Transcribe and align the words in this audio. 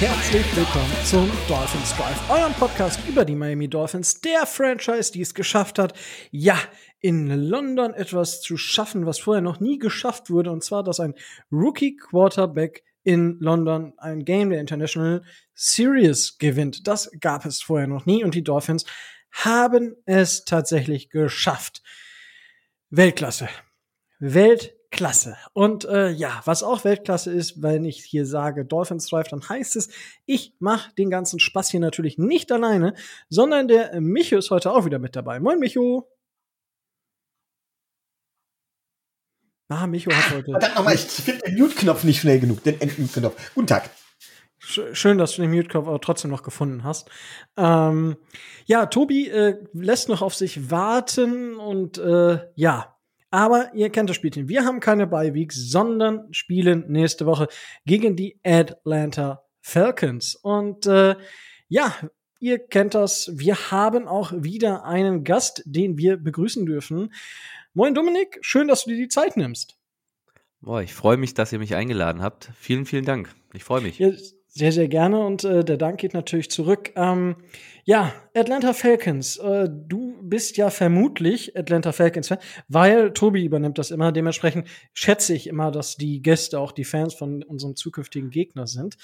Herzlich 0.00 0.56
willkommen 0.56 0.90
zum 1.04 1.30
Dolphins 1.46 1.94
Drive, 1.94 2.30
eurem 2.30 2.54
Podcast 2.54 2.98
über 3.06 3.26
die 3.26 3.36
Miami 3.36 3.68
Dolphins, 3.68 4.22
der 4.22 4.46
Franchise, 4.46 5.12
die 5.12 5.20
es 5.20 5.34
geschafft 5.34 5.78
hat, 5.78 5.92
ja, 6.30 6.58
in 7.00 7.28
London 7.28 7.92
etwas 7.92 8.40
zu 8.40 8.56
schaffen, 8.56 9.04
was 9.04 9.18
vorher 9.18 9.42
noch 9.42 9.60
nie 9.60 9.78
geschafft 9.78 10.30
wurde, 10.30 10.52
und 10.52 10.64
zwar, 10.64 10.84
dass 10.84 11.00
ein 11.00 11.12
Rookie 11.52 11.98
Quarterback 11.98 12.82
in 13.02 13.36
London 13.40 13.92
ein 13.98 14.24
Game 14.24 14.48
der 14.48 14.60
International 14.60 15.22
Series 15.52 16.38
gewinnt. 16.38 16.86
Das 16.88 17.10
gab 17.20 17.44
es 17.44 17.60
vorher 17.60 17.86
noch 17.86 18.06
nie 18.06 18.24
und 18.24 18.34
die 18.34 18.42
Dolphins 18.42 18.86
haben 19.32 19.96
es 20.06 20.46
tatsächlich 20.46 21.10
geschafft. 21.10 21.82
Weltklasse. 22.88 23.50
Weltklasse. 24.18 24.79
Klasse. 24.90 25.36
Und 25.52 25.84
äh, 25.84 26.10
ja, 26.10 26.40
was 26.44 26.62
auch 26.62 26.84
Weltklasse 26.84 27.32
ist, 27.32 27.62
wenn 27.62 27.84
ich 27.84 28.04
hier 28.04 28.26
sage 28.26 28.64
Dolphins 28.64 29.06
Drive, 29.06 29.28
dann 29.28 29.48
heißt 29.48 29.76
es, 29.76 29.88
ich 30.26 30.54
mache 30.58 30.92
den 30.94 31.10
ganzen 31.10 31.38
Spaß 31.38 31.70
hier 31.70 31.80
natürlich 31.80 32.18
nicht 32.18 32.50
alleine, 32.50 32.94
sondern 33.28 33.68
der 33.68 34.00
Micho 34.00 34.36
ist 34.36 34.50
heute 34.50 34.72
auch 34.72 34.84
wieder 34.84 34.98
mit 34.98 35.14
dabei. 35.14 35.38
Moin, 35.38 35.60
Micho. 35.60 36.08
Ah, 39.68 39.86
Micho 39.86 40.10
hat 40.10 40.34
heute. 40.34 40.50
Verdammt 40.50 40.74
nochmal, 40.74 40.96
ich 40.96 41.02
finde 41.02 41.42
den 41.42 41.56
Mute-Knopf 41.56 42.02
nicht 42.02 42.20
schnell 42.20 42.40
genug, 42.40 42.64
den 42.64 42.80
End-Mute-Knopf. 42.80 43.54
Guten 43.54 43.68
Tag. 43.68 43.90
Schön, 44.58 45.16
dass 45.16 45.36
du 45.36 45.42
den 45.42 45.52
Mute-Knopf 45.52 45.86
aber 45.86 46.00
trotzdem 46.00 46.32
noch 46.32 46.42
gefunden 46.42 46.82
hast. 46.82 47.08
Ähm, 47.56 48.16
ja, 48.66 48.86
Tobi 48.86 49.28
äh, 49.28 49.56
lässt 49.72 50.08
noch 50.08 50.20
auf 50.22 50.34
sich 50.34 50.70
warten 50.70 51.56
und 51.56 51.98
äh, 51.98 52.40
ja, 52.56 52.96
aber 53.30 53.72
ihr 53.74 53.90
kennt 53.90 54.10
das 54.10 54.16
Spielchen. 54.16 54.48
Wir 54.48 54.64
haben 54.64 54.80
keine 54.80 55.06
Bye-Weeks, 55.06 55.56
sondern 55.70 56.32
spielen 56.32 56.84
nächste 56.88 57.26
Woche 57.26 57.48
gegen 57.86 58.16
die 58.16 58.38
Atlanta 58.44 59.44
Falcons. 59.60 60.34
Und 60.34 60.86
äh, 60.86 61.16
ja, 61.68 61.94
ihr 62.40 62.58
kennt 62.58 62.94
das. 62.94 63.30
Wir 63.34 63.70
haben 63.70 64.08
auch 64.08 64.32
wieder 64.34 64.84
einen 64.84 65.24
Gast, 65.24 65.62
den 65.64 65.96
wir 65.98 66.16
begrüßen 66.16 66.66
dürfen. 66.66 67.12
Moin 67.72 67.94
Dominik, 67.94 68.38
schön, 68.40 68.66
dass 68.66 68.84
du 68.84 68.90
dir 68.90 68.96
die 68.96 69.08
Zeit 69.08 69.36
nimmst. 69.36 69.76
Boah, 70.60 70.82
ich 70.82 70.92
freue 70.92 71.16
mich, 71.16 71.32
dass 71.34 71.52
ihr 71.52 71.58
mich 71.58 71.74
eingeladen 71.74 72.22
habt. 72.22 72.50
Vielen, 72.56 72.84
vielen 72.84 73.04
Dank. 73.04 73.34
Ich 73.54 73.64
freue 73.64 73.80
mich. 73.80 73.98
Ja, 73.98 74.10
sehr, 74.52 74.72
sehr 74.72 74.88
gerne 74.88 75.24
und 75.24 75.44
äh, 75.44 75.64
der 75.64 75.76
Dank 75.76 76.00
geht 76.00 76.12
natürlich 76.12 76.50
zurück. 76.50 76.92
Ähm, 76.96 77.36
ja, 77.84 78.12
Atlanta 78.34 78.72
Falcons. 78.72 79.36
Äh, 79.36 79.68
du 79.70 80.18
bist 80.22 80.56
ja 80.56 80.70
vermutlich 80.70 81.56
Atlanta 81.56 81.92
Falcons-Fan, 81.92 82.38
weil 82.68 83.12
Tobi 83.12 83.44
übernimmt 83.44 83.78
das 83.78 83.92
immer. 83.92 84.10
Dementsprechend 84.10 84.66
schätze 84.92 85.34
ich 85.34 85.46
immer, 85.46 85.70
dass 85.70 85.96
die 85.96 86.20
Gäste 86.20 86.58
auch 86.58 86.72
die 86.72 86.84
Fans 86.84 87.14
von 87.14 87.44
unserem 87.44 87.76
zukünftigen 87.76 88.30
Gegner 88.30 88.66
sind. 88.66 88.96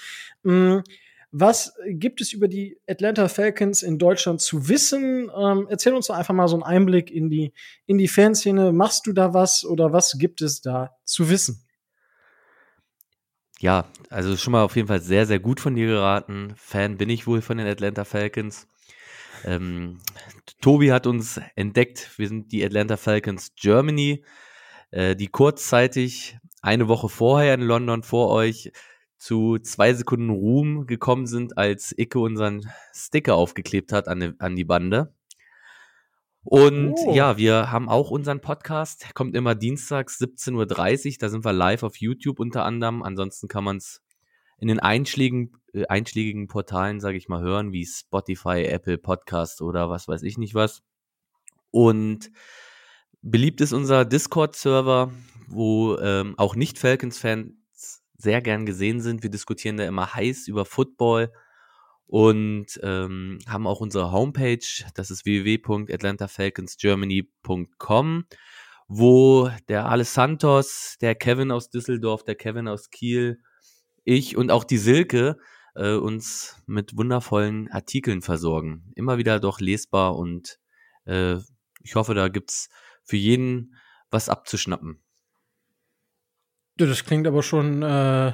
Ähm, 0.45 0.83
was 1.31 1.75
gibt 1.87 2.21
es 2.21 2.33
über 2.33 2.47
die 2.47 2.79
Atlanta 2.87 3.27
Falcons 3.27 3.83
in 3.83 3.97
Deutschland 3.97 4.41
zu 4.41 4.67
wissen? 4.67 5.29
Ähm, 5.37 5.67
erzähl 5.69 5.93
uns 5.93 6.07
doch 6.07 6.15
einfach 6.15 6.33
mal 6.33 6.47
so 6.47 6.55
einen 6.55 6.63
Einblick 6.63 7.09
in 7.11 7.29
die, 7.29 7.53
in 7.85 7.97
die 7.97 8.07
Fanszene. 8.07 8.71
Machst 8.73 9.07
du 9.07 9.13
da 9.13 9.33
was 9.33 9.65
oder 9.65 9.93
was 9.93 10.17
gibt 10.17 10.41
es 10.41 10.61
da 10.61 10.95
zu 11.03 11.29
wissen? 11.29 11.66
Ja, 13.59 13.85
also 14.09 14.37
schon 14.37 14.51
mal 14.51 14.63
auf 14.63 14.75
jeden 14.75 14.87
Fall 14.87 15.01
sehr, 15.01 15.25
sehr 15.25 15.39
gut 15.39 15.59
von 15.59 15.75
dir 15.75 15.87
geraten. 15.87 16.53
Fan 16.57 16.97
bin 16.97 17.09
ich 17.09 17.25
wohl 17.25 17.41
von 17.41 17.57
den 17.57 17.67
Atlanta 17.67 18.05
Falcons. 18.05 18.67
Ähm, 19.45 19.99
Tobi 20.61 20.91
hat 20.91 21.07
uns 21.07 21.39
entdeckt. 21.55 22.11
Wir 22.17 22.27
sind 22.27 22.51
die 22.51 22.63
Atlanta 22.63 22.97
Falcons 22.97 23.53
Germany, 23.55 24.23
äh, 24.91 25.15
die 25.15 25.27
kurzzeitig 25.27 26.37
eine 26.61 26.87
Woche 26.87 27.09
vorher 27.09 27.55
in 27.55 27.61
London 27.61 28.03
vor 28.03 28.29
euch 28.29 28.71
zu 29.17 29.57
zwei 29.57 29.93
Sekunden 29.93 30.29
Ruhm 30.29 30.85
gekommen 30.85 31.25
sind, 31.25 31.57
als 31.57 31.93
Icke 31.97 32.19
unseren 32.19 32.69
Sticker 32.93 33.35
aufgeklebt 33.35 33.91
hat 33.91 34.07
an 34.07 34.19
die, 34.19 34.33
an 34.37 34.55
die 34.55 34.65
Bande. 34.65 35.13
Und 36.49 36.93
oh. 37.05 37.13
ja, 37.13 37.35
wir 37.35 37.71
haben 37.73 37.89
auch 37.89 38.09
unseren 38.09 38.39
Podcast, 38.39 39.13
kommt 39.13 39.35
immer 39.35 39.53
dienstags 39.53 40.17
17.30 40.21 40.55
Uhr, 40.55 41.15
da 41.19 41.27
sind 41.27 41.43
wir 41.43 41.51
live 41.51 41.83
auf 41.83 41.97
YouTube 41.97 42.39
unter 42.39 42.63
anderem. 42.63 43.03
Ansonsten 43.03 43.49
kann 43.49 43.65
man 43.65 43.75
es 43.75 44.01
in 44.57 44.69
den 44.69 44.79
einschlägigen, 44.79 45.51
äh, 45.73 45.85
einschlägigen 45.87 46.47
Portalen, 46.47 47.01
sage 47.01 47.17
ich 47.17 47.27
mal, 47.27 47.41
hören, 47.41 47.73
wie 47.73 47.85
Spotify, 47.85 48.63
Apple 48.63 48.97
Podcast 48.97 49.61
oder 49.61 49.89
was 49.89 50.07
weiß 50.07 50.23
ich 50.23 50.37
nicht 50.37 50.55
was. 50.55 50.83
Und 51.71 52.31
beliebt 53.21 53.59
ist 53.59 53.73
unser 53.73 54.05
Discord-Server, 54.05 55.11
wo 55.49 55.97
ähm, 55.97 56.35
auch 56.37 56.55
Nicht-Falcons-Fans 56.55 58.03
sehr 58.17 58.41
gern 58.41 58.65
gesehen 58.65 59.01
sind. 59.01 59.21
Wir 59.21 59.29
diskutieren 59.29 59.75
da 59.75 59.85
immer 59.85 60.13
heiß 60.13 60.47
über 60.47 60.63
Football 60.63 61.29
und 62.07 62.79
ähm, 62.83 63.39
haben 63.47 63.65
auch 63.67 63.81
unsere 63.81 64.11
Homepage, 64.11 64.65
das 64.95 65.11
ist 65.11 65.25
www.atlantafalconsgermany.com, 65.25 68.25
wo 68.87 69.51
der 69.67 69.87
Alex 69.87 70.17
der 71.01 71.15
Kevin 71.15 71.51
aus 71.51 71.69
Düsseldorf, 71.69 72.23
der 72.23 72.35
Kevin 72.35 72.69
aus 72.69 72.89
Kiel, 72.89 73.41
ich 74.05 74.37
und 74.37 74.51
auch 74.51 74.63
die 74.63 74.77
Silke 74.77 75.37
äh, 75.75 75.95
uns 75.95 76.63
mit 76.65 76.95
wundervollen 76.97 77.69
Artikeln 77.71 78.21
versorgen. 78.21 78.93
Immer 78.95 79.17
wieder 79.17 79.41
doch 79.41 79.59
lesbar 79.59 80.15
und 80.15 80.59
äh, 81.05 81.35
ich 81.83 81.95
hoffe, 81.95 82.13
da 82.13 82.29
gibt's 82.29 82.69
für 83.03 83.17
jeden 83.17 83.75
was 84.09 84.29
abzuschnappen. 84.29 85.03
Das 86.77 87.03
klingt 87.03 87.27
aber 87.27 87.43
schon 87.43 87.83
äh, 87.83 88.31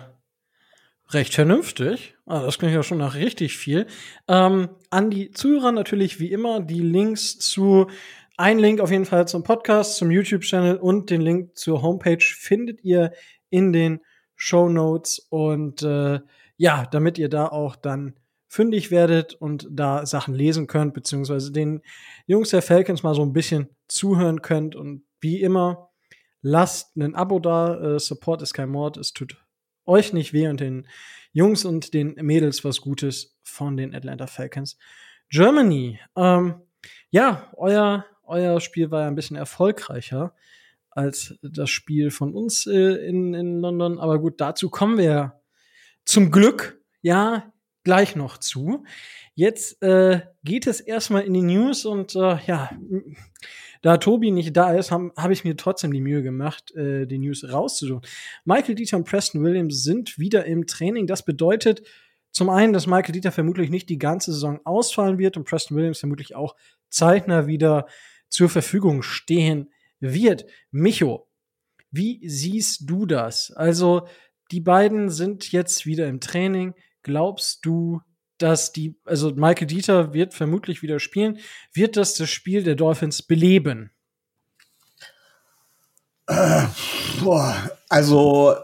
recht 1.09 1.33
vernünftig. 1.33 2.15
Ah, 2.25 2.43
das 2.43 2.57
klingt 2.57 2.73
ja 2.73 2.83
schon 2.83 2.97
nach 2.97 3.15
richtig 3.15 3.57
viel. 3.57 3.87
Ähm, 4.27 4.69
an 4.89 5.09
die 5.09 5.31
Zuhörer 5.31 5.71
natürlich 5.71 6.19
wie 6.19 6.31
immer 6.31 6.61
die 6.61 6.81
Links 6.81 7.37
zu 7.37 7.87
ein 8.35 8.57
Link 8.57 8.79
auf 8.79 8.89
jeden 8.89 9.05
Fall 9.05 9.27
zum 9.27 9.43
Podcast, 9.43 9.97
zum 9.97 10.09
YouTube-Channel 10.09 10.77
und 10.77 11.09
den 11.09 11.21
Link 11.21 11.55
zur 11.55 11.81
Homepage 11.83 12.23
findet 12.23 12.83
ihr 12.83 13.11
in 13.49 13.73
den 13.73 13.99
Show 14.35 14.69
Notes 14.69 15.19
und 15.29 15.83
äh, 15.83 16.19
ja, 16.57 16.85
damit 16.89 17.17
ihr 17.19 17.29
da 17.29 17.47
auch 17.47 17.75
dann 17.75 18.15
fündig 18.47 18.91
werdet 18.91 19.33
und 19.33 19.67
da 19.71 20.05
Sachen 20.05 20.33
lesen 20.33 20.67
könnt, 20.67 20.93
beziehungsweise 20.93 21.51
den 21.51 21.81
Jungs 22.25 22.49
der 22.49 22.61
Falcons 22.61 23.03
mal 23.03 23.15
so 23.15 23.21
ein 23.21 23.33
bisschen 23.33 23.69
zuhören 23.87 24.41
könnt 24.41 24.75
und 24.75 25.03
wie 25.21 25.41
immer, 25.41 25.89
lasst 26.41 26.95
ein 26.95 27.15
Abo 27.15 27.39
da, 27.39 27.95
äh, 27.95 27.99
Support 27.99 28.41
ist 28.41 28.53
kein 28.53 28.69
Mord, 28.69 28.97
es 28.97 29.13
tut 29.13 29.42
euch 29.85 30.13
nicht 30.13 30.33
weh 30.33 30.47
und 30.47 30.59
den 30.59 30.87
Jungs 31.31 31.65
und 31.65 31.93
den 31.93 32.15
Mädels 32.15 32.63
was 32.63 32.81
Gutes 32.81 33.37
von 33.43 33.77
den 33.77 33.93
Atlanta 33.95 34.27
Falcons. 34.27 34.77
Germany, 35.29 35.99
ähm, 36.15 36.61
ja, 37.09 37.51
euer, 37.57 38.05
euer 38.23 38.59
Spiel 38.61 38.91
war 38.91 39.01
ja 39.01 39.07
ein 39.07 39.15
bisschen 39.15 39.37
erfolgreicher 39.37 40.35
als 40.89 41.35
das 41.41 41.69
Spiel 41.69 42.11
von 42.11 42.33
uns 42.35 42.67
äh, 42.67 43.07
in, 43.07 43.33
in 43.33 43.59
London. 43.59 43.99
Aber 43.99 44.19
gut, 44.19 44.39
dazu 44.39 44.69
kommen 44.69 44.97
wir 44.97 45.41
zum 46.05 46.31
Glück, 46.31 46.79
ja, 47.01 47.51
gleich 47.83 48.15
noch 48.15 48.37
zu. 48.37 48.83
Jetzt 49.35 49.81
äh, 49.81 50.21
geht 50.43 50.67
es 50.67 50.79
erstmal 50.79 51.23
in 51.23 51.33
die 51.33 51.41
News 51.41 51.85
und 51.85 52.15
äh, 52.15 52.37
ja, 52.45 52.69
da 53.83 53.97
Tobi 53.97 54.31
nicht 54.31 54.55
da 54.55 54.73
ist, 54.73 54.91
habe 54.91 55.11
hab 55.17 55.29
ich 55.29 55.43
mir 55.43 55.57
trotzdem 55.57 55.91
die 55.91 56.01
Mühe 56.01 56.23
gemacht, 56.23 56.73
äh, 56.73 57.05
die 57.05 57.19
News 57.19 57.43
rauszusuchen. 57.51 58.01
Michael 58.45 58.75
Dieter 58.75 58.97
und 58.97 59.03
Preston 59.03 59.43
Williams 59.43 59.83
sind 59.83 60.17
wieder 60.17 60.45
im 60.45 60.65
Training. 60.65 61.05
Das 61.05 61.23
bedeutet 61.25 61.83
zum 62.31 62.49
einen, 62.49 62.71
dass 62.71 62.87
Michael 62.87 63.11
Dieter 63.11 63.33
vermutlich 63.33 63.69
nicht 63.69 63.89
die 63.89 63.99
ganze 63.99 64.31
Saison 64.31 64.61
ausfallen 64.63 65.19
wird 65.19 65.35
und 65.35 65.43
Preston 65.43 65.77
Williams 65.77 65.99
vermutlich 65.99 66.33
auch 66.33 66.55
zeitnah 66.89 67.45
wieder 67.45 67.85
zur 68.29 68.49
Verfügung 68.49 69.03
stehen 69.03 69.69
wird. 69.99 70.45
Micho, 70.71 71.27
wie 71.91 72.27
siehst 72.27 72.89
du 72.89 73.05
das? 73.05 73.51
Also, 73.51 74.07
die 74.51 74.61
beiden 74.61 75.09
sind 75.09 75.51
jetzt 75.51 75.85
wieder 75.85 76.07
im 76.07 76.21
Training. 76.21 76.73
Glaubst 77.01 77.65
du, 77.65 77.99
dass 78.37 78.71
die, 78.71 78.95
also 79.05 79.31
Michael 79.31 79.67
Dieter 79.67 80.13
wird 80.13 80.33
vermutlich 80.33 80.81
wieder 80.81 80.99
spielen. 80.99 81.39
Wird 81.73 81.97
das 81.97 82.15
das 82.15 82.29
Spiel 82.29 82.63
der 82.63 82.75
Dolphins 82.75 83.21
beleben? 83.21 83.91
Äh, 86.27 86.63
boah, 87.21 87.55
also 87.89 88.55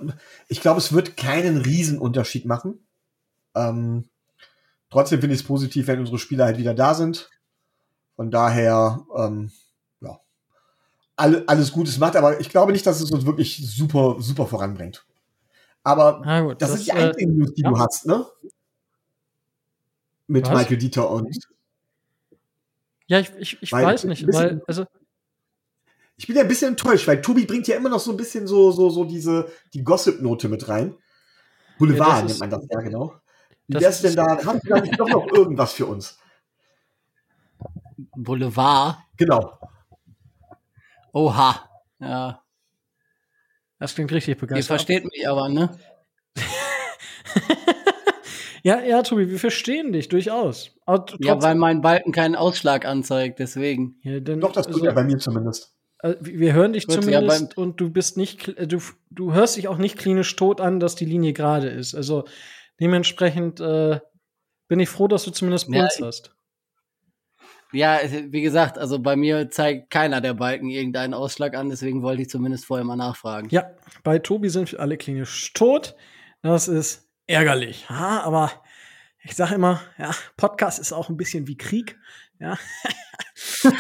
ich 0.48 0.62
glaube, 0.62 0.80
es 0.80 0.94
wird 0.94 1.18
keinen 1.18 1.58
Riesenunterschied 1.58 2.46
machen. 2.46 2.80
Ähm, 3.56 4.06
trotzdem 4.90 5.20
finde 5.20 5.36
ich 5.36 5.42
es 5.42 5.48
positiv, 5.48 5.88
wenn 5.88 6.00
unsere 6.00 6.20
Spieler 6.20 6.46
halt 6.46 6.58
wieder 6.58 6.74
da 6.74 6.94
sind. 6.94 7.30
Von 8.16 8.32
daher, 8.32 9.06
ähm, 9.16 9.52
ja, 10.02 10.20
alle, 11.16 11.44
alles 11.48 11.72
Gutes 11.72 11.98
macht, 12.00 12.16
aber 12.16 12.40
ich 12.40 12.50
glaube 12.50 12.72
nicht, 12.72 12.86
dass 12.86 13.02
es 13.02 13.12
uns 13.12 13.26
wirklich 13.26 13.66
super, 13.66 14.18
super 14.20 14.46
voranbringt. 14.46 15.06
Aber 15.84 16.44
gut, 16.44 16.62
das, 16.62 16.72
das, 16.72 16.80
ist 16.80 16.88
die 16.88 16.92
einzige 16.92 17.32
äh, 17.32 17.34
News, 17.34 17.54
die 17.54 17.62
ja. 17.62 17.70
du 17.70 17.80
hast, 17.80 18.06
ne? 18.06 18.26
Mit 20.30 20.46
Was? 20.48 20.58
Michael 20.58 20.78
Dieter 20.78 21.10
und. 21.10 21.38
Ja, 23.08 23.20
ich, 23.20 23.32
ich, 23.38 23.62
ich 23.62 23.72
weiß 23.72 24.04
nicht, 24.06 24.26
bisschen, 24.26 24.42
weil, 24.42 24.64
also. 24.68 24.86
Ich 26.16 26.28
bin 26.28 26.36
ja 26.36 26.44
ein 26.44 26.48
bisschen 26.48 26.70
enttäuscht, 26.70 27.08
weil 27.08 27.22
Tobi 27.22 27.46
bringt 27.46 27.68
ja 27.68 27.76
immer 27.76 27.90
noch 27.90 28.00
so 28.00 28.12
ein 28.12 28.18
bisschen 28.18 28.46
so, 28.46 28.72
so, 28.72 28.90
so 28.90 29.06
diese, 29.06 29.52
die 29.74 29.84
Gossip-Note 29.84 30.50
mit 30.50 30.68
rein. 30.68 30.96
Boulevard 31.78 32.20
Ja, 32.20 32.26
nennt 32.26 32.40
man 32.40 32.50
das, 32.50 32.68
ja 32.70 32.82
genau. 32.82 33.16
Wie 33.68 33.80
wär's 33.80 34.02
denn 34.02 34.16
da? 34.16 34.38
Hast 34.46 34.64
du 34.64 34.70
da 34.70 34.82
nicht 34.82 35.00
doch 35.00 35.08
noch 35.08 35.28
irgendwas 35.28 35.74
für 35.74 35.86
uns? 35.86 36.20
Boulevard. 38.16 38.98
Genau. 39.18 39.58
Oha. 41.14 41.70
Ja. 42.00 42.44
Das 43.80 43.96
klingt 43.96 44.12
richtig 44.12 44.36
Ihr 44.36 44.40
begeistert. 44.40 44.68
versteht 44.68 45.06
mich 45.06 45.28
aber, 45.28 45.50
ne? 45.50 45.80
Ja, 48.64 48.82
ja, 48.82 49.02
Tobi, 49.04 49.30
wir 49.30 49.40
verstehen 49.40 49.92
dich 49.94 50.10
durchaus. 50.10 50.76
Ja, 51.20 51.42
weil 51.42 51.56
mein 51.56 51.82
Balken 51.82 52.12
keinen 52.12 52.36
Ausschlag 52.36 52.86
anzeigt, 52.86 53.40
deswegen. 53.40 54.00
Ja, 54.04 54.20
dann- 54.20 54.40
Doch, 54.42 54.52
das 54.52 54.66
tut 54.68 54.76
also- 54.76 54.86
er 54.88 54.94
bei 54.94 55.04
mir 55.04 55.18
zumindest. 55.18 55.76
Äh, 56.02 56.16
Wir 56.22 56.54
hören 56.54 56.74
dich 56.74 56.88
Gut, 56.88 56.96
ja, 56.96 57.02
zumindest 57.02 57.58
und 57.58 57.80
du 57.82 57.90
bist 57.90 58.16
nicht, 58.18 58.48
äh, 58.58 58.68
du, 58.68 58.80
du 59.12 59.34
hörst 59.34 59.58
dich 59.58 59.68
auch 59.68 59.78
nicht 59.78 59.98
klinisch 59.98 60.36
tot 60.36 60.62
an, 60.62 60.80
dass 60.80 60.96
die 60.96 61.06
Linie 61.06 61.34
gerade 61.34 61.68
ist. 61.68 61.94
Also 61.94 62.24
dementsprechend 62.80 63.60
äh, 63.60 64.00
bin 64.70 64.80
ich 64.80 64.88
froh, 64.90 65.08
dass 65.10 65.24
du 65.26 65.32
zumindest 65.32 65.68
Ja, 65.70 65.82
Puls 65.82 65.96
ich- 66.00 66.06
hast. 66.06 66.36
Ja, 67.72 68.00
wie 68.30 68.42
gesagt, 68.42 68.80
also 68.80 68.98
bei 68.98 69.16
mir 69.16 69.52
zeigt 69.52 69.92
keiner 69.92 70.22
der 70.22 70.34
Balken 70.34 70.70
irgendeinen 70.70 71.14
Ausschlag 71.14 71.56
an, 71.56 71.70
deswegen 71.70 72.02
wollte 72.02 72.24
ich 72.24 72.30
zumindest 72.30 72.66
vorher 72.66 72.84
mal 72.84 72.96
nachfragen. 72.96 73.50
Ja, 73.52 73.70
bei 74.04 74.18
Tobi 74.18 74.50
sind 74.50 74.72
wir 74.72 74.80
alle 74.80 74.98
klinisch 74.98 75.54
tot. 75.54 75.96
Das 76.42 76.68
ist 76.68 77.09
ärgerlich. 77.30 77.86
Ja, 77.90 78.22
aber 78.24 78.52
ich 79.24 79.36
sage 79.36 79.56
immer, 79.56 79.82
ja, 79.98 80.12
Podcast 80.38 80.80
ist 80.80 80.94
auch 80.94 81.10
ein 81.10 81.18
bisschen 81.18 81.48
wie 81.48 81.58
Krieg. 81.58 81.98
Ja, 82.40 82.58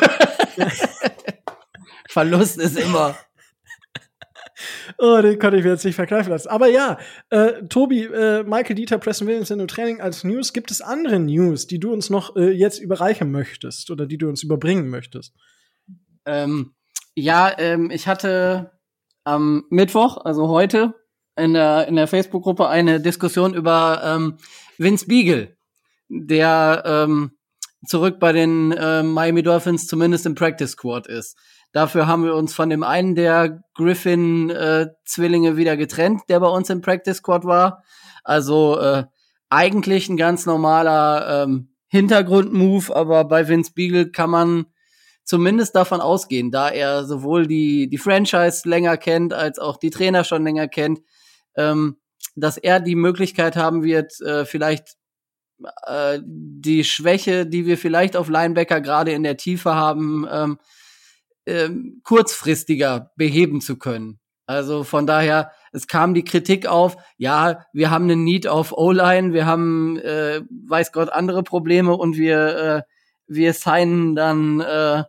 Verlust 2.09 2.57
ist 2.57 2.77
immer. 2.77 3.17
Oh, 4.97 5.21
den 5.21 5.39
konnte 5.39 5.57
ich 5.57 5.63
mir 5.63 5.71
jetzt 5.71 5.85
nicht 5.85 5.95
verkneifen 5.95 6.31
lassen. 6.31 6.49
Aber 6.49 6.67
ja, 6.67 6.97
äh, 7.29 7.63
Tobi, 7.69 8.03
äh, 8.03 8.43
Michael 8.43 8.75
Dieter, 8.75 8.97
Preston 8.97 9.27
Williams 9.27 9.47
sind 9.47 9.61
im 9.61 9.67
Training 9.69 10.01
als 10.01 10.25
News. 10.25 10.51
Gibt 10.51 10.71
es 10.71 10.81
andere 10.81 11.19
News, 11.19 11.67
die 11.67 11.79
du 11.79 11.93
uns 11.93 12.09
noch 12.09 12.35
äh, 12.35 12.51
jetzt 12.51 12.79
überreichen 12.79 13.31
möchtest 13.31 13.89
oder 13.89 14.05
die 14.05 14.17
du 14.17 14.27
uns 14.27 14.43
überbringen 14.43 14.89
möchtest? 14.89 15.33
Ähm, 16.25 16.75
ja, 17.15 17.57
ähm, 17.57 17.89
ich 17.91 18.07
hatte 18.07 18.71
am 19.23 19.63
Mittwoch, 19.69 20.17
also 20.17 20.49
heute, 20.49 20.95
in 21.39 21.53
der, 21.53 21.87
in 21.87 21.95
der 21.95 22.07
Facebook-Gruppe 22.07 22.67
eine 22.67 22.99
Diskussion 22.99 23.53
über 23.53 24.01
ähm, 24.03 24.37
Vince 24.77 25.07
Beagle, 25.07 25.57
der 26.09 26.83
ähm, 26.85 27.31
zurück 27.85 28.19
bei 28.19 28.31
den 28.31 28.71
äh, 28.71 29.03
Miami 29.03 29.43
Dolphins 29.43 29.87
zumindest 29.87 30.25
im 30.25 30.35
Practice 30.35 30.71
Squad 30.71 31.07
ist. 31.07 31.37
Dafür 31.71 32.07
haben 32.07 32.23
wir 32.23 32.35
uns 32.35 32.53
von 32.53 32.69
dem 32.69 32.83
einen 32.83 33.15
der 33.15 33.61
Griffin-Zwillinge 33.75 35.55
wieder 35.55 35.77
getrennt, 35.77 36.21
der 36.27 36.39
bei 36.39 36.47
uns 36.47 36.69
im 36.69 36.81
Practice 36.81 37.17
Squad 37.17 37.45
war. 37.45 37.83
Also 38.23 38.79
äh, 38.79 39.03
eigentlich 39.49 40.09
ein 40.09 40.17
ganz 40.17 40.45
normaler 40.45 41.43
ähm, 41.43 41.75
Hintergrund-Move, 41.87 42.95
aber 42.95 43.25
bei 43.25 43.47
Vince 43.47 43.71
Beagle 43.73 44.11
kann 44.11 44.29
man 44.29 44.65
zumindest 45.23 45.75
davon 45.75 46.01
ausgehen, 46.01 46.49
da 46.49 46.69
er 46.69 47.05
sowohl 47.05 47.45
die, 47.45 47.87
die 47.87 47.97
Franchise 47.99 48.67
länger 48.67 48.97
kennt, 48.97 49.31
als 49.31 49.59
auch 49.59 49.77
die 49.77 49.91
Trainer 49.91 50.23
schon 50.23 50.43
länger 50.43 50.67
kennt, 50.67 51.01
ähm, 51.55 51.97
dass 52.35 52.57
er 52.57 52.79
die 52.79 52.95
Möglichkeit 52.95 53.55
haben 53.55 53.83
wird, 53.83 54.19
äh, 54.21 54.45
vielleicht 54.45 54.97
äh, 55.85 56.19
die 56.23 56.83
Schwäche, 56.83 57.45
die 57.45 57.65
wir 57.65 57.77
vielleicht 57.77 58.15
auf 58.15 58.29
Linebacker 58.29 58.81
gerade 58.81 59.11
in 59.11 59.23
der 59.23 59.37
Tiefe 59.37 59.75
haben, 59.75 60.27
ähm, 60.31 60.59
ähm, 61.45 62.01
kurzfristiger 62.03 63.11
beheben 63.15 63.61
zu 63.61 63.77
können. 63.77 64.19
Also 64.45 64.83
von 64.83 65.05
daher, 65.05 65.51
es 65.71 65.87
kam 65.87 66.13
die 66.13 66.23
Kritik 66.23 66.65
auf, 66.65 66.97
ja, 67.17 67.65
wir 67.71 67.91
haben 67.91 68.05
einen 68.05 68.23
Need 68.23 68.47
auf 68.47 68.71
O-Line, 68.71 69.33
wir 69.33 69.45
haben, 69.45 69.99
äh, 69.99 70.41
weiß 70.67 70.91
Gott, 70.91 71.09
andere 71.09 71.43
Probleme 71.43 71.95
und 71.95 72.17
wir, 72.17 72.57
äh, 72.57 72.81
wir 73.27 73.53
signen 73.53 74.15
dann 74.15 74.59
äh, 74.59 75.03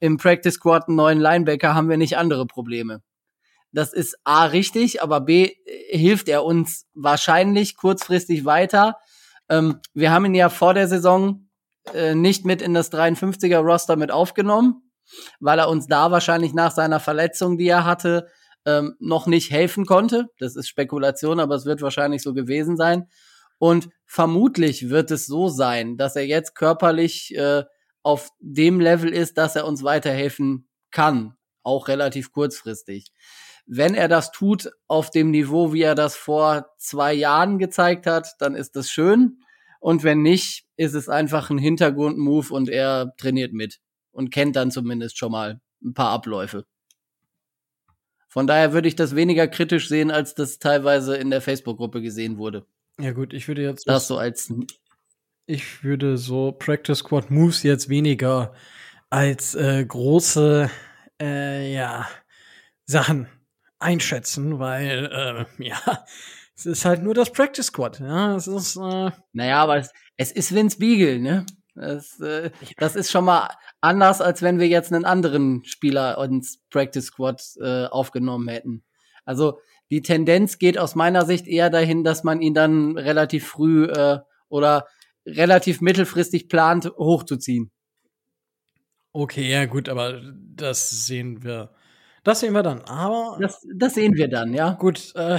im 0.00 0.16
Practice 0.16 0.54
Squad 0.54 0.88
einen 0.88 0.96
neuen 0.96 1.20
Linebacker, 1.20 1.74
haben 1.74 1.88
wir 1.88 1.98
nicht 1.98 2.16
andere 2.16 2.46
Probleme. 2.46 3.00
Das 3.72 3.92
ist 3.92 4.18
A 4.24 4.46
richtig, 4.46 5.02
aber 5.02 5.20
B 5.20 5.52
äh, 5.64 5.98
hilft 5.98 6.28
er 6.28 6.44
uns 6.44 6.86
wahrscheinlich 6.94 7.76
kurzfristig 7.76 8.44
weiter. 8.44 8.96
Ähm, 9.48 9.80
wir 9.94 10.10
haben 10.10 10.24
ihn 10.26 10.34
ja 10.34 10.48
vor 10.48 10.74
der 10.74 10.88
Saison 10.88 11.48
äh, 11.94 12.14
nicht 12.14 12.44
mit 12.44 12.62
in 12.62 12.74
das 12.74 12.92
53er 12.92 13.58
Roster 13.58 13.96
mit 13.96 14.10
aufgenommen, 14.10 14.90
weil 15.38 15.58
er 15.58 15.68
uns 15.68 15.86
da 15.86 16.10
wahrscheinlich 16.10 16.52
nach 16.52 16.72
seiner 16.72 17.00
Verletzung, 17.00 17.58
die 17.58 17.68
er 17.68 17.84
hatte, 17.84 18.28
ähm, 18.66 18.94
noch 18.98 19.26
nicht 19.26 19.50
helfen 19.50 19.86
konnte. 19.86 20.26
Das 20.38 20.56
ist 20.56 20.68
Spekulation, 20.68 21.40
aber 21.40 21.54
es 21.54 21.64
wird 21.64 21.82
wahrscheinlich 21.82 22.22
so 22.22 22.34
gewesen 22.34 22.76
sein. 22.76 23.08
Und 23.58 23.88
vermutlich 24.06 24.88
wird 24.88 25.10
es 25.10 25.26
so 25.26 25.48
sein, 25.48 25.96
dass 25.96 26.16
er 26.16 26.26
jetzt 26.26 26.54
körperlich 26.54 27.34
äh, 27.36 27.64
auf 28.02 28.30
dem 28.40 28.80
Level 28.80 29.12
ist, 29.12 29.36
dass 29.38 29.56
er 29.56 29.66
uns 29.66 29.82
weiterhelfen 29.82 30.68
kann, 30.90 31.34
auch 31.62 31.88
relativ 31.88 32.32
kurzfristig. 32.32 33.12
Wenn 33.72 33.94
er 33.94 34.08
das 34.08 34.32
tut 34.32 34.68
auf 34.88 35.10
dem 35.10 35.30
Niveau, 35.30 35.72
wie 35.72 35.82
er 35.82 35.94
das 35.94 36.16
vor 36.16 36.74
zwei 36.76 37.14
Jahren 37.14 37.60
gezeigt 37.60 38.04
hat, 38.04 38.34
dann 38.40 38.56
ist 38.56 38.74
das 38.74 38.90
schön. 38.90 39.44
Und 39.78 40.02
wenn 40.02 40.22
nicht, 40.22 40.66
ist 40.76 40.94
es 40.94 41.08
einfach 41.08 41.50
ein 41.50 41.58
Hintergrundmove 41.58 42.50
und 42.50 42.68
er 42.68 43.14
trainiert 43.16 43.52
mit 43.52 43.78
und 44.10 44.32
kennt 44.32 44.56
dann 44.56 44.72
zumindest 44.72 45.18
schon 45.18 45.30
mal 45.30 45.60
ein 45.84 45.94
paar 45.94 46.10
Abläufe. 46.10 46.66
Von 48.26 48.48
daher 48.48 48.72
würde 48.72 48.88
ich 48.88 48.96
das 48.96 49.14
weniger 49.14 49.46
kritisch 49.46 49.88
sehen, 49.88 50.10
als 50.10 50.34
das 50.34 50.58
teilweise 50.58 51.16
in 51.16 51.30
der 51.30 51.40
Facebook-Gruppe 51.40 52.02
gesehen 52.02 52.38
wurde. 52.38 52.66
Ja 52.98 53.12
gut, 53.12 53.32
ich 53.32 53.46
würde 53.46 53.62
jetzt 53.62 53.88
Das 53.88 54.08
so 54.08 54.18
als 54.18 54.52
ich 55.46 55.84
würde 55.84 56.16
so 56.16 56.50
Practice 56.50 56.98
Squad 56.98 57.30
Moves 57.30 57.62
jetzt 57.62 57.88
weniger 57.88 58.52
als 59.10 59.54
äh, 59.54 59.84
große 59.84 60.68
äh, 61.22 61.72
ja 61.72 62.08
Sachen 62.84 63.28
einschätzen, 63.80 64.58
weil 64.58 65.46
äh, 65.58 65.62
ja 65.68 66.04
es 66.60 66.66
ist 66.66 66.84
halt 66.84 67.02
nur 67.02 67.14
das 67.14 67.32
Practice 67.32 67.66
Squad. 67.66 68.00
Ja, 68.00 68.36
es 68.36 68.46
ist 68.46 68.76
äh, 68.76 69.10
Naja, 69.32 69.62
aber 69.62 69.78
es, 69.78 69.92
es 70.18 70.30
ist 70.30 70.54
Vince 70.54 70.78
Beagle, 70.78 71.18
ne? 71.18 71.46
Das, 71.74 72.20
äh, 72.20 72.50
das 72.76 72.96
ist 72.96 73.10
schon 73.10 73.24
mal 73.24 73.48
anders, 73.80 74.20
als 74.20 74.42
wenn 74.42 74.58
wir 74.58 74.68
jetzt 74.68 74.92
einen 74.92 75.06
anderen 75.06 75.64
Spieler 75.64 76.22
ins 76.22 76.62
Practice 76.68 77.06
Squad 77.06 77.42
äh, 77.60 77.86
aufgenommen 77.86 78.48
hätten. 78.48 78.84
Also 79.24 79.58
die 79.90 80.02
Tendenz 80.02 80.58
geht 80.58 80.76
aus 80.76 80.94
meiner 80.94 81.24
Sicht 81.24 81.46
eher 81.46 81.70
dahin, 81.70 82.04
dass 82.04 82.24
man 82.24 82.42
ihn 82.42 82.52
dann 82.52 82.98
relativ 82.98 83.46
früh 83.46 83.86
äh, 83.86 84.18
oder 84.50 84.86
relativ 85.24 85.80
mittelfristig 85.80 86.48
plant, 86.48 86.92
hochzuziehen. 86.98 87.70
okay, 89.12 89.50
ja 89.50 89.64
gut, 89.64 89.88
aber 89.88 90.20
das 90.54 91.06
sehen 91.06 91.42
wir. 91.42 91.70
Das 92.22 92.40
sehen 92.40 92.52
wir 92.52 92.62
dann. 92.62 92.82
Aber 92.82 93.38
Das, 93.40 93.66
das 93.74 93.94
sehen 93.94 94.14
wir 94.14 94.28
dann, 94.28 94.52
ja. 94.52 94.72
Gut, 94.72 95.12
äh, 95.14 95.38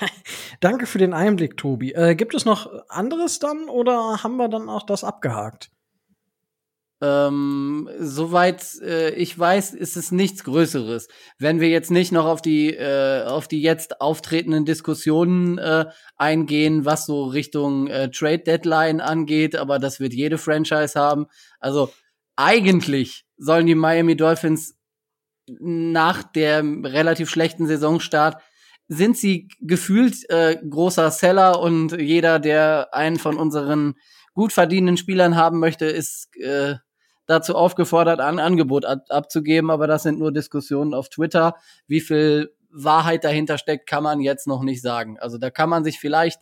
danke 0.60 0.86
für 0.86 0.98
den 0.98 1.12
Einblick, 1.12 1.56
Tobi. 1.56 1.92
Äh, 1.92 2.14
gibt 2.14 2.34
es 2.34 2.44
noch 2.44 2.70
anderes 2.88 3.38
dann 3.38 3.68
oder 3.68 4.22
haben 4.22 4.36
wir 4.36 4.48
dann 4.48 4.68
auch 4.68 4.84
das 4.84 5.04
abgehakt? 5.04 5.70
Ähm, 7.02 7.90
soweit 7.98 8.64
äh, 8.80 9.10
ich 9.14 9.36
weiß, 9.36 9.74
ist 9.74 9.96
es 9.96 10.12
nichts 10.12 10.44
Größeres. 10.44 11.08
Wenn 11.36 11.58
wir 11.60 11.68
jetzt 11.68 11.90
nicht 11.90 12.12
noch 12.12 12.26
auf 12.26 12.40
die 12.40 12.72
äh, 12.72 13.24
auf 13.24 13.48
die 13.48 13.60
jetzt 13.60 14.00
auftretenden 14.00 14.64
Diskussionen 14.64 15.58
äh, 15.58 15.86
eingehen, 16.16 16.84
was 16.84 17.04
so 17.06 17.24
Richtung 17.24 17.88
äh, 17.88 18.08
Trade 18.12 18.44
Deadline 18.44 19.00
angeht, 19.00 19.56
aber 19.56 19.80
das 19.80 19.98
wird 19.98 20.14
jede 20.14 20.38
Franchise 20.38 20.98
haben. 20.98 21.26
Also 21.58 21.90
eigentlich 22.36 23.24
sollen 23.36 23.66
die 23.66 23.74
Miami 23.74 24.16
Dolphins 24.16 24.78
nach 25.60 26.22
der 26.22 26.62
relativ 26.62 27.30
schlechten 27.30 27.66
Saisonstart 27.66 28.42
sind 28.88 29.16
sie 29.16 29.48
gefühlt 29.60 30.28
äh, 30.28 30.58
großer 30.68 31.10
Seller 31.10 31.60
und 31.60 31.92
jeder, 31.92 32.38
der 32.38 32.88
einen 32.92 33.18
von 33.18 33.36
unseren 33.36 33.94
gut 34.34 34.52
verdienenden 34.52 34.96
Spielern 34.96 35.36
haben 35.36 35.58
möchte, 35.58 35.86
ist 35.86 36.34
äh, 36.36 36.76
dazu 37.26 37.54
aufgefordert, 37.54 38.20
ein 38.20 38.38
Angebot 38.38 38.84
ab 38.84 39.04
abzugeben. 39.08 39.70
Aber 39.70 39.86
das 39.86 40.02
sind 40.02 40.18
nur 40.18 40.32
Diskussionen 40.32 40.94
auf 40.94 41.08
Twitter. 41.08 41.54
Wie 41.86 42.00
viel 42.00 42.54
Wahrheit 42.70 43.24
dahinter 43.24 43.58
steckt, 43.58 43.88
kann 43.88 44.02
man 44.02 44.20
jetzt 44.20 44.46
noch 44.46 44.62
nicht 44.62 44.82
sagen. 44.82 45.18
Also 45.18 45.38
da 45.38 45.50
kann 45.50 45.68
man 45.68 45.84
sich 45.84 45.98
vielleicht 45.98 46.40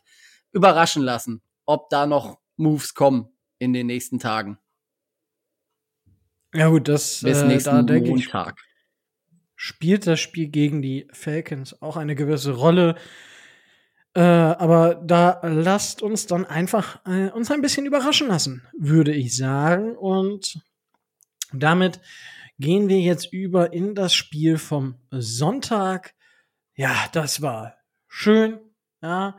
überraschen 0.52 1.02
lassen, 1.02 1.43
ob 1.67 1.90
da 1.90 2.07
noch 2.07 2.38
Moves 2.57 2.95
kommen 2.95 3.29
in 3.59 3.73
den 3.73 3.87
nächsten 3.87 4.19
Tagen. 4.19 4.59
Ja 6.52 6.69
gut, 6.69 6.88
das 6.88 7.21
Bis 7.23 7.43
äh, 7.43 7.47
nächsten 7.47 7.71
da 7.71 7.83
denke 7.83 8.11
ich, 8.11 8.33
Montag. 8.33 8.61
Spielt 9.62 10.07
das 10.07 10.21
Spiel 10.21 10.49
gegen 10.49 10.81
die 10.81 11.07
Falcons 11.12 11.83
auch 11.83 11.99
eine 11.99 12.14
gewisse 12.14 12.52
Rolle. 12.52 12.97
Äh, 14.14 14.23
aber 14.23 14.95
da 14.95 15.38
lasst 15.43 16.00
uns 16.00 16.26
dann 16.26 16.47
einfach 16.47 17.05
äh, 17.05 17.29
uns 17.29 17.50
ein 17.50 17.61
bisschen 17.61 17.85
überraschen 17.85 18.29
lassen, 18.29 18.67
würde 18.79 19.12
ich 19.12 19.37
sagen. 19.37 19.99
Und 19.99 20.62
damit 21.52 22.00
gehen 22.59 22.88
wir 22.88 23.00
jetzt 23.00 23.35
über 23.35 23.75
in 23.75 23.95
das 23.95 24.14
Spiel 24.14 24.57
vom 24.57 24.95
Sonntag. 25.11 26.14
Ja, 26.75 26.95
das 27.12 27.43
war 27.43 27.75
schön. 28.09 28.61
Ja, 29.02 29.37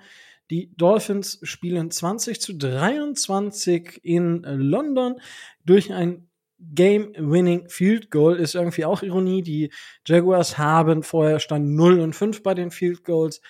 Die 0.52 0.72
Dolphins 0.78 1.40
spielen 1.42 1.90
20 1.90 2.40
zu 2.40 2.56
23 2.56 4.02
in 4.04 4.44
London 4.44 5.20
durch 5.66 5.92
ein 5.92 6.31
Game-Winning 6.74 7.70
Field 7.70 8.12
Goal 8.12 8.38
ist 8.38 8.56
irgendwie 8.56 8.86
auch 8.86 9.02
Ironie. 9.02 9.42
Die 9.42 9.72
Jaguars 10.06 10.58
haben 10.58 11.04
vorher 11.04 11.40
stand 11.40 11.70
0 11.70 12.00
und 12.00 12.14
5 12.14 12.44
bei 12.44 12.54
den 12.54 12.72
Field 12.72 13.04
Goals. 13.04 13.42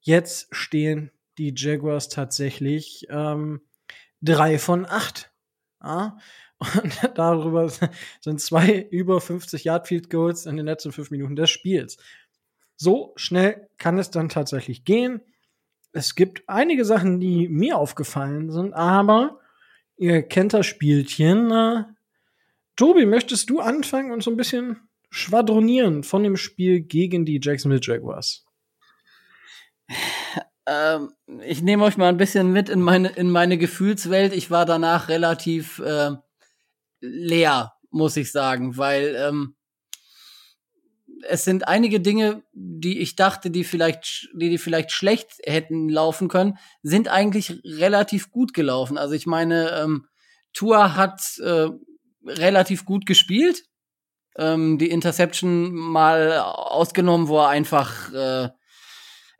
Jetzt 0.00 0.48
stehen 0.54 1.10
die 1.38 1.54
Jaguars 1.56 2.08
tatsächlich 2.08 3.06
ähm, 3.10 3.60
3 4.22 4.58
von 4.58 4.86
8. 4.86 5.30
Ja? 5.82 6.18
Und 6.58 7.10
darüber 7.14 7.70
sind 8.20 8.40
zwei 8.40 8.86
über 8.90 9.20
50 9.20 9.64
Yard 9.64 9.88
Field 9.88 10.10
Goals 10.10 10.46
in 10.46 10.56
den 10.56 10.66
letzten 10.66 10.92
fünf 10.92 11.10
Minuten 11.10 11.36
des 11.36 11.50
Spiels. 11.50 11.96
So 12.76 13.12
schnell 13.16 13.68
kann 13.78 13.98
es 13.98 14.10
dann 14.10 14.28
tatsächlich 14.28 14.84
gehen. 14.84 15.20
Es 15.92 16.14
gibt 16.14 16.42
einige 16.48 16.84
Sachen, 16.84 17.20
die 17.20 17.48
mir 17.48 17.78
aufgefallen 17.78 18.50
sind, 18.50 18.72
aber 18.72 19.38
ihr 19.96 20.22
kennt 20.22 20.52
das 20.52 20.66
Spielchen. 20.66 21.52
Tobi, 22.76 23.06
möchtest 23.06 23.50
du 23.50 23.60
anfangen 23.60 24.10
und 24.10 24.22
so 24.22 24.30
ein 24.30 24.36
bisschen 24.36 24.88
schwadronieren 25.10 26.02
von 26.02 26.22
dem 26.22 26.36
Spiel 26.36 26.80
gegen 26.80 27.24
die 27.24 27.40
Jacksonville 27.42 27.80
Jaguars? 27.82 28.44
Ähm, 30.66 31.12
ich 31.42 31.62
nehme 31.62 31.84
euch 31.84 31.96
mal 31.96 32.08
ein 32.08 32.16
bisschen 32.16 32.50
mit 32.50 32.68
in 32.68 32.80
meine, 32.80 33.10
in 33.10 33.30
meine 33.30 33.58
Gefühlswelt. 33.58 34.32
Ich 34.32 34.50
war 34.50 34.64
danach 34.64 35.08
relativ 35.08 35.78
äh, 35.80 36.12
leer, 37.00 37.74
muss 37.90 38.16
ich 38.16 38.32
sagen, 38.32 38.78
weil 38.78 39.14
ähm, 39.16 39.56
es 41.28 41.44
sind 41.44 41.68
einige 41.68 42.00
Dinge, 42.00 42.42
die 42.52 43.00
ich 43.00 43.16
dachte, 43.16 43.50
die 43.50 43.64
vielleicht, 43.64 44.30
die, 44.34 44.50
die 44.50 44.58
vielleicht 44.58 44.92
schlecht 44.92 45.38
hätten 45.44 45.88
laufen 45.88 46.28
können, 46.28 46.58
sind 46.82 47.08
eigentlich 47.08 47.60
relativ 47.64 48.30
gut 48.30 48.54
gelaufen. 48.54 48.98
Also 48.98 49.14
ich 49.14 49.26
meine, 49.26 49.70
ähm, 49.72 50.06
Tua 50.52 50.96
hat 50.96 51.38
äh, 51.38 51.68
relativ 52.26 52.84
gut 52.84 53.06
gespielt. 53.06 53.64
Ähm, 54.36 54.78
die 54.78 54.90
Interception 54.90 55.72
mal 55.72 56.38
ausgenommen, 56.38 57.28
wo 57.28 57.38
er 57.38 57.48
einfach 57.48 58.12
äh, 58.12 58.48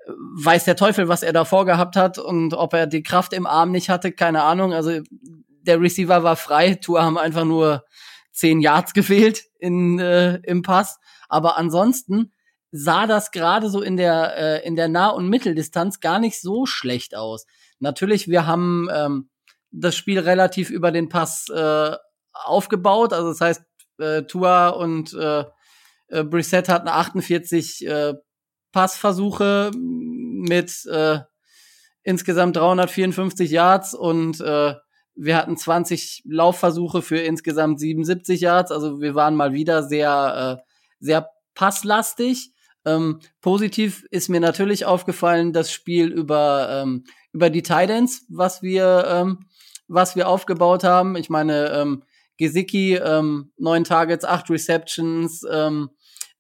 weiß 0.06 0.64
der 0.64 0.76
Teufel, 0.76 1.08
was 1.08 1.22
er 1.22 1.32
da 1.32 1.44
vorgehabt 1.44 1.96
hat 1.96 2.18
und 2.18 2.54
ob 2.54 2.74
er 2.74 2.86
die 2.86 3.02
Kraft 3.02 3.32
im 3.32 3.46
Arm 3.46 3.70
nicht 3.70 3.88
hatte, 3.88 4.12
keine 4.12 4.42
Ahnung. 4.42 4.72
Also 4.72 5.00
der 5.62 5.80
Receiver 5.80 6.22
war 6.22 6.36
frei, 6.36 6.74
Tour 6.74 7.02
haben 7.02 7.18
einfach 7.18 7.44
nur 7.44 7.84
zehn 8.32 8.60
Yards 8.60 8.92
gefehlt 8.92 9.44
in, 9.58 9.98
äh, 9.98 10.36
im 10.42 10.62
Pass. 10.62 10.98
Aber 11.28 11.56
ansonsten 11.56 12.32
sah 12.70 13.06
das 13.06 13.30
gerade 13.30 13.70
so 13.70 13.80
in 13.80 13.96
der, 13.96 14.36
äh, 14.36 14.66
in 14.66 14.76
der 14.76 14.88
Nah- 14.88 15.10
und 15.10 15.28
Mitteldistanz 15.28 16.00
gar 16.00 16.18
nicht 16.18 16.40
so 16.40 16.66
schlecht 16.66 17.14
aus. 17.16 17.46
Natürlich, 17.78 18.28
wir 18.28 18.46
haben 18.46 18.88
ähm, 18.92 19.30
das 19.70 19.96
Spiel 19.96 20.18
relativ 20.18 20.70
über 20.70 20.90
den 20.90 21.08
Pass 21.08 21.48
äh, 21.48 21.96
aufgebaut. 22.34 23.12
Also 23.12 23.28
das 23.30 23.40
heißt, 23.40 23.62
äh, 23.98 24.22
Tua 24.22 24.68
und 24.70 25.14
äh, 25.14 25.44
äh, 26.08 26.24
Brissett 26.24 26.68
hatten 26.68 26.88
48 26.88 27.86
äh, 27.86 28.14
Passversuche 28.72 29.70
mit 29.74 30.84
äh, 30.86 31.20
insgesamt 32.02 32.56
354 32.56 33.50
Yards 33.50 33.94
und 33.94 34.40
äh, 34.40 34.74
wir 35.16 35.36
hatten 35.36 35.56
20 35.56 36.24
Laufversuche 36.26 37.02
für 37.02 37.18
insgesamt 37.18 37.78
77 37.78 38.40
Yards. 38.40 38.72
Also 38.72 39.00
wir 39.00 39.14
waren 39.14 39.36
mal 39.36 39.52
wieder 39.52 39.84
sehr, 39.84 40.58
äh, 40.58 40.62
sehr 40.98 41.30
passlastig. 41.54 42.52
Ähm, 42.84 43.20
positiv 43.40 44.04
ist 44.10 44.28
mir 44.28 44.40
natürlich 44.40 44.84
aufgefallen 44.84 45.52
das 45.52 45.72
Spiel 45.72 46.08
über, 46.08 46.68
ähm, 46.70 47.04
über 47.32 47.48
die 47.48 47.62
Titans, 47.62 48.26
was 48.28 48.60
wir, 48.60 49.04
ähm, 49.08 49.46
was 49.86 50.16
wir 50.16 50.28
aufgebaut 50.28 50.84
haben. 50.84 51.16
Ich 51.16 51.30
meine, 51.30 51.70
ähm, 51.70 52.02
Gesicki, 52.36 52.94
ähm, 52.94 53.52
neun 53.56 53.84
Targets, 53.84 54.24
acht 54.24 54.50
Receptions, 54.50 55.42
ähm, 55.50 55.90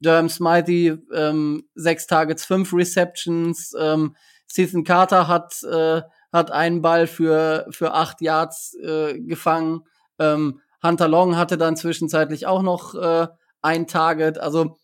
Durham 0.00 0.28
Smiley, 0.28 0.98
ähm, 1.14 1.68
sechs 1.74 2.06
Targets, 2.06 2.44
fünf 2.44 2.72
Receptions, 2.72 3.72
ähm, 3.78 4.16
Season 4.46 4.84
Carter 4.84 5.28
hat, 5.28 5.62
äh, 5.62 6.02
hat 6.32 6.50
einen 6.50 6.82
Ball 6.82 7.06
für, 7.06 7.66
für 7.70 7.94
acht 7.94 8.20
Yards 8.20 8.74
äh, 8.82 9.18
gefangen. 9.20 9.80
Ähm, 10.18 10.60
Hunter 10.82 11.08
Long 11.08 11.36
hatte 11.36 11.56
dann 11.56 11.76
zwischenzeitlich 11.76 12.46
auch 12.46 12.62
noch 12.62 12.94
äh, 12.94 13.26
ein 13.62 13.86
Target. 13.86 14.38
Also 14.38 14.76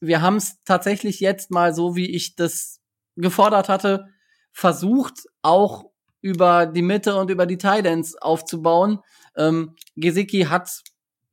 wir 0.00 0.22
haben 0.22 0.36
es 0.36 0.62
tatsächlich 0.64 1.20
jetzt 1.20 1.50
mal 1.50 1.74
so, 1.74 1.94
wie 1.94 2.10
ich 2.10 2.34
das 2.34 2.80
gefordert 3.16 3.68
hatte, 3.68 4.06
versucht, 4.52 5.26
auch 5.42 5.84
über 6.20 6.66
die 6.66 6.82
Mitte 6.82 7.16
und 7.16 7.30
über 7.30 7.46
die 7.46 7.58
Tidans 7.58 8.16
aufzubauen. 8.16 9.00
Ähm, 9.36 9.76
Gesicki 9.96 10.42
hat 10.42 10.82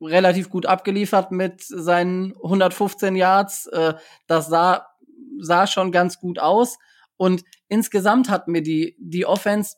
relativ 0.00 0.48
gut 0.48 0.66
abgeliefert 0.66 1.30
mit 1.30 1.62
seinen 1.62 2.34
115 2.36 3.16
Yards. 3.16 3.66
Äh, 3.66 3.94
das 4.26 4.48
sah, 4.48 4.86
sah 5.38 5.66
schon 5.66 5.92
ganz 5.92 6.18
gut 6.18 6.38
aus. 6.38 6.78
Und 7.16 7.44
insgesamt 7.68 8.30
hat 8.30 8.48
mir 8.48 8.62
die, 8.62 8.96
die 8.98 9.26
Offense 9.26 9.76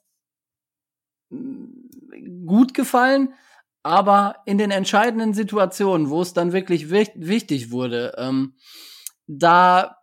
mm, 1.31 2.47
gut 2.47 2.75
gefallen, 2.75 3.35
aber 3.83 4.37
in 4.47 4.59
den 4.59 4.71
entscheidenden 4.71 5.35
Situationen, 5.35 6.09
wo 6.09 6.23
es 6.23 6.35
dann 6.35 6.53
wirklich 6.53 6.91
wichtig 6.91 7.73
wurde, 7.73 8.15
ähm, 8.17 8.55
da 9.27 9.97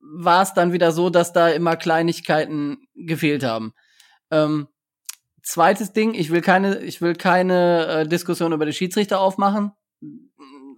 war 0.00 0.42
es 0.42 0.54
dann 0.54 0.72
wieder 0.72 0.92
so, 0.92 1.10
dass 1.10 1.32
da 1.32 1.48
immer 1.48 1.76
Kleinigkeiten 1.76 2.88
gefehlt 2.94 3.44
haben. 3.44 3.74
Ähm, 4.30 4.68
zweites 5.46 5.92
Ding, 5.92 6.14
ich 6.14 6.30
will 6.30 6.40
keine, 6.40 6.80
ich 6.80 7.00
will 7.00 7.14
keine 7.14 7.86
äh, 7.86 8.08
Diskussion 8.08 8.52
über 8.52 8.66
die 8.66 8.72
Schiedsrichter 8.72 9.20
aufmachen. 9.20 9.72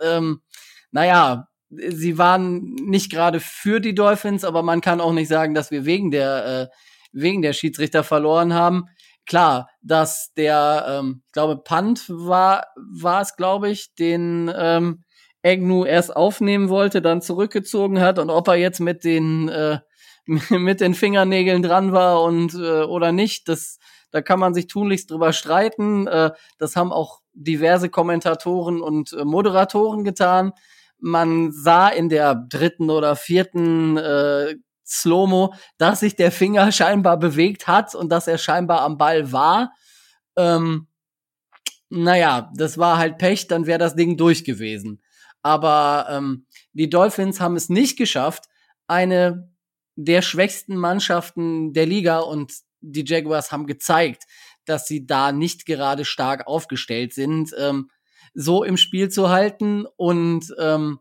Ähm, 0.03 0.43
naja, 0.91 1.49
sie 1.71 2.19
waren 2.19 2.75
nicht 2.75 3.11
gerade 3.11 3.41
für 3.41 3.81
die 3.81 3.95
Dolphins, 3.95 4.45
aber 4.45 4.63
man 4.63 4.81
kann 4.81 5.01
auch 5.01 5.13
nicht 5.13 5.29
sagen, 5.29 5.55
dass 5.55 5.71
wir 5.71 5.87
wegen 5.87 6.11
der, 6.11 6.47
äh, 6.47 6.77
wegen 7.13 7.43
der 7.43 7.55
Schiedsrichter 7.55 8.05
verloren 8.05 8.53
haben. 8.53 8.85
Klar, 9.27 9.69
dass 9.83 10.33
der, 10.37 10.87
ähm, 10.89 11.23
ich 11.27 11.33
glaube, 11.33 11.57
Punt 11.57 12.05
war, 12.09 12.67
war 12.77 13.23
es, 13.23 13.37
glaube 13.37 13.71
ich, 13.71 13.95
den 13.95 14.53
ähm, 14.55 15.05
Agnew 15.43 15.85
erst 15.85 16.15
aufnehmen 16.15 16.69
wollte, 16.69 17.01
dann 17.01 17.23
zurückgezogen 17.23 18.01
hat 18.01 18.19
und 18.19 18.29
ob 18.29 18.49
er 18.49 18.57
jetzt 18.57 18.81
mit 18.81 19.05
den 19.05 19.49
äh, 19.49 19.79
mit 20.51 20.81
den 20.83 20.93
Fingernägeln 20.95 21.63
dran 21.63 21.93
war 21.93 22.23
und 22.23 22.53
äh, 22.55 22.83
oder 22.83 23.13
nicht, 23.13 23.49
das 23.49 23.79
da 24.11 24.23
kann 24.23 24.39
man 24.39 24.55
sich 24.55 24.67
tunlichst 24.67 25.11
drüber 25.11 25.33
streiten. 25.33 26.07
Äh, 26.07 26.33
das 26.59 26.77
haben 26.77 26.93
auch 26.93 27.21
diverse 27.33 27.89
Kommentatoren 27.89 28.81
und 28.81 29.13
äh, 29.13 29.25
Moderatoren 29.25 30.05
getan. 30.05 30.53
Man 30.99 31.53
sah 31.53 31.89
in 31.89 32.09
der 32.09 32.35
dritten 32.35 32.91
oder 32.91 33.17
vierten 33.17 33.97
äh, 33.97 34.57
Slow-Mo, 34.87 35.55
dass 35.77 36.01
sich 36.01 36.17
der 36.17 36.33
Finger 36.33 36.73
scheinbar 36.73 37.19
bewegt 37.19 37.69
hat 37.69 37.95
und 37.95 38.11
dass 38.11 38.27
er 38.27 38.39
scheinbar 38.39 38.81
am 38.81 38.99
Ball 38.99 39.33
war. 39.33 39.73
Ähm, 40.37 40.89
naja, 41.91 42.51
das 42.55 42.79
war 42.79 42.99
halt 42.99 43.19
Pech, 43.19 43.47
dann 43.47 43.67
wäre 43.67 43.79
das 43.79 43.95
Ding 43.95 44.17
durch 44.17 44.45
gewesen. 44.45 45.03
Aber 45.43 46.07
ähm, 46.11 46.47
die 46.73 46.91
Dolphins 46.91 47.41
haben 47.41 47.57
es 47.57 47.69
nicht 47.69 47.97
geschafft, 47.97 48.45
eine 48.87 49.51
der 49.97 50.23
schwächsten 50.23 50.77
Mannschaften 50.77 51.73
der 51.73 51.87
Liga 51.87 52.21
und 52.21 52.53
die 52.81 53.05
Jaguars 53.07 53.53
haben 53.53 53.67
gezeigt, 53.67 54.25
dass 54.65 54.87
sie 54.87 55.07
da 55.07 55.33
nicht 55.33 55.67
gerade 55.67 56.05
stark 56.05 56.47
aufgestellt 56.47 57.15
sind, 57.15 57.55
ähm, 57.59 57.91
so 58.35 58.63
im 58.65 58.77
Spiel 58.77 59.09
zu 59.09 59.31
halten 59.31 59.87
und 59.97 60.55
ähm, 60.59 61.01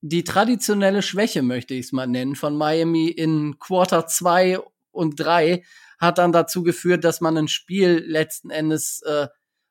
die 0.00 0.24
traditionelle 0.24 1.00
Schwäche, 1.00 1.42
möchte 1.42 1.72
ich 1.72 1.86
es 1.86 1.92
mal 1.92 2.06
nennen, 2.06 2.36
von 2.36 2.56
Miami 2.56 3.08
in 3.08 3.58
Quarter 3.58 4.06
2 4.06 4.58
und 4.90 5.18
3 5.18 5.64
hat 5.98 6.18
dann 6.18 6.32
dazu 6.32 6.62
geführt, 6.62 7.04
dass 7.04 7.22
man 7.22 7.38
ein 7.38 7.48
Spiel 7.48 8.04
letzten 8.06 8.50
Endes 8.50 9.00
äh, 9.02 9.28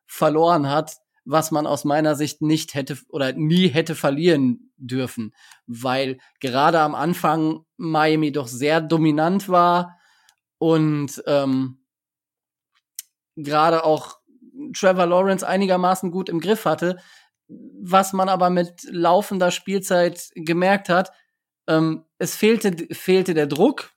verloren 0.07 0.69
hat, 0.69 0.97
was 1.25 1.51
man 1.51 1.67
aus 1.67 1.85
meiner 1.85 2.15
Sicht 2.15 2.41
nicht 2.41 2.73
hätte 2.73 2.97
oder 3.09 3.33
nie 3.33 3.67
hätte 3.67 3.95
verlieren 3.95 4.73
dürfen, 4.77 5.33
weil 5.67 6.17
gerade 6.39 6.79
am 6.79 6.95
Anfang 6.95 7.65
Miami 7.77 8.31
doch 8.31 8.47
sehr 8.47 8.81
dominant 8.81 9.49
war 9.49 9.95
und 10.63 11.21
ähm, 11.27 11.77
gerade 13.35 13.83
auch 13.83 14.19
Trevor 14.73 15.07
Lawrence 15.07 15.45
einigermaßen 15.45 16.09
gut 16.09 16.29
im 16.29 16.39
Griff 16.39 16.63
hatte. 16.63 16.99
Was 17.49 18.13
man 18.13 18.29
aber 18.29 18.49
mit 18.49 18.83
laufender 18.89 19.51
Spielzeit 19.51 20.29
gemerkt 20.35 20.87
hat, 20.87 21.11
ähm, 21.67 22.05
es 22.17 22.37
fehlte, 22.37 22.95
fehlte 22.95 23.33
der 23.33 23.47
Druck 23.47 23.91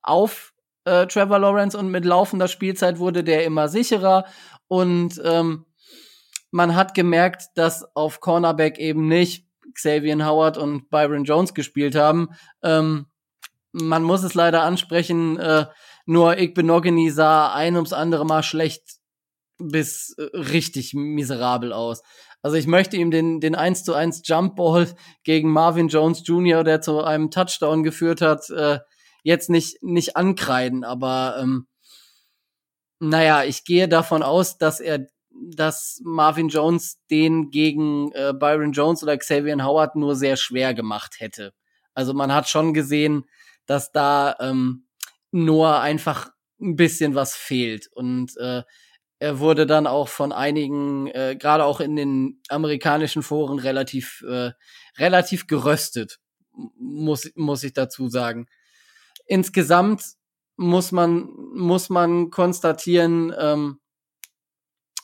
auf 0.00 0.54
äh, 0.86 1.06
Trevor 1.06 1.38
Lawrence 1.38 1.76
und 1.76 1.90
mit 1.90 2.06
laufender 2.06 2.48
Spielzeit 2.48 2.98
wurde 2.98 3.22
der 3.22 3.44
immer 3.44 3.68
sicherer 3.68 4.24
und 4.66 5.20
ähm, 5.22 5.66
man 6.50 6.74
hat 6.74 6.94
gemerkt, 6.94 7.48
dass 7.56 7.84
auf 7.94 8.20
Cornerback 8.20 8.78
eben 8.78 9.08
nicht 9.08 9.46
Xavier 9.74 10.26
Howard 10.26 10.56
und 10.56 10.88
Byron 10.88 11.24
Jones 11.24 11.52
gespielt 11.52 11.96
haben, 11.96 12.30
ähm, 12.62 13.09
man 13.72 14.02
muss 14.02 14.22
es 14.22 14.34
leider 14.34 14.62
ansprechen, 14.62 15.38
äh, 15.38 15.66
nur 16.06 16.38
Igbenogany 16.38 17.10
sah 17.10 17.52
ein 17.52 17.76
ums 17.76 17.92
andere 17.92 18.24
Mal 18.24 18.42
schlecht 18.42 18.82
bis 19.58 20.14
äh, 20.18 20.36
richtig 20.36 20.94
miserabel 20.94 21.72
aus. 21.72 22.02
Also 22.42 22.56
ich 22.56 22.66
möchte 22.66 22.96
ihm 22.96 23.10
den, 23.10 23.40
den 23.40 23.54
1 23.54 23.84
zu 23.84 23.94
1 23.94 24.22
Jump 24.24 24.56
Ball 24.56 24.88
gegen 25.24 25.52
Marvin 25.52 25.88
Jones 25.88 26.22
Jr., 26.24 26.64
der 26.64 26.80
zu 26.80 27.02
einem 27.02 27.30
Touchdown 27.30 27.82
geführt 27.82 28.22
hat, 28.22 28.48
äh, 28.50 28.78
jetzt 29.22 29.50
nicht, 29.50 29.82
nicht 29.82 30.16
ankreiden, 30.16 30.82
aber 30.82 31.36
ähm, 31.40 31.66
naja, 32.98 33.44
ich 33.44 33.64
gehe 33.64 33.88
davon 33.88 34.22
aus, 34.22 34.58
dass 34.58 34.80
er, 34.80 35.08
dass 35.30 36.00
Marvin 36.04 36.48
Jones 36.48 36.98
den 37.10 37.50
gegen 37.50 38.12
äh, 38.12 38.32
Byron 38.32 38.72
Jones 38.72 39.02
oder 39.02 39.16
Xavier 39.16 39.62
Howard 39.64 39.96
nur 39.96 40.16
sehr 40.16 40.36
schwer 40.36 40.74
gemacht 40.74 41.16
hätte. 41.18 41.52
Also 41.94 42.14
man 42.14 42.32
hat 42.32 42.48
schon 42.48 42.72
gesehen, 42.72 43.24
dass 43.70 43.92
da 43.92 44.34
ähm, 44.40 44.88
nur 45.30 45.80
einfach 45.80 46.32
ein 46.60 46.74
bisschen 46.74 47.14
was 47.14 47.36
fehlt. 47.36 47.86
Und 47.92 48.36
äh, 48.38 48.64
er 49.20 49.38
wurde 49.38 49.64
dann 49.64 49.86
auch 49.86 50.08
von 50.08 50.32
einigen, 50.32 51.06
äh, 51.06 51.36
gerade 51.38 51.64
auch 51.64 51.78
in 51.78 51.94
den 51.94 52.42
amerikanischen 52.48 53.22
Foren, 53.22 53.60
relativ, 53.60 54.24
äh, 54.28 54.50
relativ 54.98 55.46
geröstet, 55.46 56.18
muss, 56.52 57.30
muss 57.36 57.62
ich 57.62 57.72
dazu 57.72 58.08
sagen. 58.08 58.48
Insgesamt 59.26 60.02
muss 60.56 60.90
man, 60.90 61.28
muss 61.54 61.90
man 61.90 62.30
konstatieren, 62.30 63.32
ähm, 63.38 63.78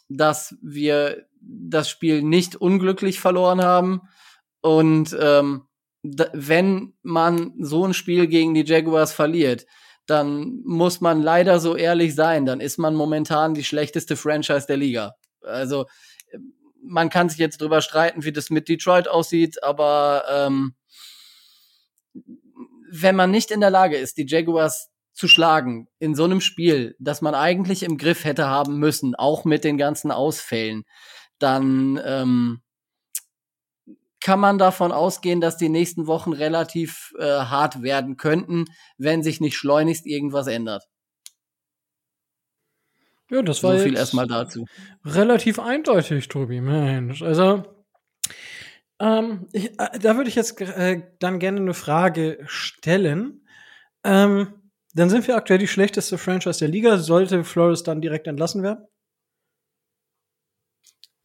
dass 0.08 0.56
wir 0.60 1.28
das 1.40 1.88
Spiel 1.88 2.20
nicht 2.20 2.56
unglücklich 2.56 3.20
verloren 3.20 3.62
haben. 3.62 4.00
Und 4.60 5.16
ähm, 5.20 5.68
wenn 6.32 6.94
man 7.02 7.54
so 7.58 7.86
ein 7.86 7.94
Spiel 7.94 8.26
gegen 8.26 8.54
die 8.54 8.64
Jaguars 8.64 9.12
verliert, 9.12 9.66
dann 10.06 10.60
muss 10.64 11.00
man 11.00 11.22
leider 11.22 11.58
so 11.58 11.76
ehrlich 11.76 12.14
sein, 12.14 12.46
dann 12.46 12.60
ist 12.60 12.78
man 12.78 12.94
momentan 12.94 13.54
die 13.54 13.64
schlechteste 13.64 14.16
Franchise 14.16 14.66
der 14.66 14.76
Liga. 14.76 15.16
Also 15.42 15.86
man 16.82 17.10
kann 17.10 17.28
sich 17.28 17.38
jetzt 17.38 17.60
drüber 17.60 17.80
streiten, 17.80 18.24
wie 18.24 18.32
das 18.32 18.50
mit 18.50 18.68
Detroit 18.68 19.08
aussieht, 19.08 19.62
aber 19.62 20.24
ähm, 20.30 20.74
wenn 22.90 23.16
man 23.16 23.30
nicht 23.30 23.50
in 23.50 23.60
der 23.60 23.70
Lage 23.70 23.96
ist, 23.96 24.16
die 24.16 24.26
Jaguars 24.26 24.90
zu 25.12 25.28
schlagen 25.28 25.88
in 25.98 26.14
so 26.14 26.24
einem 26.24 26.40
Spiel, 26.40 26.94
das 27.00 27.22
man 27.22 27.34
eigentlich 27.34 27.82
im 27.82 27.96
Griff 27.96 28.24
hätte 28.24 28.46
haben 28.46 28.78
müssen, 28.78 29.14
auch 29.14 29.44
mit 29.44 29.64
den 29.64 29.78
ganzen 29.78 30.10
Ausfällen, 30.10 30.84
dann 31.38 32.00
ähm, 32.04 32.60
kann 34.26 34.40
man 34.40 34.58
davon 34.58 34.90
ausgehen, 34.90 35.40
dass 35.40 35.56
die 35.56 35.68
nächsten 35.68 36.08
Wochen 36.08 36.32
relativ 36.32 37.14
äh, 37.16 37.22
hart 37.22 37.82
werden 37.82 38.16
könnten, 38.16 38.64
wenn 38.98 39.22
sich 39.22 39.40
nicht 39.40 39.56
schleunigst 39.56 40.04
irgendwas 40.04 40.48
ändert. 40.48 40.82
Ja, 43.30 43.42
das 43.42 43.62
war 43.62 43.78
so 43.78 43.84
viel 43.84 43.96
erstmal 43.96 44.26
dazu. 44.26 44.66
Relativ 45.04 45.60
eindeutig, 45.60 46.26
Tobi, 46.26 46.60
Mensch. 46.60 47.22
Also, 47.22 47.62
ähm, 48.98 49.46
ich, 49.52 49.66
äh, 49.78 49.96
da 50.00 50.16
würde 50.16 50.28
ich 50.28 50.34
jetzt 50.34 50.60
äh, 50.60 51.02
dann 51.20 51.38
gerne 51.38 51.60
eine 51.60 51.74
Frage 51.74 52.40
stellen. 52.46 53.46
Ähm, 54.02 54.72
dann 54.92 55.08
sind 55.08 55.28
wir 55.28 55.36
aktuell 55.36 55.60
die 55.60 55.68
schlechteste 55.68 56.18
Franchise 56.18 56.58
der 56.58 56.68
Liga. 56.68 56.98
Sollte 56.98 57.44
Flores 57.44 57.84
dann 57.84 58.00
direkt 58.00 58.26
entlassen 58.26 58.64
werden? 58.64 58.88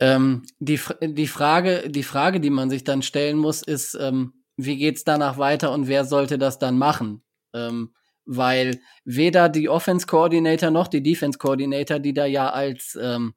Ähm, 0.02 0.42
die, 0.60 0.80
die, 1.02 1.28
Frage, 1.28 1.88
die 1.88 2.04
Frage, 2.04 2.40
die 2.40 2.50
man 2.50 2.72
sich 2.72 2.84
dann 2.84 3.04
stellen 3.04 3.38
muss, 3.38 3.62
ist, 3.62 3.94
ähm, 3.94 4.34
wie 4.58 4.78
geht's 4.78 5.04
danach 5.04 5.38
weiter 5.38 5.72
und 5.72 5.88
wer 5.88 6.06
sollte 6.06 6.40
das 6.40 6.58
dann 6.58 6.78
machen? 6.80 7.24
Ähm, 7.54 7.94
weil 8.26 8.82
weder 9.06 9.48
die 9.48 9.70
Offense 9.70 10.08
Coordinator 10.08 10.72
noch 10.72 10.88
die 10.88 11.04
Defense 11.04 11.38
Coordinator, 11.38 12.00
die 12.00 12.14
da 12.14 12.26
ja 12.26 12.50
als, 12.50 12.98
ähm, 13.00 13.36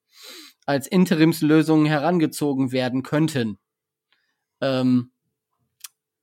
als 0.64 0.87
Interimslösungen 0.87 1.85
herangezogen 1.85 2.72
werden 2.72 3.03
könnten, 3.03 3.59
ähm, 4.62 5.12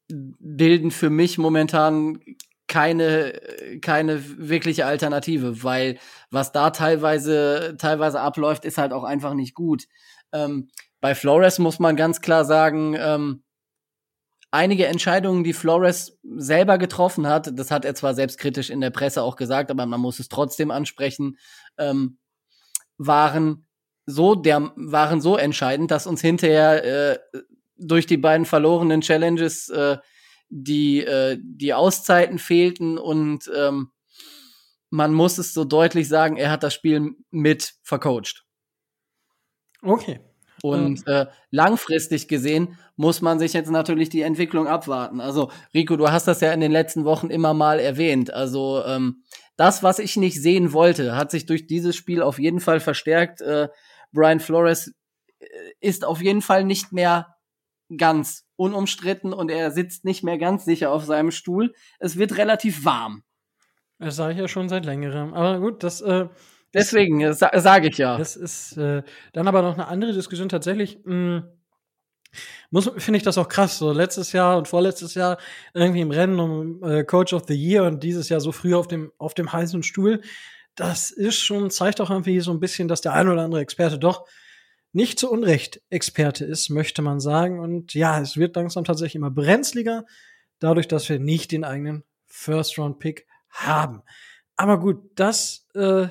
bilden 0.08 0.90
für 0.90 1.12
mich 1.12 1.38
momentan 1.38 2.20
keine, 2.68 3.40
keine 3.82 4.24
wirkliche 4.38 4.86
Alternative, 4.86 5.64
weil 5.64 6.00
was 6.30 6.52
da 6.52 6.70
teilweise, 6.72 7.76
teilweise 7.78 8.22
abläuft, 8.22 8.66
ist 8.66 8.78
halt 8.78 8.94
auch 8.94 9.04
einfach 9.04 9.34
nicht 9.34 9.54
gut. 9.54 9.84
Ähm, 10.34 10.70
bei 11.00 11.16
Flores 11.16 11.60
muss 11.60 11.80
man 11.80 11.96
ganz 11.96 12.22
klar 12.22 12.46
sagen, 12.46 12.96
ähm, 12.98 13.44
einige 14.52 14.86
Entscheidungen, 14.88 15.44
die 15.44 15.54
Flores 15.54 16.20
selber 16.24 16.78
getroffen 16.78 17.28
hat, 17.28 17.58
das 17.58 17.72
hat 17.72 17.86
er 17.86 17.96
zwar 17.96 18.14
selbstkritisch 18.14 18.70
in 18.70 18.82
der 18.82 18.92
Presse 18.92 19.24
auch 19.24 19.36
gesagt, 19.36 19.72
aber 19.72 19.86
man 19.86 20.00
muss 20.00 20.20
es 20.20 20.30
trotzdem 20.30 20.70
ansprechen, 20.72 21.38
ähm, 21.78 22.20
waren 22.98 23.66
so 24.06 24.36
der 24.36 24.72
waren 24.76 25.22
so 25.22 25.38
entscheidend, 25.38 25.92
dass 25.92 26.08
uns 26.08 26.22
hinterher 26.22 26.84
äh, 27.14 27.20
durch 27.78 28.06
die 28.06 28.18
beiden 28.18 28.46
verlorenen 28.46 29.02
Challenges 29.02 29.70
äh, 29.70 29.98
die 30.50 31.04
äh, 31.04 31.38
die 31.42 31.74
Auszeiten 31.74 32.38
fehlten 32.38 32.98
und 32.98 33.50
ähm, 33.56 33.92
man 34.90 35.14
muss 35.14 35.38
es 35.38 35.54
so 35.54 35.64
deutlich 35.64 36.10
sagen, 36.10 36.36
er 36.36 36.52
hat 36.52 36.64
das 36.64 36.74
Spiel 36.74 37.16
mit 37.30 37.76
vercoacht. 37.84 38.46
Okay. 39.82 40.20
Und 40.64 41.08
äh, 41.08 41.26
langfristig 41.50 42.28
gesehen 42.28 42.78
muss 42.96 43.22
man 43.22 43.40
sich 43.40 43.54
jetzt 43.54 43.72
natürlich 43.72 44.10
die 44.10 44.22
Entwicklung 44.22 44.68
abwarten. 44.68 45.20
Also, 45.20 45.52
Rico, 45.74 45.96
du 45.96 46.10
hast 46.12 46.28
das 46.28 46.42
ja 46.42 46.54
in 46.54 46.60
den 46.60 46.72
letzten 46.72 47.04
Wochen 47.04 47.30
immer 47.30 47.54
mal 47.54 47.80
erwähnt. 47.80 48.32
Also, 48.32 48.84
ähm, 48.86 49.24
das, 49.58 49.84
was 49.84 50.00
ich 50.00 50.18
nicht 50.18 50.42
sehen 50.42 50.74
wollte, 50.74 51.16
hat 51.16 51.32
sich 51.32 51.46
durch 51.46 51.68
dieses 51.68 51.96
Spiel 51.96 52.22
auf 52.22 52.40
jeden 52.40 52.60
Fall 52.60 52.80
verstärkt. 52.80 53.42
Äh, 53.42 53.70
Brian 54.12 54.40
Flores 54.40 54.94
äh, 55.40 55.46
ist 55.80 56.06
auf 56.06 56.22
jeden 56.22 56.42
Fall 56.42 56.64
nicht 56.64 56.92
mehr 56.92 57.36
ganz 57.98 58.46
unumstritten 58.56 59.34
und 59.34 59.50
er 59.50 59.72
sitzt 59.72 60.06
nicht 60.06 60.24
mehr 60.24 60.38
ganz 60.38 60.66
sicher 60.66 60.92
auf 60.92 61.04
seinem 61.04 61.32
Stuhl. 61.32 61.74
Es 62.00 62.18
wird 62.18 62.38
relativ 62.38 62.86
warm. 62.86 63.24
Das 64.00 64.16
sage 64.16 64.34
ich 64.34 64.40
ja 64.40 64.48
schon 64.48 64.70
seit 64.70 64.86
längerem. 64.86 65.34
Aber 65.34 65.60
gut, 65.60 65.84
das 65.84 66.02
äh, 66.02 66.28
Deswegen 66.74 67.22
äh, 67.22 67.34
sa 67.34 67.50
sage 67.60 67.90
ich 67.90 67.98
ja. 67.98 68.18
Das 68.18 68.36
ist 68.36 68.78
äh, 68.78 69.04
dann 69.34 69.48
aber 69.48 69.62
noch 69.62 69.74
eine 69.74 69.88
andere 69.88 70.14
Diskussion 70.14 70.50
tatsächlich. 70.50 71.00
Mh, 71.04 71.14
hm, 71.14 71.44
muss 72.70 72.90
finde 72.98 73.18
ich 73.18 73.24
das 73.24 73.38
auch 73.38 73.50
krass. 73.50 73.78
So 73.78 73.92
letztes 73.92 74.32
Jahr 74.32 74.58
und 74.58 74.68
vorletztes 74.68 75.16
Jahr 75.16 75.38
irgendwie 75.74 76.02
im 76.02 76.12
Rennen 76.12 76.40
um 76.40 76.84
äh, 76.84 77.04
Coach 77.04 77.34
of 77.34 77.44
the 77.48 77.56
Year 77.56 77.84
und 77.84 78.04
dieses 78.04 78.30
Jahr 78.30 78.40
so 78.40 78.52
früh 78.52 78.74
auf 78.74 78.88
dem 78.88 79.12
auf 79.18 79.34
dem 79.34 79.52
heißen 79.52 79.84
Stuhl. 79.84 80.22
Das 80.76 81.12
ist 81.12 81.40
schon 81.40 81.70
zeigt 81.70 82.00
auch 82.00 82.10
irgendwie 82.10 82.40
so 82.40 82.52
ein 82.52 82.62
bisschen, 82.62 82.88
dass 82.88 83.02
der 83.02 83.14
ein 83.14 83.28
oder 83.28 83.42
andere 83.42 83.62
Experte 83.62 84.00
doch 84.00 84.26
nicht 84.94 85.20
zu 85.20 85.32
Unrecht 85.32 85.82
Experte 85.90 86.46
ist, 86.46 86.70
möchte 86.70 87.02
man 87.02 87.20
sagen. 87.20 87.60
Und 87.60 87.94
ja, 87.94 88.20
es 88.22 88.38
wird 88.38 88.56
langsam 88.56 88.84
tatsächlich 88.84 89.16
immer 89.16 89.32
brenzliger, 89.32 90.06
dadurch, 90.60 90.88
dass 90.88 91.10
wir 91.10 91.20
nicht 91.20 91.52
den 91.52 91.64
eigenen 91.64 92.04
First 92.28 92.78
Round 92.78 93.00
Pick 93.00 93.28
haben. 93.50 94.02
Aber 94.56 94.80
gut, 94.80 95.02
das 95.16 95.68
äh, 95.76 96.08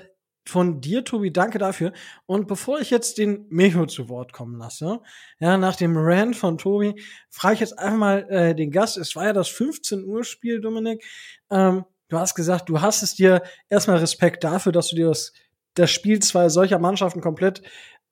von 0.46 0.80
dir, 0.80 1.04
Tobi, 1.04 1.32
danke 1.32 1.58
dafür. 1.58 1.92
Und 2.26 2.48
bevor 2.48 2.80
ich 2.80 2.90
jetzt 2.90 3.18
den 3.18 3.46
Micho 3.50 3.86
zu 3.86 4.08
Wort 4.08 4.32
kommen 4.32 4.58
lasse, 4.58 5.00
ja, 5.38 5.56
nach 5.56 5.76
dem 5.76 5.96
Rant 5.96 6.36
von 6.36 6.58
Tobi, 6.58 7.00
frage 7.28 7.54
ich 7.54 7.60
jetzt 7.60 7.78
einfach 7.78 7.98
mal 7.98 8.26
äh, 8.30 8.54
den 8.54 8.70
Gast. 8.70 8.96
Es 8.96 9.14
war 9.16 9.26
ja 9.26 9.32
das 9.32 9.48
15 9.48 10.04
Uhr 10.04 10.24
Spiel, 10.24 10.60
Dominik. 10.60 11.04
Ähm, 11.50 11.84
du 12.08 12.18
hast 12.18 12.34
gesagt, 12.34 12.68
du 12.68 12.80
hast 12.80 13.02
es 13.02 13.14
dir 13.14 13.42
erstmal 13.68 13.98
Respekt 13.98 14.44
dafür, 14.44 14.72
dass 14.72 14.88
du 14.88 14.96
dir 14.96 15.08
das, 15.08 15.32
das 15.74 15.90
Spiel 15.90 16.20
zwei 16.20 16.48
solcher 16.48 16.78
Mannschaften 16.78 17.20
komplett 17.20 17.62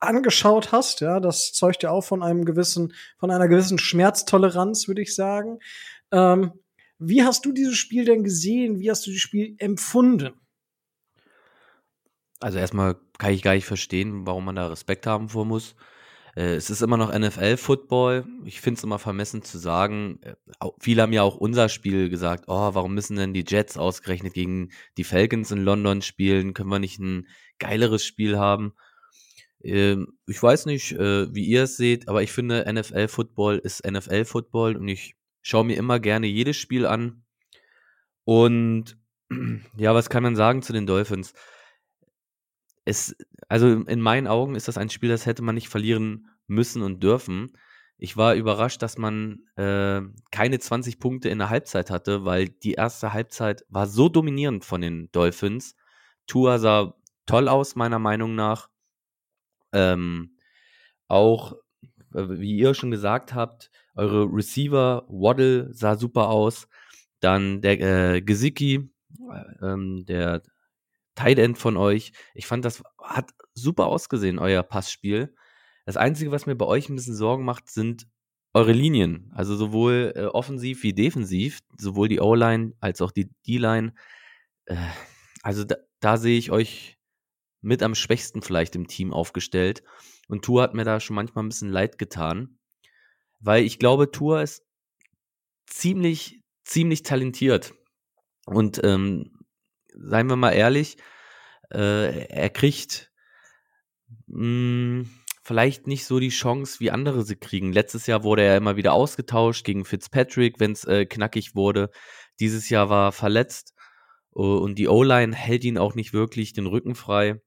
angeschaut 0.01 0.71
hast. 0.73 1.01
Ja, 1.01 1.21
das 1.21 1.53
zeugt 1.53 1.83
ja 1.83 1.91
auch 1.91 2.05
von 2.05 2.23
einem 2.23 2.45
gewissen, 2.45 2.95
von 3.19 3.31
einer 3.31 3.49
gewissen 3.49 3.79
Schmerztoleranz, 3.79 4.87
würde 4.87 5.03
ich 5.03 5.15
sagen. 5.15 5.59
Ähm, 6.13 6.53
wie 6.99 7.23
hast 7.23 7.45
du 7.45 7.53
dieses 7.53 7.77
Spiel 7.77 8.05
denn 8.05 8.25
gesehen? 8.25 8.81
Wie 8.81 8.91
hast 8.91 9.07
du 9.07 9.11
das 9.11 9.21
Spiel 9.21 9.55
empfunden? 9.59 10.35
Also 12.41 12.59
erstmal 12.59 12.97
kann 13.19 13.33
ich 13.33 13.43
gar 13.43 13.55
nicht 13.55 13.67
verstehen, 13.67 14.27
warum 14.27 14.45
man 14.45 14.57
da 14.57 14.69
Respekt 14.69 15.07
haben 15.07 15.29
vor 15.29 15.45
muss. 15.45 15.75
Äh, 16.37 16.55
es 16.55 16.71
ist 16.71 16.83
immer 16.83 16.97
noch 16.97 17.13
NFL-Football. 17.13 18.27
Ich 18.45 18.61
finde 18.61 18.79
es 18.79 18.85
immer 18.85 19.01
vermessen 19.01 19.43
zu 19.43 19.59
sagen, 19.59 20.21
äh, 20.23 20.35
viele 20.79 21.03
haben 21.03 21.13
ja 21.13 21.23
auch 21.23 21.37
unser 21.37 21.69
Spiel 21.69 22.09
gesagt, 22.09 22.45
oh, 22.47 22.75
warum 22.75 22.95
müssen 22.95 23.17
denn 23.17 23.35
die 23.35 23.45
Jets 23.47 23.77
ausgerechnet 23.77 24.35
gegen 24.35 24.71
die 24.97 25.05
Falcons 25.05 25.51
in 25.51 25.65
London 25.65 26.01
spielen? 26.01 26.55
Können 26.55 26.71
wir 26.71 26.79
nicht 26.79 27.01
ein 27.01 27.27
geileres 27.59 28.05
Spiel 28.05 28.39
haben? 28.39 28.75
Ähm, 29.65 30.19
ich 30.27 30.41
weiß 30.41 30.67
nicht, 30.67 30.93
äh, 30.93 31.35
wie 31.35 31.45
ihr 31.45 31.65
es 31.65 31.77
seht, 31.77 32.09
aber 32.09 32.23
ich 32.23 32.31
finde, 32.31 32.73
NFL-Football 32.73 33.59
ist 33.59 33.85
NFL-Football 33.85 34.77
und 34.77 34.87
ich 34.87 35.17
schaue 35.43 35.65
mir 35.65 35.77
immer 35.77 35.99
gerne 35.99 36.29
jedes 36.29 36.57
Spiel 36.57 36.87
an. 36.87 37.25
Und 38.25 38.97
ja, 39.77 39.95
was 39.95 40.11
kann 40.11 40.23
man 40.23 40.37
sagen 40.37 40.63
zu 40.63 40.73
den 40.73 40.87
Dolphins? 40.87 41.35
Es, 42.89 43.15
also 43.49 43.69
in 43.69 44.01
meinen 44.01 44.27
Augen 44.27 44.55
ist 44.55 44.69
das 44.69 44.79
ein 44.79 44.91
Spiel, 44.91 45.11
das 45.11 45.27
hätte 45.27 45.43
man 45.43 45.55
nicht 45.55 45.69
verlieren 45.69 46.29
müssen 46.47 46.83
und 46.83 47.03
dürfen. 47.03 47.57
Ich 47.99 48.17
war 48.17 48.35
überrascht, 48.35 48.81
dass 48.81 48.97
man 48.97 49.41
äh, 49.57 50.01
keine 50.31 50.59
20 50.59 50.99
Punkte 50.99 51.29
in 51.29 51.39
der 51.39 51.51
Halbzeit 51.51 51.91
hatte, 51.91 52.25
weil 52.25 52.49
die 52.49 52.75
erste 52.75 53.13
Halbzeit 53.13 53.65
war 53.69 53.87
so 53.87 54.09
dominierend 54.09 54.65
von 54.65 54.81
den 54.81 55.11
Dolphins. 55.13 55.75
Tua 56.27 56.59
sah 56.59 56.95
toll 57.27 57.49
aus, 57.49 57.77
meiner 57.77 57.99
Meinung 57.99 58.35
nach. 58.35 58.69
Ähm, 59.73 60.39
auch, 61.09 61.55
äh, 62.15 62.25
wie 62.29 62.57
ihr 62.57 62.75
schon 62.75 62.91
gesagt 62.91 63.35
habt, 63.35 63.71
eure 63.97 64.25
Receiver, 64.33 65.05
Waddle 65.09 65.75
sah 65.75 65.97
super 65.97 66.29
aus. 66.29 66.69
Dann 67.21 67.61
der 67.61 67.81
äh, 67.81 68.23
Gesicki, 68.23 68.91
äh, 69.31 69.67
ähm, 69.67 70.05
der 70.07 70.43
Tight 71.19 71.41
End 71.41 71.59
von 71.59 71.77
euch. 71.77 72.13
Ich 72.33 72.47
fand, 72.47 72.65
das 72.65 72.85
hat 73.03 73.33
super 73.53 73.87
ausgesehen, 73.87 74.39
euer 74.39 74.63
Passspiel. 74.63 75.35
Das 75.85 75.97
Einzige, 75.97 76.31
was 76.31 76.47
mir 76.47 76.55
bei 76.55 76.65
euch 76.65 76.89
ein 76.89 76.95
bisschen 76.95 77.17
Sorgen 77.17 77.45
macht, 77.45 77.69
sind 77.69 78.07
eure 78.55 78.71
Linien. 78.71 79.33
Also 79.35 79.57
sowohl 79.57 80.13
äh, 80.15 80.27
offensiv 80.27 80.85
wie 80.85 80.93
defensiv, 80.93 81.59
sowohl 81.77 82.09
die 82.09 82.21
O-Line 82.21 82.75
als 82.79 83.01
auch 83.03 83.11
die 83.11 83.31
D-Line. 83.49 83.95
Äh, 84.67 84.77
also 85.43 85.65
da, 85.65 85.75
da 85.99 86.19
sehe 86.19 86.39
ich 86.39 86.53
euch 86.53 86.99
mit 87.63 87.83
am 87.83 87.97
schwächsten 87.97 88.41
vielleicht 88.41 88.77
im 88.77 88.87
Team 88.87 89.13
aufgestellt. 89.13 89.83
Und 90.29 90.45
Tour 90.45 90.63
hat 90.63 90.75
mir 90.75 90.85
da 90.85 91.01
schon 91.01 91.17
manchmal 91.17 91.45
ein 91.45 91.49
bisschen 91.49 91.71
leid 91.71 91.99
getan, 91.99 92.61
weil 93.41 93.65
ich 93.65 93.81
glaube, 93.81 94.13
Tour 94.13 94.41
ist 94.41 94.65
ziemlich, 95.67 96.45
ziemlich 96.63 97.03
talentiert. 97.03 97.75
Und 98.47 98.81
ähm, 98.85 99.38
seien 99.99 100.29
wir 100.29 100.37
mal 100.37 100.53
ehrlich, 100.53 100.97
äh, 101.73 102.27
er 102.29 102.51
kriegt 102.51 103.11
mh, 104.27 105.05
hm, 105.05 105.11
vielleicht 105.43 105.87
nicht 105.87 106.05
so 106.05 106.21
die 106.21 106.29
Chance, 106.29 106.79
wie 106.81 106.91
andere 106.91 107.23
sie 107.23 107.37
kriegen. 107.37 107.73
Letztes 107.73 108.07
Jahr 108.07 108.23
wurde 108.23 108.43
er 108.43 108.59
immer 108.59 108.77
wieder 108.77 108.93
ausgetauscht 108.93 109.65
gegen 109.65 109.87
Fitzpatrick, 109.87 110.61
wenn 110.61 110.73
es 110.73 110.85
äh, 110.85 111.07
knackig 111.07 111.55
wurde. 111.55 111.91
Dieses 112.39 112.69
Jahr 112.69 112.91
war 112.91 113.09
er 113.09 113.13
verletzt 113.13 113.75
uh, 114.35 114.59
und 114.59 114.79
die 114.79 114.89
O-Line 114.89 115.35
hält 115.35 115.65
ihn 115.65 115.79
auch 115.79 115.95
nicht 115.95 116.13
wirklich 116.13 116.53
den 116.53 116.67
Rücken 116.67 116.95
frei. 116.95 117.41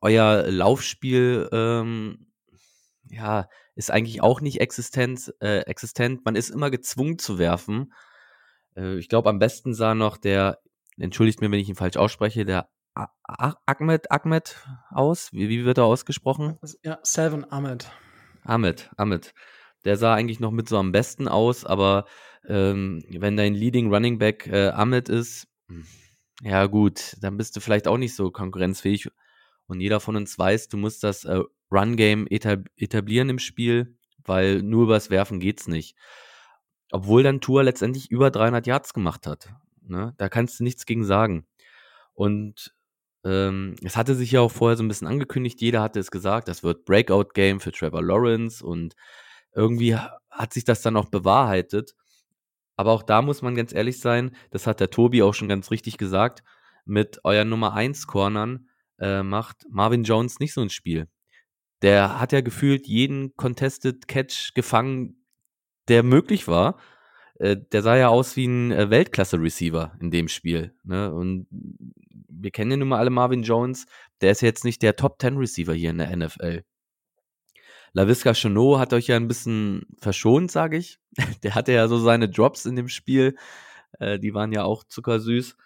Euer 0.00 0.44
Laufspiel, 0.48 1.48
ähm, 1.52 2.30
ja, 3.10 3.48
ist 3.74 3.90
eigentlich 3.90 4.22
auch 4.22 4.40
nicht 4.40 4.60
existent, 4.60 5.34
äh, 5.40 5.62
existent. 5.62 6.24
Man 6.24 6.36
ist 6.36 6.50
immer 6.50 6.70
gezwungen 6.70 7.18
zu 7.18 7.38
werfen. 7.38 7.92
Äh, 8.76 8.98
ich 8.98 9.08
glaube, 9.08 9.30
am 9.30 9.40
besten 9.40 9.74
sah 9.74 9.96
noch 9.96 10.16
der, 10.16 10.58
entschuldigt 11.00 11.40
mir, 11.40 11.50
wenn 11.50 11.60
ich 11.60 11.68
ihn 11.68 11.74
falsch 11.74 11.96
ausspreche, 11.96 12.44
der 12.44 12.68
Ahmed, 12.94 14.10
Ahmed 14.10 14.56
aus. 14.90 15.32
Wie, 15.32 15.48
wie 15.48 15.64
wird 15.64 15.78
er 15.78 15.84
ausgesprochen? 15.84 16.58
Ja, 16.82 16.98
Seven 17.02 17.50
Ahmed. 17.50 17.90
Ahmed, 18.44 18.90
Ahmed. 18.96 19.34
Der 19.84 19.96
sah 19.96 20.14
eigentlich 20.14 20.40
noch 20.40 20.50
mit 20.50 20.68
so 20.68 20.76
am 20.76 20.92
besten 20.92 21.28
aus, 21.28 21.64
aber 21.64 22.04
ähm, 22.46 23.02
wenn 23.08 23.36
dein 23.36 23.54
Leading 23.54 23.92
Running 23.92 24.18
Back 24.18 24.46
äh, 24.46 24.68
Ahmed 24.68 25.08
ist, 25.08 25.46
hm, 25.68 25.86
ja 26.42 26.66
gut, 26.66 27.16
dann 27.20 27.36
bist 27.36 27.56
du 27.56 27.60
vielleicht 27.60 27.86
auch 27.86 27.98
nicht 27.98 28.14
so 28.14 28.30
konkurrenzfähig. 28.30 29.10
Und 29.66 29.80
jeder 29.80 30.00
von 30.00 30.16
uns 30.16 30.38
weiß, 30.38 30.68
du 30.68 30.76
musst 30.76 31.04
das 31.04 31.24
äh, 31.24 31.40
Run-Game 31.70 32.26
etab 32.28 32.64
etablieren 32.76 33.28
im 33.28 33.38
Spiel, 33.38 33.96
weil 34.24 34.62
nur 34.62 34.84
übers 34.84 35.10
Werfen 35.10 35.38
geht's 35.38 35.68
nicht. 35.68 35.96
Obwohl 36.90 37.22
dann 37.22 37.40
Tour 37.40 37.62
letztendlich 37.62 38.10
über 38.10 38.30
300 38.30 38.66
Yards 38.66 38.92
gemacht 38.94 39.26
hat. 39.26 39.54
Ne? 39.90 40.14
Da 40.18 40.28
kannst 40.28 40.60
du 40.60 40.64
nichts 40.64 40.86
gegen 40.86 41.04
sagen. 41.04 41.46
Und 42.14 42.74
ähm, 43.24 43.76
es 43.84 43.96
hatte 43.96 44.14
sich 44.14 44.32
ja 44.32 44.40
auch 44.40 44.50
vorher 44.50 44.76
so 44.76 44.82
ein 44.82 44.88
bisschen 44.88 45.08
angekündigt, 45.08 45.60
jeder 45.60 45.82
hatte 45.82 46.00
es 46.00 46.10
gesagt, 46.10 46.48
das 46.48 46.62
wird 46.62 46.84
Breakout-Game 46.84 47.60
für 47.60 47.72
Trevor 47.72 48.02
Lawrence 48.02 48.64
und 48.64 48.94
irgendwie 49.54 49.96
hat 49.96 50.52
sich 50.52 50.64
das 50.64 50.82
dann 50.82 50.96
auch 50.96 51.10
bewahrheitet. 51.10 51.94
Aber 52.76 52.92
auch 52.92 53.02
da 53.02 53.20
muss 53.20 53.42
man 53.42 53.54
ganz 53.54 53.74
ehrlich 53.74 54.00
sein, 54.00 54.34
das 54.50 54.66
hat 54.66 54.80
der 54.80 54.90
Tobi 54.90 55.22
auch 55.22 55.34
schon 55.34 55.48
ganz 55.48 55.70
richtig 55.70 55.98
gesagt, 55.98 56.42
mit 56.86 57.20
euren 57.24 57.50
Nummer 57.50 57.74
1 57.74 58.06
Cornern 58.06 58.68
äh, 58.98 59.22
macht 59.22 59.66
Marvin 59.68 60.04
Jones 60.04 60.40
nicht 60.40 60.54
so 60.54 60.62
ein 60.62 60.70
Spiel. 60.70 61.08
Der 61.82 62.20
hat 62.20 62.32
ja 62.32 62.40
gefühlt 62.40 62.86
jeden 62.86 63.34
Contested 63.36 64.08
Catch 64.08 64.54
gefangen, 64.54 65.24
der 65.88 66.02
möglich 66.02 66.48
war. 66.48 66.78
Äh, 67.40 67.56
der 67.72 67.82
sah 67.82 67.96
ja 67.96 68.08
aus 68.08 68.36
wie 68.36 68.46
ein 68.46 68.70
äh, 68.70 68.90
Weltklasse-Receiver 68.90 69.96
in 69.98 70.10
dem 70.10 70.28
Spiel. 70.28 70.74
Ne? 70.84 71.12
Und 71.12 71.46
wir 71.50 72.50
kennen 72.50 72.70
ja 72.70 72.76
nun 72.76 72.88
mal 72.88 72.98
alle 72.98 73.08
Marvin 73.08 73.42
Jones. 73.42 73.86
Der 74.20 74.30
ist 74.30 74.42
jetzt 74.42 74.62
nicht 74.62 74.82
der 74.82 74.94
Top 74.94 75.20
10 75.20 75.38
Receiver 75.38 75.72
hier 75.72 75.88
in 75.90 75.98
der 75.98 76.14
NFL. 76.14 76.64
LaVisca 77.94 78.34
Chenot 78.34 78.78
hat 78.78 78.92
euch 78.92 79.06
ja 79.06 79.16
ein 79.16 79.26
bisschen 79.26 79.86
verschont, 79.98 80.50
sage 80.52 80.76
ich. 80.76 81.00
Der 81.42 81.56
hatte 81.56 81.72
ja 81.72 81.88
so 81.88 81.98
seine 81.98 82.28
Drops 82.28 82.66
in 82.66 82.76
dem 82.76 82.88
Spiel. 82.88 83.36
Äh, 83.98 84.18
die 84.20 84.32
waren 84.32 84.52
ja 84.52 84.62
auch 84.62 84.84
zuckersüß. 84.84 85.56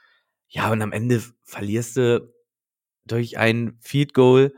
Ja, 0.49 0.71
und 0.71 0.81
am 0.81 0.93
Ende 0.93 1.23
verlierst 1.43 1.97
du 1.99 2.33
durch 3.05 3.37
ein 3.37 3.77
Feed 3.81 4.15
Goal, 4.15 4.55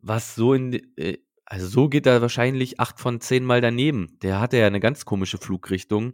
was 0.00 0.34
so 0.34 0.52
in, 0.52 0.74
äh, 0.96 1.18
also 1.46 1.66
so 1.66 1.88
geht 1.88 2.04
er 2.04 2.20
wahrscheinlich 2.20 2.78
acht 2.78 3.00
von 3.00 3.22
zehn 3.22 3.44
Mal 3.44 3.62
daneben. 3.62 4.18
Der 4.20 4.40
hatte 4.40 4.58
ja 4.58 4.66
eine 4.66 4.80
ganz 4.80 5.06
komische 5.06 5.38
Flugrichtung. 5.38 6.12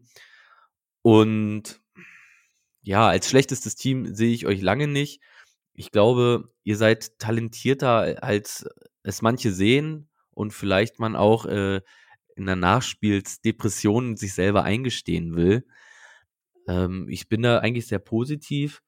Und 1.05 1.83
ja, 2.81 3.07
als 3.09 3.29
schlechtestes 3.29 3.77
Team 3.77 4.15
sehe 4.15 4.33
ich 4.33 4.47
euch 4.47 4.63
lange 4.63 4.89
nicht. 4.89 5.21
Ich 5.75 5.91
glaube, 5.91 6.51
ihr 6.63 6.79
seid 6.79 7.19
talentierter, 7.19 8.23
als 8.23 8.67
es 9.03 9.21
manche 9.21 9.53
sehen 9.53 10.09
und 10.31 10.53
vielleicht 10.53 10.99
man 11.01 11.15
auch 11.15 11.45
äh, 11.45 11.83
in 12.37 12.47
der 12.47 12.57
Nachspielsdepression 12.57 14.17
sich 14.17 14.33
selber 14.33 14.63
eingestehen 14.63 15.37
will. 15.37 15.67
Ähm, 16.67 17.07
ich 17.11 17.29
bin 17.29 17.43
da 17.43 17.59
eigentlich 17.59 17.87
sehr 17.87 17.99
positiv. 17.99 18.81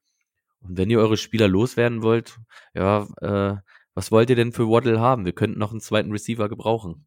Und 0.61 0.79
wenn 0.79 0.89
ihr 0.89 1.01
eure 1.01 1.19
Spieler 1.19 1.49
loswerden 1.49 2.03
wollt, 2.03 2.39
ja, 2.73 3.07
äh, 3.21 3.59
was 3.93 4.11
wollt 4.11 4.31
ihr 4.31 4.37
denn 4.37 4.53
für 4.53 4.71
Waddle 4.71 5.01
haben? 5.01 5.27
Wir 5.27 5.35
könnten 5.35 5.59
noch 5.59 5.73
einen 5.73 5.83
zweiten 5.83 6.13
Receiver 6.13 6.49
gebrauchen. 6.49 7.05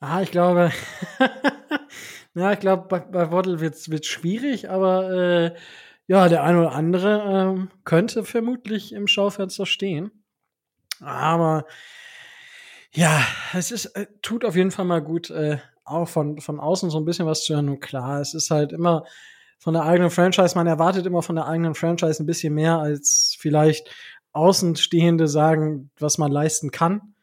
Ah, 0.00 0.20
ich 0.20 0.30
glaube, 0.30 0.72
ja, 2.36 2.52
ich 2.52 2.60
glaube, 2.60 2.86
bei, 2.88 3.00
bei 3.00 3.32
Waddle 3.32 3.60
wird 3.60 3.74
es 3.74 4.06
schwierig, 4.06 4.68
aber 4.68 5.10
äh, 5.10 5.54
ja, 6.06 6.28
der 6.28 6.44
eine 6.44 6.60
oder 6.60 6.72
andere 6.72 7.56
äh, 7.56 7.76
könnte 7.84 8.24
vermutlich 8.24 8.92
im 8.92 9.06
Schaufenster 9.06 9.64
stehen. 9.64 10.10
Aber 11.00 11.66
ja, 12.92 13.22
es 13.54 13.70
ist, 13.70 13.86
äh, 13.96 14.06
tut 14.20 14.44
auf 14.44 14.54
jeden 14.54 14.70
Fall 14.70 14.84
mal 14.84 15.00
gut, 15.00 15.30
äh, 15.30 15.58
auch 15.84 16.08
von, 16.08 16.40
von 16.40 16.60
außen 16.60 16.90
so 16.90 16.98
ein 16.98 17.06
bisschen 17.06 17.26
was 17.26 17.42
zu 17.44 17.54
hören. 17.54 17.70
Und 17.70 17.80
klar, 17.80 18.20
es 18.20 18.34
ist 18.34 18.50
halt 18.50 18.72
immer 18.72 19.04
von 19.58 19.72
der 19.72 19.84
eigenen 19.84 20.10
Franchise, 20.10 20.54
man 20.56 20.66
erwartet 20.66 21.06
immer 21.06 21.22
von 21.22 21.36
der 21.36 21.46
eigenen 21.46 21.74
Franchise 21.74 22.22
ein 22.22 22.26
bisschen 22.26 22.52
mehr 22.52 22.78
als 22.78 23.34
vielleicht 23.38 23.90
Außenstehende 24.32 25.26
sagen, 25.26 25.90
was 25.98 26.18
man 26.18 26.30
leisten 26.30 26.70
kann. 26.70 27.14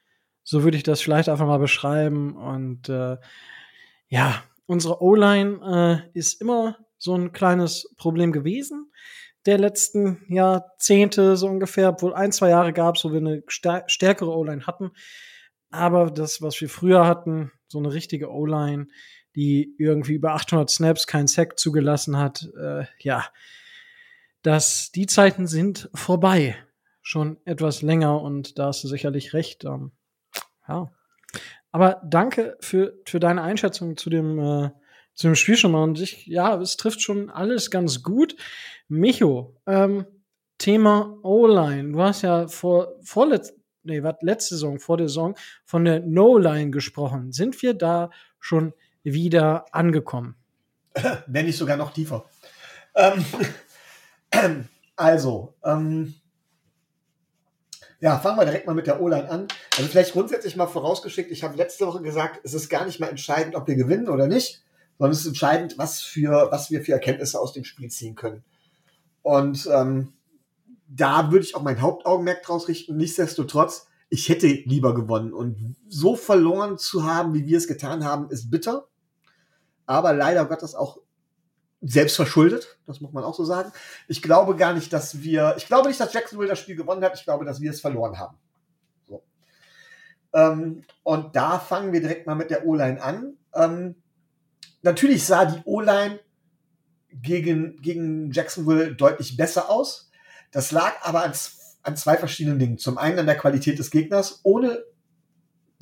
So 0.44 0.64
würde 0.64 0.78
ich 0.78 0.84
das 0.84 1.02
vielleicht 1.02 1.30
einfach 1.30 1.46
mal 1.46 1.60
beschreiben. 1.60 2.36
Und 2.36 2.90
äh, 2.90 3.18
ja, 4.08 4.44
unsere 4.66 5.02
O-Line 5.02 6.04
äh, 6.14 6.18
ist 6.18 6.42
immer 6.42 6.78
so 6.98 7.16
ein 7.16 7.32
kleines 7.32 7.94
Problem 7.98 8.32
gewesen 8.32 8.92
der 9.46 9.58
letzten 9.58 10.26
Jahrzehnte 10.30 11.36
so 11.36 11.48
ungefähr, 11.48 11.90
obwohl 11.90 12.14
ein, 12.14 12.32
zwei 12.32 12.50
Jahre 12.50 12.74
gab 12.74 12.96
es, 12.96 13.04
wo 13.04 13.12
wir 13.12 13.20
eine 13.20 13.44
stärkere 13.48 14.32
O-Line 14.32 14.66
hatten. 14.66 14.92
Aber 15.70 16.12
das, 16.12 16.42
was 16.42 16.60
wir 16.62 16.70
früher 16.70 17.06
hatten, 17.06 17.52
so 17.68 17.80
eine 17.80 17.94
richtige 17.94 18.32
O-Line, 18.32 18.88
die 19.36 19.76
irgendwie 19.78 20.14
über 20.14 20.34
800 20.34 20.70
Snaps 20.70 21.08
keinen 21.08 21.28
Sack 21.28 21.60
zugelassen 21.60 22.18
hat, 22.18 22.48
äh, 22.58 22.86
ja, 23.00 23.26
dass 24.44 24.92
die 24.92 25.08
Zeiten 25.08 25.48
sind 25.48 25.90
vorbei 25.94 26.56
schon 27.02 27.38
etwas 27.46 27.82
länger 27.82 28.22
und 28.22 28.60
da 28.60 28.68
hast 28.68 28.84
du 28.84 28.88
sicherlich 28.88 29.34
recht. 29.34 29.66
Ähm, 29.66 29.92
ja. 30.68 30.92
Aber 31.74 32.00
danke 32.06 32.56
für, 32.62 32.94
für 33.04 33.20
deine 33.20 33.42
Einschätzung 33.42 33.98
zu 33.98 34.12
dem, 34.12 34.38
äh, 34.40 34.70
zu 35.16 35.28
dem 35.28 35.36
Spiel 35.36 35.58
schon 35.58 35.72
mal. 35.72 35.84
Und 35.84 36.00
ich, 36.00 36.28
ja, 36.28 36.56
es 36.62 36.78
trifft 36.78 37.02
schon 37.02 37.32
alles 37.32 37.72
ganz 37.72 38.04
gut. 38.04 38.36
Micho, 38.88 39.56
ähm, 39.66 40.06
Thema 40.60 41.18
O-Line. 41.24 41.94
Du 41.94 42.02
hast 42.02 42.22
ja 42.22 42.48
vor, 42.48 42.94
vorletz, 43.02 43.54
nee, 43.82 44.04
was, 44.04 44.16
letzte 44.22 44.54
Saison, 44.54 44.80
vor 44.80 44.98
der 44.98 45.08
Saison 45.08 45.36
von 45.66 45.84
der 45.84 46.02
No-Line 46.02 46.70
gesprochen. 46.70 47.32
Sind 47.32 47.60
wir 47.64 47.74
da 47.74 48.12
schon 48.40 48.74
wieder 49.02 49.66
angekommen? 49.74 50.36
Wenn 51.26 51.48
nicht 51.48 51.58
sogar 51.58 51.76
noch 51.76 51.92
tiefer. 51.92 52.26
Ähm, 52.96 53.26
also, 54.96 55.56
ähm, 55.66 56.14
ja, 58.04 58.20
fangen 58.20 58.38
wir 58.38 58.44
direkt 58.44 58.68
mal 58.68 58.74
mit 58.74 58.86
der 58.86 59.02
O-Line 59.02 59.30
an. 59.30 59.48
Also 59.78 59.90
vielleicht 59.90 60.12
grundsätzlich 60.12 60.58
mal 60.58 60.68
vorausgeschickt, 60.68 61.32
ich 61.32 61.42
habe 61.42 61.56
letzte 61.56 61.88
Woche 61.88 62.02
gesagt, 62.02 62.42
es 62.44 62.54
ist 62.54 62.68
gar 62.68 62.86
nicht 62.86 63.00
mal 63.00 63.08
entscheidend, 63.08 63.56
ob 63.56 63.66
wir 63.66 63.76
gewinnen 63.76 64.10
oder 64.10 64.28
nicht, 64.28 64.62
sondern 64.98 65.14
es 65.14 65.22
ist 65.22 65.28
entscheidend, 65.28 65.78
was, 65.78 66.02
für, 66.02 66.50
was 66.52 66.70
wir 66.70 66.82
für 66.82 66.92
Erkenntnisse 66.92 67.40
aus 67.40 67.54
dem 67.54 67.64
Spiel 67.64 67.90
ziehen 67.90 68.16
können. 68.16 68.44
Und 69.22 69.70
ähm, 69.72 70.12
da 70.90 71.32
würde 71.32 71.46
ich 71.46 71.56
auch 71.56 71.62
mein 71.62 71.80
Hauptaugenmerk 71.80 72.44
draus 72.44 72.68
richten. 72.68 72.98
Nichtsdestotrotz, 72.98 73.88
ich 74.10 74.28
hätte 74.28 74.48
lieber 74.48 74.94
gewonnen. 74.94 75.32
Und 75.32 75.78
so 75.88 76.18
verloren 76.18 76.78
zu 76.78 77.06
haben, 77.06 77.34
wie 77.34 77.46
wir 77.46 77.58
es 77.58 77.70
getan 77.70 78.04
haben, 78.04 78.30
ist 78.30 78.52
bitter. 78.52 78.90
Aber 79.86 80.12
leider 80.12 80.44
Gottes 80.44 80.76
auch 80.76 80.98
selbst 81.84 82.16
verschuldet, 82.16 82.78
das 82.88 83.02
muss 83.02 83.12
man 83.12 83.24
auch 83.24 83.36
so 83.36 83.44
sagen. 83.44 83.72
Ich 84.08 84.22
glaube 84.22 84.56
gar 84.56 84.74
nicht, 84.74 84.94
dass 84.94 85.22
wir, 85.22 85.56
ich 85.58 85.68
glaube 85.68 85.90
nicht, 85.90 86.00
dass 86.00 86.14
Jacksonville 86.14 86.50
das 86.50 86.60
Spiel 86.60 86.76
gewonnen 86.76 87.04
hat, 87.04 87.18
ich 87.18 87.24
glaube, 87.24 87.46
dass 87.46 87.62
wir 87.62 87.72
es 87.72 87.82
verloren 87.82 88.18
haben. 88.18 88.38
So. 89.08 89.24
Ähm, 90.34 90.84
und 91.04 91.36
da 91.36 91.60
fangen 91.60 91.92
wir 91.92 92.00
direkt 92.00 92.26
mal 92.26 92.36
mit 92.36 92.50
der 92.50 92.66
O-Line 92.66 93.02
an. 93.02 93.34
Ähm, 93.54 93.96
natürlich 94.82 95.26
sah 95.26 95.46
die 95.46 95.62
O-Line 95.66 96.20
gegen, 97.12 97.82
gegen 97.82 98.32
Jacksonville 98.32 98.96
deutlich 98.96 99.36
besser 99.36 99.70
aus. 99.70 100.10
Das 100.52 100.72
lag 100.72 100.94
aber 101.02 101.24
an, 101.24 101.34
an 101.84 101.98
zwei 101.98 102.18
verschiedenen 102.18 102.60
Dingen. 102.60 102.78
Zum 102.78 102.98
einen 102.98 103.20
an 103.20 103.26
der 103.26 103.38
Qualität 103.38 103.78
des 103.78 103.92
Gegners, 103.92 104.40
ohne 104.44 104.84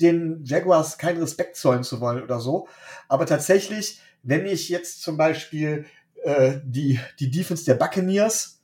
den 0.00 0.44
Jaguars 0.44 0.98
keinen 0.98 1.20
Respekt 1.20 1.56
zollen 1.56 1.84
zu 1.84 2.00
wollen 2.00 2.22
oder 2.22 2.40
so. 2.40 2.66
Aber 3.08 3.24
tatsächlich, 3.24 4.00
wenn 4.22 4.46
ich 4.46 4.68
jetzt 4.68 5.02
zum 5.02 5.16
Beispiel 5.16 5.86
äh, 6.22 6.60
die, 6.64 7.00
die 7.18 7.30
Defense 7.30 7.64
der 7.64 7.74
Buccaneers 7.74 8.60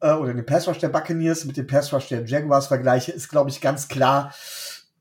äh, 0.00 0.12
oder 0.12 0.34
den 0.34 0.46
Pass 0.46 0.68
Rush 0.68 0.78
der 0.78 0.88
Buccaneers 0.88 1.44
mit 1.44 1.56
dem 1.56 1.66
Pass 1.66 1.92
Rush 1.92 2.08
der 2.08 2.24
Jaguars 2.24 2.66
vergleiche, 2.66 3.12
ist, 3.12 3.28
glaube 3.28 3.50
ich, 3.50 3.60
ganz 3.60 3.88
klar, 3.88 4.34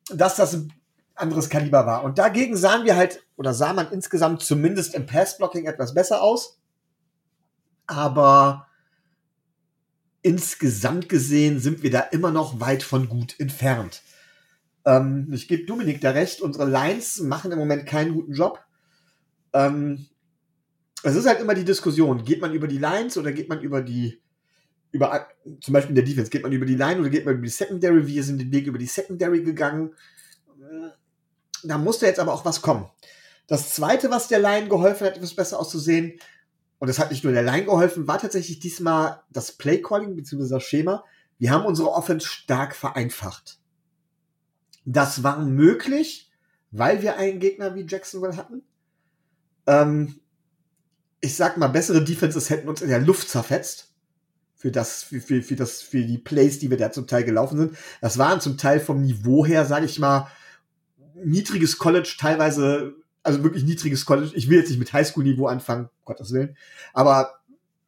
dass 0.09 0.35
das 0.35 0.53
ein 0.53 0.73
anderes 1.15 1.49
Kaliber 1.49 1.85
war. 1.85 2.03
Und 2.03 2.17
dagegen 2.17 2.55
sahen 2.55 2.85
wir 2.85 2.95
halt, 2.95 3.23
oder 3.35 3.53
sah 3.53 3.73
man 3.73 3.91
insgesamt 3.91 4.41
zumindest 4.41 4.95
im 4.95 5.05
Pass-Blocking 5.05 5.65
etwas 5.65 5.93
besser 5.93 6.21
aus. 6.21 6.59
Aber 7.87 8.67
insgesamt 10.21 11.09
gesehen 11.09 11.59
sind 11.59 11.83
wir 11.83 11.91
da 11.91 11.99
immer 11.99 12.31
noch 12.31 12.59
weit 12.59 12.83
von 12.83 13.09
gut 13.09 13.39
entfernt. 13.39 14.01
Ähm, 14.85 15.29
ich 15.33 15.47
gebe 15.47 15.65
Dominik 15.65 16.01
da 16.01 16.11
recht, 16.11 16.41
unsere 16.41 16.65
Lines 16.65 17.19
machen 17.19 17.51
im 17.51 17.59
Moment 17.59 17.85
keinen 17.85 18.13
guten 18.13 18.33
Job. 18.33 18.63
Ähm, 19.53 20.07
es 21.03 21.15
ist 21.15 21.25
halt 21.25 21.39
immer 21.39 21.53
die 21.53 21.65
Diskussion, 21.65 22.23
geht 22.23 22.41
man 22.41 22.53
über 22.53 22.67
die 22.67 22.77
Lines 22.77 23.17
oder 23.17 23.31
geht 23.31 23.49
man 23.49 23.61
über 23.61 23.81
die, 23.81 24.21
über, 24.91 25.27
zum 25.61 25.73
Beispiel 25.73 25.91
in 25.91 25.95
der 25.95 26.03
Defense, 26.03 26.29
geht 26.29 26.43
man 26.43 26.51
über 26.51 26.65
die 26.65 26.75
Line 26.75 26.99
oder 26.99 27.09
geht 27.09 27.25
man 27.25 27.35
über 27.35 27.43
die 27.43 27.49
Secondary? 27.49 28.05
Wir 28.05 28.23
sind 28.23 28.39
den 28.39 28.51
Weg 28.51 28.67
über 28.67 28.77
die 28.77 28.85
Secondary 28.85 29.43
gegangen. 29.43 29.95
Da 31.63 31.77
musste 31.77 32.05
jetzt 32.05 32.19
aber 32.19 32.33
auch 32.33 32.45
was 32.45 32.61
kommen. 32.61 32.89
Das 33.47 33.73
zweite, 33.73 34.11
was 34.11 34.27
der 34.27 34.39
Line 34.39 34.67
geholfen 34.67 35.07
hat, 35.07 35.17
etwas 35.17 35.33
besser 35.33 35.59
auszusehen, 35.59 36.19
und 36.79 36.87
das 36.87 36.99
hat 36.99 37.11
nicht 37.11 37.23
nur 37.23 37.33
der 37.33 37.43
Line 37.43 37.65
geholfen, 37.65 38.07
war 38.07 38.19
tatsächlich 38.19 38.59
diesmal 38.59 39.21
das 39.29 39.51
Play 39.51 39.81
Calling 39.81 40.15
bzw. 40.15 40.47
das 40.47 40.63
Schema. 40.63 41.03
Wir 41.37 41.51
haben 41.51 41.65
unsere 41.65 41.91
Offense 41.91 42.25
stark 42.25 42.75
vereinfacht. 42.75 43.59
Das 44.85 45.23
war 45.23 45.39
möglich, 45.39 46.31
weil 46.71 47.01
wir 47.01 47.17
einen 47.17 47.39
Gegner 47.39 47.75
wie 47.75 47.85
Jacksonville 47.87 48.37
hatten. 48.37 48.63
Ähm, 49.69 50.19
ich 51.21 51.35
sag 51.35 51.57
mal, 51.57 51.67
bessere 51.67 52.03
Defenses 52.03 52.49
hätten 52.49 52.67
uns 52.67 52.81
in 52.81 52.89
der 52.89 52.99
Luft 52.99 53.29
zerfetzt. 53.29 53.93
Für 54.55 54.71
das, 54.71 55.03
für, 55.03 55.21
für, 55.21 55.41
für 55.41 55.55
das, 55.55 55.81
für 55.81 56.01
die 56.01 56.17
Plays, 56.17 56.59
die 56.59 56.69
wir 56.69 56.77
da 56.77 56.91
zum 56.91 57.07
Teil 57.07 57.23
gelaufen 57.23 57.57
sind. 57.57 57.77
Das 58.01 58.17
waren 58.17 58.41
zum 58.41 58.57
Teil 58.57 58.81
vom 58.81 59.01
Niveau 59.01 59.45
her, 59.45 59.65
sage 59.65 59.85
ich 59.85 59.99
mal, 59.99 60.27
niedriges 61.23 61.77
College, 61.77 62.15
teilweise, 62.19 62.95
also 63.23 63.43
wirklich 63.43 63.63
niedriges 63.63 64.05
College. 64.05 64.31
Ich 64.35 64.49
will 64.49 64.57
jetzt 64.57 64.69
nicht 64.69 64.79
mit 64.79 64.91
Highschool-Niveau 64.91 65.47
anfangen, 65.47 65.89
Gottes 66.03 66.33
Willen. 66.33 66.57
Aber 66.93 67.39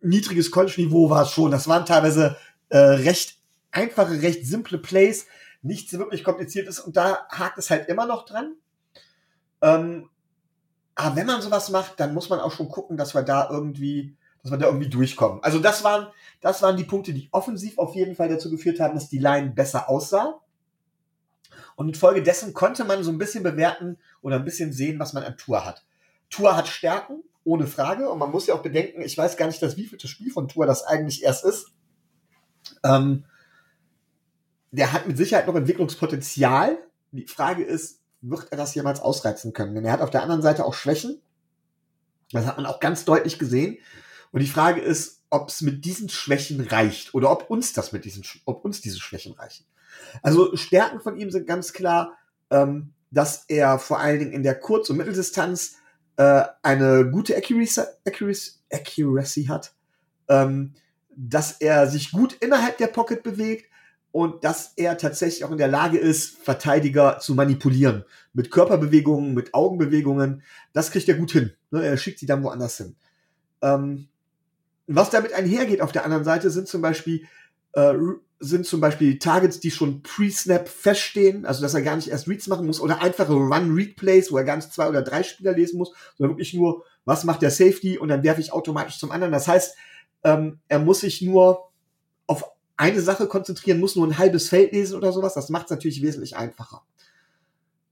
niedriges 0.02 0.52
College-Niveau 0.52 1.10
war 1.10 1.24
es 1.24 1.32
schon. 1.32 1.52
Das 1.52 1.67
waren 1.67 1.86
teilweise 1.86 2.38
äh, 2.70 2.78
recht 2.78 3.38
einfache, 3.72 4.22
recht 4.22 4.46
simple 4.46 4.78
Plays, 4.78 5.26
nichts 5.62 5.91
wirklich 5.94 6.24
kompliziertes 6.24 6.80
und 6.80 6.96
da 6.96 7.28
hakt 7.30 7.58
es 7.58 7.70
halt 7.70 7.89
immer 7.89 8.06
noch 8.06 8.26
dran. 8.26 8.56
Ähm, 9.62 10.10
aber 10.95 11.15
wenn 11.15 11.27
man 11.27 11.41
sowas 11.41 11.69
macht, 11.69 11.99
dann 11.99 12.13
muss 12.13 12.30
man 12.30 12.39
auch 12.39 12.51
schon 12.51 12.69
gucken, 12.69 12.97
dass 12.97 13.13
wir 13.13 13.23
da 13.23 13.49
irgendwie, 13.49 14.15
dass 14.43 14.51
wir 14.51 14.58
da 14.58 14.67
irgendwie 14.67 14.89
durchkommen. 14.89 15.43
Also 15.43 15.60
das 15.60 15.84
waren, 15.84 16.08
das 16.41 16.62
waren 16.62 16.77
die 16.77 16.84
Punkte, 16.84 17.13
die 17.13 17.30
offensiv 17.32 17.77
auf 17.77 17.95
jeden 17.95 18.15
Fall 18.15 18.30
dazu 18.30 18.49
geführt 18.49 18.80
haben, 18.80 18.95
dass 18.95 19.10
die 19.10 19.19
Line 19.19 19.51
besser 19.51 19.89
aussah. 19.89 20.39
Und 21.75 21.88
infolgedessen 21.88 22.54
konnte 22.54 22.84
man 22.84 23.04
so 23.04 23.12
ein 23.12 23.17
bisschen 23.17 23.43
bewerten 23.43 23.97
oder 24.21 24.36
ein 24.36 24.45
bisschen 24.45 24.73
sehen, 24.73 24.99
was 24.99 25.13
man 25.13 25.23
an 25.23 25.38
Tour 25.38 25.65
hat. 25.65 25.86
Tour 26.30 26.56
hat 26.56 26.67
Stärken, 26.67 27.23
ohne 27.43 27.67
Frage. 27.67 28.10
Und 28.10 28.19
man 28.19 28.32
muss 28.32 28.47
ja 28.47 28.54
auch 28.54 28.62
bedenken, 28.62 29.01
ich 29.01 29.17
weiß 29.17 29.38
gar 29.38 29.47
nicht, 29.47 29.62
das 29.62 29.77
wievielte 29.77 30.08
Spiel 30.08 30.32
von 30.32 30.47
Tour 30.47 30.65
das 30.65 30.84
eigentlich 30.84 31.23
erst 31.23 31.45
ist. 31.45 31.71
Ähm, 32.84 33.25
der 34.71 34.93
hat 34.93 35.08
mit 35.08 35.17
Sicherheit 35.17 35.47
noch 35.47 35.56
Entwicklungspotenzial. 35.56 36.77
Die 37.12 37.27
Frage 37.27 37.63
ist, 37.63 38.01
wird 38.22 38.52
er 38.52 38.58
das 38.58 38.76
jemals 38.76 39.00
ausreizen 39.00 39.54
können? 39.54 39.76
Denn 39.76 39.86
er 39.86 39.94
hat 39.94 40.02
auf 40.02 40.10
der 40.10 40.24
anderen 40.24 40.42
Seite 40.42 40.66
auch 40.66 40.74
Schwächen. 40.74 41.22
Das 42.32 42.46
hat 42.46 42.58
man 42.58 42.66
auch 42.66 42.80
ganz 42.80 43.06
deutlich 43.06 43.40
gesehen. 43.40 43.78
Und 44.32 44.42
die 44.42 44.48
Frage 44.48 44.82
ist, 44.82 45.24
ob 45.30 45.50
es 45.50 45.62
mit 45.62 45.86
diesen 45.86 46.10
Schwächen 46.10 46.62
reicht 46.62 47.14
oder 47.14 47.32
ob 47.32 47.50
uns 47.50 47.74
das 47.74 47.92
mit 47.92 48.06
diesen, 48.06 48.24
ob 48.46 48.64
uns 48.64 48.82
diese 48.82 49.00
Schwächen 49.00 49.34
reichen. 49.34 49.66
Also 50.22 50.56
Stärken 50.56 51.00
von 51.00 51.18
ihm 51.18 51.32
sind 51.32 51.48
ganz 51.48 51.74
klar, 51.74 52.18
ähm, 52.50 52.94
dass 53.12 53.46
er 53.48 53.80
vor 53.80 54.00
allen 54.00 54.20
Dingen 54.20 54.34
in 54.34 54.44
der 54.44 54.60
Kurz- 54.60 54.90
und 54.90 54.98
Mitteldistanz 54.98 55.78
äh, 56.18 56.44
eine 56.62 57.10
gute 57.10 57.36
Accuracy, 57.36 57.82
Accuracy, 58.06 58.52
Accuracy 58.72 59.46
hat, 59.46 59.74
ähm, 60.28 60.74
dass 61.16 61.54
er 61.54 61.88
sich 61.88 62.12
gut 62.12 62.34
innerhalb 62.34 62.78
der 62.78 62.88
Pocket 62.88 63.24
bewegt, 63.24 63.71
und 64.12 64.43
dass 64.43 64.74
er 64.76 64.97
tatsächlich 64.97 65.45
auch 65.45 65.52
in 65.52 65.58
der 65.58 65.67
Lage 65.67 65.97
ist, 65.97 66.38
Verteidiger 66.38 67.19
zu 67.19 67.34
manipulieren. 67.34 68.04
Mit 68.34 68.52
Körperbewegungen, 68.52 69.34
mit 69.34 69.54
Augenbewegungen. 69.54 70.43
Das 70.74 70.91
kriegt 70.91 71.08
er 71.08 71.15
gut 71.15 71.32
hin. 71.32 71.52
Ne? 71.69 71.86
Er 71.86 71.97
schickt 71.97 72.19
sie 72.19 72.26
dann 72.26 72.43
woanders 72.43 72.78
hin. 72.78 72.95
Ähm, 73.62 74.08
was 74.88 75.10
damit 75.10 75.34
einhergeht 75.34 75.82
auf 75.82 75.91
der 75.91 76.04
anderen 76.04 76.24
Seite 76.24 76.50
sind 76.50 76.67
zum 76.67 76.82
Beispiel 76.82 77.26
äh, 77.74 77.93
sind 78.41 78.65
zum 78.65 78.82
Beispiel 78.82 79.19
Targets, 79.19 79.60
die 79.60 79.69
schon 79.69 80.02
pre-Snap 80.02 80.67
feststehen, 80.67 81.45
also 81.45 81.62
dass 81.62 81.76
er 81.76 81.84
gar 81.84 81.95
nicht 81.95 82.08
erst 82.08 82.28
Reads 82.28 82.47
machen 82.47 82.65
muss 82.65 82.82
oder 82.82 83.00
einfache 83.02 83.34
Run-Read-Plays, 83.34 84.32
wo 84.32 84.38
er 84.38 84.43
gar 84.43 84.56
nicht 84.56 84.74
zwei 84.74 84.89
oder 84.89 85.04
drei 85.04 85.21
Spieler 85.21 85.54
lesen 85.54 85.78
muss, 85.78 85.93
sondern 86.17 86.36
wirklich 86.36 86.56
nur, 86.56 86.84
was 87.06 87.24
macht 87.24 87.43
der 87.43 87.52
Safety 87.52 88.00
und 88.00 88.10
dann 88.10 88.24
werfe 88.24 88.41
ich 88.41 88.52
automatisch 88.52 88.97
zum 88.97 89.12
anderen. 89.12 89.32
Das 89.32 89.47
heißt, 89.47 89.76
ähm, 90.24 90.60
er 90.67 90.80
muss 90.80 91.02
sich 91.02 91.21
nur 91.21 91.69
auf 92.26 92.45
eine 92.82 93.02
Sache 93.02 93.28
konzentrieren 93.28 93.80
muss, 93.80 93.96
nur 93.96 94.08
ein 94.08 94.17
halbes 94.17 94.50
Feld 94.50 94.74
lesen 94.74 94.96
oder 94.98 95.12
sowas, 95.12 95.36
das 95.36 95.50
macht 95.50 95.65
es 95.65 95.70
natürlich 95.70 96.02
wesentlich 96.02 96.36
einfacher 96.36 96.82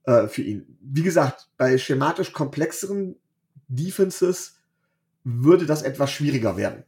äh, 0.02 0.26
für 0.26 0.42
ihn. 0.42 0.76
Wie 0.80 1.04
gesagt, 1.04 1.48
bei 1.56 1.78
schematisch 1.78 2.32
komplexeren 2.32 3.14
Defenses 3.68 4.56
würde 5.22 5.64
das 5.64 5.82
etwas 5.82 6.10
schwieriger 6.10 6.56
werden. 6.56 6.82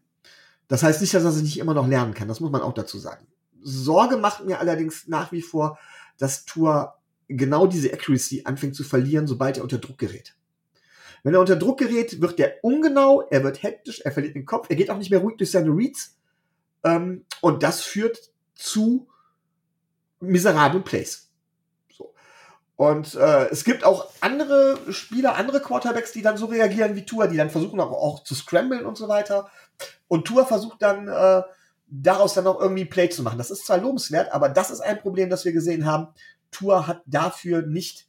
Das 0.67 0.83
heißt 0.83 1.01
nicht, 1.01 1.15
dass 1.15 1.23
er 1.23 1.31
sich 1.31 1.45
nicht 1.45 1.59
immer 1.61 1.75
noch 1.75 1.87
lernen 1.87 2.12
kann, 2.12 2.27
das 2.27 2.41
muss 2.41 2.51
man 2.51 2.61
auch 2.61 2.75
dazu 2.75 2.99
sagen. 2.99 3.25
Sorge 3.62 4.17
macht 4.17 4.45
mir 4.45 4.59
allerdings 4.59 5.07
nach 5.07 5.31
wie 5.31 5.43
vor, 5.43 5.79
dass 6.19 6.45
Tour 6.45 6.95
genau 7.29 7.69
diese 7.69 7.93
Accuracy 7.93 8.43
anfängt 8.45 8.75
zu 8.75 8.83
verlieren, 8.83 9.29
sobald 9.29 9.59
er 9.59 9.62
unter 9.62 9.79
Druck 9.79 9.99
gerät. 9.99 10.35
Wenn 11.23 11.35
er 11.35 11.41
unter 11.41 11.55
Druck 11.55 11.79
gerät, 11.79 12.21
wird 12.21 12.41
er 12.41 12.55
ungenau, 12.62 13.23
er 13.31 13.45
wird 13.45 13.62
hektisch, 13.62 14.01
er 14.01 14.11
verliert 14.11 14.35
den 14.35 14.45
Kopf, 14.45 14.67
er 14.71 14.77
geht 14.77 14.91
auch 14.91 14.99
nicht 14.99 15.12
mehr 15.12 15.21
ruhig 15.21 15.37
durch 15.37 15.53
seine 15.53 15.71
Reads, 15.71 16.17
ähm, 16.85 17.25
und 17.40 17.62
das 17.62 17.81
führt 17.83 18.18
zu 18.55 19.09
miserablen 20.21 20.85
Plays. 20.85 21.31
So. 21.90 22.14
Und 22.77 23.14
äh, 23.14 23.49
es 23.49 23.64
gibt 23.64 23.85
auch 23.85 24.11
andere 24.21 24.79
Spieler, 24.90 25.37
andere 25.37 25.61
Quarterbacks, 25.61 26.12
die 26.12 26.23
dann 26.23 26.37
so 26.37 26.47
reagieren 26.47 26.97
wie 26.97 27.05
Tua, 27.05 27.27
die 27.27 27.37
dann 27.37 27.51
versuchen 27.51 27.81
auch, 27.81 27.92
auch 27.92 28.25
zu 28.25 28.35
scramblen 28.35 28.87
und 28.87 28.97
so 28.97 29.09
weiter. 29.09 29.51
Und 30.09 30.27
Tua 30.27 30.45
versucht 30.45 30.81
dann 30.83 31.09
äh, 31.09 31.42
daraus 31.88 32.35
dann 32.35 32.47
auch 32.47 32.61
irgendwie 32.61 32.85
Play 32.85 33.11
zu 33.11 33.23
machen. 33.23 33.38
Das 33.38 33.51
ist 33.51 33.66
zwar 33.66 33.79
lobenswert, 33.79 34.33
aber 34.33 34.49
das 34.49 34.71
ist 34.71 34.81
ein 34.81 35.01
Problem, 35.01 35.29
das 35.29 35.45
wir 35.45 35.53
gesehen 35.53 35.87
haben. 35.87 36.09
Tua 36.51 36.87
hat 36.87 37.03
dafür 37.07 37.62
nicht 37.62 38.07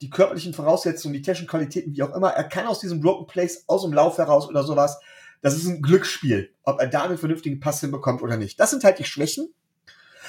die 0.00 0.10
körperlichen 0.10 0.54
Voraussetzungen, 0.54 1.14
die 1.14 1.22
technischen 1.22 1.48
Qualitäten, 1.48 1.94
wie 1.94 2.02
auch 2.02 2.14
immer. 2.14 2.30
Er 2.30 2.44
kann 2.44 2.66
aus 2.66 2.80
diesem 2.80 3.00
Broken 3.00 3.26
Place, 3.26 3.64
aus 3.66 3.82
dem 3.82 3.92
Lauf 3.92 4.18
heraus 4.18 4.48
oder 4.48 4.62
sowas, 4.62 5.00
das 5.44 5.56
ist 5.56 5.66
ein 5.66 5.82
Glücksspiel, 5.82 6.54
ob 6.62 6.80
er 6.80 6.86
da 6.86 7.02
einen 7.02 7.18
vernünftigen 7.18 7.60
Pass 7.60 7.80
hinbekommt 7.80 8.22
oder 8.22 8.38
nicht. 8.38 8.58
Das 8.58 8.70
sind 8.70 8.82
halt 8.82 8.98
die 8.98 9.04
Schwächen. 9.04 9.52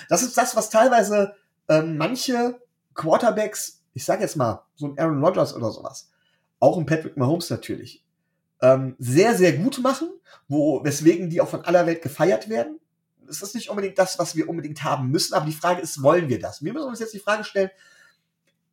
Das 0.09 0.21
ist 0.21 0.37
das, 0.37 0.57
was 0.57 0.69
teilweise 0.69 1.35
ähm, 1.69 1.95
manche 1.95 2.59
Quarterbacks, 2.95 3.81
ich 3.93 4.03
sag 4.03 4.19
jetzt 4.19 4.35
mal, 4.35 4.65
so 4.75 4.87
ein 4.87 4.99
Aaron 4.99 5.23
Rodgers 5.23 5.55
oder 5.55 5.71
sowas, 5.71 6.11
auch 6.59 6.77
ein 6.77 6.85
Patrick 6.85 7.15
Mahomes 7.15 7.49
natürlich, 7.49 8.03
ähm, 8.61 8.97
sehr, 8.99 9.35
sehr 9.35 9.53
gut 9.53 9.79
machen, 9.81 10.09
wo, 10.49 10.83
weswegen 10.83 11.29
die 11.29 11.39
auch 11.39 11.47
von 11.47 11.63
aller 11.63 11.85
Welt 11.85 12.01
gefeiert 12.01 12.49
werden. 12.49 12.81
Es 13.29 13.41
ist 13.41 13.55
nicht 13.55 13.69
unbedingt 13.69 13.97
das, 13.97 14.19
was 14.19 14.35
wir 14.35 14.49
unbedingt 14.49 14.83
haben 14.83 15.11
müssen, 15.11 15.33
aber 15.33 15.45
die 15.45 15.53
Frage 15.53 15.81
ist, 15.81 16.03
wollen 16.03 16.27
wir 16.27 16.39
das? 16.39 16.61
Wir 16.61 16.73
müssen 16.73 16.89
uns 16.89 16.99
jetzt 16.99 17.13
die 17.13 17.19
Frage 17.19 17.45
stellen, 17.45 17.69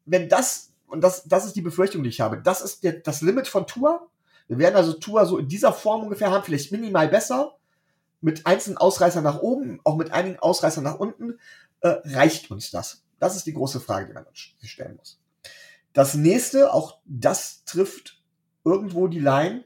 wenn 0.07 0.29
das, 0.29 0.73
und 0.89 1.03
das, 1.03 1.23
das 1.23 1.45
ist 1.45 1.55
die 1.55 1.63
Befürchtung, 1.63 2.03
die 2.03 2.09
ich 2.09 2.21
habe, 2.21 2.43
das 2.43 2.63
ist 2.63 2.83
der, 2.83 2.95
das 2.95 3.23
Limit 3.23 3.47
von 3.47 3.69
Tour, 3.69 4.09
wir 4.53 4.67
werden 4.67 4.77
also 4.77 4.93
Tour 4.95 5.25
so 5.27 5.39
in 5.39 5.49
dieser 5.49 5.73
Form 5.73 6.03
ungefähr 6.03 6.31
haben, 6.31 6.45
vielleicht 6.45 6.73
minimal 6.73 7.09
besser, 7.09 7.57
mit 8.21 8.47
einzelnen 8.47 8.79
Ausreißern 8.79 9.25
nach 9.25 9.41
oben, 9.41 9.81
auch 9.85 9.97
mit 9.97 10.13
einigen 10.13 10.39
Ausreißern 10.39 10.85
nach 10.85 10.99
unten, 10.99 11.39
äh, 11.81 11.97
reicht 12.05 12.51
uns 12.51 12.71
das. 12.71 13.03
Das 13.19 13.37
ist 13.37 13.47
die 13.47 13.53
große 13.53 13.81
Frage, 13.81 14.07
die 14.07 14.13
man 14.13 14.25
sich 14.33 14.57
stellen 14.71 14.97
muss. 14.97 15.21
Das 15.93 16.15
nächste, 16.15 16.73
auch 16.73 16.99
das 17.05 17.65
trifft 17.65 18.23
irgendwo 18.65 19.09
die 19.09 19.21
Line. 19.21 19.65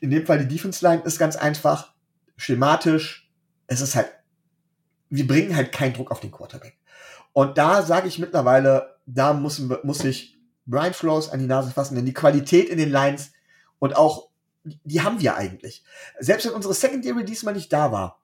In 0.00 0.10
dem 0.10 0.26
Fall 0.26 0.38
die 0.38 0.48
Defense 0.48 0.86
Line 0.86 1.02
ist 1.02 1.18
ganz 1.18 1.36
einfach 1.36 1.94
schematisch. 2.36 3.30
Es 3.66 3.80
ist 3.80 3.94
halt, 3.94 4.10
wir 5.10 5.26
bringen 5.26 5.56
halt 5.56 5.72
keinen 5.72 5.94
Druck 5.94 6.10
auf 6.10 6.20
den 6.20 6.30
Quarterback. 6.30 6.78
Und 7.32 7.58
da 7.58 7.82
sage 7.82 8.08
ich 8.08 8.18
mittlerweile, 8.18 8.96
da 9.06 9.32
muss, 9.32 9.60
muss 9.82 10.04
ich 10.04 10.38
Brian 10.66 10.94
Flores 10.94 11.28
an 11.28 11.40
die 11.40 11.46
Nase 11.46 11.70
fassen, 11.70 11.94
denn 11.94 12.06
die 12.06 12.14
Qualität 12.14 12.68
in 12.68 12.78
den 12.78 12.90
Lines 12.90 13.32
und 13.84 13.96
auch, 13.96 14.30
die 14.64 15.02
haben 15.02 15.20
wir 15.20 15.36
eigentlich. 15.36 15.84
Selbst 16.18 16.46
wenn 16.46 16.54
unsere 16.54 16.72
Secondary 16.72 17.22
diesmal 17.22 17.52
nicht 17.52 17.70
da 17.70 17.92
war, 17.92 18.18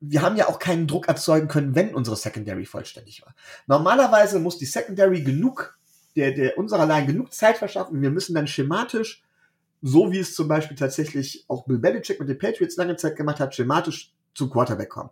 wir 0.00 0.20
haben 0.20 0.36
ja 0.36 0.48
auch 0.48 0.58
keinen 0.58 0.86
Druck 0.86 1.08
erzeugen 1.08 1.48
können, 1.48 1.74
wenn 1.74 1.94
unsere 1.94 2.14
Secondary 2.14 2.66
vollständig 2.66 3.22
war. 3.22 3.34
Normalerweise 3.66 4.38
muss 4.38 4.58
die 4.58 4.66
Secondary 4.66 5.22
genug, 5.22 5.78
der, 6.14 6.32
der 6.32 6.58
unserer 6.58 6.84
Line 6.84 7.06
genug 7.06 7.32
Zeit 7.32 7.56
verschaffen. 7.56 8.02
Wir 8.02 8.10
müssen 8.10 8.34
dann 8.34 8.46
schematisch, 8.46 9.24
so 9.80 10.12
wie 10.12 10.18
es 10.18 10.34
zum 10.34 10.46
Beispiel 10.46 10.76
tatsächlich 10.76 11.46
auch 11.48 11.64
Bill 11.64 11.78
Belichick 11.78 12.20
mit 12.20 12.28
den 12.28 12.38
Patriots 12.38 12.76
lange 12.76 12.96
Zeit 12.96 13.16
gemacht 13.16 13.40
hat, 13.40 13.54
schematisch 13.54 14.12
zum 14.34 14.50
Quarterback 14.50 14.90
kommen. 14.90 15.08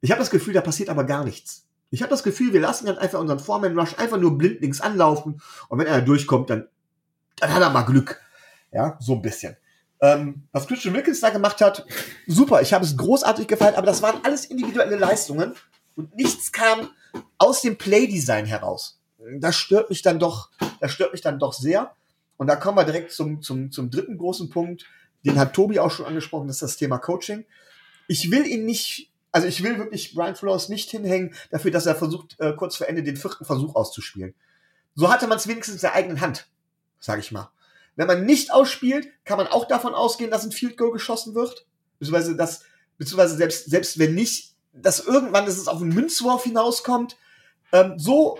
Ich 0.00 0.12
habe 0.12 0.20
das 0.20 0.30
Gefühl, 0.30 0.54
da 0.54 0.60
passiert 0.60 0.90
aber 0.90 1.02
gar 1.02 1.24
nichts. 1.24 1.66
Ich 1.90 2.02
habe 2.02 2.10
das 2.10 2.22
Gefühl, 2.22 2.52
wir 2.52 2.60
lassen 2.60 2.86
dann 2.86 2.98
einfach 2.98 3.18
unseren 3.18 3.40
Foreman 3.40 3.76
Rush 3.76 3.98
einfach 3.98 4.18
nur 4.18 4.38
blindlings 4.38 4.80
anlaufen 4.80 5.42
und 5.68 5.80
wenn 5.80 5.88
er 5.88 6.02
durchkommt, 6.02 6.50
dann, 6.50 6.68
dann 7.40 7.52
hat 7.52 7.62
er 7.62 7.70
mal 7.70 7.82
Glück. 7.82 8.20
Ja, 8.72 8.96
so 9.00 9.14
ein 9.14 9.22
bisschen. 9.22 9.56
Ähm, 10.00 10.42
was 10.52 10.66
Christian 10.66 10.94
Wilkins 10.94 11.20
da 11.20 11.30
gemacht 11.30 11.60
hat, 11.60 11.84
super. 12.26 12.62
Ich 12.62 12.72
habe 12.72 12.84
es 12.84 12.96
großartig 12.96 13.48
gefallen, 13.48 13.74
aber 13.74 13.86
das 13.86 14.02
waren 14.02 14.24
alles 14.24 14.44
individuelle 14.44 14.96
Leistungen 14.96 15.54
und 15.96 16.14
nichts 16.14 16.52
kam 16.52 16.90
aus 17.38 17.62
dem 17.62 17.76
Playdesign 17.76 18.46
heraus. 18.46 19.00
Das 19.40 19.56
stört 19.56 19.90
mich 19.90 20.02
dann 20.02 20.18
doch, 20.18 20.50
das 20.80 20.92
stört 20.92 21.12
mich 21.12 21.20
dann 21.20 21.38
doch 21.38 21.52
sehr. 21.52 21.94
Und 22.36 22.46
da 22.46 22.54
kommen 22.54 22.78
wir 22.78 22.84
direkt 22.84 23.10
zum, 23.10 23.42
zum, 23.42 23.72
zum 23.72 23.90
dritten 23.90 24.16
großen 24.16 24.48
Punkt, 24.48 24.86
den 25.24 25.38
hat 25.38 25.54
Tobi 25.54 25.80
auch 25.80 25.90
schon 25.90 26.06
angesprochen, 26.06 26.46
das 26.46 26.56
ist 26.56 26.62
das 26.62 26.76
Thema 26.76 26.98
Coaching. 26.98 27.44
Ich 28.06 28.30
will 28.30 28.46
ihn 28.46 28.64
nicht, 28.64 29.10
also 29.32 29.48
ich 29.48 29.64
will 29.64 29.78
wirklich 29.78 30.14
Brian 30.14 30.36
Flores 30.36 30.68
nicht 30.68 30.90
hinhängen 30.90 31.34
dafür, 31.50 31.72
dass 31.72 31.86
er 31.86 31.96
versucht, 31.96 32.36
äh, 32.38 32.52
kurz 32.52 32.76
vor 32.76 32.88
Ende 32.88 33.02
den 33.02 33.16
vierten 33.16 33.44
Versuch 33.44 33.74
auszuspielen. 33.74 34.34
So 34.94 35.10
hatte 35.10 35.26
man 35.26 35.38
es 35.38 35.48
wenigstens 35.48 35.76
in 35.76 35.80
der 35.80 35.94
eigenen 35.94 36.20
Hand, 36.20 36.46
sage 37.00 37.20
ich 37.20 37.32
mal. 37.32 37.50
Wenn 37.98 38.06
man 38.06 38.24
nicht 38.24 38.52
ausspielt, 38.52 39.08
kann 39.24 39.38
man 39.38 39.48
auch 39.48 39.66
davon 39.66 39.92
ausgehen, 39.92 40.30
dass 40.30 40.44
ein 40.44 40.52
Field 40.52 40.76
Goal 40.76 40.92
geschossen 40.92 41.34
wird. 41.34 41.66
Beziehungsweise, 41.98 42.36
dass, 42.36 42.62
beziehungsweise 42.96 43.36
selbst, 43.36 43.68
selbst 43.68 43.98
wenn 43.98 44.14
nicht, 44.14 44.54
dass 44.72 45.00
irgendwann 45.00 45.46
dass 45.46 45.58
es 45.58 45.66
auf 45.66 45.82
einen 45.82 45.92
Münzwurf 45.92 46.44
hinauskommt. 46.44 47.16
Ähm, 47.72 47.98
so, 47.98 48.38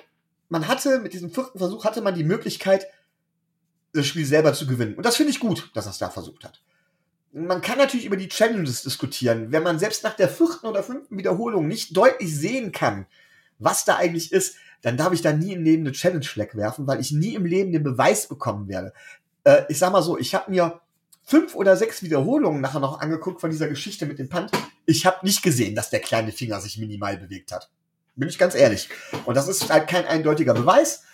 man 0.48 0.68
hatte 0.68 1.00
mit 1.00 1.12
diesem 1.12 1.32
vierten 1.32 1.58
Versuch 1.58 1.84
hatte 1.84 2.02
man 2.02 2.14
die 2.14 2.22
Möglichkeit, 2.22 2.86
das 3.92 4.06
Spiel 4.06 4.24
selber 4.24 4.54
zu 4.54 4.68
gewinnen. 4.68 4.94
Und 4.94 5.04
das 5.04 5.16
finde 5.16 5.32
ich 5.32 5.40
gut, 5.40 5.72
dass 5.74 5.86
er 5.86 5.90
es 5.90 5.98
da 5.98 6.08
versucht 6.08 6.44
hat. 6.44 6.62
Man 7.32 7.60
kann 7.60 7.78
natürlich 7.78 8.06
über 8.06 8.16
die 8.16 8.28
Challenges 8.28 8.84
diskutieren. 8.84 9.50
Wenn 9.50 9.64
man 9.64 9.80
selbst 9.80 10.04
nach 10.04 10.14
der 10.14 10.28
vierten 10.28 10.68
oder 10.68 10.84
fünften 10.84 11.18
Wiederholung 11.18 11.66
nicht 11.66 11.96
deutlich 11.96 12.32
sehen 12.32 12.70
kann, 12.70 13.06
was 13.58 13.84
da 13.84 13.96
eigentlich 13.96 14.30
ist, 14.30 14.54
dann 14.82 14.96
darf 14.96 15.12
ich 15.12 15.20
da 15.20 15.32
nie 15.32 15.54
im 15.54 15.64
Leben 15.64 15.82
eine 15.82 15.90
Challenge 15.90 16.24
Flag 16.24 16.54
werfen, 16.54 16.86
weil 16.86 17.00
ich 17.00 17.10
nie 17.10 17.34
im 17.34 17.44
Leben 17.44 17.72
den 17.72 17.82
Beweis 17.82 18.28
bekommen 18.28 18.68
werde 18.68 18.92
äh, 19.48 19.64
ich 19.68 19.78
sag 19.78 19.92
mal 19.92 20.02
so, 20.02 20.18
ich 20.18 20.34
habe 20.34 20.50
mir 20.50 20.80
fünf 21.24 21.54
oder 21.54 21.76
sechs 21.76 22.02
Wiederholungen 22.02 22.60
nachher 22.60 22.80
noch 22.80 23.00
angeguckt 23.00 23.40
von 23.40 23.50
dieser 23.50 23.68
Geschichte 23.68 24.06
mit 24.06 24.18
dem 24.18 24.28
Punt. 24.28 24.50
Ich 24.84 25.06
habe 25.06 25.24
nicht 25.24 25.42
gesehen, 25.42 25.74
dass 25.74 25.90
der 25.90 26.00
kleine 26.00 26.32
Finger 26.32 26.60
sich 26.60 26.78
minimal 26.78 27.16
bewegt 27.16 27.52
hat. 27.52 27.70
Bin 28.14 28.28
ich 28.28 28.38
ganz 28.38 28.54
ehrlich. 28.54 28.88
Und 29.24 29.36
das 29.36 29.48
ist 29.48 29.70
halt 29.70 29.88
kein 29.88 30.04
eindeutiger 30.04 30.52
Beweis. 30.52 31.04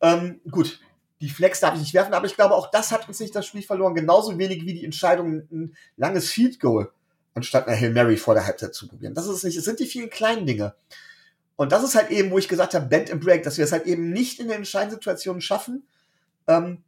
Ähm, 0.00 0.40
gut, 0.50 0.80
die 1.20 1.28
Flex 1.28 1.60
darf 1.60 1.74
ich 1.74 1.80
nicht 1.80 1.94
werfen, 1.94 2.14
aber 2.14 2.26
ich 2.26 2.34
glaube, 2.34 2.54
auch 2.54 2.70
das 2.70 2.90
hat 2.90 3.06
uns 3.08 3.20
nicht 3.20 3.34
das 3.34 3.46
Spiel 3.46 3.62
verloren. 3.62 3.94
Genauso 3.94 4.36
wenig 4.38 4.64
wie 4.64 4.74
die 4.74 4.84
Entscheidung, 4.84 5.42
ein 5.50 5.76
langes 5.96 6.30
Field 6.30 6.58
Goal 6.60 6.90
anstatt 7.34 7.68
einer 7.68 7.76
Hail 7.76 7.92
Mary 7.92 8.16
vor 8.16 8.34
der 8.34 8.46
Halbzeit 8.46 8.74
zu 8.74 8.88
probieren. 8.88 9.14
Das 9.14 9.26
ist 9.26 9.36
es 9.36 9.44
nicht. 9.44 9.56
Es 9.56 9.64
sind 9.64 9.78
die 9.78 9.86
vielen 9.86 10.10
kleinen 10.10 10.46
Dinge. 10.46 10.74
Und 11.54 11.70
das 11.70 11.84
ist 11.84 11.94
halt 11.94 12.10
eben, 12.10 12.30
wo 12.30 12.38
ich 12.38 12.48
gesagt 12.48 12.74
habe, 12.74 12.86
Bend 12.86 13.12
and 13.12 13.22
Break, 13.22 13.44
dass 13.44 13.58
wir 13.58 13.64
es 13.64 13.72
halt 13.72 13.86
eben 13.86 14.10
nicht 14.10 14.40
in 14.40 14.48
den 14.48 14.58
entscheidenden 14.58 15.40
schaffen, 15.40 15.84
ähm, 16.48 16.82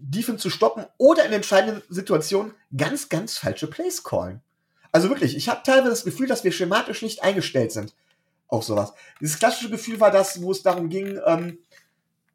Defense 0.00 0.42
zu 0.42 0.50
stoppen 0.50 0.86
oder 0.98 1.24
in 1.24 1.32
entscheidenden 1.32 1.82
Situationen 1.88 2.54
ganz, 2.76 3.08
ganz 3.08 3.38
falsche 3.38 3.66
Plays 3.66 4.04
callen. 4.04 4.42
Also 4.92 5.08
wirklich, 5.08 5.36
ich 5.36 5.48
habe 5.48 5.62
teilweise 5.64 5.90
das 5.90 6.04
Gefühl, 6.04 6.26
dass 6.26 6.44
wir 6.44 6.52
schematisch 6.52 7.02
nicht 7.02 7.22
eingestellt 7.22 7.72
sind 7.72 7.94
auf 8.48 8.64
sowas. 8.64 8.94
Dieses 9.20 9.38
klassische 9.38 9.70
Gefühl 9.70 10.00
war 10.00 10.10
das, 10.10 10.40
wo 10.40 10.52
es 10.52 10.62
darum 10.62 10.88
ging, 10.88 11.20
ähm, 11.26 11.58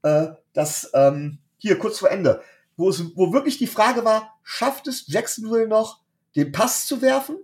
äh, 0.04 0.28
dass 0.54 0.89
ähm, 0.93 1.39
hier 1.58 1.80
kurz 1.80 2.00
vor 2.00 2.12
Ende, 2.12 2.41
wo 2.78 2.89
es, 2.89 3.15
wo 3.15 3.34
wirklich 3.34 3.58
die 3.58 3.67
Frage 3.67 4.04
war, 4.06 4.38
schafft 4.43 4.88
es 4.88 5.08
Jacksonville 5.08 5.67
noch, 5.67 6.02
den 6.36 6.52
Pass 6.52 6.86
zu 6.86 7.02
werfen, 7.02 7.38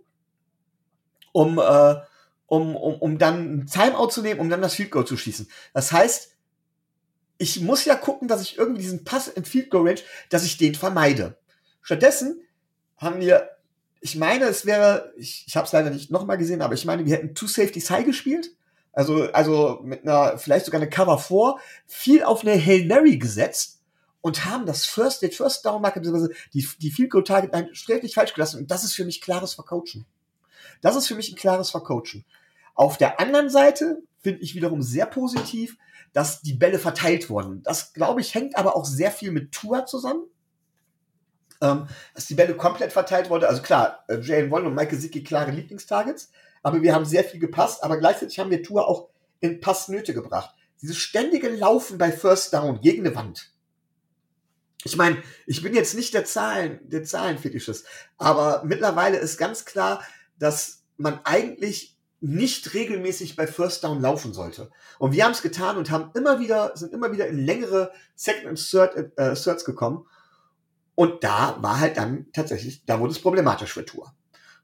um, 1.31 1.59
äh, 1.59 1.95
um, 2.47 2.75
um, 2.75 2.95
um 2.95 3.17
dann 3.17 3.59
ein 3.59 3.67
Timeout 3.67 4.09
zu 4.09 4.21
nehmen, 4.21 4.39
um 4.39 4.49
dann 4.49 4.61
das 4.61 4.75
Field 4.75 4.91
Goal 4.91 5.05
zu 5.05 5.17
schießen. 5.17 5.49
Das 5.73 5.91
heißt, 5.91 6.36
ich 7.37 7.61
muss 7.61 7.85
ja 7.85 7.95
gucken, 7.95 8.27
dass 8.27 8.41
ich 8.41 8.57
irgendwie 8.57 8.81
diesen 8.81 9.03
Pass 9.03 9.27
in 9.27 9.45
Field 9.45 9.69
Goal 9.69 9.87
Range, 9.87 10.01
dass 10.29 10.43
ich 10.43 10.57
den 10.57 10.75
vermeide. 10.75 11.37
Stattdessen 11.81 12.41
haben 12.97 13.19
wir, 13.19 13.49
ich 14.01 14.15
meine, 14.15 14.45
es 14.45 14.65
wäre, 14.65 15.13
ich, 15.17 15.45
ich 15.47 15.55
habe 15.55 15.65
es 15.65 15.73
leider 15.73 15.89
nicht 15.89 16.11
nochmal 16.11 16.37
gesehen, 16.37 16.61
aber 16.61 16.73
ich 16.73 16.85
meine, 16.85 17.05
wir 17.05 17.15
hätten 17.15 17.35
Two 17.35 17.47
Safeties 17.47 17.89
High 17.89 18.05
gespielt. 18.05 18.51
Also, 18.91 19.31
also 19.31 19.79
mit 19.83 20.01
einer, 20.01 20.39
vielleicht 20.39 20.65
sogar 20.65 20.81
eine 20.81 20.89
Cover 20.89 21.19
4, 21.19 21.55
viel 21.85 22.23
auf 22.23 22.41
eine 22.41 22.59
Hail 22.59 22.85
Mary 22.85 23.17
gesetzt 23.17 23.81
und 24.21 24.45
haben 24.45 24.65
das 24.65 24.85
First, 24.85 25.21
den 25.21 25.31
First 25.31 25.65
Down 25.65 25.81
Marker, 25.81 25.99
beziehungsweise 25.99 26.33
die, 26.53 26.67
die 26.79 26.91
Field 26.91 27.11
Goal 27.11 27.23
Target 27.23 27.53
ein 27.53 27.73
sträflich 27.75 28.15
falsch 28.15 28.33
gelassen. 28.33 28.59
Und 28.59 28.71
das 28.71 28.83
ist 28.83 28.93
für 28.93 29.05
mich 29.05 29.21
klares 29.21 29.53
Vercoachen. 29.53 30.05
Das 30.81 30.95
ist 30.95 31.07
für 31.07 31.15
mich 31.15 31.31
ein 31.31 31.37
klares 31.37 31.69
Vercoachen. 31.69 32.25
Auf 32.73 32.97
der 32.97 33.19
anderen 33.19 33.49
Seite 33.49 34.01
finde 34.21 34.41
ich 34.41 34.55
wiederum 34.55 34.81
sehr 34.81 35.05
positiv, 35.05 35.77
dass 36.13 36.41
die 36.41 36.53
Bälle 36.53 36.79
verteilt 36.79 37.29
wurden. 37.29 37.63
Das, 37.63 37.93
glaube 37.93 38.21
ich, 38.21 38.33
hängt 38.33 38.57
aber 38.57 38.75
auch 38.75 38.85
sehr 38.85 39.11
viel 39.11 39.31
mit 39.31 39.51
Tour 39.51 39.85
zusammen. 39.85 40.23
Ähm, 41.59 41.87
dass 42.13 42.27
die 42.27 42.35
Bälle 42.35 42.55
komplett 42.55 42.93
verteilt 42.93 43.29
wurden. 43.31 43.45
Also 43.45 43.63
klar, 43.63 44.03
äh, 44.07 44.19
Jalen 44.19 44.51
Wall 44.51 44.67
und 44.67 44.75
Mike 44.75 44.91
Gesicki 44.91 45.23
klare 45.23 45.49
Lieblingstargets, 45.49 46.29
aber 46.61 46.83
wir 46.83 46.93
haben 46.93 47.05
sehr 47.05 47.23
viel 47.23 47.39
gepasst, 47.39 47.83
aber 47.83 47.97
gleichzeitig 47.97 48.37
haben 48.37 48.51
wir 48.51 48.61
Tour 48.61 48.87
auch 48.87 49.09
in 49.39 49.59
Passnöte 49.59 50.13
gebracht. 50.13 50.53
Dieses 50.83 50.97
ständige 50.97 51.49
Laufen 51.49 51.97
bei 51.97 52.11
First 52.11 52.53
Down 52.53 52.81
gegen 52.81 53.05
eine 53.05 53.15
Wand. 53.15 53.51
Ich 54.83 54.95
meine, 54.95 55.21
ich 55.47 55.63
bin 55.63 55.73
jetzt 55.73 55.95
nicht 55.95 56.13
der 56.13 56.25
Zahlen, 56.25 56.79
der 56.83 57.03
Zahlenfetischist, 57.03 57.87
aber 58.19 58.61
mittlerweile 58.63 59.17
ist 59.17 59.37
ganz 59.37 59.65
klar, 59.65 60.03
dass 60.37 60.83
man 60.97 61.19
eigentlich 61.23 61.96
nicht 62.19 62.73
regelmäßig 62.73 63.35
bei 63.35 63.45
First 63.45 63.83
Down 63.83 64.01
laufen 64.01 64.33
sollte. 64.33 64.71
Und 64.97 65.13
wir 65.13 65.23
haben 65.23 65.33
es 65.33 65.41
getan 65.41 65.77
und 65.77 65.91
haben 65.91 66.11
immer 66.15 66.39
wieder, 66.39 66.75
sind 66.75 66.93
immer 66.93 67.11
wieder 67.11 67.27
in 67.27 67.37
längere 67.37 67.91
Second 68.15 68.47
and 68.47 68.69
Third, 68.69 69.17
äh, 69.17 69.35
Thirds 69.35 69.65
gekommen. 69.65 70.07
Und 70.95 71.23
da 71.23 71.61
war 71.61 71.79
halt 71.79 71.97
dann 71.97 72.25
tatsächlich, 72.33 72.83
da 72.85 72.99
wurde 72.99 73.11
es 73.11 73.19
problematisch 73.19 73.73
für 73.73 73.85
Tour. 73.85 74.13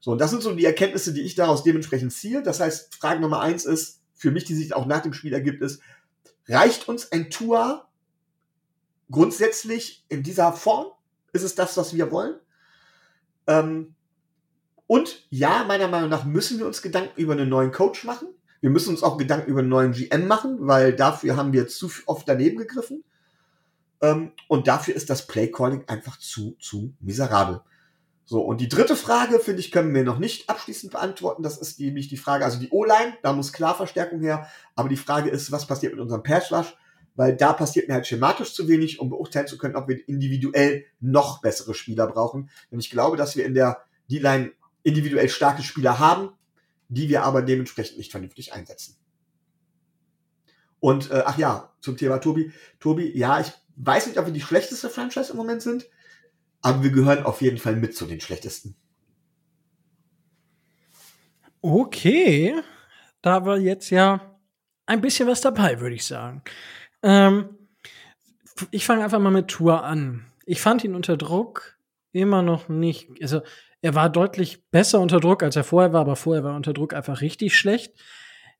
So, 0.00 0.10
und 0.10 0.18
das 0.18 0.30
sind 0.30 0.42
so 0.42 0.52
die 0.52 0.64
Erkenntnisse, 0.64 1.14
die 1.14 1.22
ich 1.22 1.36
daraus 1.36 1.62
dementsprechend 1.62 2.12
ziehe. 2.12 2.42
Das 2.42 2.60
heißt, 2.60 2.94
Frage 2.96 3.20
Nummer 3.20 3.40
eins 3.40 3.64
ist, 3.64 4.00
für 4.14 4.30
mich, 4.30 4.44
die 4.44 4.54
sich 4.54 4.74
auch 4.74 4.86
nach 4.86 5.02
dem 5.02 5.12
Spiel 5.12 5.32
ergibt, 5.32 5.62
ist, 5.62 5.80
reicht 6.48 6.88
uns 6.88 7.10
ein 7.12 7.30
Tour 7.30 7.86
grundsätzlich 9.10 10.04
in 10.08 10.22
dieser 10.22 10.52
Form? 10.52 10.88
Ist 11.32 11.42
es 11.42 11.54
das, 11.54 11.76
was 11.76 11.94
wir 11.94 12.10
wollen? 12.10 12.34
Ähm, 13.46 13.93
und 14.86 15.26
ja, 15.30 15.64
meiner 15.64 15.88
Meinung 15.88 16.10
nach 16.10 16.24
müssen 16.24 16.58
wir 16.58 16.66
uns 16.66 16.82
Gedanken 16.82 17.20
über 17.20 17.32
einen 17.32 17.48
neuen 17.48 17.72
Coach 17.72 18.04
machen. 18.04 18.28
Wir 18.60 18.70
müssen 18.70 18.90
uns 18.90 19.02
auch 19.02 19.18
Gedanken 19.18 19.50
über 19.50 19.60
einen 19.60 19.68
neuen 19.68 19.92
GM 19.92 20.26
machen, 20.26 20.56
weil 20.60 20.94
dafür 20.94 21.36
haben 21.36 21.52
wir 21.52 21.68
zu 21.68 21.90
oft 22.06 22.28
daneben 22.28 22.58
gegriffen. 22.58 23.04
Ähm, 24.00 24.32
und 24.48 24.68
dafür 24.68 24.94
ist 24.94 25.10
das 25.10 25.26
Playcalling 25.26 25.84
einfach 25.86 26.18
zu, 26.18 26.56
zu 26.60 26.94
miserabel. 27.00 27.60
So, 28.26 28.40
und 28.40 28.62
die 28.62 28.68
dritte 28.68 28.96
Frage, 28.96 29.38
finde 29.38 29.60
ich, 29.60 29.70
können 29.70 29.94
wir 29.94 30.02
noch 30.02 30.18
nicht 30.18 30.48
abschließend 30.48 30.92
beantworten. 30.92 31.42
Das 31.42 31.58
ist 31.58 31.78
nämlich 31.78 32.08
die 32.08 32.16
Frage, 32.16 32.44
also 32.44 32.58
die 32.58 32.70
O-Line, 32.70 33.14
da 33.22 33.34
muss 33.34 33.52
klar 33.52 33.74
Verstärkung 33.74 34.20
her. 34.20 34.48
Aber 34.76 34.88
die 34.88 34.96
Frage 34.96 35.28
ist, 35.28 35.52
was 35.52 35.66
passiert 35.66 35.92
mit 35.92 36.00
unserem 36.00 36.22
Pass 36.22 36.50
Rush? 36.50 36.74
Weil 37.16 37.36
da 37.36 37.52
passiert 37.52 37.86
mir 37.86 37.94
halt 37.94 38.06
schematisch 38.06 38.54
zu 38.54 38.66
wenig, 38.66 38.98
um 38.98 39.10
beurteilen 39.10 39.46
zu 39.46 39.58
können, 39.58 39.76
ob 39.76 39.88
wir 39.88 40.08
individuell 40.08 40.84
noch 41.00 41.42
bessere 41.42 41.74
Spieler 41.74 42.06
brauchen. 42.06 42.50
Denn 42.70 42.80
ich 42.80 42.90
glaube, 42.90 43.16
dass 43.16 43.36
wir 43.36 43.44
in 43.44 43.54
der 43.54 43.84
D-Line 44.10 44.52
individuell 44.84 45.28
starke 45.28 45.64
Spieler 45.64 45.98
haben, 45.98 46.30
die 46.88 47.08
wir 47.08 47.24
aber 47.24 47.42
dementsprechend 47.42 47.98
nicht 47.98 48.12
vernünftig 48.12 48.52
einsetzen. 48.52 48.96
Und 50.78 51.10
äh, 51.10 51.22
ach 51.24 51.38
ja, 51.38 51.72
zum 51.80 51.96
Thema 51.96 52.18
Tobi. 52.18 52.52
Tobi, 52.78 53.10
ja, 53.16 53.40
ich 53.40 53.52
weiß 53.76 54.06
nicht, 54.06 54.18
ob 54.18 54.26
wir 54.26 54.32
die 54.32 54.40
schlechteste 54.40 54.88
Franchise 54.88 55.32
im 55.32 55.38
Moment 55.38 55.62
sind, 55.62 55.86
aber 56.60 56.82
wir 56.82 56.90
gehören 56.90 57.24
auf 57.24 57.40
jeden 57.40 57.58
Fall 57.58 57.74
mit 57.76 57.96
zu 57.96 58.06
den 58.06 58.20
schlechtesten. 58.20 58.76
Okay, 61.62 62.54
da 63.22 63.46
wir 63.46 63.58
jetzt 63.58 63.88
ja 63.88 64.38
ein 64.84 65.00
bisschen 65.00 65.26
was 65.26 65.40
dabei, 65.40 65.80
würde 65.80 65.94
ich 65.94 66.04
sagen. 66.04 66.42
Ähm, 67.02 67.56
ich 68.70 68.84
fange 68.84 69.02
einfach 69.02 69.18
mal 69.18 69.30
mit 69.30 69.48
Tour 69.48 69.82
an. 69.82 70.26
Ich 70.44 70.60
fand 70.60 70.84
ihn 70.84 70.94
unter 70.94 71.16
Druck 71.16 71.78
immer 72.12 72.42
noch 72.42 72.68
nicht, 72.68 73.10
also 73.22 73.40
er 73.84 73.94
war 73.94 74.08
deutlich 74.08 74.64
besser 74.70 74.98
unter 74.98 75.20
Druck, 75.20 75.42
als 75.42 75.56
er 75.56 75.62
vorher 75.62 75.92
war, 75.92 76.00
aber 76.00 76.16
vorher 76.16 76.42
war 76.42 76.52
er 76.52 76.56
unter 76.56 76.72
Druck 76.72 76.94
einfach 76.94 77.20
richtig 77.20 77.54
schlecht. 77.54 77.92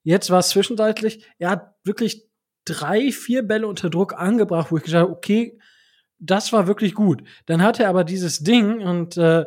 Jetzt 0.02 0.28
war 0.28 0.40
es 0.40 0.50
zwischenzeitlich, 0.50 1.26
er 1.38 1.48
hat 1.48 1.74
wirklich 1.82 2.28
drei, 2.66 3.10
vier 3.10 3.42
Bälle 3.42 3.66
unter 3.66 3.88
Druck 3.88 4.12
angebracht, 4.12 4.70
wo 4.70 4.76
ich 4.76 4.82
gesagt 4.82 5.04
habe, 5.04 5.16
okay, 5.16 5.58
das 6.18 6.52
war 6.52 6.66
wirklich 6.66 6.94
gut. 6.94 7.22
Dann 7.46 7.62
hatte 7.62 7.84
er 7.84 7.88
aber 7.88 8.04
dieses 8.04 8.40
Ding 8.40 8.82
und 8.82 9.16
äh, 9.16 9.46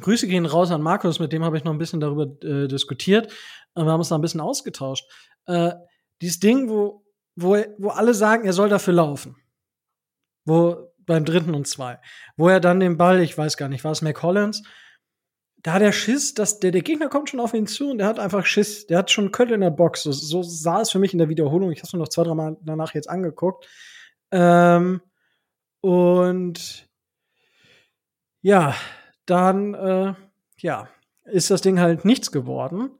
Grüße 0.00 0.28
gehen 0.28 0.46
raus 0.46 0.70
an 0.70 0.80
Markus, 0.80 1.18
mit 1.18 1.32
dem 1.32 1.42
habe 1.42 1.56
ich 1.56 1.64
noch 1.64 1.72
ein 1.72 1.78
bisschen 1.78 1.98
darüber 1.98 2.28
äh, 2.46 2.68
diskutiert. 2.68 3.32
Und 3.74 3.84
wir 3.84 3.90
haben 3.90 3.98
uns 3.98 4.10
da 4.10 4.14
ein 4.14 4.20
bisschen 4.20 4.40
ausgetauscht. 4.40 5.10
Äh, 5.46 5.72
dieses 6.22 6.38
Ding, 6.38 6.68
wo, 6.68 7.04
wo, 7.34 7.56
wo 7.78 7.88
alle 7.88 8.14
sagen, 8.14 8.44
er 8.44 8.52
soll 8.52 8.68
dafür 8.68 8.94
laufen. 8.94 9.34
Wo 10.44 10.87
beim 11.08 11.24
dritten 11.24 11.54
und 11.54 11.66
zwei. 11.66 11.98
Wo 12.36 12.48
er 12.48 12.60
dann 12.60 12.78
den 12.78 12.96
Ball, 12.96 13.20
ich 13.20 13.36
weiß 13.36 13.56
gar 13.56 13.68
nicht, 13.68 13.82
war 13.82 13.92
es 13.92 14.02
McCollins, 14.02 14.62
da 15.62 15.72
hat 15.72 15.82
er 15.82 15.92
Schiss, 15.92 16.34
dass 16.34 16.60
der, 16.60 16.70
der 16.70 16.82
Gegner 16.82 17.08
kommt 17.08 17.30
schon 17.30 17.40
auf 17.40 17.52
ihn 17.52 17.66
zu 17.66 17.90
und 17.90 17.98
der 17.98 18.06
hat 18.06 18.20
einfach 18.20 18.46
Schiss. 18.46 18.86
Der 18.86 18.98
hat 18.98 19.10
schon 19.10 19.32
Köttel 19.32 19.54
in 19.54 19.60
der 19.60 19.70
Box. 19.70 20.04
So, 20.04 20.12
so 20.12 20.42
sah 20.42 20.82
es 20.82 20.90
für 20.90 21.00
mich 21.00 21.12
in 21.12 21.18
der 21.18 21.28
Wiederholung. 21.28 21.72
Ich 21.72 21.80
habe 21.80 21.88
es 21.88 21.92
mir 21.92 21.98
noch 21.98 22.08
zwei, 22.08 22.22
drei 22.22 22.34
Mal 22.34 22.56
danach 22.62 22.94
jetzt 22.94 23.10
angeguckt. 23.10 23.68
Ähm, 24.30 25.00
und 25.80 26.88
ja, 28.40 28.74
dann 29.26 29.74
äh, 29.74 30.14
ja, 30.58 30.88
ist 31.24 31.50
das 31.50 31.60
Ding 31.60 31.80
halt 31.80 32.04
nichts 32.04 32.30
geworden, 32.30 32.90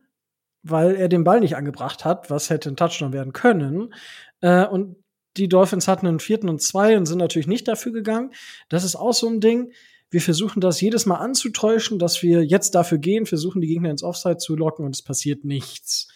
weil 0.63 0.97
er 0.97 1.09
den 1.09 1.25
Ball 1.25 1.41
nicht 1.41 1.57
angebracht 1.57 2.05
hat, 2.05 2.29
was 2.29 2.51
hätte 2.51 2.71
ein 2.71 2.77
Touchdown 2.77 3.13
werden 3.13 3.33
können. 3.33 3.95
Äh, 4.41 4.67
und 4.67 4.97
die 5.37 5.49
Dolphins 5.49 5.89
hatten 5.89 6.07
einen 6.07 6.21
vierten 6.21 6.49
und 6.49 6.63
zwei 6.63 6.97
und 6.97 7.07
sind 7.07 7.19
natürlich 7.19 7.47
nicht 7.47 7.69
dafür 7.69 7.93
gegangen. 7.93 8.33
Das 8.69 8.85
ist 8.85 8.97
auch 8.97 9.13
so 9.13 9.29
ein 9.29 9.41
Ding. 9.41 9.73
Wir 10.11 10.21
versuchen 10.21 10.61
das 10.61 10.81
jedes 10.81 11.07
Mal 11.07 11.17
anzutäuschen, 11.17 11.99
dass 11.99 12.23
wir 12.23 12.45
jetzt 12.45 12.75
dafür 12.75 12.99
gehen, 12.99 13.27
versuchen 13.27 13.61
die 13.61 13.69
Gegner 13.69 13.91
ins 13.91 14.03
Offside 14.03 14.39
zu 14.39 14.57
locken 14.57 14.85
und 14.85 14.95
es 14.95 15.03
passiert 15.03 15.45
nichts. 15.45 16.09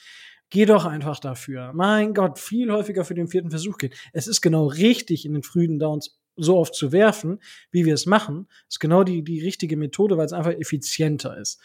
Geh 0.48 0.64
doch 0.64 0.84
einfach 0.84 1.18
dafür. 1.18 1.72
Mein 1.74 2.14
Gott, 2.14 2.38
viel 2.38 2.70
häufiger 2.72 3.04
für 3.04 3.14
den 3.14 3.28
vierten 3.28 3.50
Versuch 3.50 3.78
gehen. 3.78 3.92
Es 4.12 4.26
ist 4.26 4.40
genau 4.40 4.66
richtig, 4.66 5.24
in 5.24 5.34
den 5.34 5.42
frühen 5.42 5.78
Downs 5.78 6.18
so 6.36 6.56
oft 6.56 6.74
zu 6.74 6.92
werfen, 6.92 7.40
wie 7.70 7.84
wir 7.84 7.94
es 7.94 8.06
machen. 8.06 8.48
Ist 8.68 8.80
genau 8.80 9.04
die, 9.04 9.22
die 9.22 9.40
richtige 9.40 9.76
Methode, 9.76 10.16
weil 10.16 10.26
es 10.26 10.32
einfach 10.32 10.52
effizienter 10.52 11.36
ist. 11.38 11.60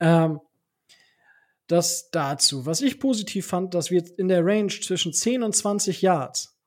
Ähm, 0.00 0.40
das 1.66 2.10
dazu. 2.10 2.66
Was 2.66 2.80
ich 2.82 3.00
positiv 3.00 3.46
fand, 3.46 3.74
dass 3.74 3.90
wir 3.90 4.04
in 4.18 4.28
der 4.28 4.44
Range 4.44 4.68
zwischen 4.68 5.12
10 5.12 5.42
und 5.42 5.54
20 5.54 6.02
Yards 6.02 6.58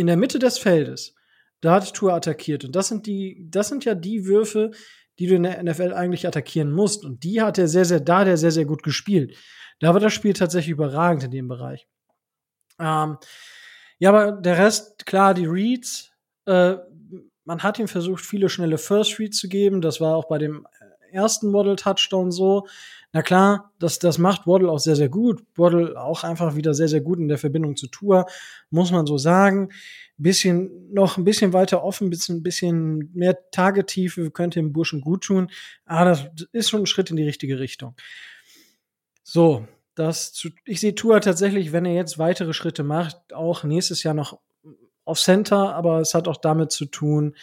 in 0.00 0.06
der 0.06 0.16
Mitte 0.16 0.38
des 0.38 0.58
Feldes, 0.58 1.14
da 1.60 1.74
hat 1.74 1.94
Tour 1.94 2.14
attackiert. 2.14 2.64
Und 2.64 2.74
das 2.74 2.88
sind 2.88 3.06
die, 3.06 3.46
das 3.50 3.68
sind 3.68 3.84
ja 3.84 3.94
die 3.94 4.24
Würfe, 4.24 4.70
die 5.18 5.26
du 5.26 5.34
in 5.34 5.42
der 5.42 5.62
NFL 5.62 5.92
eigentlich 5.92 6.26
attackieren 6.26 6.72
musst. 6.72 7.04
Und 7.04 7.22
die 7.22 7.42
hat 7.42 7.58
er 7.58 7.68
sehr, 7.68 7.84
sehr, 7.84 8.00
da 8.00 8.24
der 8.24 8.36
sehr, 8.38 8.50
sehr 8.50 8.64
gut 8.64 8.82
gespielt. 8.82 9.36
Da 9.78 9.92
war 9.92 10.00
das 10.00 10.14
Spiel 10.14 10.32
tatsächlich 10.32 10.72
überragend 10.72 11.24
in 11.24 11.30
dem 11.30 11.48
Bereich. 11.48 11.86
Ähm, 12.78 13.18
ja, 13.98 14.08
aber 14.10 14.32
der 14.32 14.58
Rest, 14.58 15.04
klar, 15.04 15.34
die 15.34 15.46
Reads, 15.46 16.10
äh, 16.46 16.76
man 17.44 17.62
hat 17.62 17.78
ihm 17.78 17.88
versucht, 17.88 18.24
viele 18.24 18.48
schnelle 18.48 18.78
First 18.78 19.18
Reads 19.18 19.38
zu 19.38 19.48
geben. 19.48 19.82
Das 19.82 20.00
war 20.00 20.16
auch 20.16 20.28
bei 20.28 20.38
dem 20.38 20.66
ersten 21.12 21.50
Model 21.50 21.76
Touchdown 21.76 22.30
so. 22.30 22.66
Na 23.12 23.22
klar, 23.22 23.72
das, 23.78 23.98
das 23.98 24.18
macht 24.18 24.46
Waddle 24.46 24.70
auch 24.70 24.78
sehr, 24.78 24.94
sehr 24.94 25.08
gut. 25.08 25.42
Waddle 25.56 26.00
auch 26.00 26.22
einfach 26.22 26.54
wieder 26.54 26.74
sehr, 26.74 26.88
sehr 26.88 27.00
gut 27.00 27.18
in 27.18 27.28
der 27.28 27.38
Verbindung 27.38 27.76
zu 27.76 27.88
Tour, 27.88 28.26
muss 28.70 28.92
man 28.92 29.06
so 29.06 29.18
sagen. 29.18 29.70
Bisschen, 30.16 30.92
noch 30.92 31.16
ein 31.16 31.24
bisschen 31.24 31.52
weiter 31.52 31.82
offen, 31.82 32.10
bisschen, 32.10 32.42
bisschen 32.42 33.10
mehr 33.14 33.36
Tagetiefe 33.50 34.30
könnte 34.30 34.60
dem 34.60 34.72
Burschen 34.72 35.00
gut 35.00 35.24
tun. 35.24 35.50
Aber 35.86 36.04
das 36.04 36.28
ist 36.52 36.70
schon 36.70 36.82
ein 36.82 36.86
Schritt 36.86 37.10
in 37.10 37.16
die 37.16 37.24
richtige 37.24 37.58
Richtung. 37.58 37.96
So, 39.22 39.66
das 39.94 40.32
zu, 40.32 40.50
ich 40.64 40.80
sehe 40.80 40.94
Tour 40.94 41.20
tatsächlich, 41.20 41.72
wenn 41.72 41.84
er 41.84 41.94
jetzt 41.94 42.18
weitere 42.18 42.52
Schritte 42.52 42.84
macht, 42.84 43.32
auch 43.34 43.64
nächstes 43.64 44.02
Jahr 44.02 44.14
noch 44.14 44.38
auf 45.04 45.18
Center, 45.18 45.74
aber 45.74 46.00
es 46.00 46.14
hat 46.14 46.28
auch 46.28 46.36
damit 46.36 46.70
zu 46.70 46.86
tun, 46.86 47.34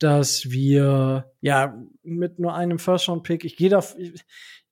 dass 0.00 0.50
wir 0.50 1.30
ja 1.40 1.78
mit 2.02 2.38
nur 2.38 2.54
einem 2.54 2.78
First 2.78 3.08
Round 3.08 3.22
Pick, 3.22 3.44
ich 3.44 3.56
gehe 3.56 3.68
da, 3.68 3.84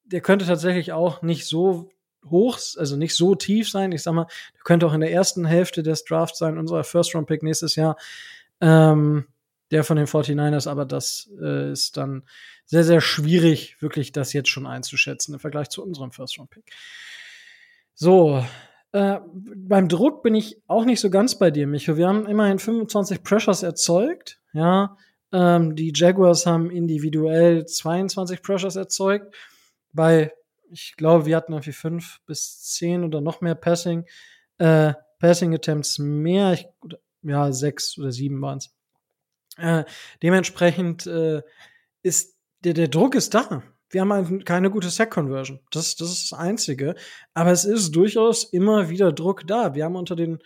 der 0.04 0.20
könnte 0.20 0.46
tatsächlich 0.46 0.92
auch 0.92 1.22
nicht 1.22 1.46
so 1.46 1.90
hoch, 2.28 2.58
also 2.76 2.96
nicht 2.96 3.14
so 3.14 3.34
tief 3.34 3.70
sein. 3.70 3.92
Ich 3.92 4.02
sag 4.02 4.14
mal, 4.14 4.26
der 4.54 4.62
könnte 4.64 4.86
auch 4.86 4.94
in 4.94 5.00
der 5.00 5.12
ersten 5.12 5.44
Hälfte 5.44 5.82
des 5.82 6.04
Drafts 6.04 6.38
sein, 6.38 6.58
unser 6.58 6.82
First 6.82 7.14
Round 7.14 7.26
Pick 7.26 7.42
nächstes 7.42 7.76
Jahr. 7.76 7.96
Ähm, 8.60 9.26
der 9.70 9.84
von 9.84 9.98
den 9.98 10.06
49ers, 10.06 10.68
aber 10.68 10.86
das 10.86 11.30
äh, 11.40 11.70
ist 11.70 11.98
dann 11.98 12.22
sehr, 12.64 12.84
sehr 12.84 13.02
schwierig, 13.02 13.80
wirklich 13.80 14.12
das 14.12 14.32
jetzt 14.32 14.48
schon 14.48 14.66
einzuschätzen 14.66 15.34
im 15.34 15.40
Vergleich 15.40 15.68
zu 15.68 15.82
unserem 15.82 16.10
First 16.10 16.38
Round 16.38 16.50
Pick. 16.50 16.72
So, 17.94 18.42
äh, 18.92 19.18
beim 19.30 19.88
Druck 19.88 20.22
bin 20.22 20.34
ich 20.34 20.62
auch 20.66 20.84
nicht 20.84 21.00
so 21.00 21.10
ganz 21.10 21.38
bei 21.38 21.50
dir, 21.50 21.66
Micho. 21.66 21.96
Wir 21.96 22.08
haben 22.08 22.26
immerhin 22.26 22.58
25 22.58 23.22
Pressures 23.22 23.62
erzeugt, 23.62 24.40
ja. 24.52 24.96
Ähm, 25.32 25.76
die 25.76 25.92
Jaguars 25.94 26.46
haben 26.46 26.70
individuell 26.70 27.66
22 27.66 28.42
Pressures 28.42 28.76
erzeugt. 28.76 29.34
Bei, 29.92 30.32
ich 30.70 30.94
glaube, 30.96 31.26
wir 31.26 31.36
hatten 31.36 31.52
irgendwie 31.52 31.72
fünf 31.72 32.20
bis 32.26 32.62
zehn 32.62 33.04
oder 33.04 33.20
noch 33.20 33.40
mehr 33.40 33.54
Passing, 33.54 34.06
äh, 34.58 34.94
Passing 35.18 35.54
Attempts 35.54 35.98
mehr. 35.98 36.52
Ich, 36.54 36.66
ja, 37.22 37.52
sechs 37.52 37.98
oder 37.98 38.12
sieben 38.12 38.40
waren 38.40 38.58
es. 38.58 38.74
Äh, 39.56 39.84
dementsprechend 40.22 41.06
äh, 41.06 41.42
ist 42.02 42.36
der, 42.64 42.74
der 42.74 42.88
Druck 42.88 43.14
ist 43.14 43.34
da. 43.34 43.62
Wir 43.90 44.02
haben 44.02 44.12
halt 44.12 44.46
keine 44.46 44.70
gute 44.70 44.90
Sack-Conversion. 44.90 45.60
Das, 45.70 45.96
das 45.96 46.10
ist 46.10 46.32
das 46.32 46.38
Einzige. 46.38 46.94
Aber 47.34 47.50
es 47.50 47.64
ist 47.64 47.92
durchaus 47.92 48.44
immer 48.44 48.90
wieder 48.90 49.12
Druck 49.12 49.46
da. 49.46 49.74
Wir 49.74 49.84
haben 49.84 49.96
unter 49.96 50.16
den 50.16 50.38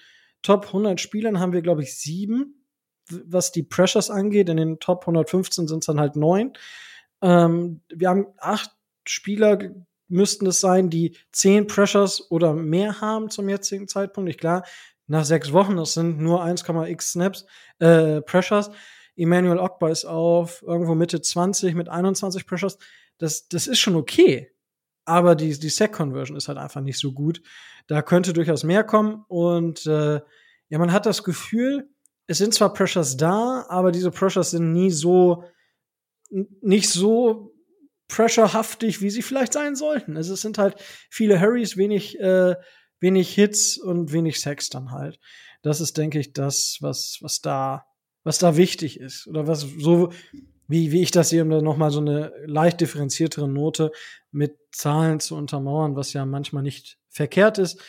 Top 0.43 0.66
100 0.66 1.01
Spielern 1.01 1.39
haben 1.39 1.53
wir, 1.53 1.62
glaube 1.62 1.83
ich, 1.83 1.97
sieben 1.97 2.61
was 3.09 3.53
die 3.53 3.62
Pressures 3.62 4.11
angeht. 4.11 4.48
In 4.48 4.57
den 4.57 4.80
Top 4.80 5.03
115 5.03 5.68
sind 5.68 5.78
es 5.78 5.86
dann 5.86 6.00
halt 6.00 6.16
neun. 6.16 6.53
Ähm, 7.20 7.80
wir 7.88 8.09
haben 8.09 8.26
acht 8.38 8.70
Spieler, 9.07 9.59
müssten 10.09 10.46
es 10.46 10.61
sein, 10.61 10.90
die 10.90 11.16
zehn 11.32 11.66
Pressures 11.66 12.30
oder 12.30 12.53
mehr 12.53 13.00
haben 13.00 13.30
zum 13.30 13.48
jetzigen 13.48 13.88
Zeitpunkt. 13.88 14.30
Ich 14.30 14.38
klar, 14.38 14.64
nach 15.07 15.24
sechs 15.24 15.53
Wochen, 15.53 15.76
das 15.76 15.94
sind 15.94 16.20
nur 16.20 16.44
1,x 16.44 17.12
Snaps, 17.12 17.46
äh, 17.78 18.20
Pressures. 18.22 18.70
Emmanuel 19.16 19.59
Ogba 19.59 19.90
ist 19.90 20.05
auf 20.05 20.62
irgendwo 20.62 20.94
Mitte 20.94 21.20
20 21.20 21.74
mit 21.74 21.88
21 21.88 22.46
Pressures. 22.46 22.78
Das, 23.18 23.48
das 23.48 23.66
ist 23.66 23.78
schon 23.78 23.96
okay. 23.96 24.50
Aber 25.05 25.34
die, 25.34 25.59
die 25.59 25.68
Sack-Conversion 25.68 26.36
ist 26.36 26.48
halt 26.48 26.59
einfach 26.59 26.80
nicht 26.80 26.98
so 26.98 27.12
gut. 27.12 27.42
Da 27.88 28.03
könnte 28.03 28.32
durchaus 28.32 28.64
mehr 28.64 28.84
kommen. 28.84 29.24
Und 29.28 29.86
äh, 29.86 30.20
ja, 30.68 30.78
man 30.78 30.92
hat 30.92 31.07
das 31.07 31.24
Gefühl, 31.24 31.90
es 32.27 32.39
sind 32.39 32.55
zwar 32.55 32.73
Pressures 32.73 33.16
da, 33.16 33.66
aber 33.68 33.93
diese 33.93 34.11
Pressures 34.11 34.51
sind 34.51 34.73
nie 34.73 34.91
so, 34.91 35.45
nicht 36.31 36.89
so 36.89 37.55
pressurehaftig, 38.09 39.01
wie 39.01 39.11
sie 39.11 39.23
vielleicht 39.23 39.53
sein 39.53 39.75
sollten. 39.75 40.16
Also 40.16 40.35
es 40.35 40.41
sind 40.41 40.59
halt 40.59 40.77
viele 41.11 41.41
Hurries, 41.41 41.77
wenig, 41.77 42.18
äh, 42.20 42.57
wenig 43.01 43.35
Hits 43.35 43.79
und 43.79 44.12
wenig 44.12 44.41
Sex 44.41 44.68
dann 44.70 44.93
halt. 44.93 45.18
Das 45.62 45.81
ist, 45.81 45.97
denke 45.97 46.18
ich, 46.18 46.33
das, 46.33 46.79
was, 46.81 47.18
was 47.20 47.41
da, 47.41 47.87
was 48.25 48.39
da 48.39 48.57
wichtig 48.57 49.01
ist. 49.01 49.27
Oder 49.27 49.47
was 49.47 49.61
so, 49.79 50.12
wie, 50.68 50.93
wie 50.93 51.03
ich 51.03 51.11
das 51.11 51.31
sehe, 51.31 51.43
um 51.43 51.51
da 51.51 51.61
nochmal 51.61 51.91
so 51.91 52.01
eine 52.01 52.33
leicht 52.47 52.81
differenziertere 52.81 53.49
Note 53.49 53.93
mit 54.31 54.57
Zahlen 54.73 55.20
zu 55.20 55.37
untermauern, 55.37 55.97
was 55.97 56.12
ja 56.12 56.25
manchmal 56.25 56.62
nicht 56.62 56.99
verkehrt 57.09 57.59
ist 57.59 57.81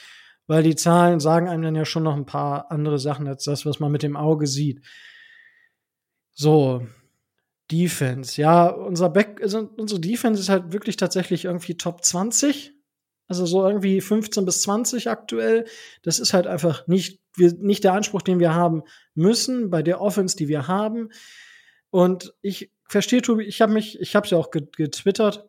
weil 0.48 0.64
die 0.64 0.76
Zahlen 0.76 1.20
sagen 1.20 1.48
einem 1.48 1.64
dann 1.64 1.76
ja 1.76 1.86
schon 1.86 2.04
noch 2.04 2.16
ein 2.16 2.26
paar 2.26 2.72
andere 2.72 3.00
Sachen 3.00 3.28
als 3.28 3.44
das, 3.44 3.66
was 3.66 3.80
man 3.80 3.92
mit 3.92 4.04
dem 4.04 4.18
Auge 4.18 4.48
sieht. 4.48 4.82
So, 6.34 6.86
Defense. 7.72 8.40
Ja, 8.42 8.68
unser 8.68 9.10
Back, 9.10 9.40
also 9.42 9.70
unsere 9.78 10.02
Defense 10.02 10.42
ist 10.42 10.50
halt 10.50 10.74
wirklich 10.74 10.98
tatsächlich 10.98 11.46
irgendwie 11.46 11.76
Top 11.76 12.04
20. 12.04 12.74
Also 13.28 13.46
so 13.46 13.66
irgendwie 13.66 14.02
15 14.02 14.46
bis 14.46 14.62
20 14.64 15.10
aktuell. 15.10 15.66
Das 16.04 16.20
ist 16.20 16.34
halt 16.34 16.46
einfach 16.46 16.88
nicht, 16.88 17.22
wir, 17.36 17.54
nicht 17.54 17.84
der 17.84 17.94
Anspruch, 17.94 18.22
den 18.22 18.40
wir 18.40 18.54
haben 18.54 18.84
müssen 19.16 19.70
bei 19.70 19.82
der 19.82 20.02
Offense, 20.02 20.36
die 20.36 20.50
wir 20.50 20.68
haben. 20.68 21.10
Und 21.90 22.34
ich 22.42 22.72
verstehe, 22.88 23.22
Tobi, 23.22 23.44
ich 23.46 23.62
habe 23.62 23.74
mich, 23.74 24.00
ich 24.00 24.16
habe 24.16 24.28
ja 24.28 24.38
auch 24.38 24.52
getwittert. 24.52 25.48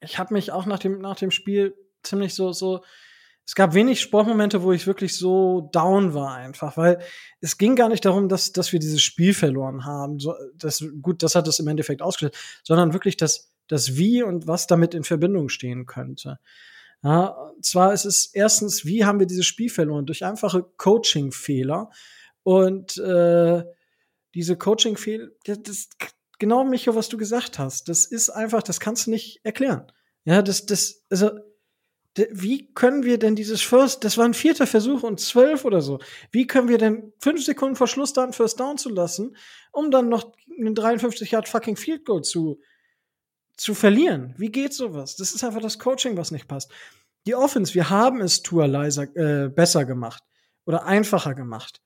Ich 0.00 0.18
habe 0.18 0.34
mich 0.34 0.50
auch 0.52 0.66
nach 0.66 0.78
dem, 0.78 1.00
nach 1.00 1.16
dem 1.16 1.30
Spiel 1.30 1.74
ziemlich 2.02 2.34
so, 2.34 2.52
so 2.52 2.82
es 3.46 3.54
gab 3.54 3.74
wenig 3.74 4.00
Sportmomente, 4.00 4.62
wo 4.62 4.72
ich 4.72 4.86
wirklich 4.86 5.16
so 5.16 5.68
down 5.72 6.14
war 6.14 6.34
einfach, 6.34 6.76
weil 6.76 7.00
es 7.40 7.58
ging 7.58 7.74
gar 7.74 7.88
nicht 7.88 8.04
darum, 8.04 8.28
dass, 8.28 8.52
dass 8.52 8.72
wir 8.72 8.78
dieses 8.78 9.02
Spiel 9.02 9.34
verloren 9.34 9.84
haben. 9.84 10.20
So, 10.20 10.34
das, 10.54 10.84
gut, 11.02 11.22
das 11.22 11.34
hat 11.34 11.48
es 11.48 11.58
im 11.58 11.66
Endeffekt 11.66 12.00
ausgelöst, 12.00 12.36
sondern 12.62 12.92
wirklich 12.92 13.16
das, 13.16 13.52
das 13.66 13.96
Wie 13.96 14.22
und 14.22 14.46
was 14.46 14.66
damit 14.66 14.94
in 14.94 15.04
Verbindung 15.04 15.48
stehen 15.48 15.86
könnte. 15.86 16.38
Ja, 17.02 17.26
und 17.28 17.64
zwar 17.64 17.92
ist 17.92 18.04
es 18.04 18.26
erstens, 18.26 18.84
wie 18.84 19.04
haben 19.04 19.18
wir 19.18 19.26
dieses 19.26 19.46
Spiel 19.46 19.70
verloren? 19.70 20.06
Durch 20.06 20.24
einfache 20.24 20.62
Coaching-Fehler. 20.76 21.90
Und 22.42 22.98
äh, 22.98 23.64
diese 24.34 24.56
Coaching-Fehler, 24.56 25.28
das, 25.44 25.62
das 25.62 25.88
genau, 26.38 26.64
Micho, 26.64 26.94
was 26.94 27.08
du 27.08 27.16
gesagt 27.16 27.58
hast, 27.58 27.88
das 27.88 28.06
ist 28.06 28.30
einfach, 28.30 28.62
das 28.62 28.80
kannst 28.80 29.06
du 29.06 29.10
nicht 29.10 29.40
erklären. 29.44 29.90
Ja, 30.24 30.42
das, 30.42 30.66
das, 30.66 31.02
also, 31.10 31.30
wie 32.16 32.72
können 32.74 33.04
wir 33.04 33.18
denn 33.18 33.36
dieses 33.36 33.62
First, 33.62 34.04
das 34.04 34.18
war 34.18 34.24
ein 34.24 34.34
vierter 34.34 34.66
Versuch 34.66 35.02
und 35.02 35.20
zwölf 35.20 35.64
oder 35.64 35.80
so, 35.80 36.00
wie 36.32 36.46
können 36.46 36.68
wir 36.68 36.78
denn 36.78 37.12
fünf 37.18 37.44
Sekunden 37.44 37.76
vor 37.76 37.86
Schluss 37.86 38.12
da 38.12 38.24
einen 38.24 38.32
First 38.32 38.58
Down 38.58 38.78
zu 38.78 38.88
lassen, 38.88 39.36
um 39.72 39.90
dann 39.90 40.08
noch 40.08 40.32
einen 40.58 40.74
53 40.74 41.30
Yard 41.30 41.48
fucking 41.48 41.76
Field 41.76 42.04
Goal 42.04 42.22
zu, 42.22 42.60
zu 43.56 43.74
verlieren? 43.74 44.34
Wie 44.38 44.50
geht 44.50 44.74
sowas? 44.74 45.16
Das 45.16 45.32
ist 45.32 45.44
einfach 45.44 45.60
das 45.60 45.78
Coaching, 45.78 46.16
was 46.16 46.32
nicht 46.32 46.48
passt. 46.48 46.70
Die 47.26 47.34
Offense, 47.34 47.74
wir 47.74 47.90
haben 47.90 48.20
es 48.20 48.42
Tour 48.42 48.66
leiser, 48.66 49.04
äh, 49.14 49.48
besser 49.48 49.84
gemacht 49.84 50.24
oder 50.64 50.86
einfacher 50.86 51.34
gemacht. 51.34 51.80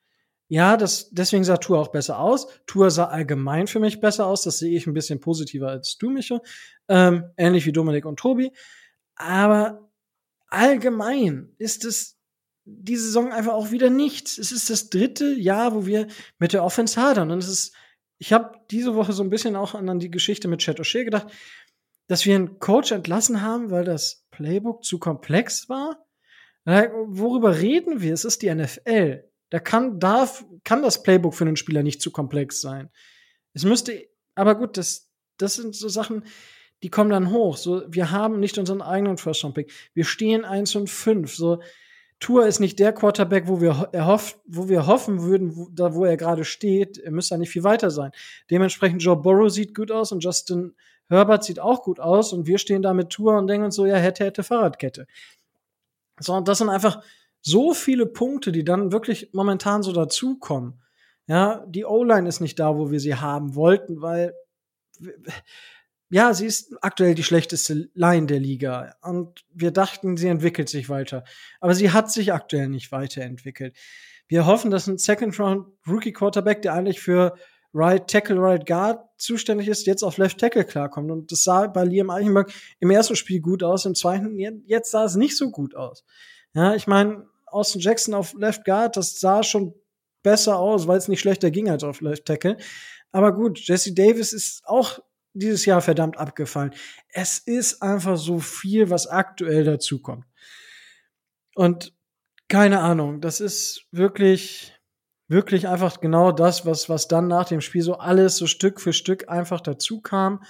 Ja, 0.49 0.77
das, 0.77 1.11
deswegen 1.11 1.45
sah 1.45 1.57
Tour 1.57 1.79
auch 1.81 1.89
besser 1.89 2.19
aus. 2.19 2.47
Tour 2.67 2.91
sah 2.91 3.07
allgemein 3.07 3.67
für 3.67 3.81
mich 3.81 4.01
besser 4.01 4.27
aus. 4.27 4.43
Das 4.43 4.59
sehe 4.59 4.77
ich 4.77 4.87
ein 4.87 4.95
bisschen 4.95 5.21
positiver 5.21 5.69
als 5.69 5.97
du, 5.99 6.11
Micho. 6.11 6.43
Ähm, 6.89 7.31
ähnlich 7.37 7.67
wie 7.67 7.73
Dominik 7.73 8.05
und 8.05 8.19
Tobi. 8.19 8.53
Aber 9.17 9.84
allgemein 10.55 11.55
ist 11.59 11.85
es 11.85 12.19
die 12.65 12.97
Saison 12.97 13.33
einfach 13.33 13.53
auch 13.53 13.71
wieder 13.71 13.91
nichts. 13.91 14.39
Es 14.39 14.53
ist 14.53 14.71
das 14.71 14.89
dritte 14.89 15.35
Jahr, 15.35 15.75
wo 15.75 15.87
wir 15.87 16.07
mit 16.39 16.53
der 16.53 16.65
Offense 16.65 17.01
hadern. 17.01 17.31
Und 17.31 17.39
es 17.39 17.49
ist, 17.49 17.77
ich 18.19 18.33
habe 18.33 18.59
diese 18.71 18.95
Woche 18.95 19.13
so 19.13 19.23
ein 19.23 19.31
bisschen 19.31 19.57
auch 19.57 19.75
an 19.75 19.99
die 19.99 20.11
Geschichte 20.11 20.49
mit 20.49 20.61
Chet 20.61 20.81
O'Shea 20.81 21.05
gedacht, 21.05 21.27
dass 22.07 22.25
wir 22.25 22.35
einen 22.35 22.59
Coach 22.59 22.93
entlassen 22.93 23.43
haben, 23.43 23.71
weil 23.71 23.85
das 23.85 24.27
Playbook 24.31 24.85
zu 24.85 24.99
komplex 24.99 25.69
war. 25.69 26.07
Worüber 26.65 27.59
reden 27.59 28.01
wir? 28.01 28.15
Es 28.15 28.25
ist 28.25 28.43
die 28.43 28.55
NFL. 28.55 29.25
Da 29.51 29.61
kann, 29.61 30.01
darf, 30.01 30.45
kann 30.65 30.83
das 30.83 31.03
Playbook 31.03 31.35
für 31.35 31.45
einen 31.45 31.57
Spieler 31.57 31.83
nicht 31.83 32.01
zu 32.01 32.11
komplex 32.11 32.61
sein. 32.61 32.91
Es 33.53 33.65
müsste, 33.65 34.09
aber 34.35 34.55
gut, 34.55 34.77
das, 34.77 35.11
das 35.37 35.55
sind 35.55 35.75
so 35.75 35.89
Sachen, 35.89 36.25
die 36.85 36.91
kommen 36.91 37.09
dann 37.09 37.31
hoch. 37.31 37.57
So, 37.57 37.83
wir 37.89 38.11
haben 38.11 38.41
nicht 38.41 38.59
unseren 38.59 38.83
eigenen 38.83 39.17
First 39.17 39.43
Round 39.43 39.55
Pick. 39.55 39.73
Wir 39.95 40.05
stehen 40.05 40.45
1 40.45 40.77
und 40.77 40.91
5. 40.91 41.35
So, 41.35 41.63
Tour 42.21 42.47
ist 42.47 42.61
nicht 42.61 42.79
der 42.79 42.93
Quarterback, 42.93 43.49
wo 43.49 43.63
wir 43.63 43.89
erhofft, 43.93 44.37
wo 44.45 44.69
wir 44.69 44.87
hoffen 44.87 45.23
würden, 45.23 45.57
wo, 45.57 45.71
da 45.73 45.95
wo 45.95 46.05
er 46.05 46.19
gerade 46.19 46.45
steht, 46.45 46.99
er 46.99 47.11
müsste 47.11 47.37
da 47.37 47.39
nicht 47.39 47.49
viel 47.49 47.65
weiter 47.65 47.91
sein. 47.91 48.13
Dementsprechend 48.51 49.03
Joe 49.03 49.17
Burrow 49.17 49.51
sieht 49.51 49.75
gut 49.75 49.91
aus 49.91 50.13
und 50.13 50.23
Justin 50.23 50.75
Herbert 51.09 51.45
sieht 51.45 51.59
auch 51.59 51.83
gut 51.83 52.01
aus 52.01 52.35
und 52.35 52.47
wir 52.47 52.59
stehen 52.59 52.83
da 52.83 52.93
mit 52.93 53.09
Tour 53.09 53.39
und 53.39 53.47
denken 53.47 53.65
uns 53.65 53.77
so, 53.77 53.87
ja, 53.87 53.97
hätte, 53.97 54.27
hätte 54.27 54.43
Fahrradkette. 54.43 55.07
So, 56.21 56.39
das 56.43 56.59
sind 56.59 56.69
einfach 56.69 57.03
so 57.41 57.73
viele 57.73 58.05
Punkte, 58.05 58.53
die 58.53 58.65
dann 58.65 58.93
wirklich 58.93 59.31
momentan 59.33 59.83
so 59.83 59.93
dazukommen. 59.93 60.83
Ja, 61.29 61.65
die 61.67 61.87
O-Line 61.87 62.29
ist 62.29 62.41
nicht 62.41 62.59
da, 62.59 62.77
wo 62.77 62.91
wir 62.91 63.01
sie 63.01 63.15
haben 63.15 63.55
wollten, 63.55 64.03
weil 64.03 64.35
ja, 66.11 66.33
sie 66.35 66.47
ist 66.47 66.75
aktuell 66.81 67.15
die 67.15 67.23
schlechteste 67.23 67.89
Line 67.95 68.27
der 68.27 68.41
Liga 68.41 68.95
und 69.03 69.45
wir 69.53 69.71
dachten, 69.71 70.17
sie 70.17 70.29
entwickelt 70.29 70.69
sich 70.69 70.89
weiter, 70.89 71.25
aber 71.61 71.75
sie 71.75 71.91
hat 71.91 72.11
sich 72.11 72.33
aktuell 72.33 72.69
nicht 72.69 72.93
weiterentwickelt. 72.93 73.77
Wir 74.29 74.47
hoffen, 74.47 74.71
dass 74.71 74.87
ein 74.87 74.99
Second 74.99 75.39
Round 75.39 75.67
Rookie 75.87 76.13
Quarterback, 76.13 76.63
der 76.63 76.75
eigentlich 76.75 77.01
für 77.01 77.35
Right 77.75 78.07
Tackle, 78.09 78.41
Right 78.41 78.65
Guard 78.65 79.05
zuständig 79.19 79.69
ist, 79.69 79.87
jetzt 79.87 80.03
auf 80.03 80.17
Left 80.17 80.39
Tackle 80.39 80.65
klarkommt. 80.65 81.11
Und 81.11 81.33
das 81.33 81.43
sah 81.43 81.67
bei 81.67 81.85
Liam 81.85 82.09
Eichenberg 82.09 82.53
im 82.79 82.91
ersten 82.91 83.17
Spiel 83.17 83.41
gut 83.41 83.63
aus, 83.63 83.85
im 83.85 83.95
zweiten, 83.95 84.39
jetzt 84.67 84.93
sah 84.93 85.05
es 85.05 85.17
nicht 85.17 85.37
so 85.37 85.51
gut 85.51 85.75
aus. 85.75 86.05
Ja, 86.55 86.75
ich 86.75 86.87
meine, 86.87 87.27
Austin 87.47 87.81
Jackson 87.81 88.15
auf 88.15 88.33
Left 88.35 88.65
Guard, 88.65 88.97
das 88.97 89.19
sah 89.19 89.43
schon 89.43 89.75
besser 90.23 90.59
aus, 90.59 90.87
weil 90.87 90.99
es 90.99 91.09
nicht 91.09 91.21
schlechter 91.21 91.51
ging 91.51 91.69
als 91.69 91.83
auf 91.83 92.01
Left 92.01 92.25
Tackle. 92.25 92.57
Aber 93.13 93.35
gut, 93.35 93.59
Jesse 93.61 93.93
Davis 93.93 94.33
ist 94.33 94.63
auch 94.67 95.01
dieses 95.35 95.67
Jahr 95.67 95.83
verdammt 95.83 96.17
abgefallen. 96.17 96.73
Es 97.09 97.39
ist 97.39 97.83
einfach 97.83 98.17
so 98.17 98.39
viel, 98.39 98.91
was 98.91 99.07
aktuell 99.07 99.65
dazukommt. 99.65 100.25
Und 101.55 101.93
keine 102.49 102.81
Ahnung, 102.81 103.21
das 103.21 103.41
ist 103.41 103.87
wirklich 103.91 104.75
wirklich 105.29 105.69
einfach 105.69 106.01
genau 106.01 106.33
das, 106.33 106.67
was, 106.67 106.89
was 106.89 107.09
dann 107.09 107.29
nach 107.29 107.49
dem 107.49 107.61
Spiel 107.61 107.83
so 107.83 107.95
alles 107.95 108.37
so 108.37 108.47
Stück 108.47 108.81
für 108.81 108.93
Stück 108.93 109.29
einfach 109.29 109.61
dazu 109.61 110.01
kam. 110.01 110.43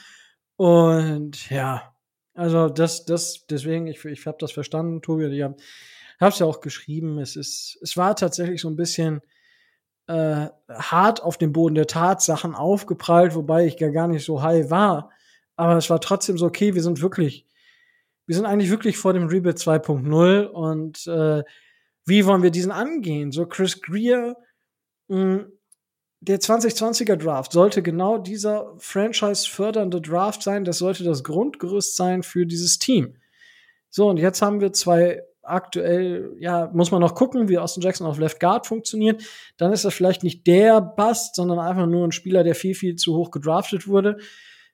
Und 0.56 1.48
ja, 1.50 1.94
also 2.34 2.68
das, 2.68 3.04
das, 3.04 3.46
deswegen, 3.48 3.86
ich, 3.86 4.04
ich 4.04 4.26
habe 4.26 4.38
das 4.40 4.52
verstanden, 4.52 5.02
Tobi, 5.02 5.26
ich 5.26 5.42
habe 5.42 5.56
es 6.20 6.38
ja 6.38 6.46
auch 6.46 6.60
geschrieben. 6.60 7.18
Es 7.18 7.36
ist, 7.36 7.78
es 7.82 7.96
war 7.96 8.16
tatsächlich 8.16 8.60
so 8.60 8.68
ein 8.68 8.76
bisschen 8.76 9.20
äh, 10.06 10.48
hart 10.68 11.22
auf 11.22 11.38
dem 11.38 11.52
Boden 11.52 11.74
der 11.74 11.86
Tatsachen 11.86 12.54
aufgeprallt, 12.54 13.34
wobei 13.34 13.66
ich 13.66 13.76
gar 13.76 14.08
nicht 14.08 14.24
so 14.24 14.42
high 14.42 14.70
war. 14.70 15.10
Aber 15.56 15.76
es 15.76 15.90
war 15.90 16.00
trotzdem 16.00 16.38
so, 16.38 16.46
okay, 16.46 16.74
wir 16.74 16.82
sind 16.82 17.00
wirklich, 17.00 17.46
wir 18.26 18.34
sind 18.34 18.46
eigentlich 18.46 18.70
wirklich 18.70 18.96
vor 18.96 19.12
dem 19.12 19.28
Rebuild 19.28 19.58
2.0 19.58 20.46
und 20.46 21.06
äh, 21.06 21.42
wie 22.06 22.26
wollen 22.26 22.42
wir 22.42 22.50
diesen 22.50 22.72
angehen? 22.72 23.32
So 23.32 23.46
Chris 23.46 23.80
Greer 23.80 24.36
Mm, 25.08 25.40
der 26.20 26.40
2020er 26.40 27.16
Draft 27.16 27.52
sollte 27.52 27.82
genau 27.82 28.18
dieser 28.18 28.74
franchise-fördernde 28.78 30.00
Draft 30.00 30.42
sein. 30.42 30.64
Das 30.64 30.78
sollte 30.78 31.04
das 31.04 31.22
Grundgerüst 31.22 31.96
sein 31.96 32.22
für 32.22 32.46
dieses 32.46 32.78
Team. 32.78 33.16
So, 33.90 34.08
und 34.08 34.16
jetzt 34.18 34.40
haben 34.42 34.60
wir 34.60 34.72
zwei 34.72 35.22
aktuell, 35.44 36.36
ja, 36.38 36.70
muss 36.72 36.90
man 36.90 37.00
noch 37.00 37.14
gucken, 37.14 37.48
wie 37.48 37.58
Austin 37.58 37.82
Jackson 37.82 38.06
auf 38.06 38.18
Left 38.18 38.40
Guard 38.40 38.66
funktioniert. 38.66 39.22
Dann 39.56 39.72
ist 39.72 39.84
das 39.84 39.94
vielleicht 39.94 40.22
nicht 40.22 40.46
der 40.46 40.80
Bust, 40.80 41.34
sondern 41.34 41.58
einfach 41.58 41.86
nur 41.86 42.06
ein 42.06 42.12
Spieler, 42.12 42.44
der 42.44 42.54
viel, 42.54 42.74
viel 42.74 42.96
zu 42.96 43.16
hoch 43.16 43.30
gedraftet 43.30 43.86
wurde. 43.86 44.18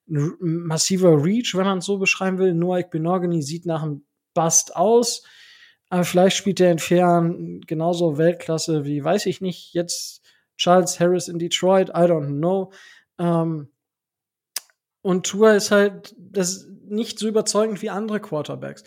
Ein 0.09 0.35
massiver 0.39 1.25
Reach, 1.25 1.55
wenn 1.55 1.65
man 1.65 1.79
es 1.79 1.85
so 1.85 1.99
beschreiben 1.99 2.39
will. 2.39 2.55
Noah 2.55 2.83
Benogany 2.83 3.43
sieht 3.43 3.67
nach 3.67 3.83
einem 3.83 4.05
Bust 4.35 4.77
aus. 4.77 5.23
Aber 5.89 6.05
vielleicht 6.05 6.37
spielt 6.37 6.61
er 6.61 6.71
in 6.71 6.79
Fern 6.79 7.61
genauso 7.67 8.17
Weltklasse 8.17 8.85
wie, 8.85 9.03
weiß 9.03 9.27
ich 9.27 9.41
nicht, 9.41 9.75
jetzt 9.75 10.23
Charles 10.57 11.01
Harris 11.01 11.27
in 11.29 11.39
Detroit, 11.39 11.89
I 11.89 12.07
don't 12.07 12.39
know. 12.39 12.73
Ähm, 13.19 13.69
und 15.03 15.27
Tour 15.27 15.53
ist 15.53 15.71
halt 15.71 16.15
das 16.19 16.69
nicht 16.87 17.19
so 17.19 17.27
überzeugend 17.27 17.83
wie 17.83 17.91
andere 17.91 18.21
Quarterbacks. 18.21 18.85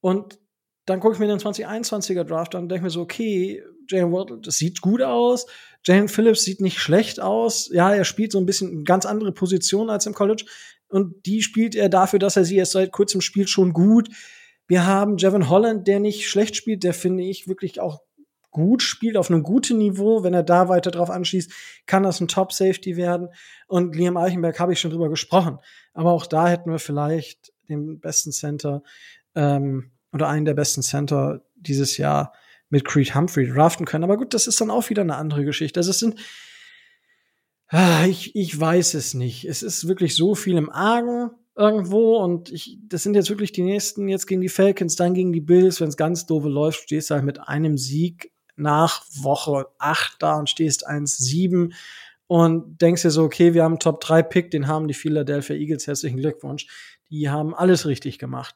Und 0.00 0.38
dann 0.86 1.00
gucke 1.00 1.14
ich 1.14 1.20
mir 1.20 1.28
den 1.28 1.38
2021er 1.38 2.24
Draft 2.24 2.54
an 2.54 2.62
und 2.62 2.68
denke 2.68 2.84
mir 2.84 2.90
so, 2.90 3.00
okay, 3.00 3.62
Jalen 3.88 4.12
Waddle, 4.12 4.38
das 4.40 4.58
sieht 4.58 4.80
gut 4.80 5.02
aus. 5.02 5.46
Jalen 5.84 6.08
Phillips 6.08 6.42
sieht 6.42 6.60
nicht 6.60 6.78
schlecht 6.78 7.20
aus. 7.20 7.70
Ja, 7.72 7.94
er 7.94 8.04
spielt 8.04 8.32
so 8.32 8.38
ein 8.38 8.46
bisschen 8.46 8.70
eine 8.70 8.84
ganz 8.84 9.06
andere 9.06 9.32
Position 9.32 9.90
als 9.90 10.06
im 10.06 10.14
College. 10.14 10.44
Und 10.88 11.26
die 11.26 11.42
spielt 11.42 11.74
er 11.74 11.88
dafür, 11.88 12.18
dass 12.18 12.36
er 12.36 12.44
sie 12.44 12.56
erst 12.56 12.72
seit 12.72 12.92
kurzem 12.92 13.20
spielt, 13.20 13.48
schon 13.48 13.72
gut. 13.72 14.08
Wir 14.66 14.86
haben 14.86 15.16
Jevon 15.16 15.48
Holland, 15.48 15.88
der 15.88 16.00
nicht 16.00 16.28
schlecht 16.28 16.56
spielt, 16.56 16.84
der 16.84 16.94
finde 16.94 17.24
ich 17.24 17.48
wirklich 17.48 17.80
auch 17.80 18.02
gut 18.50 18.82
spielt, 18.82 19.16
auf 19.16 19.30
einem 19.30 19.42
guten 19.42 19.78
Niveau, 19.78 20.22
wenn 20.22 20.34
er 20.34 20.42
da 20.42 20.68
weiter 20.68 20.90
drauf 20.90 21.10
anschließt, 21.10 21.50
kann 21.86 22.02
das 22.02 22.20
ein 22.20 22.28
Top-Safety 22.28 22.96
werden. 22.96 23.28
Und 23.66 23.96
Liam 23.96 24.16
Eichenberg 24.16 24.60
habe 24.60 24.74
ich 24.74 24.80
schon 24.80 24.90
drüber 24.90 25.08
gesprochen. 25.08 25.58
Aber 25.94 26.12
auch 26.12 26.26
da 26.26 26.48
hätten 26.48 26.70
wir 26.70 26.78
vielleicht 26.78 27.52
den 27.68 27.98
besten 27.98 28.30
Center 28.30 28.82
ähm, 29.34 29.90
oder 30.12 30.28
einen 30.28 30.44
der 30.44 30.54
besten 30.54 30.82
Center 30.82 31.42
dieses 31.56 31.96
Jahr 31.96 32.32
mit 32.68 32.84
Creed 32.84 33.14
Humphrey 33.14 33.48
draften 33.48 33.86
können. 33.86 34.04
Aber 34.04 34.16
gut, 34.16 34.34
das 34.34 34.46
ist 34.46 34.60
dann 34.60 34.70
auch 34.70 34.88
wieder 34.90 35.02
eine 35.02 35.16
andere 35.16 35.44
Geschichte. 35.44 35.80
Also 35.80 35.90
es 35.90 35.98
sind 35.98 36.18
ah, 37.72 38.04
ich, 38.06 38.36
ich 38.36 38.58
weiß 38.58 38.94
es 38.94 39.14
nicht. 39.14 39.44
Es 39.44 39.62
ist 39.62 39.88
wirklich 39.88 40.14
so 40.14 40.34
viel 40.34 40.56
im 40.56 40.70
Argen 40.70 41.30
irgendwo 41.56 42.16
und 42.16 42.50
ich, 42.52 42.78
das 42.86 43.02
sind 43.02 43.14
jetzt 43.14 43.30
wirklich 43.30 43.52
die 43.52 43.62
nächsten, 43.62 44.08
jetzt 44.08 44.26
gegen 44.26 44.40
die 44.40 44.48
Falcons, 44.48 44.96
dann 44.96 45.14
gegen 45.14 45.32
die 45.32 45.40
Bills. 45.40 45.80
Wenn 45.80 45.88
es 45.88 45.96
ganz 45.96 46.26
doofe 46.26 46.48
läuft, 46.48 46.82
stehst 46.82 47.10
du 47.10 47.14
halt 47.14 47.24
mit 47.24 47.40
einem 47.40 47.76
Sieg 47.78 48.32
nach 48.56 49.04
Woche 49.22 49.66
8 49.78 50.16
da 50.20 50.38
und 50.38 50.48
stehst 50.48 50.88
1-7 50.88 51.74
und 52.26 52.80
denkst 52.80 53.02
dir 53.02 53.10
so, 53.10 53.24
okay, 53.24 53.54
wir 53.54 53.64
haben 53.64 53.72
einen 53.72 53.80
Top 53.80 54.00
3 54.00 54.22
Pick, 54.22 54.50
den 54.50 54.68
haben 54.68 54.86
die 54.86 54.94
Philadelphia 54.94 55.56
Eagles, 55.56 55.86
herzlichen 55.86 56.18
Glückwunsch. 56.18 56.66
Die 57.10 57.28
haben 57.28 57.54
alles 57.54 57.86
richtig 57.86 58.18
gemacht. 58.18 58.54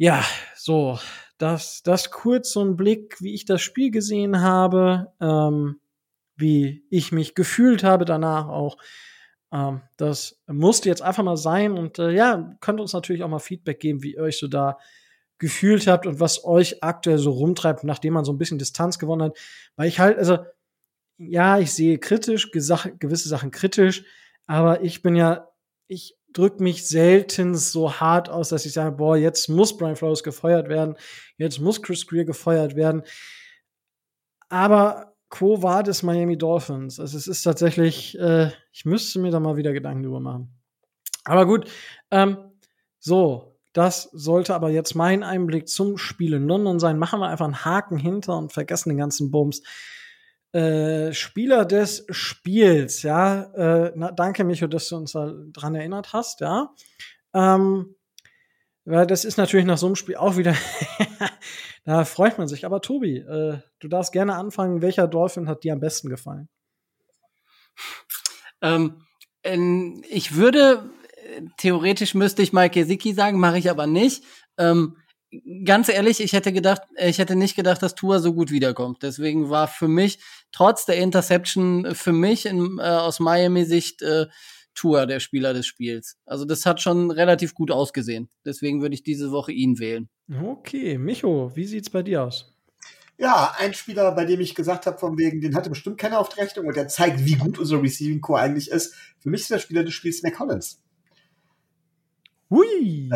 Ja, 0.00 0.24
so, 0.54 1.00
das, 1.38 1.82
das 1.82 2.12
kurz 2.12 2.52
so 2.52 2.64
ein 2.64 2.76
Blick, 2.76 3.16
wie 3.20 3.34
ich 3.34 3.44
das 3.44 3.60
Spiel 3.62 3.90
gesehen 3.90 4.40
habe, 4.40 5.12
ähm, 5.20 5.80
wie 6.36 6.84
ich 6.88 7.10
mich 7.10 7.34
gefühlt 7.34 7.82
habe 7.82 8.04
danach 8.04 8.46
auch. 8.46 8.76
Ähm, 9.52 9.82
das 9.96 10.40
musste 10.46 10.88
jetzt 10.88 11.02
einfach 11.02 11.24
mal 11.24 11.36
sein 11.36 11.76
und 11.76 11.98
äh, 11.98 12.12
ja, 12.12 12.56
könnt 12.60 12.80
uns 12.80 12.92
natürlich 12.92 13.24
auch 13.24 13.28
mal 13.28 13.40
Feedback 13.40 13.80
geben, 13.80 14.04
wie 14.04 14.14
ihr 14.14 14.22
euch 14.22 14.38
so 14.38 14.46
da 14.46 14.78
gefühlt 15.38 15.88
habt 15.88 16.06
und 16.06 16.20
was 16.20 16.44
euch 16.44 16.82
aktuell 16.84 17.18
so 17.18 17.32
rumtreibt, 17.32 17.82
nachdem 17.82 18.14
man 18.14 18.24
so 18.24 18.32
ein 18.32 18.38
bisschen 18.38 18.58
Distanz 18.58 19.00
gewonnen 19.00 19.22
hat. 19.22 19.38
Weil 19.74 19.88
ich 19.88 19.98
halt, 19.98 20.16
also, 20.16 20.38
ja, 21.16 21.58
ich 21.58 21.72
sehe 21.72 21.98
kritisch, 21.98 22.52
gewisse 22.52 23.28
Sachen 23.28 23.50
kritisch, 23.50 24.04
aber 24.46 24.82
ich 24.82 25.02
bin 25.02 25.16
ja, 25.16 25.48
ich 25.88 26.16
drücke 26.38 26.62
mich 26.62 26.86
selten 26.86 27.56
so 27.56 27.94
hart 27.94 28.28
aus, 28.28 28.50
dass 28.50 28.64
ich 28.64 28.72
sage, 28.72 28.96
boah, 28.96 29.16
jetzt 29.16 29.48
muss 29.48 29.76
Brian 29.76 29.96
Flores 29.96 30.22
gefeuert 30.22 30.68
werden, 30.68 30.94
jetzt 31.36 31.58
muss 31.58 31.82
Chris 31.82 32.06
Greer 32.06 32.24
gefeuert 32.24 32.76
werden. 32.76 33.02
Aber 34.48 35.14
Quo 35.30 35.62
war 35.62 35.82
des 35.82 36.02
Miami 36.02 36.38
Dolphins? 36.38 37.00
Also 37.00 37.18
es 37.18 37.26
ist 37.26 37.42
tatsächlich, 37.42 38.18
äh, 38.18 38.50
ich 38.72 38.84
müsste 38.84 39.18
mir 39.18 39.30
da 39.30 39.40
mal 39.40 39.56
wieder 39.56 39.72
Gedanken 39.72 40.04
drüber 40.04 40.20
machen. 40.20 40.54
Aber 41.24 41.44
gut, 41.44 41.68
ähm, 42.10 42.38
so, 43.00 43.58
das 43.72 44.04
sollte 44.12 44.54
aber 44.54 44.70
jetzt 44.70 44.94
mein 44.94 45.22
Einblick 45.22 45.68
zum 45.68 45.98
Spiel 45.98 46.34
in 46.34 46.46
London 46.46 46.78
sein. 46.78 46.98
Machen 46.98 47.20
wir 47.20 47.28
einfach 47.28 47.44
einen 47.44 47.64
Haken 47.64 47.98
hinter 47.98 48.38
und 48.38 48.52
vergessen 48.52 48.90
den 48.90 48.98
ganzen 48.98 49.30
Bums. 49.30 49.62
Äh, 50.52 51.12
Spieler 51.12 51.64
des 51.64 52.06
Spiels, 52.10 53.02
ja. 53.02 53.42
Äh, 53.54 53.92
na, 53.94 54.12
danke, 54.12 54.44
Micho, 54.44 54.66
dass 54.66 54.88
du 54.88 54.96
uns 54.96 55.12
daran 55.12 55.74
erinnert 55.74 56.12
hast, 56.12 56.40
ja. 56.40 56.74
Ähm, 57.34 57.94
weil 58.84 59.06
das 59.06 59.26
ist 59.26 59.36
natürlich 59.36 59.66
nach 59.66 59.76
so 59.76 59.86
einem 59.86 59.96
Spiel 59.96 60.16
auch 60.16 60.38
wieder, 60.38 60.54
da 61.84 62.04
freut 62.06 62.38
man 62.38 62.48
sich. 62.48 62.64
Aber 62.64 62.80
Tobi, 62.80 63.18
äh, 63.18 63.58
du 63.80 63.88
darfst 63.88 64.12
gerne 64.12 64.36
anfangen. 64.36 64.80
Welcher 64.80 65.06
Dolphin 65.06 65.48
hat 65.48 65.64
dir 65.64 65.74
am 65.74 65.80
besten 65.80 66.08
gefallen? 66.08 66.48
Ähm, 68.62 69.02
ich 70.08 70.34
würde, 70.34 70.90
theoretisch 71.58 72.14
müsste 72.14 72.42
ich 72.42 72.52
Mike 72.52 72.80
Gesicki 72.80 73.12
sagen, 73.12 73.38
mache 73.38 73.58
ich 73.58 73.70
aber 73.70 73.86
nicht. 73.86 74.24
Ähm, 74.56 74.96
ganz 75.64 75.88
ehrlich, 75.88 76.20
ich 76.20 76.32
hätte 76.32 76.52
gedacht, 76.52 76.82
ich 76.96 77.18
hätte 77.18 77.36
nicht 77.36 77.56
gedacht, 77.56 77.82
dass 77.82 77.94
Tua 77.94 78.18
so 78.18 78.32
gut 78.34 78.50
wiederkommt. 78.50 79.02
Deswegen 79.02 79.50
war 79.50 79.68
für 79.68 79.88
mich, 79.88 80.20
trotz 80.52 80.86
der 80.86 80.96
Interception, 80.96 81.94
für 81.94 82.12
mich 82.12 82.46
in, 82.46 82.78
äh, 82.78 82.82
aus 82.82 83.20
Miami-Sicht 83.20 84.02
äh, 84.02 84.26
Tua 84.74 85.06
der 85.06 85.20
Spieler 85.20 85.54
des 85.54 85.66
Spiels. 85.66 86.16
Also 86.24 86.44
das 86.44 86.64
hat 86.64 86.80
schon 86.80 87.10
relativ 87.10 87.54
gut 87.54 87.70
ausgesehen. 87.70 88.28
Deswegen 88.44 88.80
würde 88.80 88.94
ich 88.94 89.02
diese 89.02 89.30
Woche 89.32 89.52
ihn 89.52 89.78
wählen. 89.78 90.08
Okay, 90.42 90.98
Micho, 90.98 91.50
wie 91.54 91.66
sieht's 91.66 91.90
bei 91.90 92.02
dir 92.02 92.24
aus? 92.24 92.54
Ja, 93.20 93.52
ein 93.58 93.74
Spieler, 93.74 94.12
bei 94.12 94.24
dem 94.24 94.40
ich 94.40 94.54
gesagt 94.54 94.86
habe, 94.86 94.96
von 94.96 95.18
wegen, 95.18 95.40
den 95.40 95.56
hatte 95.56 95.70
bestimmt 95.70 95.98
keiner 95.98 96.20
auf 96.20 96.28
der 96.28 96.44
Rechnung 96.44 96.66
und 96.66 96.76
der 96.76 96.86
zeigt, 96.86 97.24
wie 97.24 97.34
gut 97.34 97.58
unser 97.58 97.82
Receiving 97.82 98.20
Core 98.20 98.40
eigentlich 98.40 98.70
ist. 98.70 98.94
Für 99.18 99.30
mich 99.30 99.40
ist 99.40 99.50
der 99.50 99.58
Spieler 99.58 99.82
des 99.82 99.94
Spiels 99.94 100.22
Mac 100.22 100.34
Collins. 100.34 100.80
Hui. 102.50 103.10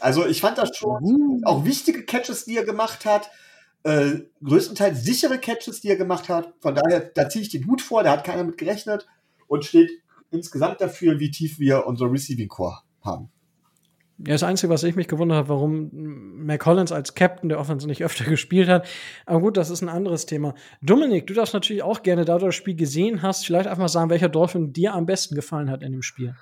Also 0.00 0.26
ich 0.26 0.40
fand 0.40 0.58
das 0.58 0.76
schon 0.76 1.02
uh. 1.02 1.40
auch 1.44 1.64
wichtige 1.64 2.04
Catches, 2.04 2.44
die 2.44 2.56
er 2.56 2.64
gemacht 2.64 3.04
hat. 3.04 3.30
Äh, 3.84 4.20
größtenteils 4.44 5.02
sichere 5.02 5.38
Catches, 5.38 5.80
die 5.80 5.88
er 5.88 5.96
gemacht 5.96 6.28
hat. 6.28 6.54
Von 6.60 6.74
daher, 6.74 7.00
da 7.00 7.28
ziehe 7.28 7.42
ich 7.42 7.50
den 7.50 7.66
Hut 7.66 7.82
vor, 7.82 8.04
da 8.04 8.12
hat 8.12 8.24
keiner 8.24 8.44
mit 8.44 8.58
gerechnet 8.58 9.08
und 9.48 9.64
steht 9.64 9.90
insgesamt 10.30 10.80
dafür, 10.80 11.18
wie 11.18 11.30
tief 11.30 11.58
wir 11.58 11.86
unser 11.86 12.10
Receiving 12.10 12.48
Core 12.48 12.78
haben. 13.02 13.30
Ja, 14.24 14.34
das 14.34 14.44
Einzige, 14.44 14.72
was 14.72 14.84
ich 14.84 14.94
mich 14.94 15.08
gewundert 15.08 15.38
habe, 15.38 15.48
warum 15.48 15.90
McCollins 15.92 16.92
als 16.92 17.14
Captain 17.14 17.48
der 17.48 17.58
Offense 17.58 17.88
nicht 17.88 18.04
öfter 18.04 18.24
gespielt 18.30 18.68
hat. 18.68 18.86
Aber 19.26 19.40
gut, 19.40 19.56
das 19.56 19.68
ist 19.68 19.82
ein 19.82 19.88
anderes 19.88 20.26
Thema. 20.26 20.54
Dominik, 20.80 21.26
du 21.26 21.34
darfst 21.34 21.54
natürlich 21.54 21.82
auch 21.82 22.04
gerne, 22.04 22.24
da 22.24 22.38
du 22.38 22.46
das 22.46 22.54
Spiel 22.54 22.76
gesehen 22.76 23.22
hast, 23.22 23.44
vielleicht 23.44 23.66
einfach 23.66 23.80
mal 23.82 23.88
sagen, 23.88 24.10
welcher 24.10 24.28
Dolphin 24.28 24.72
dir 24.72 24.94
am 24.94 25.06
besten 25.06 25.34
gefallen 25.34 25.70
hat 25.70 25.82
in 25.82 25.90
dem 25.90 26.02
Spiel. 26.02 26.36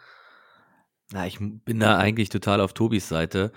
Na, 1.13 1.27
ich 1.27 1.39
bin 1.41 1.81
da 1.81 1.99
eigentlich 1.99 2.29
total 2.29 2.61
auf 2.61 2.73
Tobis 2.73 3.09
Seite. 3.09 3.53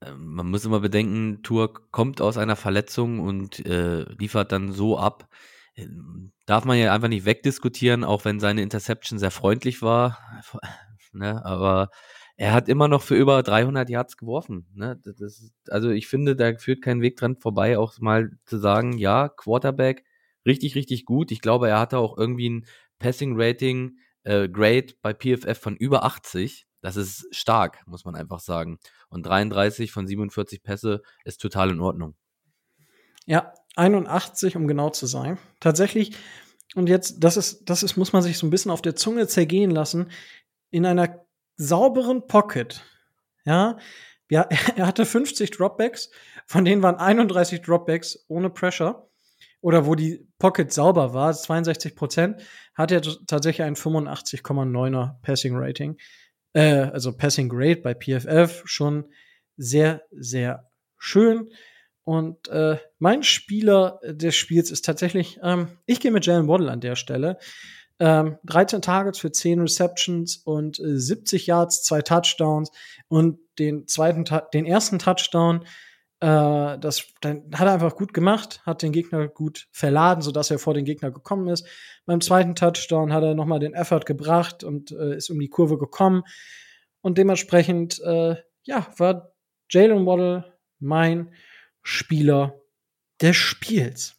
Ähm, 0.00 0.34
man 0.34 0.50
muss 0.50 0.64
immer 0.64 0.80
bedenken, 0.80 1.42
Tour 1.42 1.74
kommt 1.90 2.20
aus 2.20 2.38
einer 2.38 2.56
Verletzung 2.56 3.20
und 3.20 3.64
äh, 3.66 4.04
liefert 4.18 4.52
dann 4.52 4.72
so 4.72 4.98
ab. 4.98 5.28
Ähm, 5.76 6.32
darf 6.46 6.64
man 6.64 6.78
ja 6.78 6.94
einfach 6.94 7.08
nicht 7.08 7.26
wegdiskutieren, 7.26 8.04
auch 8.04 8.24
wenn 8.24 8.40
seine 8.40 8.62
Interception 8.62 9.18
sehr 9.18 9.30
freundlich 9.30 9.82
war. 9.82 10.18
ne, 11.12 11.44
aber 11.44 11.90
er 12.36 12.52
hat 12.52 12.68
immer 12.68 12.88
noch 12.88 13.02
für 13.02 13.14
über 13.16 13.42
300 13.42 13.88
Yards 13.88 14.16
geworfen. 14.16 14.66
Ne? 14.74 15.00
Das, 15.04 15.52
also 15.68 15.90
ich 15.90 16.08
finde, 16.08 16.34
da 16.36 16.56
führt 16.56 16.82
kein 16.82 17.00
Weg 17.00 17.16
dran 17.16 17.36
vorbei, 17.36 17.78
auch 17.78 17.98
mal 18.00 18.30
zu 18.44 18.58
sagen, 18.58 18.98
ja, 18.98 19.28
Quarterback, 19.28 20.04
richtig, 20.44 20.74
richtig 20.74 21.04
gut. 21.04 21.30
Ich 21.30 21.40
glaube, 21.40 21.68
er 21.68 21.78
hatte 21.78 21.98
auch 21.98 22.18
irgendwie 22.18 22.50
ein 22.50 22.66
Passing 22.98 23.34
Rating 23.40 23.98
äh, 24.24 24.48
Grade 24.48 24.94
bei 25.02 25.14
PFF 25.14 25.58
von 25.58 25.76
über 25.76 26.04
80. 26.04 26.66
Das 26.84 26.96
ist 26.96 27.26
stark, 27.34 27.82
muss 27.86 28.04
man 28.04 28.14
einfach 28.14 28.40
sagen. 28.40 28.78
Und 29.08 29.24
33 29.24 29.90
von 29.90 30.06
47 30.06 30.62
Pässe 30.62 31.00
ist 31.24 31.40
total 31.40 31.70
in 31.70 31.80
Ordnung. 31.80 32.14
Ja, 33.24 33.54
81, 33.76 34.54
um 34.54 34.68
genau 34.68 34.90
zu 34.90 35.06
sein. 35.06 35.38
Tatsächlich, 35.60 36.14
und 36.74 36.90
jetzt, 36.90 37.24
das 37.24 37.38
ist, 37.38 37.70
das 37.70 37.84
ist, 37.84 37.96
muss 37.96 38.12
man 38.12 38.20
sich 38.20 38.36
so 38.36 38.46
ein 38.46 38.50
bisschen 38.50 38.70
auf 38.70 38.82
der 38.82 38.96
Zunge 38.96 39.26
zergehen 39.28 39.70
lassen, 39.70 40.10
in 40.70 40.84
einer 40.84 41.24
sauberen 41.56 42.26
Pocket, 42.26 42.84
ja, 43.46 43.78
ja, 44.28 44.42
er 44.76 44.86
hatte 44.86 45.06
50 45.06 45.52
Dropbacks, 45.52 46.10
von 46.44 46.66
denen 46.66 46.82
waren 46.82 46.96
31 46.96 47.62
Dropbacks 47.62 48.26
ohne 48.28 48.50
Pressure 48.50 49.08
oder 49.62 49.86
wo 49.86 49.94
die 49.94 50.28
Pocket 50.38 50.70
sauber 50.70 51.14
war, 51.14 51.32
62 51.32 51.96
Prozent, 51.96 52.42
hat 52.74 52.92
er 52.92 53.00
tatsächlich 53.00 53.62
ein 53.62 53.74
85,9er 53.74 55.22
Passing 55.22 55.56
Rating 55.56 55.96
äh, 56.54 56.90
also 56.92 57.16
Passing 57.16 57.48
Grade 57.48 57.82
bei 57.82 57.94
PFF, 57.94 58.62
schon 58.64 59.04
sehr, 59.56 60.02
sehr 60.10 60.70
schön. 60.98 61.50
Und 62.04 62.48
äh, 62.48 62.78
mein 62.98 63.22
Spieler 63.22 64.00
des 64.04 64.36
Spiels 64.36 64.70
ist 64.70 64.84
tatsächlich, 64.84 65.38
ähm, 65.42 65.68
ich 65.86 66.00
gehe 66.00 66.10
mit 66.10 66.26
Jalen 66.26 66.48
Waddle 66.48 66.70
an 66.70 66.80
der 66.80 66.96
Stelle. 66.96 67.38
Ähm, 68.00 68.38
13 68.44 68.82
Targets 68.82 69.18
für 69.18 69.30
10 69.30 69.60
Receptions 69.60 70.36
und 70.38 70.80
äh, 70.80 70.98
70 70.98 71.46
Yards, 71.46 71.82
zwei 71.82 72.02
Touchdowns 72.02 72.70
und 73.08 73.38
den 73.58 73.86
zweiten, 73.86 74.24
den 74.52 74.66
ersten 74.66 74.98
Touchdown 74.98 75.64
äh, 76.24 76.78
das 76.78 77.08
dann 77.20 77.50
hat 77.52 77.66
er 77.66 77.74
einfach 77.74 77.96
gut 77.96 78.14
gemacht, 78.14 78.62
hat 78.64 78.80
den 78.80 78.92
Gegner 78.92 79.28
gut 79.28 79.68
verladen, 79.72 80.22
sodass 80.22 80.50
er 80.50 80.58
vor 80.58 80.72
den 80.72 80.86
Gegner 80.86 81.10
gekommen 81.10 81.48
ist. 81.48 81.66
Beim 82.06 82.22
zweiten 82.22 82.54
Touchdown 82.54 83.12
hat 83.12 83.22
er 83.22 83.34
nochmal 83.34 83.60
den 83.60 83.74
Effort 83.74 84.06
gebracht 84.06 84.64
und 84.64 84.90
äh, 84.92 85.16
ist 85.16 85.28
um 85.28 85.38
die 85.38 85.50
Kurve 85.50 85.76
gekommen. 85.76 86.22
Und 87.02 87.18
dementsprechend, 87.18 88.00
äh, 88.00 88.36
ja, 88.62 88.86
war 88.96 89.34
Jalen 89.68 90.06
Waddle 90.06 90.56
mein 90.78 91.34
Spieler 91.82 92.58
des 93.20 93.36
Spiels. 93.36 94.16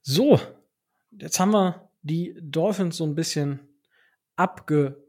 So, 0.00 0.40
jetzt 1.10 1.38
haben 1.38 1.52
wir 1.52 1.90
die 2.00 2.38
Dolphins 2.40 2.96
so 2.96 3.04
ein 3.04 3.14
bisschen 3.14 3.60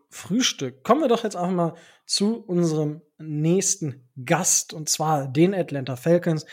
abgefrühstückt. 0.07 0.83
Kommen 0.83 1.01
wir 1.01 1.07
doch 1.07 1.23
jetzt 1.23 1.35
einfach 1.35 1.55
mal 1.55 1.73
zu 2.05 2.37
unserem 2.37 3.01
nächsten 3.17 4.09
Gast, 4.23 4.73
und 4.73 4.89
zwar 4.89 5.27
den 5.27 5.53
Atlanta 5.53 5.95
Falcons. 5.95 6.45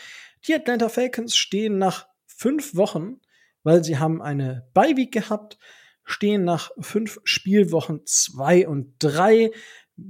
Die 0.47 0.53
Atlanta 0.53 0.89
Falcons 0.89 1.35
stehen 1.35 1.77
nach 1.77 2.07
fünf 2.25 2.75
Wochen, 2.75 3.21
weil 3.63 3.83
sie 3.83 3.97
haben 3.97 4.21
eine 4.21 4.67
Beiweek 4.73 5.11
gehabt, 5.11 5.57
stehen 6.03 6.43
nach 6.43 6.71
fünf 6.79 7.19
Spielwochen 7.23 8.01
zwei 8.05 8.67
und 8.67 8.93
drei 8.99 9.51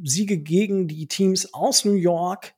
Siege 0.04 0.40
gegen 0.40 0.88
die 0.88 1.08
Teams 1.08 1.54
aus 1.54 1.86
New 1.86 1.94
York 1.94 2.54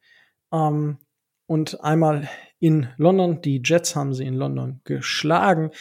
ähm, 0.52 0.98
und 1.46 1.82
einmal 1.84 2.30
in 2.60 2.90
London. 2.98 3.42
Die 3.42 3.62
Jets 3.64 3.96
haben 3.96 4.14
sie 4.14 4.26
in 4.26 4.34
London 4.34 4.82
geschlagen. 4.86 5.72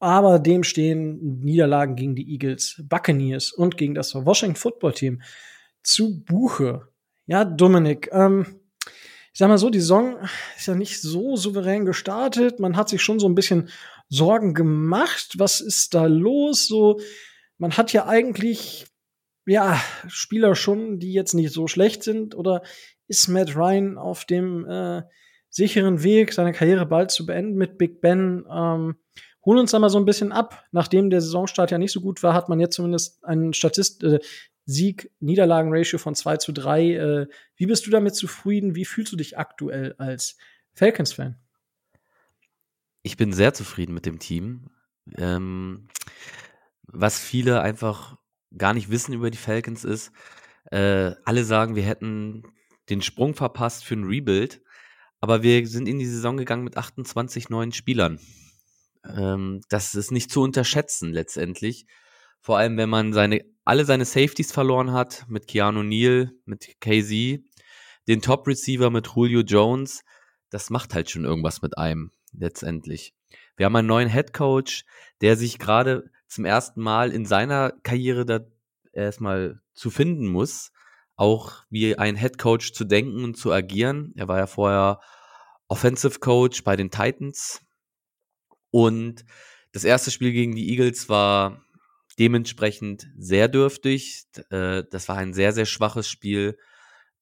Aber 0.00 0.38
dem 0.38 0.64
stehen 0.64 1.40
Niederlagen 1.40 1.94
gegen 1.94 2.16
die 2.16 2.32
Eagles, 2.32 2.82
Buccaneers 2.88 3.52
und 3.52 3.76
gegen 3.76 3.94
das 3.94 4.14
Washington 4.14 4.56
Football 4.56 4.94
Team 4.94 5.22
zu 5.82 6.24
Buche. 6.24 6.88
Ja, 7.26 7.44
Dominik, 7.44 8.08
ähm, 8.12 8.46
ich 9.32 9.38
sag 9.38 9.48
mal 9.48 9.58
so, 9.58 9.70
die 9.70 9.78
Saison 9.78 10.16
ist 10.56 10.66
ja 10.66 10.74
nicht 10.74 11.00
so 11.00 11.36
souverän 11.36 11.84
gestartet. 11.84 12.58
Man 12.58 12.76
hat 12.76 12.88
sich 12.88 13.02
schon 13.02 13.20
so 13.20 13.28
ein 13.28 13.34
bisschen 13.34 13.68
Sorgen 14.08 14.54
gemacht. 14.54 15.34
Was 15.36 15.60
ist 15.60 15.94
da 15.94 16.06
los? 16.06 16.66
So, 16.66 16.98
man 17.58 17.76
hat 17.76 17.92
ja 17.92 18.06
eigentlich, 18.06 18.86
ja, 19.46 19.80
Spieler 20.08 20.56
schon, 20.56 20.98
die 20.98 21.12
jetzt 21.12 21.34
nicht 21.34 21.52
so 21.52 21.68
schlecht 21.68 22.02
sind. 22.02 22.34
Oder 22.34 22.62
ist 23.06 23.28
Matt 23.28 23.54
Ryan 23.54 23.98
auf 23.98 24.24
dem 24.24 24.66
äh, 24.66 25.02
sicheren 25.48 26.02
Weg, 26.02 26.32
seine 26.32 26.52
Karriere 26.52 26.86
bald 26.86 27.10
zu 27.10 27.26
beenden 27.26 27.56
mit 27.56 27.78
Big 27.78 28.00
Ben? 28.00 28.44
Ähm, 28.50 28.96
hol 29.44 29.58
uns 29.58 29.70
da 29.70 29.78
mal 29.78 29.90
so 29.90 29.98
ein 29.98 30.04
bisschen 30.04 30.32
ab. 30.32 30.64
Nachdem 30.72 31.10
der 31.10 31.20
Saisonstart 31.20 31.70
ja 31.70 31.78
nicht 31.78 31.92
so 31.92 32.00
gut 32.00 32.22
war, 32.22 32.34
hat 32.34 32.48
man 32.48 32.60
jetzt 32.60 32.76
zumindest 32.76 33.24
einen 33.24 33.52
Statist, 33.54 34.02
äh, 34.02 34.20
Sieg-Niederlagen-Ratio 34.66 35.98
von 35.98 36.14
2 36.14 36.36
zu 36.36 36.52
3. 36.52 36.90
Äh, 36.92 37.26
wie 37.56 37.66
bist 37.66 37.86
du 37.86 37.90
damit 37.90 38.14
zufrieden? 38.14 38.74
Wie 38.74 38.84
fühlst 38.84 39.12
du 39.12 39.16
dich 39.16 39.38
aktuell 39.38 39.94
als 39.98 40.36
Falcons-Fan? 40.74 41.36
Ich 43.02 43.16
bin 43.16 43.32
sehr 43.32 43.54
zufrieden 43.54 43.94
mit 43.94 44.06
dem 44.06 44.18
Team. 44.18 44.70
Ähm, 45.16 45.88
was 46.86 47.18
viele 47.18 47.62
einfach 47.62 48.16
gar 48.56 48.74
nicht 48.74 48.90
wissen 48.90 49.12
über 49.12 49.30
die 49.30 49.38
Falcons 49.38 49.84
ist, 49.84 50.12
äh, 50.70 51.12
alle 51.24 51.44
sagen, 51.44 51.76
wir 51.76 51.82
hätten 51.82 52.42
den 52.90 53.02
Sprung 53.02 53.34
verpasst 53.34 53.84
für 53.84 53.94
ein 53.94 54.04
Rebuild, 54.04 54.62
aber 55.20 55.42
wir 55.42 55.66
sind 55.66 55.88
in 55.88 55.98
die 55.98 56.06
Saison 56.06 56.36
gegangen 56.36 56.64
mit 56.64 56.76
28 56.76 57.48
neuen 57.48 57.72
Spielern. 57.72 58.18
Ähm, 59.04 59.60
das 59.68 59.94
ist 59.94 60.10
nicht 60.10 60.30
zu 60.30 60.42
unterschätzen 60.42 61.12
letztendlich. 61.12 61.86
Vor 62.40 62.58
allem, 62.58 62.76
wenn 62.76 62.88
man 62.88 63.12
seine 63.12 63.44
alle 63.64 63.84
seine 63.84 64.04
Safeties 64.04 64.52
verloren 64.52 64.92
hat, 64.92 65.26
mit 65.28 65.46
Keanu 65.46 65.82
Neal, 65.82 66.32
mit 66.44 66.80
KZ, 66.80 67.40
den 68.08 68.22
Top-Receiver 68.22 68.90
mit 68.90 69.08
Julio 69.14 69.42
Jones, 69.42 70.02
das 70.50 70.70
macht 70.70 70.94
halt 70.94 71.10
schon 71.10 71.24
irgendwas 71.24 71.62
mit 71.62 71.78
einem 71.78 72.10
letztendlich. 72.32 73.14
Wir 73.56 73.66
haben 73.66 73.76
einen 73.76 73.86
neuen 73.86 74.08
Head 74.08 74.32
Coach, 74.32 74.84
der 75.20 75.36
sich 75.36 75.58
gerade 75.58 76.10
zum 76.26 76.44
ersten 76.44 76.80
Mal 76.80 77.12
in 77.12 77.26
seiner 77.26 77.72
Karriere 77.82 78.24
da 78.24 78.40
erstmal 78.92 79.60
zu 79.74 79.90
finden 79.90 80.26
muss, 80.26 80.72
auch 81.14 81.64
wie 81.70 81.96
ein 81.96 82.16
Head 82.16 82.38
Coach 82.38 82.72
zu 82.72 82.84
denken 82.84 83.22
und 83.22 83.36
zu 83.36 83.52
agieren. 83.52 84.12
Er 84.16 84.26
war 84.26 84.38
ja 84.38 84.46
vorher 84.46 85.00
Offensive 85.68 86.18
Coach 86.18 86.64
bei 86.64 86.74
den 86.74 86.90
Titans 86.90 87.62
und 88.70 89.24
das 89.72 89.84
erste 89.84 90.10
Spiel 90.10 90.32
gegen 90.32 90.54
die 90.54 90.70
Eagles 90.70 91.08
war 91.08 91.64
dementsprechend 92.18 93.08
sehr 93.16 93.48
dürftig. 93.48 94.24
Äh, 94.50 94.84
das 94.90 95.08
war 95.08 95.16
ein 95.16 95.32
sehr, 95.32 95.52
sehr 95.52 95.66
schwaches 95.66 96.08
Spiel. 96.08 96.58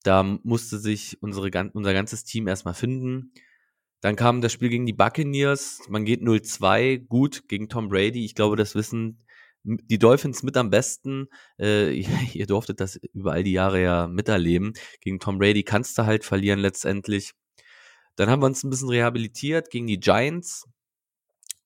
Da 0.03 0.22
musste 0.22 0.78
sich 0.78 1.22
unsere, 1.22 1.51
unser 1.72 1.92
ganzes 1.92 2.24
Team 2.24 2.49
erstmal 2.49 2.74
finden. 2.74 3.32
Dann 4.01 4.16
kam 4.16 4.40
das 4.40 4.53
Spiel 4.53 4.68
gegen 4.68 4.86
die 4.86 4.92
Buccaneers. 4.92 5.80
Man 5.88 6.05
geht 6.05 6.22
0-2, 6.22 7.07
gut 7.07 7.49
gegen 7.49 7.68
Tom 7.68 7.88
Brady. 7.88 8.24
Ich 8.24 8.34
glaube, 8.34 8.57
das 8.57 8.74
wissen 8.74 9.24
die 9.64 9.99
Dolphins 9.99 10.42
mit 10.42 10.57
am 10.57 10.70
besten. 10.70 11.28
Äh, 11.59 11.92
ihr 12.32 12.46
durftet 12.46 12.80
das 12.80 12.96
über 13.12 13.32
all 13.32 13.42
die 13.42 13.53
Jahre 13.53 13.82
ja 13.82 14.07
miterleben. 14.07 14.72
Gegen 15.01 15.20
Tom 15.20 15.38
Brady 15.38 15.64
kannst 15.64 15.99
du 15.99 16.07
halt 16.07 16.24
verlieren 16.24 16.61
letztendlich. 16.61 17.32
Dann 18.16 18.30
haben 18.30 18.42
wir 18.42 18.46
uns 18.46 18.64
ein 18.64 18.70
bisschen 18.70 18.88
rehabilitiert 18.88 19.70
gegen 19.70 19.86
die 19.86 20.01
Giants. 20.01 20.64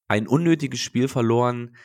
Ein 0.09 0.26
unnötiges 0.26 0.80
Spiel 0.80 1.09
verloren 1.09 1.76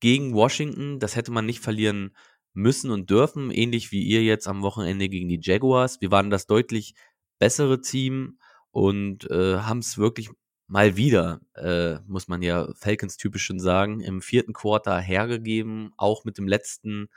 gegen 0.00 0.34
Washington. 0.34 0.98
Das 0.98 1.16
hätte 1.16 1.30
man 1.30 1.46
nicht 1.46 1.60
verlieren 1.60 2.16
müssen 2.52 2.90
und 2.90 3.10
dürfen. 3.10 3.50
Ähnlich 3.50 3.92
wie 3.92 4.02
ihr 4.02 4.22
jetzt 4.22 4.48
am 4.48 4.62
Wochenende 4.62 5.08
gegen 5.08 5.28
die 5.28 5.40
Jaguars. 5.40 6.00
Wir 6.00 6.10
waren 6.10 6.30
das 6.30 6.46
deutlich 6.46 6.94
bessere 7.38 7.80
Team 7.80 8.38
und 8.70 9.30
äh, 9.30 9.58
haben 9.58 9.78
es 9.78 9.98
wirklich 9.98 10.30
mal 10.66 10.96
wieder, 10.96 11.40
äh, 11.54 11.98
muss 12.06 12.28
man 12.28 12.42
ja 12.42 12.68
Falcons 12.74 13.16
typisch 13.16 13.44
schon 13.44 13.58
sagen, 13.58 14.00
im 14.00 14.20
vierten 14.20 14.52
Quarter 14.52 15.00
hergegeben, 15.00 15.92
auch 15.96 16.24
mit 16.24 16.36
dem 16.36 16.46
letzten 16.46 17.08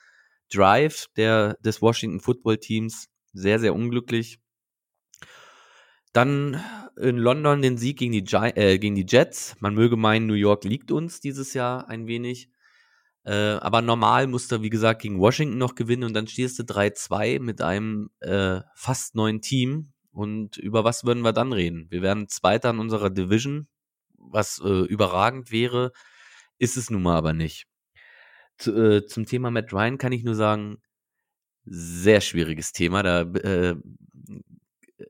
Drive 0.49 1.07
der, 1.17 1.55
des 1.55 1.81
Washington 1.81 2.21
Football 2.21 2.57
Teams. 2.57 3.07
Sehr, 3.33 3.59
sehr 3.59 3.75
unglücklich. 3.75 4.39
Dann 6.14 6.62
in 6.97 7.18
London 7.18 7.62
den 7.62 7.78
Sieg 7.78 7.99
gegen 7.99 8.12
die, 8.12 8.24
äh, 8.34 8.78
gegen 8.78 8.95
die 8.95 9.05
Jets. 9.07 9.55
Man 9.59 9.76
möge 9.76 9.95
meinen, 9.95 10.28
New 10.28 10.34
York 10.34 10.64
liegt 10.64 10.91
uns 10.91 11.22
dieses 11.22 11.53
Jahr 11.53 11.88
ein 11.88 12.07
wenig. 12.07 12.49
Äh, 13.24 13.34
aber 13.34 13.82
normal 13.82 14.28
musste 14.28 14.55
er, 14.55 14.62
wie 14.62 14.70
gesagt, 14.70 15.01
gegen 15.01 15.20
Washington 15.20 15.57
noch 15.57 15.76
gewinnen 15.76 16.03
und 16.03 16.14
dann 16.14 16.28
stehst 16.28 16.59
du 16.59 16.64
3-2 16.64 17.39
mit 17.39 17.62
einem 17.62 18.09
äh, 18.20 18.62
fast 18.76 19.16
neuen 19.16 19.41
Team, 19.41 19.93
und 20.12 20.57
über 20.57 20.84
was 20.84 21.05
würden 21.05 21.24
wir 21.24 21.34
dann 21.34 21.53
reden? 21.53 21.88
Wir 21.89 22.01
wären 22.01 22.28
Zweiter 22.28 22.70
in 22.72 22.80
unserer 22.80 23.09
Division, 23.09 23.68
was 24.18 24.62
äh, 24.64 24.86
überragend 24.86 25.51
wäre, 25.51 25.91
ist 26.57 26.78
es 26.78 26.89
nun 26.89 27.01
mal 27.01 27.16
aber 27.16 27.34
nicht. 27.34 27.66
Zu, 28.57 28.74
äh, 28.76 29.05
zum 29.05 29.26
Thema 29.26 29.51
Matt 29.51 29.74
Ryan 29.74 29.97
kann 29.97 30.12
ich 30.12 30.24
nur 30.24 30.36
sagen, 30.36 30.82
sehr 31.66 32.22
schwieriges 32.22 32.74
Thema. 32.74 33.03
Da 33.03 33.22
äh, 33.22 33.76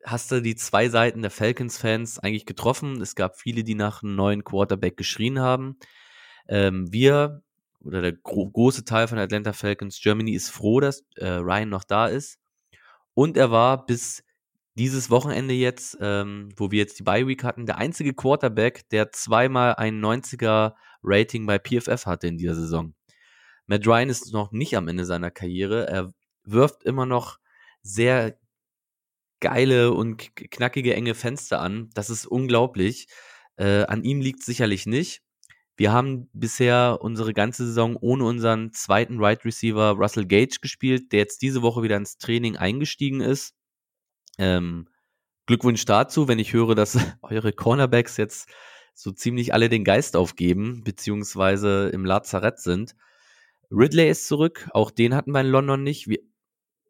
hast 0.05 0.31
du 0.31 0.41
die 0.41 0.55
zwei 0.55 0.89
Seiten 0.89 1.21
der 1.21 1.31
Falcons-Fans 1.31 2.19
eigentlich 2.19 2.45
getroffen. 2.45 3.01
Es 3.01 3.15
gab 3.15 3.37
viele, 3.37 3.63
die 3.63 3.75
nach 3.75 4.03
einem 4.03 4.15
neuen 4.15 4.43
Quarterback 4.43 4.97
geschrien 4.97 5.39
haben. 5.39 5.77
Ähm, 6.47 6.91
wir 6.91 7.43
oder 7.83 8.01
der 8.01 8.13
gro 8.13 8.49
große 8.49 8.85
Teil 8.85 9.07
von 9.07 9.17
Atlanta 9.17 9.53
Falcons 9.53 9.99
Germany 10.01 10.33
ist 10.33 10.49
froh, 10.49 10.79
dass 10.79 11.03
äh, 11.15 11.27
Ryan 11.27 11.69
noch 11.69 11.83
da 11.83 12.07
ist. 12.07 12.39
Und 13.13 13.37
er 13.37 13.51
war 13.51 13.85
bis 13.85 14.23
dieses 14.75 15.09
Wochenende 15.09 15.53
jetzt, 15.53 15.97
ähm, 15.99 16.49
wo 16.55 16.71
wir 16.71 16.79
jetzt 16.79 16.99
die 16.99 17.03
Bye 17.03 17.27
Week 17.27 17.43
hatten, 17.43 17.65
der 17.65 17.77
einzige 17.77 18.13
Quarterback, 18.13 18.87
der 18.89 19.11
zweimal 19.11 19.75
ein 19.75 19.99
90er 19.99 20.73
Rating 21.03 21.45
bei 21.45 21.59
PFF 21.59 22.05
hatte 22.05 22.27
in 22.27 22.37
dieser 22.37 22.55
Saison. 22.55 22.93
Matt 23.67 23.85
Ryan 23.85 24.09
ist 24.09 24.33
noch 24.33 24.51
nicht 24.51 24.75
am 24.77 24.87
Ende 24.87 25.05
seiner 25.05 25.31
Karriere. 25.31 25.87
Er 25.87 26.13
wirft 26.43 26.83
immer 26.83 27.05
noch 27.05 27.37
sehr 27.81 28.37
geile 29.41 29.91
und 29.91 30.35
knackige 30.35 30.95
enge 30.95 31.15
Fenster 31.15 31.59
an. 31.59 31.89
Das 31.93 32.09
ist 32.09 32.25
unglaublich. 32.25 33.07
Äh, 33.57 33.83
an 33.83 34.03
ihm 34.03 34.21
liegt 34.21 34.43
sicherlich 34.43 34.85
nicht. 34.85 35.21
Wir 35.75 35.91
haben 35.91 36.29
bisher 36.33 36.99
unsere 37.01 37.33
ganze 37.33 37.65
Saison 37.65 37.95
ohne 37.95 38.23
unseren 38.23 38.71
zweiten 38.71 39.15
Wide 39.15 39.23
right 39.23 39.45
Receiver 39.45 39.91
Russell 39.91 40.27
Gage 40.27 40.59
gespielt, 40.61 41.11
der 41.11 41.19
jetzt 41.19 41.41
diese 41.41 41.61
Woche 41.61 41.81
wieder 41.81 41.97
ins 41.97 42.17
Training 42.17 42.55
eingestiegen 42.55 43.19
ist. 43.19 43.55
Ähm, 44.37 44.87
Glückwunsch 45.47 45.83
dazu, 45.85 46.27
wenn 46.27 46.39
ich 46.39 46.53
höre, 46.53 46.75
dass 46.75 46.97
eure 47.21 47.51
Cornerbacks 47.51 48.17
jetzt 48.17 48.49
so 48.93 49.11
ziemlich 49.11 49.53
alle 49.53 49.69
den 49.69 49.83
Geist 49.83 50.15
aufgeben, 50.15 50.83
beziehungsweise 50.83 51.89
im 51.89 52.05
Lazarett 52.05 52.59
sind. 52.59 52.95
Ridley 53.71 54.09
ist 54.09 54.27
zurück, 54.27 54.69
auch 54.73 54.91
den 54.91 55.15
hatten 55.15 55.31
wir 55.31 55.41
in 55.41 55.47
London 55.47 55.83
nicht. 55.83 56.07
Wir, 56.07 56.19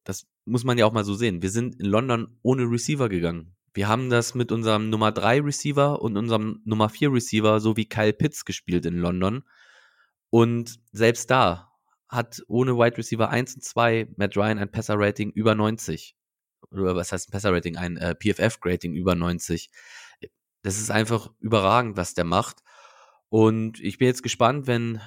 das 0.03 0.25
muss 0.45 0.63
man 0.63 0.77
ja 0.77 0.85
auch 0.85 0.93
mal 0.93 1.03
so 1.03 1.13
sehen. 1.13 1.41
Wir 1.41 1.49
sind 1.49 1.79
in 1.79 1.85
London 1.85 2.37
ohne 2.41 2.63
Receiver 2.63 3.09
gegangen. 3.09 3.55
Wir 3.73 3.87
haben 3.87 4.09
das 4.09 4.35
mit 4.35 4.51
unserem 4.51 4.89
Nummer 4.89 5.11
3 5.11 5.41
Receiver 5.41 6.01
und 6.01 6.17
unserem 6.17 6.61
Nummer 6.65 6.89
4 6.89 7.13
Receiver 7.13 7.59
so 7.59 7.77
wie 7.77 7.87
Kyle 7.87 8.13
Pitts 8.13 8.43
gespielt 8.43 8.85
in 8.85 8.97
London. 8.97 9.43
Und 10.29 10.79
selbst 10.91 11.29
da 11.29 11.71
hat 12.09 12.41
ohne 12.47 12.75
Wide 12.75 12.97
Receiver 12.97 13.29
1 13.29 13.55
und 13.55 13.63
2 13.63 14.09
Matt 14.17 14.35
Ryan 14.35 14.59
ein 14.59 14.71
Passer-Rating 14.71 15.31
über 15.31 15.55
90 15.55 16.15
oder 16.71 16.95
was 16.95 17.11
heißt 17.11 17.29
ein 17.29 17.31
Passer-Rating, 17.31 17.77
ein 17.77 17.97
äh, 17.97 18.15
PFF-Rating 18.15 18.93
über 18.93 19.15
90. 19.15 19.69
Das 20.63 20.79
ist 20.79 20.91
einfach 20.91 21.31
überragend, 21.39 21.97
was 21.97 22.13
der 22.13 22.23
macht. 22.23 22.59
Und 23.29 23.79
ich 23.79 23.97
bin 23.97 24.07
jetzt 24.07 24.23
gespannt, 24.23 24.67
wenn 24.67 25.01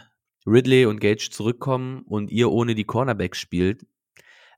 Ridley 0.47 0.87
und 0.87 1.01
Gage 1.01 1.31
zurückkommen 1.31 2.03
und 2.03 2.31
ihr 2.31 2.51
ohne 2.51 2.75
die 2.75 2.85
Cornerbacks 2.85 3.39
spielt, 3.39 3.87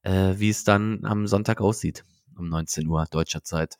äh, 0.07 0.39
wie 0.39 0.51
es 0.51 0.63
dann 0.63 1.05
am 1.05 1.27
Sonntag 1.27 1.61
aussieht, 1.61 2.05
um 2.39 2.49
19 2.49 2.87
Uhr 2.87 3.05
deutscher 3.11 3.43
Zeit. 3.43 3.77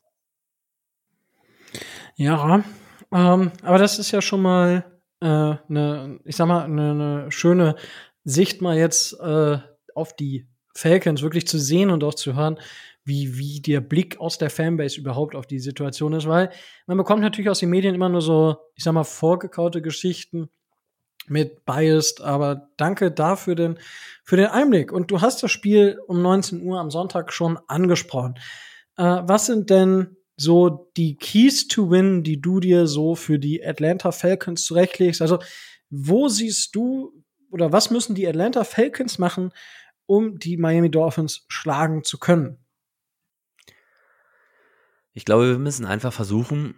Ja, 2.17 2.63
ähm, 3.11 3.51
aber 3.61 3.77
das 3.77 3.97
ist 3.97 4.11
ja 4.11 4.21
schon 4.21 4.41
mal 4.41 4.85
eine, 5.19 6.19
äh, 6.25 6.29
ich 6.29 6.35
sag 6.35 6.47
mal, 6.47 6.65
eine, 6.65 6.91
eine 6.91 7.31
schöne 7.31 7.75
Sicht 8.23 8.61
mal 8.61 8.77
jetzt 8.77 9.13
äh, 9.19 9.57
auf 9.95 10.15
die 10.15 10.47
Falcons 10.75 11.21
wirklich 11.21 11.47
zu 11.47 11.57
sehen 11.57 11.89
und 11.89 12.03
auch 12.03 12.13
zu 12.13 12.35
hören, 12.35 12.59
wie, 13.03 13.37
wie 13.37 13.61
der 13.61 13.79
Blick 13.79 14.19
aus 14.19 14.37
der 14.37 14.49
Fanbase 14.49 14.99
überhaupt 14.99 15.33
auf 15.33 15.47
die 15.47 15.59
Situation 15.59 16.13
ist, 16.13 16.27
weil 16.27 16.51
man 16.87 16.97
bekommt 16.97 17.21
natürlich 17.21 17.49
aus 17.49 17.59
den 17.59 17.69
Medien 17.69 17.95
immer 17.95 18.09
nur 18.09 18.21
so, 18.21 18.57
ich 18.75 18.83
sag 18.83 18.93
mal, 18.93 19.05
vorgekaute 19.05 19.81
Geschichten 19.81 20.49
mit 21.29 21.65
Biased, 21.65 22.21
aber 22.21 22.69
danke 22.77 23.11
dafür 23.11 23.55
den, 23.55 23.79
für 24.23 24.37
den 24.37 24.47
Einblick. 24.47 24.91
Und 24.91 25.11
du 25.11 25.21
hast 25.21 25.43
das 25.43 25.51
Spiel 25.51 25.99
um 26.07 26.21
19 26.21 26.61
Uhr 26.61 26.79
am 26.79 26.91
Sonntag 26.91 27.33
schon 27.33 27.59
angesprochen. 27.67 28.35
Äh, 28.97 29.03
was 29.03 29.45
sind 29.45 29.69
denn 29.69 30.17
so 30.35 30.91
die 30.97 31.17
Keys 31.17 31.67
to 31.67 31.89
Win, 31.89 32.23
die 32.23 32.41
du 32.41 32.59
dir 32.59 32.87
so 32.87 33.15
für 33.15 33.39
die 33.39 33.65
Atlanta 33.65 34.11
Falcons 34.11 34.65
zurechtlegst? 34.65 35.21
Also, 35.21 35.39
wo 35.89 36.27
siehst 36.27 36.75
du 36.75 37.23
oder 37.49 37.71
was 37.71 37.91
müssen 37.91 38.15
die 38.15 38.27
Atlanta 38.27 38.63
Falcons 38.63 39.17
machen, 39.17 39.51
um 40.05 40.37
die 40.39 40.57
Miami 40.57 40.91
Dolphins 40.91 41.45
schlagen 41.47 42.03
zu 42.03 42.17
können? 42.17 42.57
Ich 45.13 45.25
glaube, 45.25 45.49
wir 45.49 45.57
müssen 45.57 45.85
einfach 45.85 46.13
versuchen, 46.13 46.75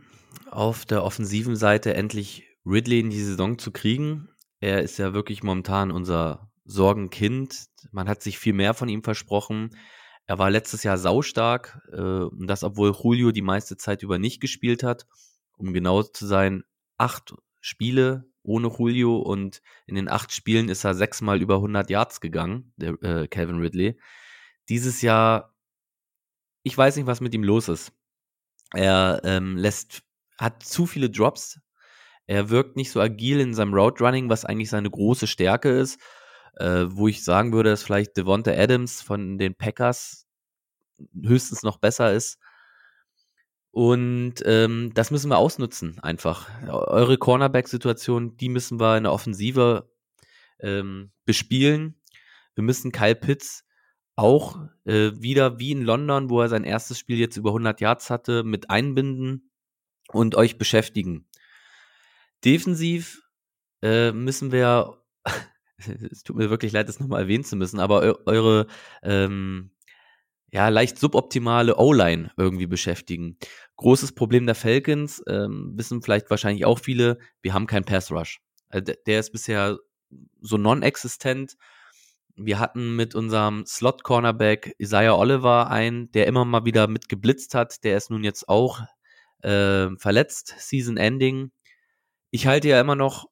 auf 0.50 0.86
der 0.86 1.04
offensiven 1.04 1.56
Seite 1.56 1.94
endlich 1.94 2.46
Ridley 2.66 3.00
in 3.00 3.10
die 3.10 3.22
Saison 3.22 3.58
zu 3.58 3.72
kriegen. 3.72 4.29
Er 4.60 4.82
ist 4.82 4.98
ja 4.98 5.14
wirklich 5.14 5.44
momentan 5.44 5.92
unser 5.92 6.52
Sorgenkind. 6.66 7.68
Man 7.92 8.10
hat 8.10 8.22
sich 8.22 8.38
viel 8.38 8.54
mehr 8.54 8.74
von 8.74 8.90
ihm 8.90 9.04
versprochen. 9.04 9.76
Er 10.26 10.38
war 10.38 10.52
letztes 10.52 10.84
Jahr 10.84 10.98
saustark, 10.98 11.82
äh, 11.92 12.00
und 12.00 12.48
das 12.48 12.64
obwohl 12.64 12.94
Julio 12.94 13.32
die 13.32 13.42
meiste 13.42 13.78
Zeit 13.78 14.04
über 14.04 14.20
nicht 14.20 14.42
gespielt 14.42 14.84
hat. 14.84 15.08
Um 15.58 15.74
genau 15.74 16.04
zu 16.04 16.28
sein, 16.28 16.64
acht 16.98 17.34
Spiele 17.62 18.30
ohne 18.44 18.68
Julio 18.70 19.18
und 19.18 19.62
in 19.86 19.96
den 19.96 20.10
acht 20.10 20.32
Spielen 20.32 20.70
ist 20.70 20.84
er 20.84 20.96
sechsmal 20.96 21.42
über 21.42 21.56
100 21.56 21.90
Yards 21.90 22.22
gegangen, 22.22 22.74
der 22.78 23.02
äh, 23.02 23.28
Calvin 23.28 23.60
Ridley. 23.60 24.00
Dieses 24.70 25.02
Jahr, 25.02 25.56
ich 26.64 26.78
weiß 26.78 26.96
nicht, 26.96 27.08
was 27.08 27.22
mit 27.22 27.34
ihm 27.34 27.44
los 27.44 27.68
ist. 27.68 27.92
Er 28.74 29.22
ähm, 29.24 29.58
lässt, 29.58 30.04
hat 30.38 30.64
zu 30.64 30.86
viele 30.86 31.10
Drops. 31.10 31.60
Er 32.30 32.52
wirkt 32.52 32.76
nicht 32.76 32.92
so 32.92 33.02
agil 33.02 33.40
in 33.40 33.56
seinem 33.56 33.74
Route 33.74 34.04
Running, 34.04 34.30
was 34.30 34.46
eigentlich 34.46 34.70
seine 34.70 34.90
große 34.90 35.26
Stärke 35.26 35.70
ist. 35.70 36.00
Äh, 36.60 36.86
wo 36.90 37.08
ich 37.08 37.24
sagen 37.24 37.54
würde, 37.54 37.72
dass 37.72 37.84
vielleicht 37.84 38.18
Devonta 38.18 38.52
Adams 38.52 39.02
von 39.02 39.38
den 39.38 39.56
Packers 39.56 40.28
höchstens 41.24 41.64
noch 41.64 41.78
besser 41.78 42.14
ist. 42.14 42.38
Und 43.72 44.36
ähm, 44.46 44.92
das 44.94 45.10
müssen 45.10 45.30
wir 45.30 45.38
ausnutzen, 45.38 46.00
einfach. 46.02 46.50
Eure 46.68 47.18
Cornerback-Situation, 47.18 48.36
die 48.38 48.50
müssen 48.50 48.80
wir 48.80 48.98
in 48.98 49.04
der 49.04 49.14
Offensive 49.14 49.90
ähm, 50.60 51.12
bespielen. 51.26 52.00
wir 52.56 52.64
müssen 52.64 52.92
Kyle 52.92 53.16
Pitts 53.16 53.64
auch 54.16 54.60
äh, 54.84 55.12
wieder 55.16 55.60
wie 55.60 55.72
in 55.72 55.84
London, 55.84 56.30
wo 56.30 56.42
er 56.42 56.50
sein 56.50 56.66
erstes 56.66 57.00
Spiel 57.00 57.18
jetzt 57.18 57.38
über 57.38 57.52
100 57.52 57.80
Yards 57.80 58.10
hatte, 58.10 58.44
mit 58.44 58.70
einbinden 58.70 59.50
und 60.12 60.36
euch 60.36 60.58
beschäftigen. 60.58 61.29
Defensiv 62.46 63.22
äh, 63.82 64.12
müssen 64.12 64.52
wir, 64.52 65.02
es 66.12 66.24
tut 66.24 66.36
mir 66.36 66.50
wirklich 66.50 66.72
leid, 66.72 66.90
das 66.90 67.00
nochmal 67.00 67.22
erwähnen 67.22 67.44
zu 67.44 67.56
müssen, 67.56 67.80
aber 67.80 68.02
eu 68.02 68.16
eure 68.26 68.68
ähm, 69.04 69.72
ja, 70.52 70.70
leicht 70.70 70.98
suboptimale 70.98 71.78
O-Line 71.78 72.32
irgendwie 72.38 72.68
beschäftigen. 72.68 73.38
Großes 73.76 74.14
Problem 74.14 74.46
der 74.46 74.56
Falcons, 74.56 75.22
ähm, 75.28 75.74
wissen 75.76 76.02
vielleicht 76.02 76.30
wahrscheinlich 76.30 76.66
auch 76.66 76.80
viele, 76.80 77.20
wir 77.42 77.54
haben 77.54 77.68
keinen 77.68 77.86
Pass 77.86 78.12
Rush. 78.12 78.42
Also 78.70 78.94
der 79.06 79.20
ist 79.20 79.32
bisher 79.32 79.78
so 80.42 80.58
non-existent. 80.58 81.56
Wir 82.36 82.60
hatten 82.60 82.96
mit 82.96 83.16
unserem 83.16 83.66
Slot-Cornerback 83.66 84.76
Isaiah 84.80 85.18
Oliver 85.18 85.70
einen, 85.70 86.12
der 86.12 86.28
immer 86.28 86.46
mal 86.46 86.66
wieder 86.66 86.88
mit 86.88 87.10
geblitzt 87.10 87.54
hat. 87.54 87.84
Der 87.84 87.98
ist 87.98 88.10
nun 88.10 88.24
jetzt 88.24 88.48
auch 88.48 88.82
äh, 89.42 89.90
verletzt, 89.98 90.56
Season 90.58 90.98
Ending. 90.98 91.52
Ich 92.32 92.46
halte 92.46 92.68
ja 92.70 92.80
immer 92.80 92.96
noch 92.96 93.28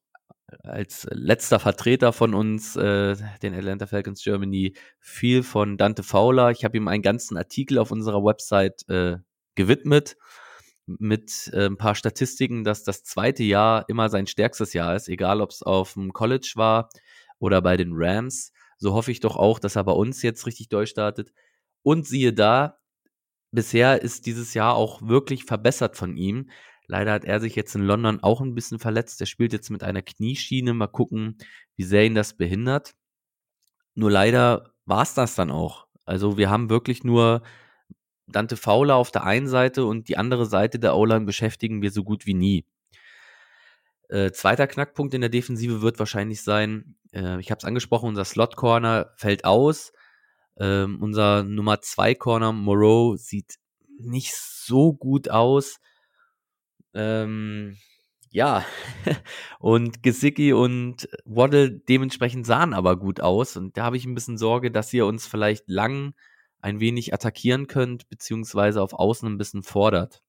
als 0.64 1.08
letzter 1.12 1.60
Vertreter 1.60 2.14
von 2.14 2.34
uns, 2.34 2.76
äh, 2.76 3.16
den 3.42 3.54
Atlanta 3.54 3.86
Falcons 3.86 4.24
Germany, 4.24 4.74
viel 5.00 5.44
von 5.44 5.78
Dante 5.78 6.04
Fowler. 6.04 6.52
Ich 6.52 6.64
habe 6.64 6.78
ihm 6.78 6.88
einen 6.88 7.04
ganzen 7.04 7.38
Artikel 7.38 7.78
auf 7.80 7.92
unserer 7.92 8.24
Website 8.24 8.88
äh, 8.90 9.18
gewidmet 9.56 10.16
mit 10.86 11.50
äh, 11.54 11.66
ein 11.66 11.78
paar 11.78 11.96
Statistiken, 11.96 12.64
dass 12.64 12.84
das 12.84 13.04
zweite 13.04 13.44
Jahr 13.44 13.86
immer 13.90 14.10
sein 14.10 14.26
stärkstes 14.26 14.74
Jahr 14.74 14.96
ist, 14.96 15.10
egal 15.10 15.42
ob 15.42 15.52
es 15.52 15.62
auf 15.64 15.94
dem 15.94 16.14
College 16.14 16.54
war 16.56 16.90
oder 17.40 17.62
bei 17.62 17.78
den 17.78 17.92
Rams. 17.94 18.54
So 18.78 18.94
hoffe 18.94 19.12
ich 19.12 19.20
doch 19.20 19.36
auch, 19.36 19.60
dass 19.60 19.76
er 19.76 19.84
bei 19.84 19.92
uns 19.92 20.22
jetzt 20.22 20.46
richtig 20.46 20.70
durchstartet. 20.70 21.34
Und 21.84 22.08
siehe 22.08 22.34
da, 22.34 22.78
bisher 23.52 24.02
ist 24.02 24.26
dieses 24.26 24.54
Jahr 24.54 24.76
auch 24.76 25.02
wirklich 25.02 25.44
verbessert 25.46 25.98
von 25.98 26.16
ihm. 26.16 26.50
Leider 26.88 27.12
hat 27.12 27.26
er 27.26 27.40
sich 27.40 27.56
jetzt 27.56 27.76
in 27.76 27.84
London 27.84 28.24
auch 28.24 28.42
ein 28.42 28.56
bisschen 28.56 28.80
verletzt. 28.80 29.20
Er 29.20 29.28
spielt 29.28 29.54
jetzt 29.54 29.70
mit 29.70 29.84
einer 29.84 30.02
Knieschiene. 30.02 30.74
Mal 30.74 30.88
gucken, 30.88 31.38
wie 31.76 31.84
sehr 31.84 32.06
ihn 32.06 32.16
das 32.16 32.36
behindert. 32.36 32.96
Nur 33.94 34.10
leider 34.10 34.74
war 34.86 35.04
es 35.04 35.14
das 35.14 35.36
dann 35.36 35.52
auch. 35.52 35.88
Also 36.06 36.38
wir 36.38 36.50
haben 36.50 36.70
wirklich 36.70 37.04
nur 37.04 37.42
Dante 38.28 38.58
Fowler 38.58 38.96
auf 38.96 39.12
der 39.12 39.24
einen 39.24 39.48
Seite 39.48 39.86
und 39.86 40.08
die 40.08 40.18
andere 40.18 40.46
Seite 40.46 40.80
der 40.80 40.96
O-Line 40.96 41.26
beschäftigen 41.26 41.82
wir 41.82 41.92
so 41.92 42.04
gut 42.04 42.26
wie 42.26 42.34
nie. 42.34 42.66
Äh, 44.10 44.32
zweiter 44.32 44.68
Knackpunkt 44.68 45.14
in 45.14 45.22
der 45.22 45.30
Defensive 45.30 45.82
wird 45.82 46.00
wahrscheinlich 46.00 46.42
sein, 46.42 46.96
äh, 47.12 47.40
ich 47.40 47.52
habe 47.52 47.60
es 47.60 47.66
angesprochen, 47.66 48.08
unser 48.08 48.24
Slot-Corner 48.24 49.12
fällt 49.16 49.44
aus. 49.44 49.92
Ähm, 50.58 51.02
unser 51.02 51.44
Nummer 51.44 51.82
2 51.82 52.16
Corner 52.16 52.54
Moreau 52.54 53.16
sieht 53.16 53.56
nicht 54.00 54.34
so 54.36 54.94
gut 54.94 55.30
aus. 55.30 55.80
Ähm, 56.98 57.78
ja, 58.32 58.66
und 59.60 60.02
Gesicki 60.02 60.52
und 60.52 61.08
Waddle 61.26 61.72
dementsprechend 61.72 62.46
sahen 62.46 62.74
aber 62.74 62.98
gut 62.98 63.22
aus. 63.22 63.56
Und 63.56 63.78
da 63.78 63.84
habe 63.84 63.98
ich 63.98 64.06
ein 64.06 64.16
bisschen 64.16 64.38
Sorge, 64.38 64.72
dass 64.72 64.92
ihr 64.94 65.06
uns 65.06 65.28
vielleicht 65.28 65.70
lang 65.70 66.14
ein 66.60 66.80
wenig 66.80 67.14
attackieren 67.14 67.68
könnt, 67.68 68.10
beziehungsweise 68.10 68.82
auf 68.82 68.94
Außen 68.94 69.30
ein 69.30 69.38
bisschen 69.38 69.64
fordert. 69.64 70.24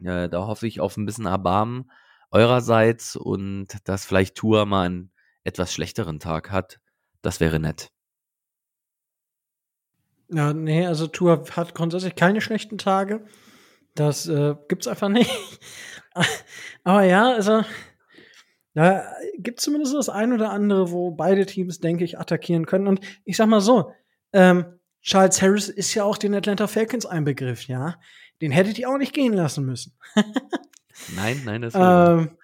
Äh, 0.00 0.28
da 0.28 0.46
hoffe 0.46 0.66
ich 0.66 0.80
auf 0.80 0.96
ein 0.96 1.04
bisschen 1.04 1.26
Erbarmen 1.26 1.90
eurerseits 2.30 3.14
und 3.14 3.68
dass 3.84 4.06
vielleicht 4.06 4.34
Tour 4.34 4.64
mal 4.64 4.86
einen 4.86 5.12
etwas 5.44 5.74
schlechteren 5.74 6.18
Tag 6.18 6.50
hat. 6.50 6.80
Das 7.20 7.38
wäre 7.38 7.60
nett. 7.60 7.90
Ja, 10.28 10.54
nee, 10.54 10.86
also 10.86 11.06
Tour 11.06 11.44
hat 11.50 11.74
grundsätzlich 11.74 12.14
keine 12.14 12.40
schlechten 12.40 12.78
Tage. 12.78 13.26
Das 13.94 14.26
äh, 14.28 14.54
gibt's 14.68 14.86
einfach 14.86 15.08
nicht. 15.08 15.30
Aber 16.84 17.04
ja, 17.04 17.32
also 17.32 17.64
da 18.74 19.04
gibt 19.38 19.60
zumindest 19.60 19.94
das 19.94 20.08
ein 20.08 20.32
oder 20.32 20.50
andere, 20.50 20.90
wo 20.90 21.10
beide 21.10 21.44
Teams, 21.46 21.80
denke 21.80 22.04
ich, 22.04 22.18
attackieren 22.18 22.66
können. 22.66 22.86
Und 22.86 23.00
ich 23.24 23.36
sag 23.36 23.48
mal 23.48 23.60
so, 23.60 23.92
ähm, 24.32 24.78
Charles 25.02 25.42
Harris 25.42 25.68
ist 25.68 25.94
ja 25.94 26.04
auch 26.04 26.16
den 26.16 26.34
Atlanta 26.34 26.66
Falcons 26.66 27.06
ein 27.06 27.24
Begriff, 27.24 27.66
ja. 27.66 27.96
Den 28.40 28.50
hättet 28.50 28.78
ihr 28.78 28.88
auch 28.88 28.98
nicht 28.98 29.12
gehen 29.12 29.32
lassen 29.32 29.66
müssen. 29.66 29.96
nein, 31.14 31.42
nein, 31.44 31.62
das 31.62 31.74
ähm, 31.76 32.36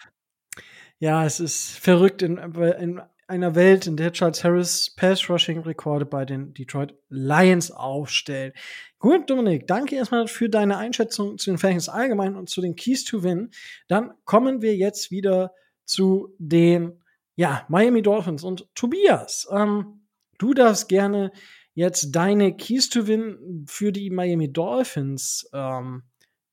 Ja, 0.99 1.25
es 1.25 1.41
ist 1.41 1.79
verrückt 1.79 2.23
in, 2.23 2.37
in 2.37 3.01
einer 3.29 3.55
Welt, 3.55 3.87
in 3.87 3.97
der 3.97 4.13
Charles 4.13 4.43
Harris 4.43 4.91
Pass-Rushing-Rekorde 4.97 6.07
bei 6.07 6.25
den 6.25 6.55
Detroit 6.55 6.95
Lions 7.11 7.71
aufstellt. 7.71 8.57
Gut, 8.99 9.29
Dominik, 9.29 9.67
danke 9.67 9.97
erstmal 9.97 10.27
für 10.29 10.49
deine 10.49 10.79
Einschätzung 10.79 11.37
zu 11.37 11.51
den 11.51 11.59
Falcons 11.59 11.91
allgemein 11.91 12.37
und 12.37 12.49
zu 12.49 12.63
den 12.63 12.75
Keys 12.75 13.05
to 13.05 13.23
Win. 13.23 13.51
Dann 13.87 14.13
kommen 14.25 14.63
wir 14.63 14.75
jetzt 14.75 15.11
wieder 15.11 15.53
zu 15.85 16.35
den 16.39 17.03
ja, 17.37 17.67
Miami 17.69 18.03
Dolphins 18.03 18.43
und 18.43 18.67
Tobias. 18.75 19.47
Ähm, 19.53 20.07
du 20.39 20.55
darfst 20.55 20.89
gerne 20.89 21.31
jetzt 21.75 22.17
deine 22.17 22.57
Keys 22.57 22.89
to 22.89 23.07
Win 23.07 23.67
für 23.69 23.93
die 23.93 24.09
Miami 24.11 24.53
Dolphins 24.53 25.49
ähm, 25.53 26.03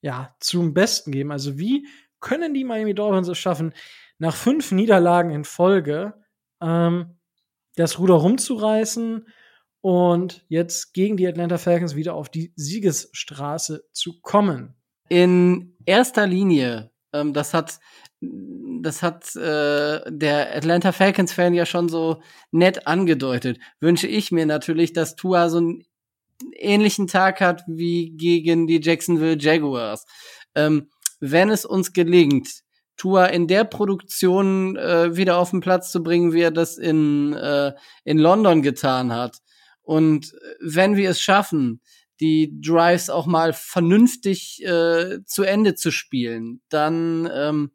ja, 0.01 0.36
zum 0.41 0.73
Besten 0.73 1.11
geben. 1.11 1.32
Also 1.32 1.57
wie 1.57 1.88
können 2.19 2.53
die 2.53 2.65
Miami 2.65 2.93
Dolphins 2.93 3.30
es 3.30 3.38
schaffen, 3.38 3.73
nach 4.17 4.36
fünf 4.36 4.71
Niederlagen 4.71 5.32
in 5.32 5.45
Folge 5.45 6.13
ähm, 6.62 7.18
das 7.76 7.99
Ruder 7.99 8.16
rumzureißen 8.16 9.28
und 9.82 10.45
jetzt 10.47 10.93
gegen 10.93 11.18
die 11.18 11.28
Atlanta 11.28 11.58
Falcons 11.58 11.95
wieder 11.95 12.16
auf 12.16 12.30
die 12.30 12.53
Siegesstraße 12.56 13.86
zu 13.91 14.20
kommen? 14.22 14.76
In 15.10 15.76
erster 15.86 16.26
Linie, 16.26 16.91
ähm, 17.14 17.34
das 17.34 17.53
hat 17.53 17.80
das 18.22 19.03
hat 19.03 19.36
äh, 19.36 20.01
der 20.10 20.56
Atlanta 20.56 20.91
Falcons-Fan 20.91 21.53
ja 21.53 21.66
schon 21.66 21.89
so 21.89 22.22
nett 22.51 22.88
angedeutet. 22.88 23.60
Wünsche 23.80 24.08
ich 24.08 24.32
mir 24.32 24.45
natürlich, 24.45 24.93
dass 24.93 25.16
Tua 25.16 25.49
so 25.49 25.58
einen 25.58 25.84
ähnlichen 26.53 27.08
Tag 27.08 27.41
hat 27.41 27.64
wie 27.68 28.12
gegen 28.12 28.68
die 28.68 28.82
Jacksonville 28.82 29.38
Jaguars. 29.39 30.06
Ähm, 30.56 30.89
wenn 31.20 31.49
es 31.49 31.66
uns 31.66 31.93
gelingt, 31.93 32.64
Tua 32.97 33.25
in 33.25 33.47
der 33.47 33.63
Produktion 33.63 34.77
äh, 34.77 35.15
wieder 35.15 35.37
auf 35.37 35.51
den 35.51 35.59
Platz 35.59 35.91
zu 35.91 36.01
bringen, 36.01 36.33
wie 36.33 36.41
er 36.41 36.51
das 36.51 36.77
in, 36.77 37.33
äh, 37.33 37.73
in 38.03 38.17
London 38.17 38.61
getan 38.61 39.13
hat. 39.13 39.37
Und 39.81 40.33
wenn 40.61 40.95
wir 40.95 41.11
es 41.11 41.21
schaffen, 41.21 41.81
die 42.19 42.59
Drives 42.61 43.09
auch 43.09 43.25
mal 43.25 43.53
vernünftig 43.53 44.63
äh, 44.63 45.19
zu 45.25 45.43
Ende 45.43 45.75
zu 45.75 45.91
spielen, 45.91 46.61
dann 46.69 47.29
ähm, 47.31 47.71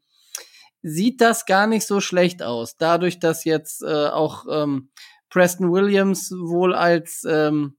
sieht 0.82 1.20
das 1.20 1.46
gar 1.46 1.66
nicht 1.66 1.86
so 1.86 2.00
schlecht 2.00 2.42
aus. 2.42 2.76
Dadurch, 2.76 3.18
dass 3.18 3.44
jetzt 3.44 3.82
äh, 3.82 4.08
auch 4.08 4.46
ähm, 4.50 4.90
Preston 5.28 5.70
Williams 5.70 6.30
wohl 6.32 6.74
als 6.74 7.24
ähm, 7.28 7.76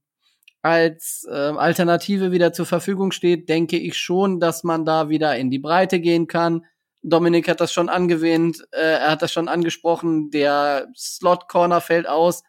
als 0.62 1.26
äh, 1.28 1.32
Alternative 1.34 2.30
wieder 2.30 2.52
zur 2.52 2.66
Verfügung 2.66 3.10
steht, 3.10 3.48
denke 3.48 3.76
ich 3.78 3.98
schon, 3.98 4.38
dass 4.38 4.62
man 4.62 4.84
da 4.84 5.08
wieder 5.08 5.36
in 5.36 5.50
die 5.50 5.58
Breite 5.58 5.98
gehen 5.98 6.28
kann. 6.28 6.64
Dominik 7.02 7.48
hat 7.48 7.60
das 7.60 7.72
schon 7.72 7.88
angewähnt, 7.88 8.64
äh, 8.72 8.98
er 9.00 9.10
hat 9.10 9.22
das 9.22 9.32
schon 9.32 9.48
angesprochen, 9.48 10.30
der 10.30 10.88
Slot 10.96 11.48
Corner 11.48 11.80
fällt 11.80 12.08
aus. 12.08 12.42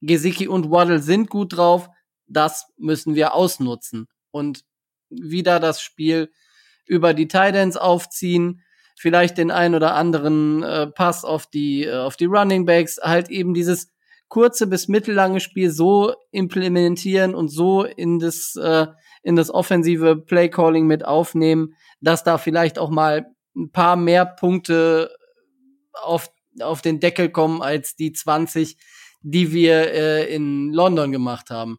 Gesicki 0.00 0.48
und 0.48 0.70
Waddle 0.70 0.98
sind 0.98 1.30
gut 1.30 1.56
drauf, 1.56 1.88
das 2.26 2.66
müssen 2.76 3.14
wir 3.14 3.34
ausnutzen 3.34 4.08
und 4.30 4.64
wieder 5.10 5.60
das 5.60 5.80
Spiel 5.80 6.32
über 6.86 7.14
die 7.14 7.28
Titans 7.28 7.76
aufziehen 7.76 8.62
vielleicht 9.02 9.38
den 9.38 9.50
ein 9.50 9.74
oder 9.74 9.94
anderen 9.94 10.62
äh, 10.62 10.86
Pass 10.86 11.24
auf 11.24 11.46
die, 11.46 11.84
äh, 11.84 11.94
auf 11.94 12.16
die 12.16 12.26
Running 12.26 12.66
Backs, 12.66 12.98
halt 13.02 13.30
eben 13.30 13.52
dieses 13.52 13.88
kurze 14.28 14.66
bis 14.66 14.88
mittellange 14.88 15.40
Spiel 15.40 15.70
so 15.70 16.14
implementieren 16.30 17.34
und 17.34 17.48
so 17.48 17.84
in 17.84 18.18
das, 18.18 18.56
äh, 18.56 18.86
in 19.22 19.36
das 19.36 19.50
offensive 19.52 20.16
Play 20.16 20.48
Calling 20.48 20.86
mit 20.86 21.04
aufnehmen, 21.04 21.74
dass 22.00 22.24
da 22.24 22.38
vielleicht 22.38 22.78
auch 22.78 22.90
mal 22.90 23.26
ein 23.54 23.70
paar 23.70 23.96
mehr 23.96 24.26
Punkte 24.26 25.14
auf, 25.92 26.30
auf 26.60 26.82
den 26.82 27.00
Deckel 27.00 27.30
kommen 27.30 27.62
als 27.62 27.96
die 27.96 28.12
20, 28.12 28.76
die 29.22 29.52
wir 29.52 29.92
äh, 29.92 30.34
in 30.34 30.72
London 30.72 31.12
gemacht 31.12 31.50
haben 31.50 31.78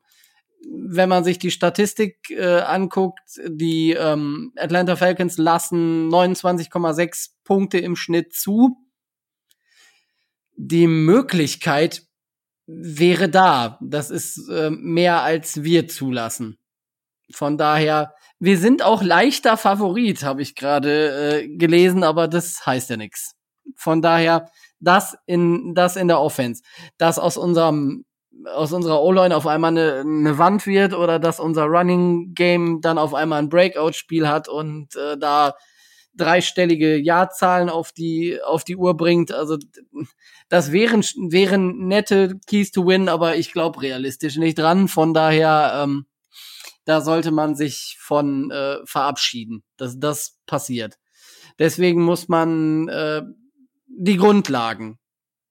wenn 0.65 1.09
man 1.09 1.23
sich 1.23 1.39
die 1.39 1.51
Statistik 1.51 2.29
äh, 2.29 2.59
anguckt, 2.61 3.39
die 3.47 3.91
ähm, 3.91 4.53
Atlanta 4.55 4.95
Falcons 4.95 5.37
lassen 5.37 6.09
29,6 6.09 7.31
Punkte 7.43 7.79
im 7.79 7.95
Schnitt 7.95 8.33
zu. 8.33 8.77
Die 10.55 10.87
Möglichkeit 10.87 12.03
wäre 12.65 13.29
da. 13.29 13.79
Das 13.81 14.09
ist 14.09 14.49
äh, 14.49 14.69
mehr 14.69 15.21
als 15.21 15.63
wir 15.63 15.87
zulassen. 15.87 16.57
Von 17.31 17.57
daher, 17.57 18.13
wir 18.39 18.57
sind 18.57 18.83
auch 18.83 19.01
leichter 19.01 19.57
Favorit, 19.57 20.23
habe 20.23 20.41
ich 20.41 20.55
gerade 20.55 21.43
äh, 21.43 21.57
gelesen, 21.57 22.03
aber 22.03 22.27
das 22.27 22.65
heißt 22.65 22.89
ja 22.89 22.97
nichts. 22.97 23.35
Von 23.75 24.01
daher, 24.01 24.49
das 24.79 25.15
in 25.25 25.73
das 25.73 25.95
in 25.95 26.07
der 26.07 26.19
Offense, 26.19 26.61
das 26.97 27.19
aus 27.19 27.37
unserem 27.37 28.05
aus 28.53 28.73
unserer 28.73 29.01
O-Line 29.01 29.35
auf 29.35 29.47
einmal 29.47 29.71
eine, 29.71 30.01
eine 30.01 30.37
Wand 30.37 30.65
wird 30.67 30.93
oder 30.93 31.19
dass 31.19 31.39
unser 31.39 31.65
Running 31.65 32.33
Game 32.33 32.81
dann 32.81 32.97
auf 32.97 33.13
einmal 33.13 33.39
ein 33.39 33.49
Breakout-Spiel 33.49 34.27
hat 34.27 34.49
und 34.49 34.95
äh, 34.95 35.17
da 35.17 35.53
dreistellige 36.15 36.97
Jahrzahlen 36.97 37.69
auf 37.69 37.91
die 37.91 38.39
auf 38.43 38.63
die 38.63 38.75
Uhr 38.75 38.95
bringt. 38.95 39.31
Also 39.31 39.57
das 40.49 40.71
wären 40.71 41.01
wären 41.01 41.87
nette 41.87 42.39
Keys 42.47 42.71
to 42.71 42.85
Win, 42.85 43.09
aber 43.09 43.35
ich 43.35 43.51
glaube 43.51 43.81
realistisch 43.81 44.37
nicht 44.37 44.57
dran. 44.59 44.87
Von 44.87 45.13
daher 45.13 45.83
ähm, 45.83 46.05
da 46.85 47.01
sollte 47.01 47.31
man 47.31 47.55
sich 47.55 47.97
von 47.99 48.51
äh, 48.51 48.77
verabschieden, 48.85 49.63
dass 49.77 49.99
das 49.99 50.39
passiert. 50.45 50.97
Deswegen 51.59 52.03
muss 52.03 52.27
man 52.27 52.87
äh, 52.87 53.21
die 53.87 54.17
Grundlagen. 54.17 54.99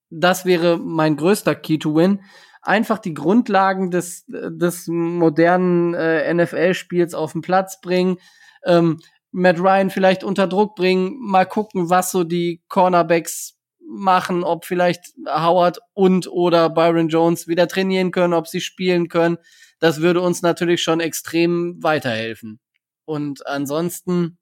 Das 0.09 0.45
wäre 0.45 0.77
mein 0.77 1.17
größter 1.17 1.55
Key 1.55 1.79
to 1.79 1.95
Win. 1.95 2.21
Einfach 2.61 2.99
die 2.99 3.13
Grundlagen 3.13 3.91
des, 3.91 4.25
des 4.27 4.87
modernen 4.87 5.93
äh, 5.95 6.33
NFL-Spiels 6.33 7.13
auf 7.13 7.33
den 7.33 7.41
Platz 7.41 7.81
bringen. 7.81 8.17
Ähm, 8.63 8.99
Matt 9.31 9.59
Ryan 9.59 9.89
vielleicht 9.89 10.23
unter 10.23 10.47
Druck 10.47 10.75
bringen, 10.75 11.17
mal 11.19 11.45
gucken, 11.45 11.89
was 11.89 12.11
so 12.11 12.23
die 12.23 12.61
Cornerbacks 12.69 13.57
machen, 13.85 14.43
ob 14.43 14.65
vielleicht 14.65 15.13
Howard 15.27 15.79
und 15.93 16.27
oder 16.27 16.69
Byron 16.69 17.09
Jones 17.09 17.47
wieder 17.47 17.67
trainieren 17.67 18.11
können, 18.11 18.33
ob 18.33 18.47
sie 18.47 18.61
spielen 18.61 19.09
können. 19.09 19.37
Das 19.83 19.99
würde 19.99 20.21
uns 20.21 20.41
natürlich 20.41 20.81
schon 20.81 21.01
extrem 21.01 21.75
weiterhelfen. 21.83 22.61
Und 23.03 23.45
ansonsten 23.45 24.37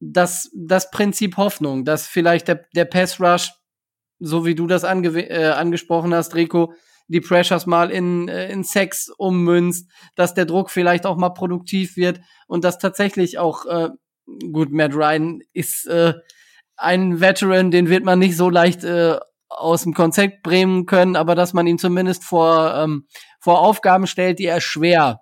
das, 0.00 0.50
das 0.54 0.90
Prinzip 0.90 1.36
Hoffnung, 1.36 1.84
dass 1.84 2.06
vielleicht 2.06 2.48
der, 2.48 2.64
der 2.74 2.86
Pass 2.86 3.20
Rush, 3.20 3.52
so 4.18 4.46
wie 4.46 4.54
du 4.54 4.66
das 4.66 4.84
ange 4.84 5.08
äh, 5.28 5.50
angesprochen 5.50 6.14
hast, 6.14 6.34
Rico, 6.34 6.72
die 7.08 7.20
Pressures 7.20 7.66
mal 7.66 7.90
in, 7.90 8.26
äh, 8.26 8.50
in 8.50 8.64
Sex 8.64 9.10
ummünzt, 9.18 9.90
dass 10.14 10.32
der 10.32 10.46
Druck 10.46 10.70
vielleicht 10.70 11.04
auch 11.04 11.18
mal 11.18 11.34
produktiv 11.34 11.98
wird 11.98 12.22
und 12.46 12.64
dass 12.64 12.78
tatsächlich 12.78 13.36
auch, 13.36 13.66
äh, 13.66 13.90
gut, 14.50 14.72
Matt 14.72 14.94
Ryan 14.94 15.42
ist 15.52 15.86
äh, 15.88 16.14
ein 16.78 17.20
Veteran, 17.20 17.70
den 17.70 17.90
wird 17.90 18.02
man 18.02 18.18
nicht 18.18 18.38
so 18.38 18.48
leicht 18.48 18.82
äh, 18.82 19.18
aus 19.56 19.82
dem 19.82 19.94
Konzept 19.94 20.42
bringen 20.42 20.86
können, 20.86 21.16
aber 21.16 21.34
dass 21.34 21.52
man 21.52 21.66
ihn 21.66 21.78
zumindest 21.78 22.24
vor, 22.24 22.74
ähm, 22.74 23.06
vor 23.40 23.60
Aufgaben 23.60 24.06
stellt, 24.06 24.38
die 24.38 24.46
er 24.46 24.60
schwer 24.60 25.20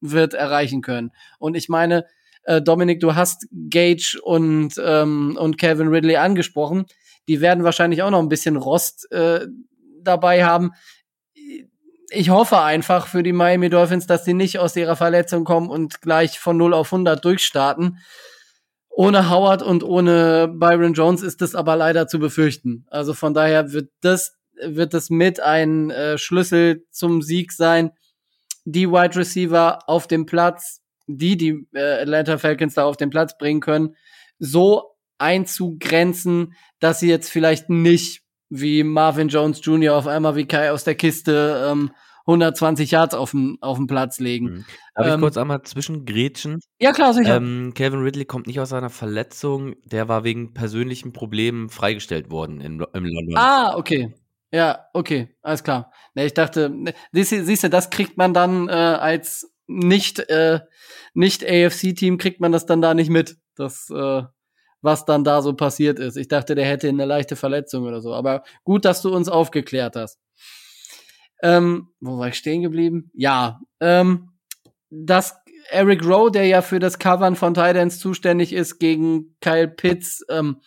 wird 0.00 0.34
erreichen 0.34 0.82
können. 0.82 1.12
Und 1.38 1.56
ich 1.56 1.68
meine, 1.68 2.04
äh, 2.44 2.60
Dominik, 2.60 3.00
du 3.00 3.14
hast 3.14 3.46
Gage 3.70 4.18
und, 4.22 4.74
ähm, 4.84 5.36
und 5.38 5.58
Kevin 5.58 5.88
Ridley 5.88 6.16
angesprochen. 6.16 6.86
Die 7.28 7.40
werden 7.40 7.64
wahrscheinlich 7.64 8.02
auch 8.02 8.10
noch 8.10 8.18
ein 8.18 8.28
bisschen 8.28 8.56
Rost 8.56 9.10
äh, 9.12 9.46
dabei 10.00 10.44
haben. 10.44 10.72
Ich 12.10 12.30
hoffe 12.30 12.60
einfach 12.60 13.06
für 13.06 13.22
die 13.22 13.32
Miami 13.32 13.70
Dolphins, 13.70 14.06
dass 14.06 14.24
sie 14.24 14.34
nicht 14.34 14.58
aus 14.58 14.76
ihrer 14.76 14.96
Verletzung 14.96 15.44
kommen 15.44 15.70
und 15.70 16.02
gleich 16.02 16.38
von 16.38 16.56
0 16.56 16.74
auf 16.74 16.92
100 16.92 17.24
durchstarten. 17.24 17.98
Ohne 18.94 19.30
Howard 19.30 19.62
und 19.62 19.84
ohne 19.84 20.48
Byron 20.48 20.92
Jones 20.92 21.22
ist 21.22 21.40
das 21.40 21.54
aber 21.54 21.76
leider 21.76 22.06
zu 22.06 22.18
befürchten. 22.18 22.86
Also 22.90 23.14
von 23.14 23.32
daher 23.32 23.72
wird 23.72 23.90
das, 24.02 24.36
wird 24.62 24.92
das 24.92 25.08
mit 25.08 25.40
ein 25.40 25.90
äh, 25.90 26.18
Schlüssel 26.18 26.84
zum 26.90 27.22
Sieg 27.22 27.52
sein. 27.52 27.92
Die 28.64 28.88
Wide 28.88 29.16
Receiver 29.16 29.78
auf 29.88 30.06
dem 30.06 30.26
Platz, 30.26 30.80
die 31.06 31.36
die 31.36 31.66
äh, 31.72 32.02
Atlanta 32.02 32.36
Falcons 32.38 32.74
da 32.74 32.84
auf 32.84 32.96
den 32.96 33.10
Platz 33.10 33.38
bringen 33.38 33.60
können, 33.60 33.96
so 34.38 34.92
einzugrenzen, 35.18 36.54
dass 36.78 37.00
sie 37.00 37.08
jetzt 37.08 37.30
vielleicht 37.30 37.70
nicht 37.70 38.22
wie 38.50 38.84
Marvin 38.84 39.28
Jones 39.28 39.60
Jr. 39.62 39.96
auf 39.96 40.06
einmal 40.06 40.36
wie 40.36 40.46
Kai 40.46 40.70
aus 40.70 40.84
der 40.84 40.96
Kiste 40.96 41.66
ähm, 41.70 41.92
120 42.26 42.90
Yards 42.90 43.14
auf 43.14 43.32
dem, 43.32 43.58
auf 43.60 43.76
dem 43.76 43.86
Platz 43.86 44.20
legen. 44.20 44.46
Mhm. 44.46 44.64
Darf 44.94 45.06
ähm, 45.06 45.14
ich 45.14 45.20
kurz 45.20 45.36
einmal 45.36 45.62
zwischen 45.62 46.04
Gretchen? 46.04 46.60
Ja, 46.80 46.92
klar, 46.92 47.14
sicher. 47.14 47.36
Ähm, 47.36 47.72
Kevin 47.74 48.00
Ridley 48.00 48.24
kommt 48.24 48.46
nicht 48.46 48.60
aus 48.60 48.72
einer 48.72 48.90
Verletzung. 48.90 49.74
Der 49.84 50.08
war 50.08 50.24
wegen 50.24 50.54
persönlichen 50.54 51.12
Problemen 51.12 51.68
freigestellt 51.68 52.30
worden 52.30 52.60
in, 52.60 52.84
im 52.92 53.04
London. 53.04 53.36
Ah, 53.36 53.76
okay. 53.76 54.14
Ja, 54.52 54.86
okay, 54.92 55.34
alles 55.40 55.64
klar. 55.64 55.90
Ne, 56.14 56.26
ich 56.26 56.34
dachte, 56.34 56.68
ne, 56.68 56.92
siehst 57.12 57.64
du, 57.64 57.70
das 57.70 57.88
kriegt 57.88 58.18
man 58.18 58.34
dann 58.34 58.68
äh, 58.68 58.72
als 58.72 59.50
nicht, 59.66 60.18
äh, 60.18 60.60
nicht 61.14 61.42
AFC-Team, 61.42 62.18
kriegt 62.18 62.40
man 62.40 62.52
das 62.52 62.66
dann 62.66 62.82
da 62.82 62.92
nicht 62.92 63.08
mit, 63.08 63.36
das, 63.56 63.88
äh, 63.90 64.22
was 64.82 65.04
dann 65.06 65.24
da 65.24 65.40
so 65.40 65.54
passiert 65.54 65.98
ist. 65.98 66.16
Ich 66.16 66.28
dachte, 66.28 66.54
der 66.54 66.66
hätte 66.66 66.88
eine 66.88 67.04
leichte 67.06 67.36
Verletzung 67.36 67.84
oder 67.84 68.00
so. 68.00 68.12
Aber 68.12 68.42
gut, 68.64 68.84
dass 68.84 69.00
du 69.00 69.14
uns 69.14 69.28
aufgeklärt 69.28 69.96
hast. 69.96 70.18
Ähm, 71.42 71.88
wo 72.00 72.18
war 72.18 72.28
ich 72.28 72.36
stehen 72.36 72.62
geblieben? 72.62 73.10
Ja, 73.14 73.60
ähm, 73.80 74.30
dass 74.90 75.36
Eric 75.70 76.04
Rowe, 76.04 76.30
der 76.30 76.46
ja 76.46 76.62
für 76.62 76.78
das 76.78 76.98
Covern 76.98 77.36
von 77.36 77.54
Titans 77.54 77.98
zuständig 77.98 78.52
ist, 78.52 78.78
gegen 78.78 79.36
Kyle 79.40 79.68
Pitts 79.68 80.24
ähm, 80.28 80.60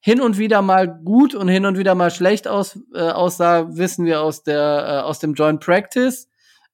hin 0.00 0.20
und 0.20 0.38
wieder 0.38 0.60
mal 0.60 0.86
gut 0.86 1.34
und 1.34 1.48
hin 1.48 1.64
und 1.64 1.78
wieder 1.78 1.94
mal 1.94 2.10
schlecht 2.10 2.46
aus, 2.46 2.78
äh, 2.94 3.00
aussah, 3.00 3.74
wissen 3.76 4.04
wir 4.04 4.20
aus 4.20 4.42
der 4.42 4.84
äh, 4.86 5.00
aus 5.02 5.18
dem 5.18 5.34
Joint 5.34 5.60
Practice. 5.60 6.28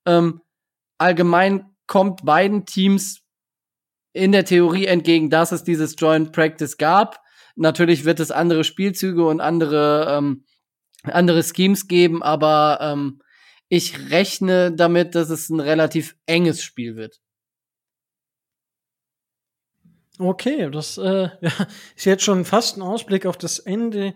Ähm, 0.05 0.41
allgemein 0.99 1.67
kommt 1.87 2.25
beiden 2.25 2.67
Teams 2.67 3.23
in 4.13 4.33
der 4.33 4.45
Theorie 4.45 4.87
entgegen, 4.87 5.31
dass 5.31 5.53
es 5.53 5.63
dieses 5.63 5.95
Joint 5.97 6.33
Practice 6.33 6.77
gab. 6.77 7.21
Natürlich 7.55 8.05
wird 8.05 8.19
es 8.21 8.31
andere 8.31 8.65
Spielzüge 8.65 9.25
und 9.27 9.41
andere 9.41 10.07
ähm, 10.11 10.45
andere 11.05 11.43
Schemes 11.43 11.89
geben, 11.89 12.23
aber 12.23 12.79
ähm, 12.81 13.21
ich 13.69 14.11
rechne 14.11 14.73
damit, 14.73 15.15
dass 15.15 15.31
es 15.31 15.49
ein 15.49 15.61
relativ 15.61 16.17
enges 16.27 16.63
Spiel 16.63 16.97
wird. 16.97 17.21
Okay, 20.19 20.69
das 20.71 20.99
äh, 20.99 21.29
ja, 21.41 21.53
ist 21.97 22.05
jetzt 22.05 22.25
schon 22.25 22.45
fast 22.45 22.77
ein 22.77 22.83
Ausblick 22.83 23.25
auf 23.25 23.39
das 23.39 23.59
Ende, 23.59 24.13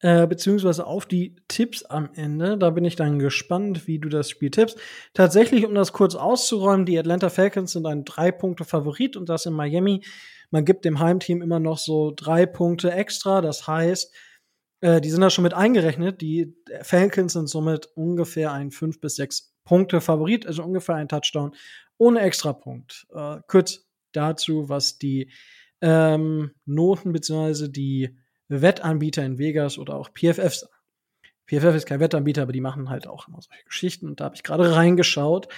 äh, 0.00 0.26
beziehungsweise 0.26 0.86
auf 0.86 1.06
die 1.06 1.34
Tipps 1.48 1.82
am 1.82 2.10
Ende. 2.14 2.56
Da 2.56 2.70
bin 2.70 2.84
ich 2.84 2.94
dann 2.94 3.18
gespannt, 3.18 3.86
wie 3.88 3.98
du 3.98 4.08
das 4.08 4.30
Spiel 4.30 4.50
tippst. 4.50 4.78
Tatsächlich, 5.12 5.66
um 5.66 5.74
das 5.74 5.92
kurz 5.92 6.14
auszuräumen, 6.14 6.86
die 6.86 6.98
Atlanta 6.98 7.30
Falcons 7.30 7.72
sind 7.72 7.86
ein 7.86 8.04
Drei-Punkte-Favorit 8.04 9.16
und 9.16 9.28
das 9.28 9.46
in 9.46 9.52
Miami. 9.52 10.04
Man 10.50 10.64
gibt 10.64 10.84
dem 10.84 11.00
Heimteam 11.00 11.42
immer 11.42 11.60
noch 11.60 11.78
so 11.78 12.12
drei 12.14 12.46
Punkte 12.46 12.92
extra. 12.92 13.40
Das 13.40 13.66
heißt, 13.66 14.14
äh, 14.80 15.00
die 15.00 15.10
sind 15.10 15.20
da 15.20 15.30
schon 15.30 15.44
mit 15.44 15.54
eingerechnet. 15.54 16.20
Die 16.20 16.54
Falcons 16.82 17.34
sind 17.34 17.48
somit 17.48 17.86
ungefähr 17.94 18.52
ein 18.52 18.70
5 18.70 19.00
bis 19.00 19.16
6 19.16 19.54
Punkte 19.64 20.00
Favorit, 20.00 20.46
also 20.46 20.64
ungefähr 20.64 20.96
ein 20.96 21.08
Touchdown 21.08 21.54
ohne 21.98 22.20
Extrapunkt. 22.20 23.06
Äh, 23.14 23.38
kurz 23.46 23.86
dazu, 24.12 24.68
was 24.68 24.98
die 24.98 25.30
ähm, 25.80 26.52
Noten 26.64 27.12
bzw. 27.12 27.68
die 27.68 28.18
Wettanbieter 28.48 29.24
in 29.24 29.38
Vegas 29.38 29.78
oder 29.78 29.94
auch 29.94 30.10
PFF 30.12 30.54
sagen. 30.54 30.72
PFF 31.46 31.74
ist 31.74 31.86
kein 31.86 32.00
Wettanbieter, 32.00 32.42
aber 32.42 32.52
die 32.52 32.60
machen 32.60 32.90
halt 32.90 33.06
auch 33.06 33.28
immer 33.28 33.40
solche 33.42 33.64
Geschichten 33.64 34.06
und 34.06 34.20
da 34.20 34.24
habe 34.26 34.36
ich 34.36 34.42
gerade 34.42 34.74
reingeschaut. 34.74 35.48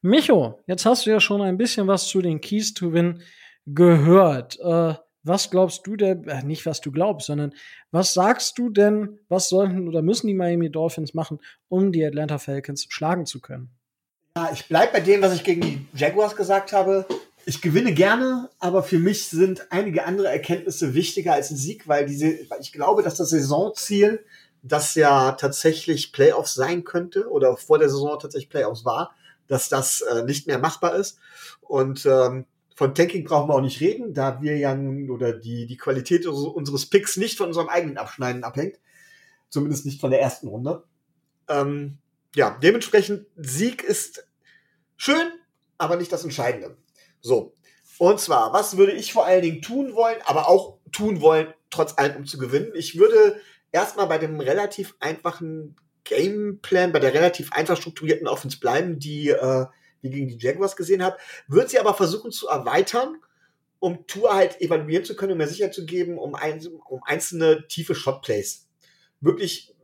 Micho, 0.00 0.60
jetzt 0.66 0.86
hast 0.86 1.06
du 1.06 1.10
ja 1.10 1.20
schon 1.20 1.42
ein 1.42 1.58
bisschen 1.58 1.86
was 1.88 2.06
zu 2.06 2.22
den 2.22 2.40
Keys 2.40 2.74
to 2.74 2.92
Win 2.92 3.22
gehört. 3.66 4.58
Äh, 4.60 4.94
was 5.24 5.50
glaubst 5.50 5.86
du 5.86 5.96
denn, 5.96 6.26
äh, 6.28 6.42
nicht 6.42 6.66
was 6.66 6.80
du 6.80 6.90
glaubst, 6.90 7.26
sondern 7.26 7.54
was 7.90 8.14
sagst 8.14 8.58
du 8.58 8.70
denn, 8.70 9.18
was 9.28 9.48
sollten 9.48 9.88
oder 9.88 10.02
müssen 10.02 10.26
die 10.26 10.34
Miami 10.34 10.70
Dolphins 10.70 11.14
machen, 11.14 11.38
um 11.68 11.92
die 11.92 12.04
Atlanta 12.04 12.38
Falcons 12.38 12.86
schlagen 12.88 13.26
zu 13.26 13.40
können? 13.40 13.70
Ja, 14.36 14.50
ich 14.52 14.66
bleibe 14.66 14.94
bei 14.94 15.00
dem, 15.00 15.22
was 15.22 15.34
ich 15.34 15.44
gegen 15.44 15.60
die 15.60 15.86
Jaguars 15.94 16.36
gesagt 16.36 16.72
habe. 16.72 17.06
Ich 17.44 17.60
gewinne 17.60 17.92
gerne, 17.92 18.48
aber 18.60 18.82
für 18.82 18.98
mich 18.98 19.26
sind 19.26 19.70
einige 19.70 20.04
andere 20.04 20.28
Erkenntnisse 20.28 20.94
wichtiger 20.94 21.34
als 21.34 21.50
ein 21.50 21.56
Sieg, 21.56 21.86
weil 21.88 22.06
diese, 22.06 22.38
weil 22.48 22.60
ich 22.60 22.72
glaube, 22.72 23.02
dass 23.02 23.16
das 23.16 23.30
Saisonziel, 23.30 24.24
das 24.62 24.94
ja 24.94 25.32
tatsächlich 25.32 26.12
Playoffs 26.12 26.54
sein 26.54 26.84
könnte 26.84 27.28
oder 27.28 27.56
vor 27.56 27.78
der 27.78 27.88
Saison 27.88 28.18
tatsächlich 28.18 28.48
Playoffs 28.48 28.84
war, 28.84 29.12
dass 29.48 29.68
das 29.68 30.02
äh, 30.02 30.22
nicht 30.22 30.46
mehr 30.46 30.58
machbar 30.58 30.94
ist. 30.94 31.18
Und 31.60 32.06
ähm, 32.06 32.46
von 32.82 32.96
Tanking 32.96 33.22
brauchen 33.22 33.48
wir 33.48 33.54
auch 33.54 33.60
nicht 33.60 33.80
reden, 33.80 34.12
da 34.12 34.42
wir 34.42 34.56
ja 34.56 34.76
oder 35.08 35.32
die, 35.32 35.66
die 35.66 35.76
Qualität 35.76 36.26
unseres 36.26 36.86
Picks 36.86 37.16
nicht 37.16 37.38
von 37.38 37.46
unserem 37.46 37.68
eigenen 37.68 37.96
Abschneiden 37.96 38.42
abhängt. 38.42 38.80
Zumindest 39.50 39.86
nicht 39.86 40.00
von 40.00 40.10
der 40.10 40.20
ersten 40.20 40.48
Runde. 40.48 40.82
Ähm, 41.48 41.98
ja, 42.34 42.58
dementsprechend 42.60 43.26
Sieg 43.36 43.84
ist 43.84 44.26
schön, 44.96 45.30
aber 45.78 45.94
nicht 45.94 46.10
das 46.10 46.24
Entscheidende. 46.24 46.76
So. 47.20 47.54
Und 47.98 48.18
zwar, 48.18 48.52
was 48.52 48.76
würde 48.76 48.94
ich 48.94 49.12
vor 49.12 49.26
allen 49.26 49.42
Dingen 49.42 49.62
tun 49.62 49.94
wollen, 49.94 50.18
aber 50.24 50.48
auch 50.48 50.78
tun 50.90 51.20
wollen, 51.20 51.54
trotz 51.70 51.96
allem, 51.96 52.16
um 52.16 52.26
zu 52.26 52.36
gewinnen? 52.36 52.72
Ich 52.74 52.98
würde 52.98 53.40
erstmal 53.70 54.08
bei 54.08 54.18
dem 54.18 54.40
relativ 54.40 54.96
einfachen 54.98 55.76
Gameplan, 56.02 56.90
bei 56.90 56.98
der 56.98 57.14
relativ 57.14 57.52
einfach 57.52 57.76
strukturierten 57.76 58.26
Offense 58.26 58.58
bleiben, 58.58 58.98
die 58.98 59.28
äh, 59.28 59.66
wie 60.02 60.10
gegen 60.10 60.28
die 60.28 60.38
Jaguars 60.38 60.76
gesehen 60.76 61.02
habe, 61.02 61.16
wird 61.48 61.70
sie 61.70 61.78
aber 61.78 61.94
versuchen 61.94 62.30
zu 62.30 62.48
erweitern, 62.48 63.16
um 63.78 64.06
Tour 64.06 64.34
halt 64.34 64.60
evaluieren 64.60 65.04
zu 65.04 65.16
können, 65.16 65.32
um 65.32 65.38
mehr 65.38 65.48
Sicherheit 65.48 65.74
zu 65.74 65.86
geben, 65.86 66.18
um, 66.18 66.34
ein, 66.34 66.64
um 66.88 67.02
einzelne 67.04 67.66
tiefe 67.66 67.94
Shotplays 67.94 68.68
wirklich 69.22 69.74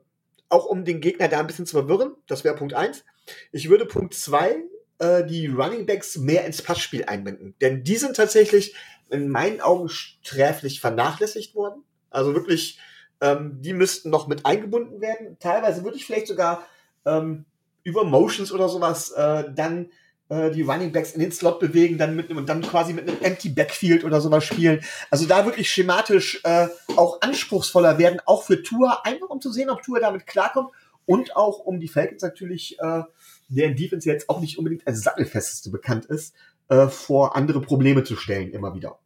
auch 0.50 0.66
um 0.66 0.84
den 0.84 1.00
Gegner 1.00 1.28
da 1.28 1.40
ein 1.40 1.46
bisschen 1.46 1.66
zu 1.66 1.76
verwirren. 1.76 2.14
Das 2.26 2.44
wäre 2.44 2.56
Punkt 2.56 2.74
eins. 2.74 3.04
Ich 3.52 3.70
würde 3.70 3.86
Punkt 3.86 4.14
zwei 4.14 4.56
äh, 4.98 5.24
die 5.24 5.46
Running 5.46 5.86
Backs 5.86 6.16
mehr 6.16 6.44
ins 6.44 6.62
Passspiel 6.62 7.04
einbinden. 7.04 7.54
Denn 7.60 7.84
die 7.84 7.96
sind 7.96 8.16
tatsächlich 8.16 8.74
in 9.10 9.28
meinen 9.28 9.60
Augen 9.60 9.88
sträflich 9.88 10.80
vernachlässigt 10.80 11.54
worden. 11.54 11.82
Also 12.10 12.34
wirklich, 12.34 12.78
ähm, 13.20 13.60
die 13.60 13.72
müssten 13.72 14.10
noch 14.10 14.26
mit 14.26 14.44
eingebunden 14.44 15.00
werden. 15.00 15.38
Teilweise 15.38 15.84
würde 15.84 15.96
ich 15.96 16.06
vielleicht 16.06 16.26
sogar 16.26 16.66
ähm, 17.04 17.44
über 17.84 18.04
Motions 18.04 18.52
oder 18.52 18.68
sowas 18.68 19.10
äh, 19.12 19.44
dann 19.54 19.90
äh, 20.29 20.51
die 20.51 20.62
Running 20.62 20.93
Backs 20.93 21.12
in 21.12 21.20
den 21.20 21.33
Slot 21.33 21.61
bewegen, 21.61 21.99
dann 21.99 22.16
mit 22.16 22.31
und 22.31 22.49
dann 22.49 22.62
quasi 22.62 22.93
mit 22.93 23.09
einem 23.09 23.20
Empty 23.20 23.51
Backfield 23.51 24.05
oder 24.05 24.20
sowas 24.20 24.45
spielen. 24.45 24.83
Also 25.11 25.26
da 25.26 25.45
wirklich 25.45 25.70
schematisch 25.70 26.41
äh, 26.45 26.68
auch 26.97 27.20
anspruchsvoller 27.20 27.99
werden, 27.99 28.20
auch 28.26 28.43
für 28.45 28.62
Tour, 28.62 29.07
einfach 29.07 29.29
um 29.29 29.41
zu 29.41 29.51
sehen, 29.51 29.70
ob 29.70 29.83
Tour 29.83 30.01
damit 30.01 30.26
klarkommt 30.26 30.70
und 31.07 31.35
auch 31.37 31.61
um 31.61 31.81
die 31.81 31.89
Falcons 31.89 32.22
natürlich, 32.22 32.79
äh, 32.81 33.03
deren 33.49 33.76
Defense 33.76 34.09
jetzt 34.09 34.29
auch 34.29 34.41
nicht 34.41 34.59
unbedingt 34.59 34.87
als 34.87 35.01
sattelfesteste 35.01 35.70
bekannt 35.70 36.05
ist, 36.05 36.35
äh, 36.68 36.89
vor 36.89 37.35
andere 37.35 37.62
Probleme 37.62 38.05
zu 38.05 38.14
stellen 38.14 38.53
immer 38.53 38.74
wieder. 38.74 38.99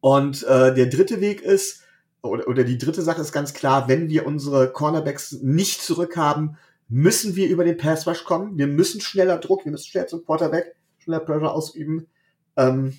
Und 0.00 0.44
äh, 0.44 0.72
der 0.72 0.86
dritte 0.86 1.20
Weg 1.20 1.42
ist, 1.42 1.82
oder, 2.22 2.46
oder 2.48 2.64
die 2.64 2.78
dritte 2.78 3.02
Sache 3.02 3.20
ist 3.20 3.32
ganz 3.32 3.52
klar, 3.52 3.88
wenn 3.88 4.08
wir 4.08 4.26
unsere 4.26 4.72
Cornerbacks 4.72 5.32
nicht 5.42 5.82
zurückhaben, 5.82 6.56
müssen 6.90 7.36
wir 7.36 7.48
über 7.48 7.64
den 7.64 7.76
Pass 7.76 8.06
Rush 8.06 8.24
kommen. 8.24 8.58
Wir 8.58 8.66
müssen 8.66 9.00
schneller 9.00 9.38
Druck, 9.38 9.64
wir 9.64 9.72
müssen 9.72 9.88
schneller 9.88 10.08
zum 10.08 10.24
Quarterback, 10.24 10.74
schneller 10.98 11.20
Pressure 11.20 11.54
ausüben. 11.54 12.08
Ähm, 12.56 12.98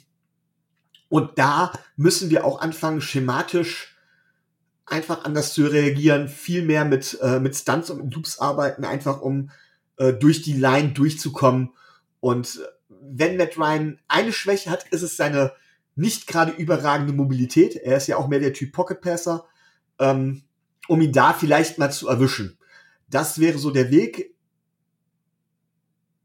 und 1.09 1.37
da 1.37 1.73
müssen 1.97 2.29
wir 2.29 2.45
auch 2.45 2.61
anfangen, 2.61 3.01
schematisch 3.01 3.97
einfach 4.85 5.25
anders 5.25 5.53
zu 5.53 5.65
reagieren, 5.65 6.29
viel 6.29 6.63
mehr 6.63 6.85
mit, 6.85 7.19
äh, 7.21 7.39
mit 7.39 7.55
Stunts 7.55 7.89
und 7.89 8.13
Loops 8.13 8.39
arbeiten, 8.39 8.85
einfach 8.85 9.21
um 9.21 9.51
äh, 9.97 10.13
durch 10.13 10.41
die 10.41 10.53
Line 10.53 10.93
durchzukommen. 10.93 11.71
Und 12.21 12.61
wenn 12.89 13.35
Matt 13.35 13.57
Ryan 13.57 13.99
eine 14.07 14.31
Schwäche 14.31 14.69
hat, 14.69 14.87
ist 14.89 15.01
es 15.01 15.17
seine 15.17 15.51
nicht 15.95 16.27
gerade 16.27 16.53
überragende 16.53 17.11
Mobilität. 17.11 17.75
Er 17.75 17.97
ist 17.97 18.07
ja 18.07 18.15
auch 18.15 18.29
mehr 18.29 18.39
der 18.39 18.53
Typ 18.53 18.71
Pocket 18.71 19.01
Passer, 19.01 19.45
ähm, 19.99 20.43
um 20.87 21.01
ihn 21.01 21.11
da 21.11 21.33
vielleicht 21.33 21.77
mal 21.77 21.91
zu 21.91 22.07
erwischen. 22.07 22.57
Das 23.11 23.39
wäre 23.39 23.59
so 23.59 23.69
der 23.69 23.91
Weg. 23.91 24.33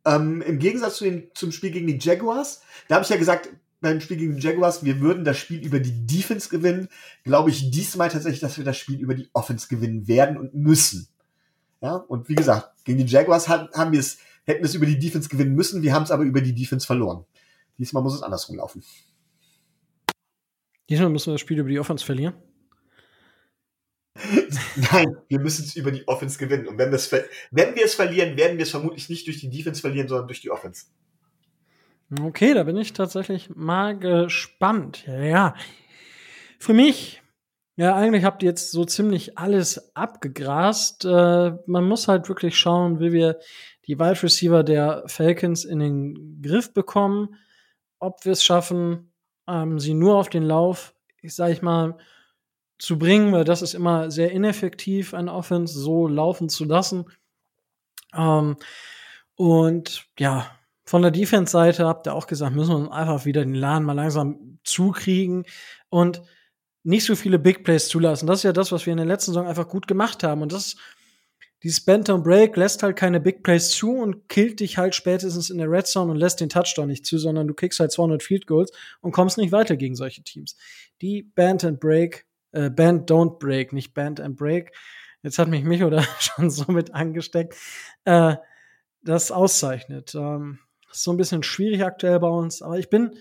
Ähm, 0.07 0.41
Im 0.41 0.59
Gegensatz 0.59 0.97
zu 0.97 1.05
den, 1.05 1.31
zum 1.35 1.53
Spiel 1.53 1.73
gegen 1.73 1.89
die 1.89 1.99
Jaguars, 2.01 2.63
da 2.89 2.95
habe 2.95 3.05
ich 3.05 3.11
ja 3.11 3.17
gesagt, 3.17 3.51
beim 3.81 4.01
Spiel 4.01 4.17
gegen 4.17 4.37
die 4.37 4.43
Jaguars, 4.43 4.85
wir 4.85 5.01
würden 5.01 5.25
das 5.25 5.37
Spiel 5.37 5.65
über 5.65 5.81
die 5.81 6.07
Defense 6.07 6.49
gewinnen. 6.49 6.89
Glaube 7.25 7.51
ich 7.51 7.71
diesmal 7.71 8.09
tatsächlich, 8.09 8.41
dass 8.41 8.57
wir 8.57 8.65
das 8.65 8.79
Spiel 8.79 9.01
über 9.01 9.15
die 9.15 9.29
Offense 9.33 9.69
gewinnen 9.69 10.07
werden 10.09 10.39
und 10.39 10.55
müssen. 10.55 11.09
Ja, 11.83 11.97
und 11.97 12.29
wie 12.29 12.37
gesagt, 12.37 12.85
gegen 12.85 12.99
die 12.99 13.13
Jaguars 13.13 13.49
haben, 13.49 13.93
wir 13.93 14.01
es, 14.01 14.19
hätten 14.45 14.65
es 14.65 14.75
über 14.75 14.87
die 14.87 14.99
Defense 14.99 15.29
gewinnen 15.29 15.55
müssen, 15.55 15.83
wir 15.83 15.93
haben 15.93 16.05
es 16.05 16.11
aber 16.11 16.23
über 16.23 16.41
die 16.41 16.55
Defense 16.55 16.87
verloren. 16.87 17.25
Diesmal 17.79 18.03
muss 18.03 18.15
es 18.15 18.23
andersrum 18.23 18.57
laufen. 18.57 18.83
Diesmal 20.89 21.11
müssen 21.11 21.27
wir 21.27 21.35
das 21.35 21.41
Spiel 21.41 21.59
über 21.59 21.69
die 21.69 21.81
Offense 21.81 22.05
verlieren. 22.05 22.35
Nein, 24.93 25.17
wir 25.29 25.41
müssen 25.41 25.65
es 25.65 25.77
über 25.77 25.91
die 25.91 26.07
Offense 26.09 26.39
gewinnen. 26.39 26.67
Und 26.67 26.79
wenn, 26.79 26.93
wenn 26.93 27.75
wir 27.75 27.85
es 27.85 27.95
verlieren, 27.95 28.37
werden 28.37 28.59
wir 28.59 28.63
es 28.63 28.71
vermutlich 28.71 29.09
nicht 29.09 29.27
durch 29.27 29.41
die 29.41 29.51
Defense 29.51 29.81
verlieren, 29.81 30.09
sondern 30.09 30.29
durch 30.29 30.41
die 30.41 30.51
Offense. 30.51 30.87
Okay, 32.21 32.55
da 32.55 32.63
bin 32.63 32.77
ich 32.77 32.93
tatsächlich 32.93 33.51
mal 33.55 33.99
gespannt. 33.99 35.05
Ja, 35.07 35.55
für 36.59 36.73
mich, 36.73 37.23
ja, 37.77 37.97
eigentlich 37.97 38.25
habt 38.25 38.43
ihr 38.43 38.49
jetzt 38.49 38.71
so 38.71 38.85
ziemlich 38.85 39.39
alles 39.39 39.95
abgegrast. 39.97 41.05
Äh, 41.05 41.53
man 41.67 41.85
muss 41.85 42.07
halt 42.07 42.29
wirklich 42.29 42.57
schauen, 42.57 43.01
wie 43.01 43.13
wir 43.13 43.39
die 43.87 43.99
Wide 43.99 44.23
Receiver 44.23 44.63
der 44.63 45.03
Falcons 45.07 45.65
in 45.65 45.81
den 45.81 46.43
Griff 46.43 46.73
bekommen, 46.73 47.37
ob 47.99 48.25
wir 48.25 48.33
es 48.33 48.45
schaffen, 48.45 49.13
ähm, 49.49 49.79
sie 49.79 49.95
nur 49.95 50.17
auf 50.17 50.29
den 50.29 50.43
Lauf, 50.43 50.95
ich 51.23 51.35
sag 51.35 51.51
ich 51.51 51.63
mal, 51.63 51.97
zu 52.79 52.99
bringen, 52.99 53.33
weil 53.33 53.45
das 53.45 53.63
ist 53.63 53.75
immer 53.75 54.11
sehr 54.11 54.33
ineffektiv, 54.33 55.15
ein 55.15 55.29
Offense 55.29 55.79
so 55.79 56.07
laufen 56.07 56.49
zu 56.49 56.65
lassen. 56.65 57.07
Ähm, 58.15 58.57
und 59.35 60.07
ja, 60.19 60.51
von 60.85 61.03
der 61.03 61.11
Defense-Seite 61.11 61.87
habt 61.87 62.07
ihr 62.07 62.15
auch 62.15 62.27
gesagt, 62.27 62.55
müssen 62.55 62.85
wir 62.85 62.93
einfach 62.93 63.25
wieder 63.25 63.45
den 63.45 63.55
Laden 63.55 63.85
mal 63.85 63.93
langsam 63.93 64.59
zukriegen 64.63 65.45
und 65.89 66.23
nicht 66.85 67.05
so 67.05 67.17
viele 67.17 67.41
Big 67.41 67.65
Plays 67.65 67.89
zulassen. 67.89 68.29
Das 68.29 68.39
ist 68.39 68.45
ja 68.45 68.53
das, 68.53 68.71
was 68.71 68.87
wir 68.87 68.93
in 68.93 68.99
der 68.99 69.07
letzten 69.07 69.33
Saison 69.33 69.49
einfach 69.49 69.69
gut 69.69 69.89
gemacht 69.89 70.23
haben. 70.23 70.43
Und 70.43 70.53
das, 70.53 70.77
dieses 71.65 71.85
Bantam 71.85 72.23
Break 72.23 72.57
lässt 72.57 72.85
halt 72.85 72.95
keine 72.95 73.19
Big 73.19 73.43
Plays 73.43 73.71
zu 73.71 73.97
und 73.97 74.29
killt 74.29 74.61
dich 74.61 74.79
halt 74.79 74.95
spätestens 74.95 75.51
in 75.51 75.59
der 75.59 75.69
Red 75.69 75.89
Zone 75.89 76.13
und 76.13 76.19
lässt 76.19 76.41
den 76.41 76.49
Touchdown 76.49 76.87
nicht 76.87 77.05
zu, 77.05 77.19
sondern 77.19 77.49
du 77.49 77.55
kickst 77.55 77.81
halt 77.81 77.91
200 77.91 78.23
Field 78.23 78.47
Goals 78.47 78.71
und 79.01 79.11
kommst 79.11 79.37
nicht 79.37 79.51
weiter 79.51 79.77
gegen 79.77 79.97
solche 79.97 80.23
Teams. 80.23 80.57
Die 81.01 81.25
Band 81.25 81.65
and 81.65 81.81
Break 81.81 82.27
äh, 82.57 82.71
Band 82.71 83.11
Don't 83.11 83.39
Break, 83.39 83.73
nicht 83.73 83.95
Band 83.95 84.21
and 84.21 84.37
Break. 84.37 84.73
Jetzt 85.23 85.39
hat 85.39 85.49
mich 85.49 85.65
Micho 85.65 85.91
da 85.91 86.03
schon 86.19 86.51
so 86.51 86.71
mit 86.73 86.95
angesteckt. 86.95 87.55
Äh, 88.05 88.37
das 89.03 89.31
auszeichnet. 89.31 90.15
Ähm, 90.15 90.59
ist 90.91 91.05
so 91.05 91.13
ein 91.13 91.17
bisschen 91.17 91.43
schwierig 91.43 91.85
aktuell 91.85 92.19
bei 92.19 92.29
uns, 92.29 92.63
aber 92.63 92.79
ich 92.79 92.89
bin, 92.89 93.17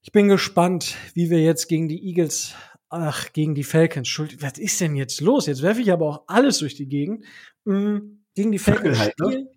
ich 0.00 0.12
bin 0.12 0.28
gespannt, 0.28 0.96
wie 1.14 1.30
wir 1.30 1.40
jetzt 1.40 1.68
gegen 1.68 1.88
die 1.88 2.06
Eagles, 2.08 2.54
ach, 2.88 3.32
gegen 3.32 3.54
die 3.54 3.64
Falcons, 3.64 4.08
Schuld, 4.08 4.40
was 4.40 4.58
ist 4.58 4.80
denn 4.80 4.94
jetzt 4.94 5.20
los? 5.20 5.46
Jetzt 5.46 5.62
werfe 5.62 5.80
ich 5.80 5.92
aber 5.92 6.06
auch 6.06 6.24
alles 6.28 6.58
durch 6.58 6.76
die 6.76 6.88
Gegend. 6.88 7.24
Mhm, 7.64 8.24
gegen 8.34 8.52
die 8.52 8.58
Falcons 8.58 8.98
halt, 8.98 9.18
ne? 9.18 9.48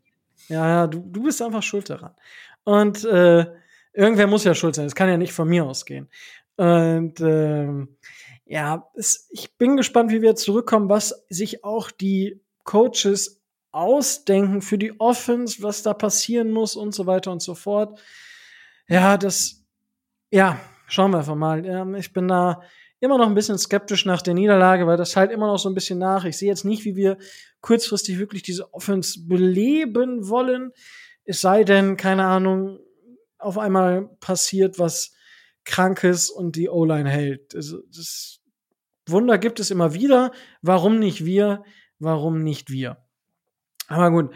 Ja, 0.47 0.67
ja, 0.67 0.87
du, 0.87 0.99
du 0.99 1.23
bist 1.23 1.41
einfach 1.41 1.63
schuld 1.63 1.89
daran. 1.89 2.15
Und 2.63 3.05
äh, 3.05 3.45
irgendwer 3.93 4.27
muss 4.27 4.43
ja 4.43 4.55
schuld 4.55 4.75
sein. 4.75 4.85
Das 4.85 4.95
kann 4.95 5.07
ja 5.07 5.17
nicht 5.17 5.33
von 5.33 5.47
mir 5.47 5.65
ausgehen. 5.65 6.09
Und 6.57 7.19
ähm, 7.21 7.97
ja, 8.51 8.91
es, 8.95 9.29
ich 9.31 9.55
bin 9.57 9.77
gespannt, 9.77 10.11
wie 10.11 10.21
wir 10.21 10.35
zurückkommen, 10.35 10.89
was 10.89 11.23
sich 11.29 11.63
auch 11.63 11.89
die 11.89 12.41
Coaches 12.65 13.41
ausdenken 13.71 14.61
für 14.61 14.77
die 14.77 14.99
Offense, 14.99 15.63
was 15.63 15.83
da 15.83 15.93
passieren 15.93 16.51
muss 16.51 16.75
und 16.75 16.93
so 16.93 17.05
weiter 17.05 17.31
und 17.31 17.41
so 17.41 17.55
fort. 17.55 18.01
Ja, 18.89 19.17
das, 19.17 19.63
ja, 20.31 20.59
schauen 20.87 21.11
wir 21.11 21.19
einfach 21.19 21.35
mal. 21.35 21.65
Ähm, 21.65 21.95
ich 21.95 22.11
bin 22.11 22.27
da 22.27 22.61
immer 22.99 23.17
noch 23.17 23.27
ein 23.27 23.35
bisschen 23.35 23.57
skeptisch 23.57 24.05
nach 24.05 24.21
der 24.21 24.33
Niederlage, 24.33 24.85
weil 24.85 24.97
das 24.97 25.15
halt 25.15 25.31
immer 25.31 25.47
noch 25.47 25.57
so 25.57 25.69
ein 25.69 25.73
bisschen 25.75 25.99
nach. 25.99 26.25
Ich 26.25 26.37
sehe 26.37 26.49
jetzt 26.49 26.65
nicht, 26.65 26.83
wie 26.83 26.97
wir 26.97 27.19
kurzfristig 27.61 28.19
wirklich 28.19 28.43
diese 28.43 28.73
Offense 28.73 29.27
beleben 29.27 30.27
wollen. 30.27 30.73
Es 31.23 31.39
sei 31.39 31.63
denn, 31.63 31.95
keine 31.95 32.25
Ahnung, 32.25 32.79
auf 33.37 33.57
einmal 33.57 34.09
passiert 34.19 34.77
was 34.77 35.13
Krankes 35.63 36.29
und 36.29 36.57
die 36.57 36.67
O-Line 36.67 37.09
hält. 37.09 37.55
Also, 37.55 37.81
das 37.87 38.40
Wunder 39.11 39.37
gibt 39.37 39.59
es 39.59 39.71
immer 39.71 39.93
wieder. 39.93 40.31
Warum 40.61 40.99
nicht 40.99 41.25
wir? 41.25 41.63
Warum 41.99 42.43
nicht 42.43 42.71
wir? 42.71 42.97
Aber 43.87 44.11
gut, 44.11 44.33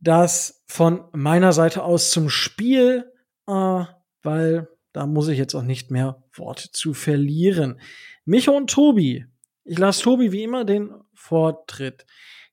das 0.00 0.62
von 0.66 1.04
meiner 1.12 1.52
Seite 1.52 1.84
aus 1.84 2.10
zum 2.10 2.28
Spiel, 2.30 3.12
äh, 3.46 3.84
weil 4.22 4.68
da 4.92 5.06
muss 5.06 5.28
ich 5.28 5.38
jetzt 5.38 5.54
auch 5.54 5.62
nicht 5.62 5.90
mehr 5.90 6.24
Worte 6.32 6.72
zu 6.72 6.94
verlieren. 6.94 7.80
Micho 8.24 8.56
und 8.56 8.70
Tobi, 8.70 9.26
ich 9.64 9.78
lasse 9.78 10.02
Tobi 10.02 10.32
wie 10.32 10.42
immer 10.42 10.64
den 10.64 10.92
Vortritt. 11.14 12.06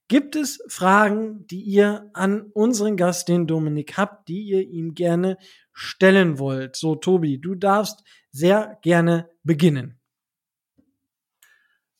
Gibt 0.07 0.35
es 0.38 0.64
Fragen, 0.69 1.45
die 1.48 1.61
ihr 1.61 2.10
an 2.14 2.44
unseren 2.53 2.95
Gast, 2.95 3.27
den 3.27 3.45
Dominik, 3.45 3.98
habt, 3.98 4.30
die 4.30 4.41
ihr 4.44 4.61
ihm 4.61 4.94
gerne 4.94 5.38
stellen 5.73 6.39
wollt? 6.39 6.77
So, 6.77 6.95
Tobi, 6.95 7.39
du 7.39 7.56
darfst 7.56 8.03
sehr 8.31 8.77
gerne 8.84 9.30
beginnen. 9.44 9.99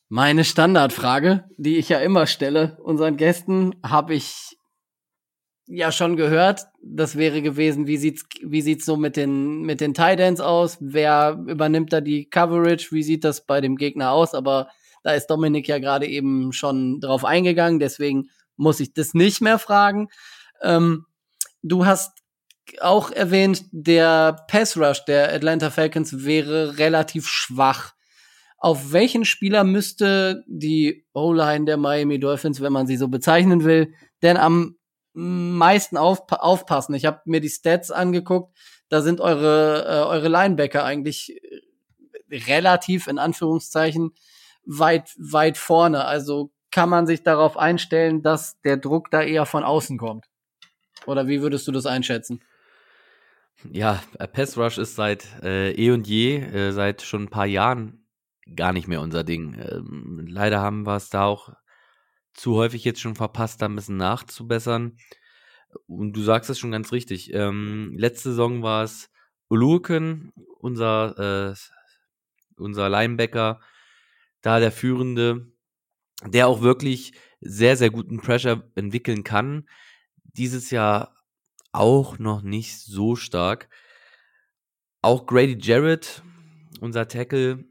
Meine 0.10 0.46
Standardfrage, 0.46 1.44
die 1.58 1.78
ich 1.78 1.90
ja 1.90 2.00
immer 2.00 2.28
stelle 2.28 2.78
unseren 2.82 3.18
Gästen, 3.18 3.76
habe 3.84 4.14
ich 4.16 4.58
ja 5.66 5.92
schon 5.92 6.16
gehört. 6.16 6.68
Das 6.82 7.18
wäre 7.18 7.42
gewesen, 7.42 7.88
wie 7.88 7.98
sieht's, 7.98 8.24
wie 8.42 8.62
sieht's 8.62 8.86
so 8.86 8.96
mit 8.96 9.18
den, 9.18 9.64
mit 9.64 9.82
den 9.82 9.94
Tidans 9.94 10.40
aus? 10.40 10.78
Wer 10.80 11.44
übernimmt 11.48 11.92
da 11.92 12.00
die 12.00 12.30
Coverage? 12.30 12.92
Wie 12.92 13.04
sieht 13.04 13.26
das 13.26 13.46
bei 13.46 13.60
dem 13.60 13.76
Gegner 13.76 14.12
aus? 14.12 14.34
Aber 14.34 14.70
da 15.04 15.12
ist 15.12 15.28
Dominik 15.28 15.68
ja 15.68 15.80
gerade 15.80 16.08
eben 16.08 16.54
schon 16.54 17.02
drauf 17.02 17.26
eingegangen, 17.26 17.80
deswegen 17.80 18.30
muss 18.56 18.80
ich 18.80 18.94
das 18.94 19.14
nicht 19.14 19.42
mehr 19.42 19.60
fragen. 19.60 20.08
Ähm, 20.62 21.06
du 21.64 21.86
hast 21.86 22.20
auch 22.80 23.12
erwähnt, 23.12 23.66
der 23.72 24.46
Pass 24.48 24.78
Rush 24.78 25.04
der 25.06 25.34
Atlanta 25.34 25.70
Falcons 25.70 26.26
wäre 26.26 26.78
relativ 26.78 27.28
schwach 27.28 27.94
auf 28.58 28.92
welchen 28.92 29.24
Spieler 29.24 29.64
müsste 29.64 30.44
die 30.48 31.06
O-Line 31.14 31.66
der 31.66 31.78
Miami 31.78 32.20
Dolphins, 32.20 32.62
wenn 32.62 32.74
man 32.74 32.88
sie 32.88 32.98
so 32.98 33.08
bezeichnen 33.08 33.64
will, 33.64 33.94
denn 34.24 34.38
am 34.38 34.76
meisten 35.14 35.98
auf, 35.98 36.24
aufpassen? 36.30 36.96
Ich 36.96 37.06
habe 37.06 37.22
mir 37.26 37.40
die 37.40 37.50
Stats 37.50 37.92
angeguckt, 37.92 38.56
da 38.90 39.02
sind 39.02 39.22
eure, 39.22 39.86
äh, 39.86 40.08
eure 40.08 40.28
Linebacker 40.28 40.84
eigentlich 40.84 41.40
relativ 42.32 43.08
in 43.08 43.20
Anführungszeichen 43.20 44.12
weit, 44.66 45.14
weit 45.18 45.58
vorne. 45.58 46.06
Also 46.06 46.52
kann 46.72 46.90
man 46.90 47.08
sich 47.08 47.24
darauf 47.24 47.58
einstellen, 47.58 48.22
dass 48.22 48.60
der 48.62 48.78
Druck 48.78 49.12
da 49.12 49.22
eher 49.22 49.46
von 49.46 49.64
außen 49.64 49.98
kommt? 49.98 50.26
Oder 51.06 51.28
wie 51.28 51.42
würdest 51.42 51.68
du 51.68 51.72
das 51.72 51.86
einschätzen? 51.86 52.42
Ja, 53.72 54.02
Pass 54.34 54.58
Rush 54.58 54.78
ist 54.78 54.96
seit 54.96 55.26
äh, 55.42 55.72
eh 55.72 55.92
und 55.92 56.08
je, 56.08 56.38
äh, 56.38 56.72
seit 56.72 57.02
schon 57.02 57.24
ein 57.24 57.30
paar 57.30 57.48
Jahren 57.48 58.07
gar 58.56 58.74
nicht 58.74 58.88
mehr 58.88 59.02
unser 59.02 59.24
Ding. 59.24 59.56
Ähm, 59.60 60.26
leider 60.28 60.62
haben 60.62 60.86
wir 60.86 60.96
es 60.96 61.10
da 61.10 61.26
auch 61.26 61.54
zu 62.34 62.56
häufig 62.56 62.84
jetzt 62.84 63.02
schon 63.02 63.16
verpasst, 63.16 63.62
da 63.62 63.66
ein 63.66 63.76
bisschen 63.76 63.98
nachzubessern. 63.98 64.98
Und 65.88 66.14
du 66.14 66.22
sagst 66.22 66.50
es 66.50 66.60
schon 66.60 66.72
ganz 66.72 66.92
richtig. 66.92 67.34
Ähm, 67.34 67.94
letzte 67.98 68.30
Saison 68.30 68.64
war 68.64 68.84
es 68.84 69.10
Uluken, 69.50 70.32
unser, 70.60 71.52
äh, 71.52 71.56
unser 72.58 72.90
Linebacker, 72.90 73.60
da 74.42 74.60
der 74.60 74.72
Führende, 74.72 75.52
der 76.26 76.48
auch 76.48 76.62
wirklich 76.62 77.14
sehr, 77.42 77.78
sehr 77.78 77.90
guten 77.90 78.20
Pressure 78.20 78.70
entwickeln 78.76 79.24
kann. 79.24 79.68
Dieses 80.24 80.72
Jahr 80.72 81.16
auch 81.72 82.18
noch 82.20 82.42
nicht 82.42 82.80
so 82.80 83.16
stark. 83.16 83.70
Auch 85.02 85.26
Grady 85.26 85.58
Jarrett, 85.60 86.24
unser 86.82 87.08
Tackle, 87.08 87.66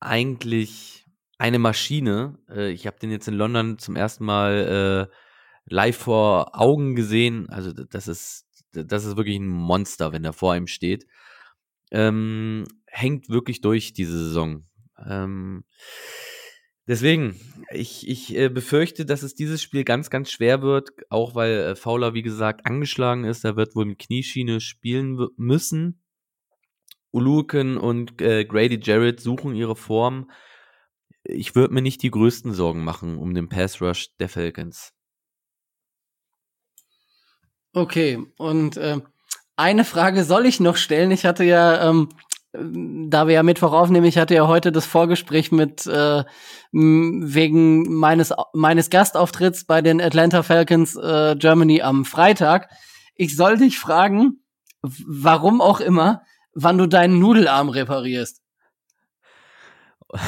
eigentlich 0.00 1.06
eine 1.38 1.58
Maschine. 1.58 2.38
Äh, 2.50 2.70
ich 2.72 2.86
habe 2.86 2.98
den 2.98 3.10
jetzt 3.10 3.28
in 3.28 3.34
London 3.34 3.78
zum 3.78 3.96
ersten 3.96 4.24
Mal 4.24 5.08
äh, 5.10 5.14
live 5.66 5.96
vor 5.96 6.60
Augen 6.60 6.94
gesehen. 6.96 7.48
Also 7.48 7.72
das 7.72 8.08
ist, 8.08 8.46
das 8.72 9.04
ist 9.04 9.16
wirklich 9.16 9.38
ein 9.38 9.48
Monster, 9.48 10.12
wenn 10.12 10.24
er 10.24 10.32
vor 10.32 10.56
ihm 10.56 10.66
steht. 10.66 11.06
Ähm, 11.90 12.66
hängt 12.86 13.28
wirklich 13.28 13.60
durch 13.60 13.92
diese 13.92 14.18
Saison. 14.18 14.66
Ähm, 15.06 15.64
deswegen, 16.86 17.40
ich, 17.72 18.06
ich 18.08 18.36
äh, 18.36 18.48
befürchte, 18.48 19.06
dass 19.06 19.22
es 19.22 19.34
dieses 19.34 19.62
Spiel 19.62 19.84
ganz, 19.84 20.10
ganz 20.10 20.30
schwer 20.30 20.62
wird, 20.62 20.90
auch 21.08 21.34
weil 21.34 21.52
äh, 21.52 21.76
Fowler, 21.76 22.14
wie 22.14 22.22
gesagt, 22.22 22.66
angeschlagen 22.66 23.24
ist. 23.24 23.44
Er 23.44 23.56
wird 23.56 23.74
wohl 23.74 23.86
mit 23.86 23.98
Knieschiene 23.98 24.60
spielen 24.60 25.28
müssen. 25.36 26.02
Uluken 27.12 27.76
und 27.76 28.20
äh, 28.20 28.44
Grady 28.44 28.80
Jarrett 28.82 29.20
suchen 29.20 29.54
ihre 29.54 29.76
Form. 29.76 30.30
Ich 31.24 31.54
würde 31.54 31.74
mir 31.74 31.82
nicht 31.82 32.02
die 32.02 32.10
größten 32.10 32.52
Sorgen 32.52 32.84
machen 32.84 33.18
um 33.18 33.34
den 33.34 33.48
Pass 33.48 33.80
Rush 33.80 34.08
der 34.18 34.28
Falcons. 34.28 34.92
Okay, 37.72 38.18
und 38.36 38.76
äh, 38.76 39.00
eine 39.56 39.84
Frage 39.84 40.24
soll 40.24 40.46
ich 40.46 40.58
noch 40.58 40.76
stellen. 40.76 41.10
Ich 41.10 41.24
hatte 41.24 41.44
ja, 41.44 41.88
ähm, 41.88 42.08
da 42.52 43.28
wir 43.28 43.34
ja 43.34 43.42
Mittwoch 43.44 43.72
aufnehmen, 43.72 44.06
ich 44.06 44.18
hatte 44.18 44.34
ja 44.34 44.48
heute 44.48 44.72
das 44.72 44.86
Vorgespräch 44.86 45.52
mit 45.52 45.86
äh, 45.86 46.24
wegen 46.72 47.94
meines 47.94 48.32
meines 48.54 48.90
Gastauftritts 48.90 49.66
bei 49.66 49.82
den 49.82 50.00
Atlanta 50.00 50.42
Falcons 50.42 50.96
äh, 50.96 51.36
Germany 51.36 51.82
am 51.82 52.04
Freitag. 52.04 52.70
Ich 53.14 53.36
soll 53.36 53.58
dich 53.58 53.78
fragen, 53.78 54.42
warum 54.82 55.60
auch 55.60 55.80
immer, 55.80 56.22
wann 56.54 56.78
du 56.78 56.86
deinen 56.86 57.18
Nudelarm 57.18 57.68
reparierst. 57.68 58.40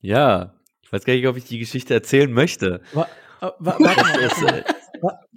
ja, 0.00 0.54
ich 0.82 0.92
weiß 0.92 1.04
gar 1.04 1.14
nicht, 1.14 1.26
ob 1.26 1.36
ich 1.36 1.44
die 1.44 1.58
Geschichte 1.58 1.94
erzählen 1.94 2.30
möchte. 2.32 2.82
Wa 2.92 3.08
wa 3.58 3.76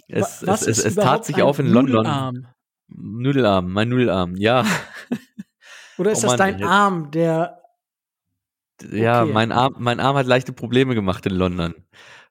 es, 0.08 0.42
es, 0.42 0.66
es, 0.66 0.84
es 0.84 0.94
tat 0.96 1.24
sich 1.24 1.40
auf 1.42 1.58
in 1.58 1.66
London. 1.66 2.04
Nudelarm? 2.04 2.46
Nudelarm, 2.88 3.72
mein 3.72 3.88
Nudelarm, 3.88 4.34
ja. 4.36 4.64
Oder 5.98 6.12
ist 6.12 6.24
oh, 6.24 6.28
das 6.28 6.36
dein 6.36 6.58
jetzt. 6.58 6.68
Arm, 6.68 7.10
der. 7.10 7.60
Ja, 8.90 9.22
okay. 9.22 9.32
mein 9.32 9.52
Arm, 9.52 9.76
mein 9.78 10.00
Arm 10.00 10.16
hat 10.16 10.26
leichte 10.26 10.52
Probleme 10.52 10.94
gemacht 10.94 11.26
in 11.26 11.34
London. 11.34 11.74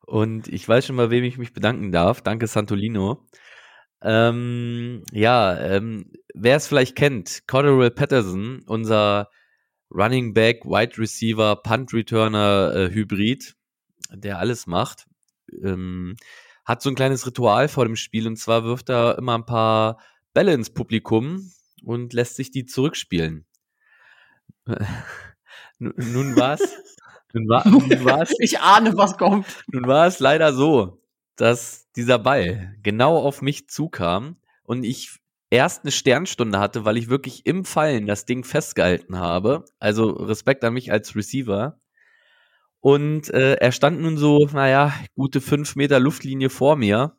Und 0.05 0.47
ich 0.47 0.67
weiß 0.67 0.87
schon 0.87 0.95
mal, 0.95 1.11
wem 1.11 1.23
ich 1.23 1.37
mich 1.37 1.53
bedanken 1.53 1.91
darf. 1.91 2.21
Danke, 2.21 2.47
Santolino. 2.47 3.27
Ähm, 4.01 5.03
ja, 5.11 5.57
ähm, 5.59 6.11
wer 6.33 6.55
es 6.55 6.67
vielleicht 6.67 6.95
kennt, 6.95 7.47
Cordero 7.47 7.89
Patterson, 7.89 8.63
unser 8.65 9.29
Running 9.91 10.33
Back, 10.33 10.63
Wide 10.65 10.97
Receiver, 10.97 11.55
Punt 11.57 11.93
Returner 11.93 12.73
äh, 12.75 12.93
Hybrid, 12.93 13.55
der 14.11 14.39
alles 14.39 14.67
macht, 14.67 15.07
ähm, 15.63 16.15
hat 16.65 16.81
so 16.81 16.89
ein 16.89 16.95
kleines 16.95 17.25
Ritual 17.25 17.67
vor 17.67 17.85
dem 17.85 17.95
Spiel 17.95 18.27
und 18.27 18.37
zwar 18.37 18.63
wirft 18.63 18.89
er 18.89 19.17
immer 19.17 19.37
ein 19.37 19.45
paar 19.45 19.99
Bälle 20.33 20.53
ins 20.53 20.69
Publikum 20.69 21.51
und 21.83 22.13
lässt 22.13 22.35
sich 22.35 22.51
die 22.51 22.65
zurückspielen. 22.65 23.45
nun 25.79 26.35
war's. 26.35 26.61
Nun 27.33 27.47
war, 27.47 27.67
nun 27.67 27.89
war's. 28.05 28.33
Ich 28.39 28.59
ahne, 28.59 28.95
was 28.95 29.17
kommt. 29.17 29.45
Nun 29.71 29.87
war 29.87 30.07
es 30.07 30.19
leider 30.19 30.53
so, 30.53 31.01
dass 31.35 31.78
dieser 31.95 32.19
Ball 32.19 32.75
genau 32.83 33.17
auf 33.17 33.41
mich 33.41 33.69
zukam 33.69 34.37
und 34.63 34.83
ich 34.83 35.19
erst 35.49 35.83
eine 35.83 35.91
Sternstunde 35.91 36.59
hatte, 36.59 36.85
weil 36.85 36.97
ich 36.97 37.09
wirklich 37.09 37.45
im 37.45 37.65
Fallen 37.65 38.05
das 38.05 38.25
Ding 38.25 38.43
festgehalten 38.43 39.17
habe. 39.17 39.65
Also 39.79 40.09
Respekt 40.09 40.63
an 40.63 40.73
mich 40.73 40.91
als 40.91 41.15
Receiver. 41.15 41.79
Und 42.81 43.29
äh, 43.33 43.55
er 43.55 43.71
stand 43.71 43.99
nun 43.99 44.17
so, 44.17 44.47
naja, 44.53 44.93
gute 45.15 45.41
fünf 45.41 45.75
Meter 45.75 45.99
Luftlinie 45.99 46.49
vor 46.49 46.75
mir. 46.75 47.17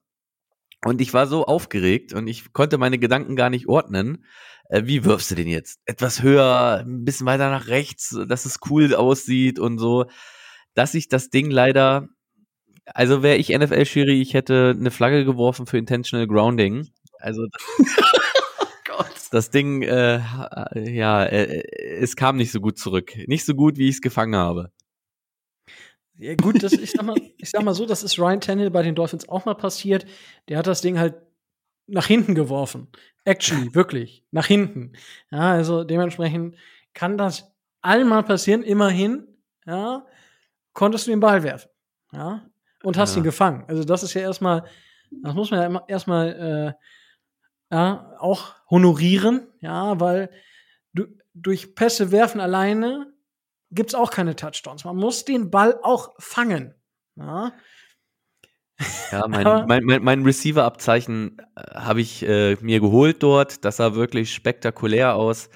Und 0.84 1.00
ich 1.02 1.12
war 1.12 1.26
so 1.26 1.44
aufgeregt 1.44 2.14
und 2.14 2.26
ich 2.26 2.52
konnte 2.54 2.78
meine 2.78 2.98
Gedanken 2.98 3.36
gar 3.36 3.50
nicht 3.50 3.68
ordnen. 3.68 4.24
Äh, 4.70 4.82
wie 4.86 5.04
wirfst 5.04 5.30
du 5.30 5.34
den 5.34 5.48
jetzt? 5.48 5.80
Etwas 5.84 6.22
höher, 6.22 6.84
ein 6.86 7.04
bisschen 7.04 7.26
weiter 7.26 7.50
nach 7.50 7.66
rechts, 7.66 8.16
dass 8.28 8.46
es 8.46 8.60
cool 8.70 8.94
aussieht 8.94 9.58
und 9.58 9.78
so. 9.78 10.06
Dass 10.74 10.94
ich 10.94 11.08
das 11.08 11.28
Ding 11.28 11.50
leider 11.50 12.08
also 12.86 13.22
wäre 13.22 13.36
ich 13.36 13.50
NFL-Schiri, 13.50 14.20
ich 14.20 14.34
hätte 14.34 14.74
eine 14.78 14.90
Flagge 14.90 15.24
geworfen 15.24 15.66
für 15.66 15.78
Intentional 15.78 16.26
Grounding. 16.26 16.88
Also 17.18 17.46
oh 18.98 19.04
das 19.30 19.50
Ding, 19.50 19.82
äh, 19.82 20.20
ja, 20.74 21.24
äh, 21.24 21.62
es 22.00 22.16
kam 22.16 22.36
nicht 22.36 22.52
so 22.52 22.60
gut 22.60 22.78
zurück. 22.78 23.12
Nicht 23.26 23.44
so 23.44 23.54
gut, 23.54 23.76
wie 23.76 23.88
ich 23.88 23.96
es 23.96 24.00
gefangen 24.00 24.36
habe. 24.36 24.72
Ja, 26.20 26.34
gut, 26.34 26.62
das, 26.62 26.72
ich, 26.72 26.90
sag 26.90 27.06
mal, 27.06 27.16
ich 27.38 27.50
sag 27.50 27.62
mal 27.62 27.72
so, 27.72 27.86
das 27.86 28.02
ist 28.02 28.18
Ryan 28.18 28.42
Tannehill 28.42 28.70
bei 28.70 28.82
den 28.82 28.94
Dolphins 28.94 29.26
auch 29.28 29.46
mal 29.46 29.54
passiert. 29.54 30.04
Der 30.48 30.58
hat 30.58 30.66
das 30.66 30.82
Ding 30.82 30.98
halt 30.98 31.14
nach 31.86 32.06
hinten 32.06 32.34
geworfen. 32.34 32.88
Actually, 33.24 33.74
wirklich, 33.74 34.24
nach 34.30 34.46
hinten. 34.46 34.92
Ja, 35.30 35.52
also 35.52 35.82
dementsprechend 35.82 36.56
kann 36.92 37.16
das 37.16 37.50
einmal 37.80 38.22
passieren, 38.22 38.62
immerhin, 38.62 39.28
ja, 39.64 40.06
konntest 40.74 41.06
du 41.06 41.10
den 41.10 41.20
Ball 41.20 41.42
werfen. 41.42 41.70
Ja, 42.12 42.49
und 42.82 42.96
hast 42.96 43.14
ja. 43.14 43.18
ihn 43.18 43.24
gefangen. 43.24 43.64
Also 43.68 43.84
das 43.84 44.02
ist 44.02 44.14
ja 44.14 44.22
erstmal, 44.22 44.64
das 45.22 45.34
muss 45.34 45.50
man 45.50 45.72
ja 45.72 45.84
erstmal 45.88 46.76
äh, 47.70 47.74
ja, 47.74 48.16
auch 48.18 48.54
honorieren, 48.70 49.46
ja, 49.60 49.98
weil 50.00 50.30
du, 50.92 51.06
durch 51.34 51.74
Pässe 51.74 52.10
werfen 52.10 52.40
alleine 52.40 53.12
gibt's 53.70 53.94
auch 53.94 54.10
keine 54.10 54.36
Touchdowns. 54.36 54.84
Man 54.84 54.96
muss 54.96 55.24
den 55.24 55.50
Ball 55.50 55.78
auch 55.82 56.14
fangen. 56.18 56.74
Ja, 57.16 57.52
ja 59.12 59.24
mein, 59.28 59.44
mein, 59.66 59.84
mein, 59.84 60.02
mein 60.02 60.22
Receiver-Abzeichen 60.24 61.38
äh, 61.56 61.74
habe 61.74 62.00
ich 62.00 62.26
äh, 62.26 62.56
mir 62.60 62.80
geholt 62.80 63.22
dort. 63.22 63.64
Das 63.64 63.76
sah 63.76 63.94
wirklich 63.94 64.34
spektakulär 64.34 65.14
aus. 65.14 65.50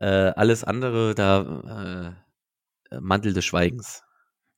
Äh, 0.00 0.06
alles 0.06 0.64
andere, 0.64 1.14
da 1.14 2.14
äh, 2.90 3.00
Mantel 3.00 3.34
des 3.34 3.44
Schweigens. 3.44 4.02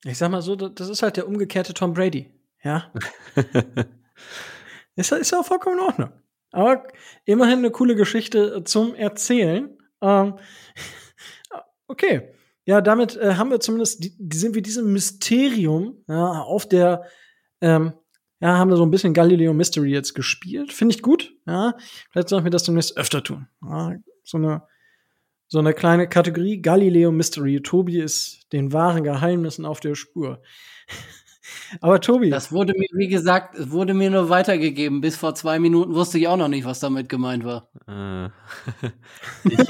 Ich 0.04 0.18
sag 0.18 0.30
mal 0.30 0.42
so, 0.42 0.56
das 0.56 0.88
ist 0.88 1.02
halt 1.02 1.16
der 1.16 1.28
umgekehrte 1.28 1.74
Tom 1.74 1.92
Brady. 1.92 2.30
Ja. 2.62 2.90
ist, 4.96 5.12
ist 5.12 5.30
ja 5.30 5.40
auch 5.40 5.46
vollkommen 5.46 5.78
in 5.78 5.84
Ordnung. 5.84 6.12
Aber 6.52 6.86
immerhin 7.24 7.58
eine 7.58 7.70
coole 7.70 7.94
Geschichte 7.94 8.64
zum 8.64 8.94
Erzählen. 8.94 9.76
Ähm, 10.00 10.38
okay. 11.86 12.32
Ja, 12.64 12.80
damit 12.80 13.16
äh, 13.16 13.34
haben 13.34 13.50
wir 13.50 13.60
zumindest, 13.60 14.04
die, 14.04 14.16
die 14.18 14.36
sind 14.36 14.54
wir 14.54 14.62
diesem 14.62 14.92
Mysterium 14.92 16.04
ja, 16.08 16.42
auf 16.42 16.68
der, 16.68 17.04
ähm, 17.60 17.92
ja, 18.40 18.56
haben 18.56 18.70
wir 18.70 18.76
so 18.76 18.84
ein 18.84 18.90
bisschen 18.90 19.14
Galileo 19.14 19.52
Mystery 19.52 19.90
jetzt 19.90 20.14
gespielt. 20.14 20.72
Finde 20.72 20.94
ich 20.94 21.02
gut. 21.02 21.34
Ja, 21.46 21.74
vielleicht 22.10 22.28
sollten 22.28 22.44
wir 22.44 22.50
das 22.50 22.64
demnächst 22.64 22.96
öfter 22.96 23.22
tun. 23.22 23.48
Ja, 23.62 23.94
so 24.24 24.38
eine 24.38 24.62
so 25.50 25.58
eine 25.58 25.74
kleine 25.74 26.08
Kategorie 26.08 26.62
Galileo 26.62 27.10
Mystery. 27.10 27.60
Tobi 27.60 27.98
ist 27.98 28.46
den 28.52 28.72
wahren 28.72 29.02
Geheimnissen 29.02 29.66
auf 29.66 29.80
der 29.80 29.96
Spur. 29.96 30.40
Aber 31.80 32.00
Tobi. 32.00 32.30
Das 32.30 32.52
wurde 32.52 32.72
mir, 32.76 32.86
wie 32.92 33.08
gesagt, 33.08 33.58
es 33.58 33.72
wurde 33.72 33.92
mir 33.92 34.10
nur 34.10 34.28
weitergegeben. 34.28 35.00
Bis 35.00 35.16
vor 35.16 35.34
zwei 35.34 35.58
Minuten 35.58 35.92
wusste 35.92 36.18
ich 36.18 36.28
auch 36.28 36.36
noch 36.36 36.46
nicht, 36.46 36.64
was 36.64 36.78
damit 36.78 37.08
gemeint 37.08 37.44
war. 37.44 37.68
Äh. 37.88 38.28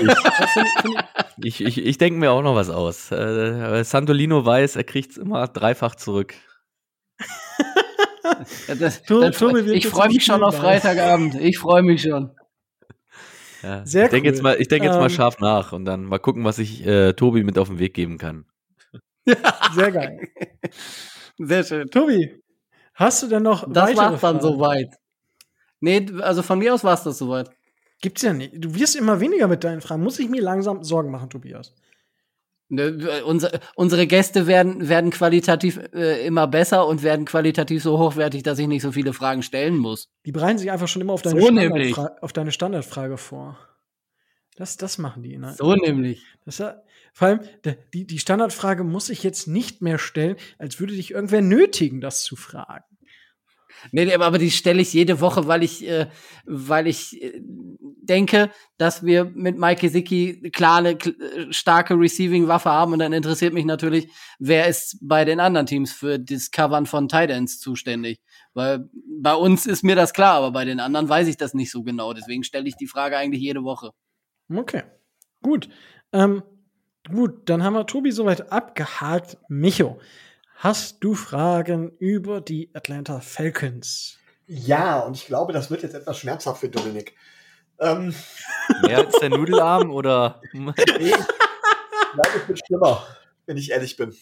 ich, 1.43 1.61
ich, 1.63 1.79
ich, 1.79 1.87
ich 1.87 1.99
denke 1.99 2.21
mir 2.21 2.33
auch 2.33 2.43
noch 2.43 2.55
was 2.55 2.69
aus. 2.69 3.11
Äh, 3.11 3.83
Santolino 3.83 4.45
weiß, 4.45 4.77
er 4.77 4.85
kriegt 4.85 5.13
es 5.13 5.17
immer 5.17 5.49
dreifach 5.49 5.95
zurück. 5.95 6.35
ja, 8.69 8.75
das, 8.75 9.03
das, 9.03 9.43
ich 9.73 9.89
freue 9.89 10.09
mich 10.09 10.25
schon 10.27 10.43
auf 10.43 10.57
Freitagabend. 10.57 11.37
Ich 11.37 11.59
freue 11.59 11.83
mich 11.83 12.03
schon. 12.03 12.33
Ja. 13.63 13.85
Sehr 13.87 14.05
ich 14.05 14.11
denke 14.11 14.29
cool. 14.29 14.35
jetzt 14.35 14.43
mal, 14.43 14.61
ich 14.61 14.69
denke 14.69 14.87
jetzt 14.87 14.97
mal 14.97 15.05
ähm, 15.05 15.11
scharf 15.11 15.39
nach 15.39 15.73
und 15.73 15.85
dann 15.85 16.05
mal 16.05 16.19
gucken, 16.19 16.45
was 16.45 16.59
ich 16.59 16.87
äh, 16.87 17.13
Tobi 17.13 17.45
mit 17.45 17.59
auf 17.59 17.69
den 17.69 17.79
Weg 17.79 17.95
geben 17.95 18.19
kann. 18.19 18.47
Sehr 19.75 19.93
geil. 19.93 20.29
Sehr 21.39 21.65
schön. 21.65 21.89
Tobi, 21.91 22.43
hast 22.95 23.23
du 23.23 23.29
denn 23.29 23.43
noch 23.43 23.71
Das 23.71 23.97
war's 23.97 24.21
dann 24.21 24.41
soweit. 24.41 24.95
Nee, 25.81 26.07
also 26.21 26.43
von 26.43 26.59
mir 26.59 26.75
aus 26.75 26.85
war's 26.85 27.05
das 27.05 27.19
soweit. 27.19 27.51
Gibt's 28.03 28.23
ja 28.23 28.33
nicht. 28.33 28.53
Du 28.57 28.75
wirst 28.75 28.97
immer 28.97 29.21
weniger 29.21 29.47
mit 29.47 29.63
deinen 29.63 29.81
Fragen. 29.81 30.03
Muss 30.03 30.19
ich 30.19 30.29
mir 30.29 30.43
langsam 30.43 30.83
Sorgen 30.83 31.11
machen, 31.11 31.29
Tobias? 31.29 31.75
Ne, 32.73 33.25
Unsere, 33.25 33.59
unsere 33.75 34.07
Gäste 34.07 34.47
werden, 34.47 34.89
werden 34.89 35.11
qualitativ 35.11 35.81
äh, 35.93 36.25
immer 36.25 36.47
besser 36.47 36.87
und 36.87 37.03
werden 37.03 37.27
qualitativ 37.27 37.83
so 37.83 37.99
hochwertig, 37.99 38.45
dass 38.45 38.61
ich 38.61 38.69
nicht 38.69 38.83
so 38.83 38.93
viele 38.93 39.13
Fragen 39.13 39.43
stellen 39.43 39.77
muss. 39.77 40.09
Die 40.25 40.31
bereiten 40.31 40.59
sich 40.59 40.71
einfach 40.71 40.87
schon 40.87 41.03
immer 41.03 41.13
auf 41.13 41.23
deine, 41.23 41.41
So. 41.41 41.49
Standardfra 41.49 42.17
auf 42.21 42.33
deine 42.33 42.53
Standardfrage 42.53 43.17
vor. 43.17 43.59
Das, 44.55 44.77
das 44.77 44.99
machen 44.99 45.25
die. 45.25 45.37
Ne? 45.37 45.55
So 45.59 45.75
nämlich. 45.75 46.23
Das 46.45 46.63
vor 47.13 47.29
allem, 47.29 47.41
die, 47.93 48.07
die 48.07 48.19
Standardfrage 48.19 48.85
muss 48.85 49.09
ich 49.11 49.23
jetzt 49.25 49.49
nicht 49.49 49.83
mehr 49.83 49.99
stellen, 49.99 50.37
als 50.59 50.79
würde 50.79 50.95
dich 50.95 51.11
irgendwer 51.11 51.43
nötigen, 51.43 52.01
das 52.01 52.23
zu 52.23 52.37
fragen. 52.37 52.85
Nee, 53.93 54.13
aber 54.15 54.39
die 54.39 54.51
stelle 54.51 54.83
ich 54.83 54.93
jede 54.93 55.21
Woche, 55.21 55.47
weil 55.47 55.63
ich, 55.63 55.87
äh, 55.89 56.09
weil 56.45 56.87
ich 56.87 57.23
äh, 57.23 57.41
denke, 57.41 58.51
dass 58.79 59.05
wir 59.05 59.25
mit 59.25 59.59
Mike 59.59 59.81
Gesicki 59.81 60.51
klar 60.51 60.79
eine 60.79 60.91
äh, 60.93 61.53
starke 61.53 61.95
Receiving-Waffe 61.95 62.71
haben 62.71 62.93
und 62.93 62.99
dann 62.99 63.13
interessiert 63.13 63.55
mich 63.55 63.65
natürlich, 63.65 64.09
wer 64.39 64.67
ist 64.67 64.99
bei 65.03 65.25
den 65.25 65.41
anderen 65.41 65.67
Teams 65.67 65.93
für 65.93 66.19
das 66.19 66.51
Covern 66.51 66.87
von 66.87 67.09
Tight 67.09 67.31
Ends 67.31 67.59
zuständig. 67.59 68.21
Weil 68.55 68.89
bei 69.21 69.35
uns 69.35 69.67
ist 69.67 69.85
mir 69.85 69.97
das 69.97 70.13
klar, 70.13 70.35
aber 70.35 70.51
bei 70.51 70.65
den 70.65 70.81
anderen 70.81 71.09
weiß 71.09 71.29
ich 71.29 71.37
das 71.37 71.55
nicht 71.55 71.71
so 71.71 71.83
genau. 71.83 72.13
Deswegen 72.13 72.45
stelle 72.45 72.69
ich 72.69 72.77
die 72.77 72.87
Frage 72.87 73.17
eigentlich 73.17 73.43
jede 73.43 73.63
Woche. 73.63 73.91
Okay, 74.53 74.83
gut. 75.43 75.69
Ähm, 76.13 76.43
gut, 77.09 77.49
dann 77.49 77.63
haben 77.63 77.75
wir 77.75 77.87
Tobi 77.87 78.11
soweit 78.11 78.51
abgehakt. 78.51 79.39
Micho, 79.49 80.01
hast 80.61 81.03
du 81.03 81.15
Fragen 81.15 81.91
über 81.99 82.43
die 82.43 82.71
Atlanta 82.75 83.21
Falcons? 83.21 84.19
Ja, 84.47 85.01
und 85.01 85.17
ich 85.17 85.27
glaube, 85.27 85.55
das 85.55 85.71
wird 85.71 85.83
jetzt 85.83 85.95
etwas 85.95 86.19
schmerzhaft 86.19 86.61
für 86.61 86.69
Dominik. 86.69 87.17
Ähm, 87.79 88.15
Mehr 88.83 88.99
als 88.99 89.19
der 89.19 89.31
Nudelarm 89.31 89.91
oder? 89.91 90.43
nee, 90.53 90.69
ich 90.69 91.13
glaube, 91.15 92.29
es 92.37 92.49
wird 92.49 92.61
schlimmer, 92.67 93.07
wenn 93.47 93.57
ich 93.57 93.71
ehrlich 93.71 93.97
bin. 93.97 94.15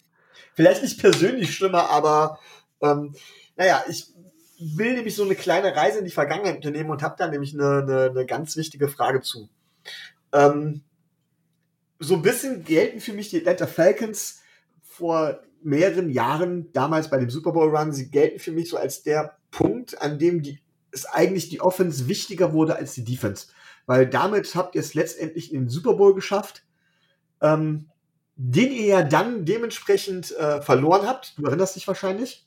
Vielleicht 0.55 0.83
nicht 0.83 1.01
persönlich 1.01 1.55
schlimmer, 1.55 1.91
aber 1.91 2.39
ähm, 2.83 3.17
naja, 3.57 3.83
ich 3.89 4.07
will 4.61 4.95
nämlich 4.95 5.17
so 5.17 5.25
eine 5.25 5.35
kleine 5.35 5.75
Reise 5.75 5.99
in 5.99 6.05
die 6.05 6.13
Vergangenheit 6.13 6.57
unternehmen 6.57 6.91
und 6.91 7.03
habe 7.03 7.17
da 7.19 7.27
nämlich 7.27 7.55
eine, 7.55 7.83
eine, 7.83 8.11
eine 8.11 8.27
ganz 8.27 8.57
wichtige 8.57 8.89
Frage 8.89 9.23
zu. 9.23 9.49
Ähm, 10.33 10.85
so 11.99 12.15
ein 12.15 12.23
bisschen 12.23 12.63
gelten 12.63 13.01
für 13.01 13.13
mich 13.13 13.29
die 13.31 13.39
Atlanta 13.39 13.67
Falcons 13.67 14.41
vor 14.85 15.41
mehreren 15.63 16.11
Jahren, 16.11 16.73
damals 16.73 17.11
bei 17.11 17.19
dem 17.19 17.31
Super 17.31 17.53
Bowl 17.53 17.75
Run, 17.75 17.93
sie 17.93 18.11
gelten 18.11 18.39
für 18.39 18.53
mich 18.53 18.69
so 18.69 18.77
als 18.77 19.03
der 19.03 19.37
Punkt, 19.51 20.01
an 20.01 20.19
dem 20.19 20.43
die, 20.43 20.61
es 20.93 21.07
eigentlich 21.07 21.49
die 21.49 21.61
Offense 21.61 22.09
wichtiger 22.09 22.53
wurde 22.53 22.77
als 22.77 22.95
die 22.95 23.05
Defense. 23.05 23.49
Weil 23.87 24.07
damit 24.07 24.55
habt 24.55 24.75
ihr 24.75 24.81
es 24.81 24.95
letztendlich 24.95 25.53
in 25.53 25.63
den 25.63 25.69
Super 25.69 25.95
Bowl 25.95 26.15
geschafft, 26.15 26.65
ähm, 27.41 27.89
den 28.37 28.71
ihr 28.71 28.87
ja 28.87 29.03
dann 29.03 29.45
dementsprechend 29.45 30.37
äh, 30.37 30.63
verloren 30.63 31.07
habt. 31.07 31.39
Du 31.39 31.45
erinnerst 31.45 31.77
dich 31.77 31.89
wahrscheinlich? 31.89 32.47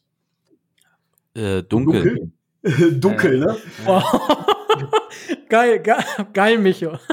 Äh, 1.33 1.63
dunkel. 1.63 2.31
Dunkel, 2.63 2.99
Dunkel 2.99 3.39
ne? 3.39 3.57
geil, 5.49 5.79
geil, 5.79 6.03
geil, 6.33 6.57
Micho. 6.57 6.97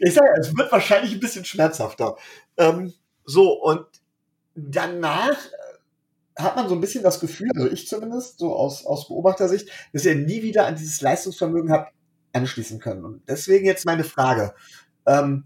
Ich 0.00 0.14
sage, 0.14 0.26
ja, 0.26 0.40
es 0.40 0.56
wird 0.56 0.72
wahrscheinlich 0.72 1.12
ein 1.12 1.20
bisschen 1.20 1.44
schmerzhafter. 1.44 2.16
Ähm, 2.56 2.94
so, 3.24 3.52
und 3.52 3.84
danach 4.56 5.36
äh, 5.36 6.42
hat 6.42 6.56
man 6.56 6.68
so 6.68 6.74
ein 6.74 6.80
bisschen 6.80 7.02
das 7.02 7.20
Gefühl, 7.20 7.50
also 7.54 7.70
ich 7.70 7.86
zumindest, 7.86 8.38
so 8.38 8.54
aus, 8.54 8.84
aus 8.84 9.08
Beobachtersicht, 9.08 9.68
dass 9.92 10.04
ihr 10.04 10.14
nie 10.14 10.42
wieder 10.42 10.66
an 10.66 10.76
dieses 10.76 11.00
Leistungsvermögen 11.00 11.70
habt 11.70 11.92
anschließen 12.32 12.78
können. 12.80 13.04
Und 13.04 13.28
deswegen 13.28 13.66
jetzt 13.66 13.86
meine 13.86 14.04
Frage. 14.04 14.54
Ähm, 15.06 15.44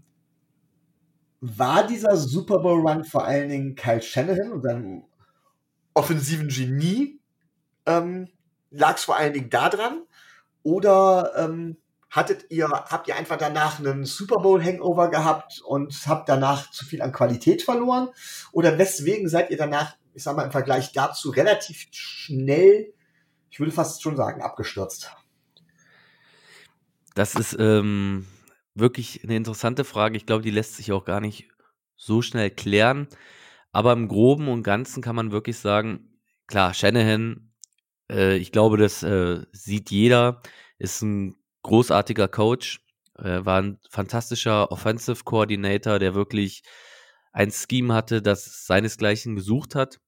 war 1.39 1.87
dieser 1.87 2.17
Super 2.17 2.59
Bowl 2.59 2.87
Run 2.87 3.03
vor 3.03 3.25
allen 3.25 3.49
Dingen 3.49 3.75
Kyle 3.75 4.01
Shanahan 4.01 4.51
und 4.51 4.61
seinem 4.61 5.03
offensiven 5.93 6.49
Genie? 6.49 7.19
Ähm, 7.85 8.27
Lag 8.69 8.97
es 8.97 9.03
vor 9.03 9.17
allen 9.17 9.33
Dingen 9.33 9.49
daran? 9.49 10.03
Oder 10.63 11.33
ähm, 11.37 11.77
hattet 12.11 12.45
ihr, 12.49 12.69
habt 12.69 13.07
ihr 13.07 13.15
einfach 13.15 13.37
danach 13.37 13.79
einen 13.79 14.05
Super 14.05 14.39
Bowl 14.39 14.63
Hangover 14.63 15.09
gehabt 15.09 15.61
und 15.65 15.93
habt 16.05 16.27
danach 16.27 16.69
zu 16.69 16.85
viel 16.85 17.01
an 17.01 17.13
Qualität 17.13 17.63
verloren? 17.63 18.09
Oder 18.51 18.77
weswegen 18.77 19.29
seid 19.29 19.49
ihr 19.49 19.57
danach, 19.57 19.95
ich 20.13 20.23
sag 20.23 20.35
mal 20.35 20.43
im 20.43 20.51
Vergleich 20.51 20.91
dazu, 20.91 21.29
relativ 21.29 21.87
schnell, 21.91 22.93
ich 23.49 23.59
würde 23.59 23.71
fast 23.71 24.03
schon 24.03 24.17
sagen, 24.17 24.41
abgestürzt? 24.41 25.09
Das 27.15 27.35
ist 27.35 27.55
ähm, 27.59 28.27
wirklich 28.75 29.23
eine 29.23 29.37
interessante 29.37 29.85
Frage. 29.85 30.17
Ich 30.17 30.25
glaube, 30.25 30.43
die 30.43 30.51
lässt 30.51 30.75
sich 30.75 30.91
auch 30.91 31.05
gar 31.05 31.21
nicht 31.21 31.49
so 31.95 32.21
schnell 32.21 32.51
klären. 32.51 33.07
Aber 33.71 33.93
im 33.93 34.09
Groben 34.09 34.49
und 34.49 34.63
Ganzen 34.63 35.01
kann 35.01 35.15
man 35.15 35.31
wirklich 35.31 35.57
sagen, 35.57 36.17
klar, 36.47 36.73
Shanahan, 36.73 37.53
äh, 38.09 38.35
ich 38.35 38.51
glaube, 38.51 38.75
das 38.77 39.01
äh, 39.01 39.45
sieht 39.53 39.91
jeder, 39.91 40.41
ist 40.77 41.01
ein 41.01 41.40
großartiger 41.63 42.27
Coach, 42.27 42.81
äh, 43.17 43.45
war 43.45 43.61
ein 43.61 43.79
fantastischer 43.89 44.71
Offensive 44.71 45.23
Coordinator, 45.23 45.99
der 45.99 46.15
wirklich 46.15 46.63
ein 47.33 47.51
Scheme 47.51 47.93
hatte, 47.93 48.21
das 48.21 48.65
seinesgleichen 48.65 49.35
gesucht 49.35 49.75
hat. 49.75 49.99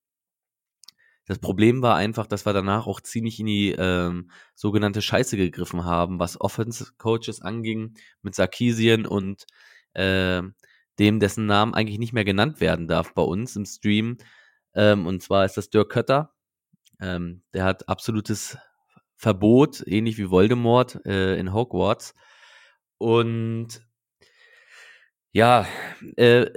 Das 1.25 1.39
Problem 1.39 1.81
war 1.81 1.95
einfach, 1.95 2.27
dass 2.27 2.45
wir 2.45 2.51
danach 2.51 2.85
auch 2.85 2.99
ziemlich 2.99 3.39
in 3.39 3.45
die 3.45 3.71
ähm, 3.71 4.29
sogenannte 4.55 5.01
Scheiße 5.01 5.37
gegriffen 5.37 5.85
haben, 5.85 6.19
was 6.19 6.39
Offense-Coaches 6.39 7.41
anging, 7.41 7.93
mit 8.21 8.35
Sarkisien 8.35 9.05
und 9.05 9.45
äh, 9.93 10.41
dem, 10.99 11.19
dessen 11.19 11.45
Namen 11.45 11.73
eigentlich 11.73 11.99
nicht 11.99 12.13
mehr 12.13 12.25
genannt 12.25 12.59
werden 12.59 12.87
darf 12.87 13.13
bei 13.13 13.21
uns 13.21 13.55
im 13.55 13.65
Stream. 13.65 14.17
Ähm, 14.75 15.07
und 15.07 15.23
zwar 15.23 15.45
ist 15.45 15.55
das 15.55 15.69
Dirk 15.69 15.91
Kötter. 15.91 16.33
Ähm, 16.99 17.43
der 17.53 17.63
hat 17.63 17.87
absolutes 17.87 18.57
Verbot, 19.23 19.81
ähnlich 19.87 20.17
wie 20.17 20.29
Voldemort 20.29 20.99
äh, 21.05 21.39
in 21.39 21.53
Hogwarts. 21.53 22.13
Und 22.97 23.81
ja, 25.31 25.65
äh, 26.17 26.47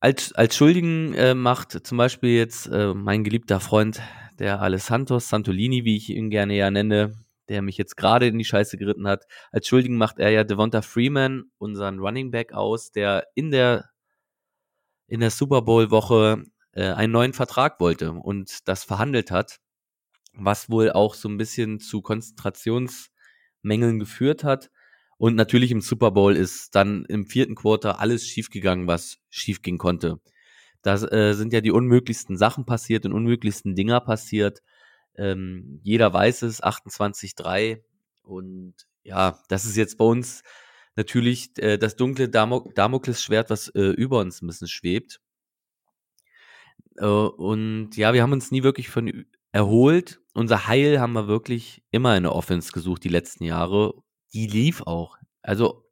als, 0.00 0.32
als 0.32 0.56
Schuldigen 0.56 1.12
äh, 1.14 1.34
macht 1.34 1.86
zum 1.86 1.98
Beispiel 1.98 2.30
jetzt 2.30 2.66
äh, 2.66 2.94
mein 2.94 3.24
geliebter 3.24 3.60
Freund, 3.60 4.00
der 4.38 4.62
Alessandro 4.62 5.18
Santolini, 5.18 5.84
wie 5.84 5.98
ich 5.98 6.08
ihn 6.08 6.30
gerne 6.30 6.56
ja 6.56 6.70
nenne, 6.70 7.12
der 7.50 7.60
mich 7.60 7.76
jetzt 7.76 7.96
gerade 7.96 8.26
in 8.26 8.38
die 8.38 8.44
Scheiße 8.46 8.78
geritten 8.78 9.06
hat. 9.06 9.26
Als 9.52 9.68
Schuldigen 9.68 9.98
macht 9.98 10.18
er 10.18 10.30
ja 10.30 10.44
Devonta 10.44 10.80
Freeman, 10.80 11.44
unseren 11.58 11.98
Running 11.98 12.30
Back, 12.30 12.54
aus, 12.54 12.90
der 12.90 13.26
in 13.34 13.50
der, 13.50 13.90
in 15.08 15.20
der 15.20 15.30
Super 15.30 15.60
Bowl-Woche 15.60 16.42
äh, 16.72 16.88
einen 16.90 17.12
neuen 17.12 17.34
Vertrag 17.34 17.80
wollte 17.80 18.12
und 18.12 18.66
das 18.66 18.82
verhandelt 18.82 19.30
hat, 19.30 19.60
was 20.36 20.70
wohl 20.70 20.90
auch 20.92 21.14
so 21.14 21.28
ein 21.28 21.38
bisschen 21.38 21.80
zu 21.80 22.02
Konzentrationsmängeln 22.02 23.98
geführt 23.98 24.44
hat. 24.44 24.70
Und 25.16 25.36
natürlich 25.36 25.70
im 25.70 25.80
Super 25.80 26.10
Bowl 26.10 26.36
ist 26.36 26.74
dann 26.74 27.04
im 27.06 27.26
vierten 27.26 27.54
Quarter 27.54 28.00
alles 28.00 28.26
schiefgegangen, 28.26 28.86
was 28.86 29.18
schiefgehen 29.30 29.78
konnte. 29.78 30.20
Da 30.82 30.96
äh, 30.96 31.34
sind 31.34 31.52
ja 31.52 31.60
die 31.60 31.70
unmöglichsten 31.70 32.36
Sachen 32.36 32.66
passiert 32.66 33.06
und 33.06 33.12
unmöglichsten 33.12 33.74
Dinger 33.74 34.00
passiert. 34.00 34.60
Ähm, 35.16 35.80
jeder 35.82 36.12
weiß 36.12 36.42
es, 36.42 36.62
28-3. 36.62 37.82
Und 38.22 38.74
ja, 39.02 39.40
das 39.48 39.64
ist 39.64 39.76
jetzt 39.76 39.96
bei 39.96 40.04
uns 40.04 40.42
natürlich 40.96 41.50
äh, 41.58 41.78
das 41.78 41.96
dunkle 41.96 42.28
Damok 42.28 42.74
Damoklesschwert, 42.74 43.50
was 43.50 43.68
äh, 43.68 43.80
über 43.80 44.18
uns 44.20 44.42
ein 44.42 44.46
bisschen 44.46 44.68
schwebt. 44.68 45.20
Äh, 46.96 47.06
und 47.06 47.96
ja, 47.96 48.12
wir 48.12 48.22
haben 48.22 48.32
uns 48.32 48.50
nie 48.50 48.62
wirklich 48.62 48.88
von 48.88 49.24
erholt. 49.54 50.20
Unser 50.34 50.66
Heil 50.66 51.00
haben 51.00 51.12
wir 51.12 51.28
wirklich 51.28 51.82
immer 51.90 52.16
in 52.16 52.24
der 52.24 52.34
Offense 52.34 52.72
gesucht 52.72 53.04
die 53.04 53.08
letzten 53.08 53.44
Jahre 53.44 53.94
die 54.34 54.46
lief 54.46 54.82
auch. 54.82 55.16
Also 55.42 55.88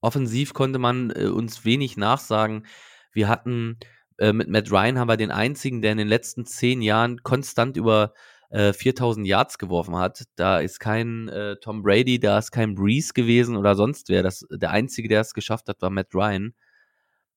offensiv 0.00 0.52
konnte 0.52 0.78
man 0.78 1.10
äh, 1.10 1.26
uns 1.26 1.64
wenig 1.64 1.96
nachsagen. 1.96 2.66
Wir 3.12 3.28
hatten 3.28 3.78
äh, 4.18 4.32
mit 4.32 4.48
Matt 4.48 4.70
Ryan 4.70 4.98
haben 4.98 5.08
wir 5.08 5.16
den 5.16 5.30
einzigen, 5.30 5.80
der 5.80 5.92
in 5.92 5.98
den 5.98 6.08
letzten 6.08 6.44
zehn 6.44 6.82
Jahren 6.82 7.22
konstant 7.22 7.76
über 7.76 8.12
äh, 8.50 8.72
4000 8.72 9.26
Yards 9.26 9.58
geworfen 9.58 9.96
hat. 9.96 10.24
Da 10.36 10.58
ist 10.58 10.80
kein 10.80 11.28
äh, 11.28 11.56
Tom 11.60 11.82
Brady, 11.82 12.18
da 12.18 12.38
ist 12.38 12.50
kein 12.50 12.74
Breeze 12.74 13.12
gewesen 13.14 13.56
oder 13.56 13.76
sonst 13.76 14.08
wer. 14.08 14.22
Das, 14.22 14.44
der 14.50 14.70
einzige, 14.70 15.08
der 15.08 15.20
es 15.20 15.32
geschafft 15.32 15.68
hat, 15.68 15.80
war 15.80 15.90
Matt 15.90 16.14
Ryan. 16.14 16.54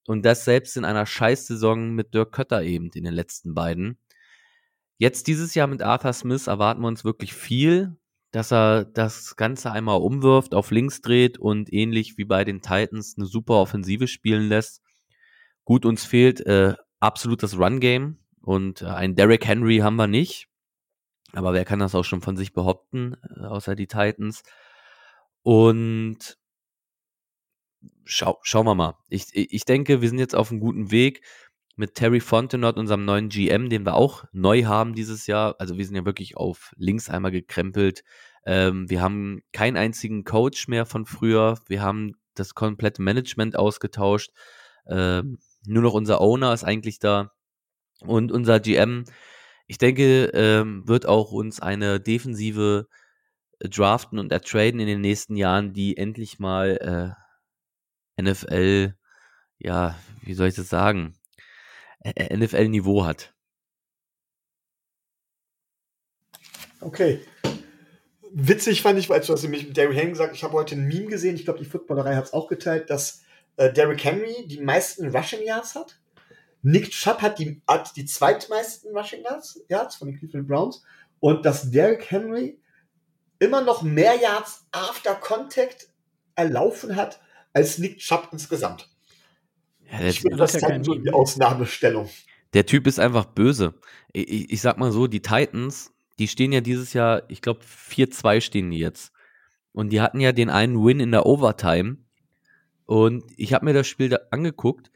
Und 0.08 0.26
das 0.26 0.46
selbst 0.46 0.78
in 0.78 0.86
einer 0.86 1.06
Scheißsaison 1.06 1.94
mit 1.94 2.14
Dirk 2.14 2.32
Kötter 2.32 2.64
eben 2.64 2.90
in 2.96 3.04
den 3.04 3.14
letzten 3.14 3.54
beiden. 3.54 4.00
Jetzt 4.98 5.28
dieses 5.28 5.54
Jahr 5.56 5.68
mit 5.68 5.82
Arthur 5.82 6.14
Smith 6.14 6.48
erwarten 6.48 6.82
wir 6.82 6.88
uns 6.88 7.04
wirklich 7.06 7.34
viel 7.34 7.98
dass 8.32 8.52
er 8.52 8.86
das 8.86 9.36
Ganze 9.36 9.72
einmal 9.72 10.00
umwirft, 10.00 10.54
auf 10.54 10.72
links 10.72 11.02
dreht 11.02 11.38
und 11.38 11.72
ähnlich 11.72 12.18
wie 12.18 12.26
bei 12.26 12.44
den 12.44 12.62
Titans 12.62 13.16
eine 13.18 13.26
super 13.26 13.56
Offensive 13.56 14.08
spielen 14.08 14.50
lässt. 14.50 14.82
Gut, 15.64 15.86
uns 15.86 16.06
fehlt 16.06 16.46
äh, 16.46 16.76
absolut 17.00 17.42
das 17.44 17.58
Run-Game 17.58 18.20
und 18.42 18.82
äh, 18.82 18.88
ein 18.88 19.16
Derrick 19.16 19.46
Henry 19.46 19.78
haben 19.78 19.96
wir 19.96 20.08
nicht. 20.08 20.48
Aber 21.34 21.54
wer 21.54 21.66
kann 21.66 21.80
das 21.80 21.96
auch 21.96 22.04
schon 22.04 22.22
von 22.22 22.38
sich 22.38 22.54
behaupten, 22.54 23.16
äh, 23.36 23.46
außer 23.46 23.76
die 23.76 23.88
Titans? 23.88 24.44
Und 25.42 26.38
schau, 28.06 28.40
schauen 28.44 28.66
wir 28.66 28.76
mal. 28.76 28.98
Ich, 29.10 29.26
ich 29.34 29.66
denke, 29.66 30.02
wir 30.02 30.10
sind 30.10 30.20
jetzt 30.20 30.36
auf 30.36 30.52
einem 30.52 30.60
guten 30.60 30.92
Weg 30.92 31.24
mit 31.78 31.96
Terry 31.96 32.20
Fontenot, 32.20 32.78
unserem 32.78 33.06
neuen 33.06 33.30
GM, 33.30 33.70
den 33.70 33.86
wir 33.86 33.94
auch 33.94 34.26
neu 34.34 34.64
haben 34.64 34.96
dieses 34.96 35.28
Jahr. 35.28 35.56
Also 35.60 35.78
wir 35.78 35.86
sind 35.86 35.96
ja 35.96 36.06
wirklich 36.06 36.36
auf 36.36 36.74
links 36.76 37.10
einmal 37.10 37.32
gekrempelt. 37.32 38.04
Ähm, 38.46 38.90
wir 38.90 39.02
haben 39.02 39.42
keinen 39.54 39.78
einzigen 39.78 40.24
Coach 40.24 40.68
mehr 40.68 40.86
von 40.86 41.06
früher. 41.06 41.60
Wir 41.68 41.82
haben 41.82 42.16
das 42.34 42.56
komplette 42.56 43.02
Management 43.02 43.58
ausgetauscht. 43.58 44.32
Ähm, 44.88 45.38
nur 45.66 45.84
noch 45.84 45.94
unser 45.94 46.20
Owner 46.20 46.54
ist 46.54 46.64
eigentlich 46.64 47.00
da. 47.00 47.32
Und 48.02 48.32
unser 48.32 48.60
GM, 48.60 49.06
ich 49.68 49.78
denke, 49.78 50.26
ähm, 50.34 50.88
wird 50.88 51.06
auch 51.06 51.32
uns 51.32 51.60
eine 51.60 52.00
defensive 52.00 52.88
draften 53.60 54.18
und 54.18 54.32
ertraden 54.32 54.80
in 54.80 54.88
den 54.88 55.02
nächsten 55.02 55.36
Jahren, 55.36 55.74
die 55.74 55.98
endlich 55.98 56.40
mal 56.40 57.16
äh, 58.18 58.22
NFL, 58.22 58.96
ja, 59.60 59.96
wie 60.22 60.34
soll 60.34 60.48
ich 60.48 60.56
das 60.56 60.70
sagen, 60.70 61.17
NFL-Niveau 62.06 63.06
hat. 63.06 63.34
Okay. 66.80 67.22
Witzig 68.32 68.82
fand 68.82 69.00
ich, 69.00 69.10
weil 69.10 69.22
du 69.22 69.34
hast 69.34 69.44
nämlich 69.44 69.66
mit 69.68 69.78
Derrick 69.78 69.98
Henry 69.98 70.12
gesagt, 70.12 70.36
ich 70.36 70.44
habe 70.44 70.54
heute 70.54 70.76
ein 70.76 70.88
Meme 70.88 71.08
gesehen, 71.08 71.36
ich 71.36 71.46
glaube, 71.46 71.60
die 71.60 71.66
Footballerei 71.66 72.16
hat 72.16 72.26
es 72.26 72.34
auch 72.34 72.48
geteilt, 72.48 72.90
dass 72.90 73.24
äh, 73.56 73.72
Derrick 73.72 74.04
Henry 74.04 74.48
die 74.48 74.62
meisten 74.62 75.16
Rushing 75.16 75.44
Yards 75.44 75.76
hat. 75.76 76.00
Nick 76.62 76.92
Chubb 76.92 77.22
hat 77.22 77.40
die, 77.40 77.62
hat 77.68 77.96
die 77.96 78.06
zweitmeisten 78.06 78.96
Rushing 78.96 79.24
Yards, 79.24 79.64
Yards 79.70 79.96
von 79.96 80.08
den 80.08 80.20
Cleveland 80.20 80.48
Browns 80.48 80.84
und 81.20 81.46
dass 81.46 81.72
Derrick 81.72 82.12
Henry 82.12 82.60
immer 83.40 83.62
noch 83.62 83.82
mehr 83.82 84.16
Yards 84.16 84.68
after 84.72 85.16
Contact 85.16 85.90
erlaufen 86.36 86.96
hat 86.96 87.20
als 87.54 87.78
Nick 87.78 88.00
Chubb 88.00 88.30
insgesamt. 88.32 88.90
Ja, 89.92 90.02
ich 90.02 90.22
finde, 90.22 90.38
das, 90.38 90.54
das 90.54 90.62
ja 90.62 90.84
so 90.84 90.96
die 90.96 91.12
Ausnahmestellung. 91.12 92.10
Der 92.54 92.66
Typ 92.66 92.88
ist 92.88 93.00
einfach 93.00 93.26
böse. 93.26 93.74
Ich, 94.14 94.28
ich, 94.28 94.52
ich, 94.54 94.62
sag 94.62 94.78
mal 94.78 94.92
so, 94.92 95.08
die 95.08 95.22
Titans, 95.22 95.94
die 96.20 96.28
stehen 96.28 96.52
ja 96.52 96.62
dieses 96.62 96.94
Jahr, 96.94 97.24
ich 97.30 97.42
glaube 97.42 97.62
4-2 97.62 98.42
stehen 98.42 98.72
die 98.72 98.80
jetzt. 98.80 99.12
Und 99.74 99.90
die 99.92 100.02
hatten 100.02 100.20
ja 100.20 100.32
den 100.32 100.50
einen 100.50 100.84
Win 100.84 101.00
in 101.00 101.12
der 101.12 101.26
Overtime. 101.26 101.98
Und 102.86 103.26
ich 103.38 103.54
habe 103.54 103.66
mir 103.66 103.74
das 103.74 103.88
Spiel 103.88 104.10
da 104.10 104.20
angeguckt. 104.32 104.92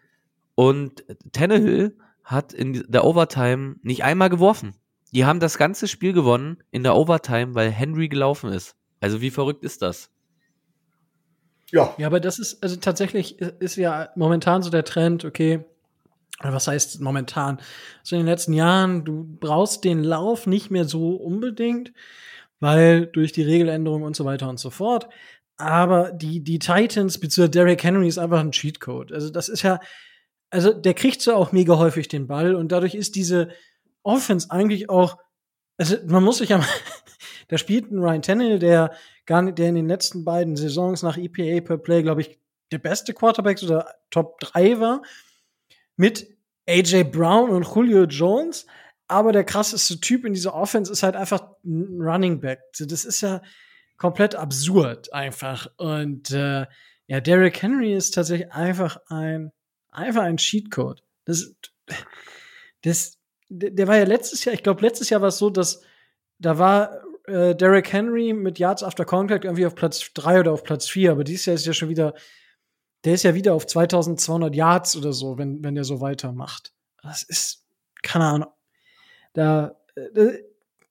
Und 0.55 1.03
Tannehill 1.31 1.97
hat 2.23 2.53
in 2.53 2.84
der 2.88 3.03
Overtime 3.03 3.76
nicht 3.84 4.03
einmal 4.03 4.30
geworfen. 4.30 4.76
Die 5.13 5.26
haben 5.26 5.39
das 5.39 5.57
ganze 5.57 5.88
Spiel 5.88 6.13
gewonnen 6.13 6.63
in 6.72 6.84
der 6.84 6.95
Overtime, 6.95 7.53
weil 7.53 7.69
Henry 7.69 8.07
gelaufen 8.07 8.51
ist. 8.51 8.76
Also 9.01 9.22
wie 9.22 9.31
verrückt 9.31 9.63
ist 9.63 9.81
das? 9.81 10.09
Ja. 11.72 11.93
Ja, 11.98 12.07
aber 12.07 12.19
das 12.19 12.39
ist, 12.39 12.61
also 12.61 12.76
tatsächlich 12.76 13.39
ist 13.39 13.76
ja 13.77 14.10
momentan 14.15 14.61
so 14.61 14.69
der 14.69 14.84
Trend, 14.84 15.26
okay, 15.26 15.64
was 16.43 16.68
heißt 16.68 17.02
momentan? 17.02 17.60
So 18.03 18.15
in 18.15 18.22
den 18.22 18.27
letzten 18.27 18.53
Jahren, 18.53 19.06
du 19.06 19.26
brauchst 19.39 19.84
den 19.84 20.03
Lauf 20.03 20.48
nicht 20.48 20.72
mehr 20.72 20.85
so 20.85 21.15
unbedingt, 21.15 21.93
weil 22.60 23.07
durch 23.07 23.31
die 23.31 23.43
Regeländerung 23.43 24.03
und 24.03 24.15
so 24.15 24.26
weiter 24.26 24.49
und 24.49 24.60
so 24.60 24.69
fort. 24.69 25.07
Aber 25.57 26.11
die, 26.11 26.43
die 26.43 26.60
Titans, 26.60 27.19
beziehungsweise 27.19 27.52
Derrick 27.52 27.84
Henry 27.84 28.07
ist 28.07 28.18
einfach 28.18 28.39
ein 28.39 28.52
Cheatcode. 28.52 29.11
Also 29.11 29.30
das 29.30 29.49
ist 29.49 29.61
ja, 29.61 29.80
also 30.49 30.73
der 30.73 30.93
kriegt 30.93 31.22
so 31.22 31.35
auch 31.35 31.52
mega 31.52 31.77
häufig 31.77 32.07
den 32.07 32.27
Ball 32.27 32.56
und 32.56 32.72
dadurch 32.72 32.95
ist 32.95 33.15
diese 33.15 33.49
Offense 34.03 34.49
eigentlich 34.49 34.89
auch, 34.89 35.18
also 35.77 35.98
man 36.07 36.23
muss 36.23 36.39
sich 36.39 36.49
ja 36.49 36.57
mal, 36.57 36.68
da 37.48 37.57
spielt 37.57 37.91
ein 37.91 37.99
Ryan 37.99 38.22
Tannehill, 38.22 38.60
der 38.60 38.91
gar 39.26 39.41
nicht, 39.41 39.57
der 39.57 39.69
in 39.69 39.76
den 39.76 39.88
letzten 39.88 40.26
beiden 40.26 40.56
Saisons 40.56 41.03
nach 41.03 41.18
EPA 41.18 41.61
per 41.61 41.77
Play, 41.77 42.03
glaube 42.03 42.22
ich, 42.22 42.39
der 42.72 42.80
beste 42.80 43.14
Quarterback 43.14 43.61
oder 43.64 43.93
Top 44.10 44.39
3 44.39 44.80
war, 44.80 45.02
mit 45.95 46.27
AJ 46.68 47.06
Brown 47.06 47.49
und 47.49 47.68
Julio 47.68 48.03
Jones. 48.06 48.65
Aber 49.07 49.34
der 49.34 49.43
krasseste 49.43 49.99
Typ 49.99 50.23
in 50.26 50.34
dieser 50.34 50.53
Offense 50.53 50.91
ist 50.91 51.03
halt 51.03 51.15
einfach 51.15 51.45
ein 51.65 52.02
Running 52.02 52.39
Back. 52.39 52.61
Das 52.80 53.03
ist 53.03 53.22
ja 53.22 53.41
komplett 53.98 54.35
absurd 54.35 55.11
einfach. 55.11 55.68
Und 55.77 56.31
äh, 56.31 56.65
ja, 57.07 57.19
Derrick 57.19 57.61
Henry 57.61 57.93
ist 57.93 58.15
tatsächlich 58.15 58.52
einfach 58.53 58.98
ein, 59.07 59.52
einfach 59.91 60.23
ein 60.23 60.38
Cheatcode. 60.38 61.03
Das, 61.26 61.53
das, 62.84 63.19
der 63.49 63.88
war 63.88 63.98
ja 63.98 64.06
letztes 64.06 64.45
Jahr, 64.45 64.56
ich 64.56 64.64
glaube, 64.64 64.81
letztes 64.81 65.10
Jahr 65.10 65.22
war 65.22 65.27
es 65.27 65.38
so, 65.38 65.49
dass 65.49 65.81
da 66.39 66.57
war 66.57 67.02
äh, 67.26 67.56
Derrick 67.56 67.91
Henry 67.91 68.34
mit 68.34 68.60
Yards 68.60 68.84
after 68.84 69.06
Contact 69.06 69.45
irgendwie 69.45 69.65
auf 69.65 69.76
Platz 69.76 70.11
3 70.14 70.41
oder 70.41 70.52
auf 70.52 70.64
Platz 70.64 70.88
4, 70.88 71.11
aber 71.11 71.23
dieses 71.23 71.45
Jahr 71.45 71.56
ist 71.56 71.65
ja 71.65 71.73
schon 71.73 71.89
wieder, 71.89 72.14
der 73.03 73.14
ist 73.14 73.23
ja 73.23 73.35
wieder 73.35 73.53
auf 73.53 73.68
2200 73.68 74.56
Yards 74.56 74.95
oder 74.95 75.14
so, 75.14 75.38
wenn, 75.38 75.64
wenn 75.64 75.76
der 75.76 75.84
so 75.84 76.02
weitermacht. 76.02 76.73
Das 77.02 77.23
ist, 77.23 77.65
keine 78.03 78.26
Ahnung. 78.26 78.49
Da, 79.34 79.76
äh, 79.95 80.43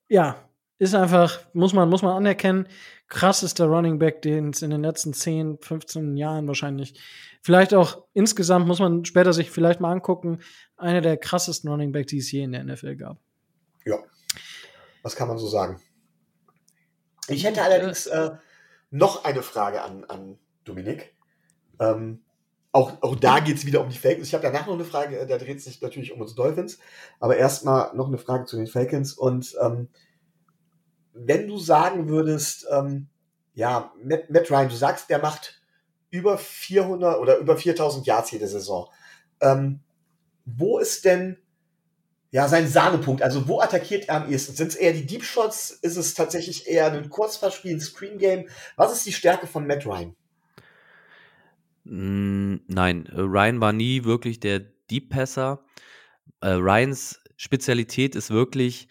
ja, 0.08 0.36
ist 0.78 0.94
einfach, 0.94 1.40
muss 1.52 1.72
man, 1.74 1.88
muss 1.88 2.02
man 2.02 2.16
anerkennen, 2.16 2.66
krassester 3.08 3.66
Running 3.66 3.98
Back, 3.98 4.22
den 4.22 4.50
es 4.50 4.62
in 4.62 4.70
den 4.70 4.82
letzten 4.82 5.12
10, 5.12 5.58
15 5.60 6.16
Jahren 6.16 6.46
wahrscheinlich, 6.46 6.98
vielleicht 7.42 7.74
auch 7.74 8.04
insgesamt, 8.14 8.66
muss 8.66 8.78
man 8.78 9.04
später 9.04 9.32
sich 9.32 9.50
vielleicht 9.50 9.80
mal 9.80 9.92
angucken, 9.92 10.40
einer 10.76 11.00
der 11.00 11.16
krassesten 11.16 11.70
Running 11.70 11.92
Backs, 11.92 12.10
die 12.10 12.18
es 12.18 12.32
je 12.32 12.42
in 12.42 12.52
der 12.52 12.64
NFL 12.64 12.96
gab. 12.96 13.18
Ja, 13.84 13.98
was 15.02 15.16
kann 15.16 15.28
man 15.28 15.38
so 15.38 15.46
sagen? 15.46 15.80
Ich 17.30 17.44
hätte 17.44 17.62
allerdings 17.62 18.06
äh, 18.06 18.30
noch 18.90 19.24
eine 19.24 19.42
Frage 19.42 19.82
an, 19.82 20.04
an 20.04 20.38
Dominik. 20.64 21.14
Ähm, 21.78 22.22
auch, 22.72 23.02
auch 23.02 23.16
da 23.16 23.40
geht 23.40 23.56
es 23.56 23.66
wieder 23.66 23.80
um 23.80 23.88
die 23.88 23.98
Falcons. 23.98 24.28
Ich 24.28 24.34
habe 24.34 24.42
danach 24.42 24.66
noch 24.66 24.74
eine 24.74 24.84
Frage, 24.84 25.18
äh, 25.18 25.26
da 25.26 25.38
dreht 25.38 25.60
sich 25.60 25.80
natürlich 25.80 26.12
um 26.12 26.20
uns 26.20 26.34
Dolphins. 26.34 26.78
Aber 27.18 27.36
erstmal 27.36 27.94
noch 27.94 28.08
eine 28.08 28.18
Frage 28.18 28.44
zu 28.44 28.56
den 28.56 28.66
Falcons. 28.66 29.14
Und 29.14 29.56
ähm, 29.60 29.88
wenn 31.12 31.48
du 31.48 31.58
sagen 31.58 32.08
würdest, 32.08 32.66
ähm, 32.70 33.08
ja, 33.54 33.92
Matt, 34.02 34.30
Matt, 34.30 34.50
Ryan, 34.50 34.68
du 34.68 34.76
sagst, 34.76 35.10
der 35.10 35.18
macht 35.18 35.60
über 36.10 36.38
400 36.38 37.18
oder 37.18 37.38
über 37.38 37.56
4000 37.56 38.06
Yards 38.06 38.30
jede 38.30 38.48
Saison. 38.48 38.88
Ähm, 39.40 39.80
wo 40.44 40.78
ist 40.78 41.04
denn 41.04 41.38
ja, 42.30 42.46
sein 42.48 42.68
Sahnepunkt. 42.68 43.22
Also 43.22 43.48
wo 43.48 43.60
attackiert 43.60 44.08
er 44.08 44.22
am 44.22 44.30
ehesten? 44.30 44.54
Sind 44.54 44.68
es 44.68 44.76
eher 44.76 44.92
die 44.92 45.06
Deep 45.06 45.24
Shots? 45.24 45.70
Ist 45.70 45.96
es 45.96 46.14
tatsächlich 46.14 46.68
eher 46.68 46.92
ein 46.92 47.10
Kurzverspiel, 47.10 47.74
ein 47.74 47.80
Screen 47.80 48.18
Game? 48.18 48.48
Was 48.76 48.92
ist 48.92 49.06
die 49.06 49.12
Stärke 49.12 49.46
von 49.46 49.66
Matt 49.66 49.84
Ryan? 49.84 50.14
Mm, 51.84 52.56
nein, 52.68 53.06
äh, 53.06 53.20
Ryan 53.20 53.60
war 53.60 53.72
nie 53.72 54.04
wirklich 54.04 54.38
der 54.38 54.60
Deep 54.90 55.10
Passer. 55.10 55.64
Äh, 56.40 56.50
Ryans 56.50 57.20
Spezialität 57.36 58.14
ist 58.14 58.30
wirklich, 58.30 58.88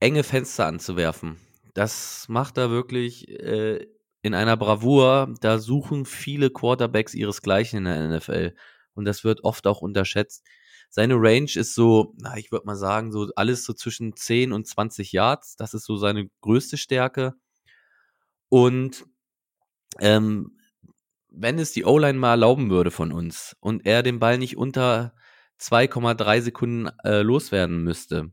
enge 0.00 0.22
Fenster 0.22 0.66
anzuwerfen. 0.66 1.36
Das 1.74 2.26
macht 2.28 2.58
er 2.58 2.70
wirklich 2.70 3.28
äh, 3.28 3.86
in 4.22 4.34
einer 4.34 4.56
Bravour. 4.56 5.34
Da 5.40 5.58
suchen 5.58 6.04
viele 6.04 6.50
Quarterbacks 6.50 7.14
ihresgleichen 7.14 7.78
in 7.78 7.84
der 7.84 8.18
NFL. 8.18 8.54
Und 8.94 9.04
das 9.06 9.24
wird 9.24 9.44
oft 9.44 9.66
auch 9.66 9.80
unterschätzt. 9.80 10.44
Seine 10.90 11.14
Range 11.14 11.50
ist 11.54 11.74
so, 11.74 12.14
na, 12.18 12.36
ich 12.36 12.50
würde 12.50 12.66
mal 12.66 12.76
sagen, 12.76 13.12
so 13.12 13.28
alles 13.36 13.64
so 13.64 13.72
zwischen 13.72 14.16
10 14.16 14.52
und 14.52 14.66
20 14.66 15.12
Yards. 15.12 15.54
Das 15.56 15.72
ist 15.72 15.84
so 15.84 15.96
seine 15.96 16.28
größte 16.40 16.76
Stärke. 16.76 17.34
Und 18.48 19.04
ähm, 20.00 20.58
wenn 21.30 21.60
es 21.60 21.72
die 21.72 21.84
O-Line 21.84 22.18
mal 22.18 22.32
erlauben 22.32 22.70
würde 22.70 22.90
von 22.90 23.12
uns 23.12 23.56
und 23.60 23.86
er 23.86 24.02
den 24.02 24.18
Ball 24.18 24.36
nicht 24.36 24.56
unter 24.56 25.14
2,3 25.60 26.40
Sekunden 26.40 26.88
äh, 27.04 27.22
loswerden 27.22 27.84
müsste, 27.84 28.32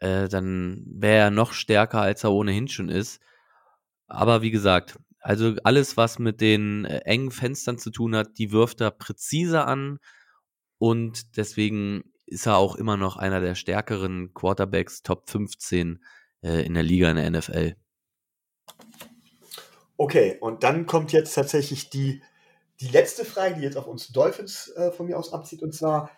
äh, 0.00 0.28
dann 0.28 0.84
wäre 0.86 1.18
er 1.26 1.30
noch 1.30 1.52
stärker, 1.52 2.00
als 2.00 2.24
er 2.24 2.32
ohnehin 2.32 2.66
schon 2.66 2.88
ist. 2.88 3.20
Aber 4.08 4.42
wie 4.42 4.50
gesagt, 4.50 4.98
also 5.20 5.54
alles, 5.62 5.96
was 5.96 6.18
mit 6.18 6.40
den 6.40 6.84
äh, 6.86 6.98
engen 7.04 7.30
Fenstern 7.30 7.78
zu 7.78 7.90
tun 7.90 8.16
hat, 8.16 8.38
die 8.38 8.50
wirft 8.50 8.80
er 8.80 8.90
präziser 8.90 9.68
an 9.68 10.00
und 10.78 11.36
deswegen 11.36 12.12
ist 12.26 12.46
er 12.46 12.56
auch 12.56 12.76
immer 12.76 12.96
noch 12.96 13.16
einer 13.16 13.40
der 13.40 13.54
stärkeren 13.54 14.32
Quarterbacks, 14.34 15.02
Top 15.02 15.28
15 15.28 16.02
äh, 16.42 16.64
in 16.64 16.74
der 16.74 16.82
Liga 16.82 17.10
in 17.10 17.16
der 17.16 17.30
NFL. 17.30 17.76
Okay, 19.96 20.36
und 20.40 20.62
dann 20.62 20.86
kommt 20.86 21.12
jetzt 21.12 21.34
tatsächlich 21.34 21.90
die, 21.90 22.22
die 22.80 22.88
letzte 22.88 23.24
Frage, 23.24 23.56
die 23.56 23.62
jetzt 23.62 23.76
auf 23.76 23.88
uns 23.88 24.08
Dolphins 24.08 24.68
äh, 24.76 24.92
von 24.92 25.06
mir 25.06 25.18
aus 25.18 25.32
abzieht, 25.32 25.62
und 25.62 25.74
zwar 25.74 26.10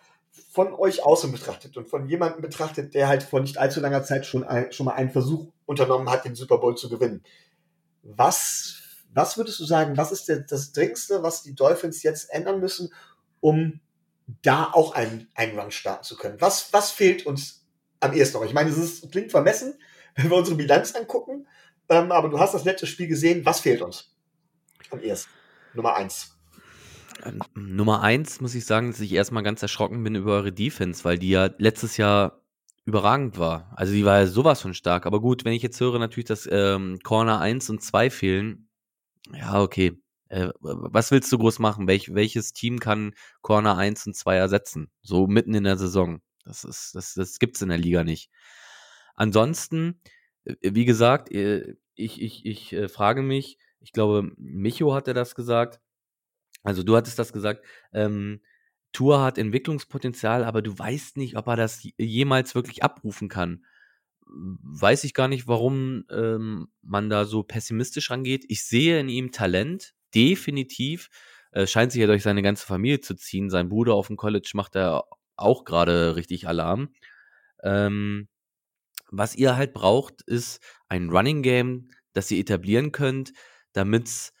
von 0.51 0.73
euch 0.73 1.03
außen 1.03 1.31
betrachtet 1.31 1.77
und 1.77 1.89
von 1.89 2.07
jemandem 2.07 2.41
betrachtet, 2.41 2.93
der 2.93 3.07
halt 3.07 3.23
vor 3.23 3.41
nicht 3.41 3.57
allzu 3.57 3.79
langer 3.79 4.03
Zeit 4.03 4.25
schon, 4.25 4.43
ein, 4.43 4.71
schon 4.71 4.85
mal 4.85 4.93
einen 4.93 5.09
Versuch 5.09 5.51
unternommen 5.65 6.09
hat, 6.09 6.25
den 6.25 6.35
Super 6.35 6.57
Bowl 6.59 6.75
zu 6.75 6.89
gewinnen. 6.89 7.23
Was, 8.03 8.81
was 9.13 9.37
würdest 9.37 9.59
du 9.59 9.65
sagen, 9.65 9.97
was 9.97 10.11
ist 10.11 10.27
der, 10.29 10.41
das 10.41 10.71
Dringendste, 10.71 11.23
was 11.23 11.43
die 11.43 11.55
Dolphins 11.55 12.03
jetzt 12.03 12.31
ändern 12.31 12.59
müssen, 12.59 12.93
um 13.39 13.79
da 14.41 14.69
auch 14.71 14.93
einen, 14.93 15.29
einen 15.35 15.57
Run 15.59 15.71
starten 15.71 16.03
zu 16.03 16.15
können. 16.15 16.39
Was, 16.39 16.71
was 16.73 16.91
fehlt 16.91 17.25
uns 17.25 17.65
am 17.99 18.13
ehesten 18.13 18.37
noch? 18.37 18.45
Ich 18.45 18.53
meine, 18.53 18.69
es 18.69 18.77
ist, 18.77 19.11
klingt 19.11 19.31
vermessen, 19.31 19.75
wenn 20.15 20.29
wir 20.29 20.37
unsere 20.37 20.57
Bilanz 20.57 20.95
angucken, 20.95 21.47
ähm, 21.89 22.11
aber 22.11 22.29
du 22.29 22.39
hast 22.39 22.53
das 22.53 22.63
letzte 22.63 22.87
Spiel 22.87 23.07
gesehen. 23.07 23.45
Was 23.45 23.59
fehlt 23.59 23.81
uns 23.81 24.13
am 24.89 25.01
ehesten? 25.01 25.29
Nummer 25.73 25.95
eins. 25.95 26.37
Ähm, 27.23 27.41
Nummer 27.53 28.01
eins 28.01 28.41
muss 28.41 28.55
ich 28.55 28.65
sagen, 28.65 28.91
dass 28.91 28.99
ich 28.99 29.13
erstmal 29.13 29.43
ganz 29.43 29.61
erschrocken 29.61 30.03
bin 30.03 30.15
über 30.15 30.33
eure 30.33 30.51
Defense, 30.51 31.03
weil 31.03 31.17
die 31.17 31.29
ja 31.29 31.49
letztes 31.57 31.97
Jahr 31.97 32.41
überragend 32.85 33.37
war. 33.37 33.71
Also 33.75 33.93
die 33.93 34.05
war 34.05 34.19
ja 34.19 34.27
sowas 34.27 34.61
von 34.61 34.73
stark. 34.73 35.05
Aber 35.05 35.21
gut, 35.21 35.45
wenn 35.45 35.53
ich 35.53 35.61
jetzt 35.61 35.79
höre 35.79 35.99
natürlich, 35.99 36.27
dass 36.27 36.47
ähm, 36.51 36.99
Corner 37.03 37.39
1 37.39 37.69
und 37.69 37.83
2 37.83 38.09
fehlen, 38.09 38.69
ja, 39.33 39.61
okay. 39.61 40.00
Äh, 40.31 40.49
was 40.61 41.11
willst 41.11 41.29
du 41.33 41.37
groß 41.37 41.59
machen? 41.59 41.87
Welch, 41.87 42.13
welches 42.13 42.53
Team 42.53 42.79
kann 42.79 43.13
Corner 43.41 43.77
1 43.77 44.07
und 44.07 44.15
2 44.15 44.37
ersetzen? 44.37 44.89
So 45.01 45.27
mitten 45.27 45.53
in 45.53 45.65
der 45.65 45.77
Saison. 45.77 46.21
Das 46.45 46.63
ist, 46.63 46.95
das, 46.95 47.13
das 47.15 47.37
gibt's 47.37 47.61
in 47.61 47.67
der 47.67 47.77
Liga 47.77 48.05
nicht. 48.05 48.31
Ansonsten, 49.15 49.99
äh, 50.45 50.55
wie 50.61 50.85
gesagt, 50.85 51.31
äh, 51.31 51.75
ich, 51.95 52.21
ich, 52.21 52.45
ich 52.45 52.75
frage 52.89 53.21
mich, 53.21 53.57
ich 53.81 53.91
glaube, 53.91 54.31
Micho 54.37 54.93
hatte 54.93 55.13
das 55.13 55.35
gesagt, 55.35 55.81
also 56.63 56.81
du 56.81 56.95
hattest 56.95 57.19
das 57.19 57.33
gesagt, 57.33 57.65
ähm, 57.91 58.41
Tour 58.93 59.21
hat 59.21 59.37
Entwicklungspotenzial, 59.37 60.45
aber 60.45 60.61
du 60.61 60.77
weißt 60.77 61.17
nicht, 61.17 61.35
ob 61.35 61.47
er 61.47 61.57
das 61.57 61.85
jemals 61.97 62.55
wirklich 62.55 62.83
abrufen 62.83 63.27
kann. 63.27 63.65
Weiß 64.25 65.03
ich 65.03 65.13
gar 65.13 65.27
nicht, 65.27 65.47
warum 65.49 66.05
ähm, 66.09 66.69
man 66.81 67.09
da 67.09 67.25
so 67.25 67.43
pessimistisch 67.43 68.11
rangeht. 68.11 68.45
Ich 68.47 68.63
sehe 68.65 68.99
in 68.99 69.09
ihm 69.09 69.31
Talent, 69.31 69.93
definitiv. 70.13 71.09
Äh, 71.51 71.67
scheint 71.67 71.91
sich 71.91 72.01
ja 72.01 72.07
durch 72.07 72.23
seine 72.23 72.41
ganze 72.41 72.65
Familie 72.65 73.01
zu 73.01 73.15
ziehen. 73.15 73.49
Sein 73.49 73.69
Bruder 73.69 73.93
auf 73.93 74.07
dem 74.07 74.17
College 74.17 74.51
macht 74.53 74.75
er 74.75 75.05
auch 75.35 75.65
gerade 75.65 76.15
richtig 76.15 76.47
Alarm. 76.47 76.93
Ähm, 77.63 78.27
was 79.09 79.35
ihr 79.35 79.57
halt 79.57 79.73
braucht, 79.73 80.21
ist 80.21 80.61
ein 80.87 81.09
Running 81.09 81.41
Game, 81.41 81.89
das 82.13 82.31
ihr 82.31 82.39
etablieren 82.39 82.91
könnt, 82.91 83.33
damit 83.73 84.07
es 84.07 84.33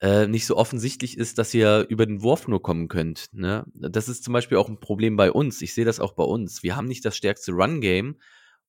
äh, 0.00 0.26
nicht 0.26 0.46
so 0.46 0.56
offensichtlich 0.56 1.16
ist, 1.16 1.38
dass 1.38 1.54
ihr 1.54 1.86
über 1.88 2.06
den 2.06 2.22
Wurf 2.22 2.48
nur 2.48 2.62
kommen 2.62 2.88
könnt. 2.88 3.28
Ne? 3.32 3.64
Das 3.74 4.08
ist 4.08 4.24
zum 4.24 4.32
Beispiel 4.32 4.58
auch 4.58 4.68
ein 4.68 4.80
Problem 4.80 5.16
bei 5.16 5.32
uns. 5.32 5.60
Ich 5.62 5.74
sehe 5.74 5.84
das 5.84 6.00
auch 6.00 6.12
bei 6.12 6.24
uns. 6.24 6.62
Wir 6.62 6.76
haben 6.76 6.86
nicht 6.86 7.04
das 7.04 7.16
stärkste 7.16 7.52
Run-Game 7.52 8.16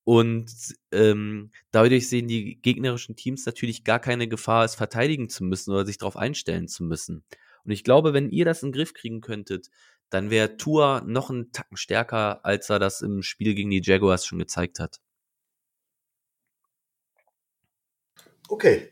und 0.03 0.51
ähm, 0.91 1.51
dadurch 1.71 2.09
sehen 2.09 2.27
die 2.27 2.59
gegnerischen 2.61 3.15
Teams 3.15 3.45
natürlich 3.45 3.83
gar 3.83 3.99
keine 3.99 4.27
Gefahr, 4.27 4.65
es 4.65 4.75
verteidigen 4.75 5.29
zu 5.29 5.43
müssen 5.43 5.71
oder 5.71 5.85
sich 5.85 5.97
darauf 5.97 6.17
einstellen 6.17 6.67
zu 6.67 6.83
müssen. 6.83 7.23
Und 7.63 7.71
ich 7.71 7.83
glaube, 7.83 8.13
wenn 8.13 8.29
ihr 8.29 8.45
das 8.45 8.63
in 8.63 8.69
den 8.69 8.73
Griff 8.73 8.93
kriegen 8.93 9.21
könntet, 9.21 9.69
dann 10.09 10.29
wäre 10.29 10.57
Tua 10.57 11.01
noch 11.05 11.29
einen 11.29 11.51
Tacken 11.51 11.77
stärker, 11.77 12.43
als 12.45 12.69
er 12.69 12.79
das 12.79 13.01
im 13.01 13.21
Spiel 13.21 13.53
gegen 13.53 13.69
die 13.69 13.81
Jaguars 13.83 14.25
schon 14.25 14.39
gezeigt 14.39 14.79
hat. 14.79 14.99
Okay. 18.49 18.89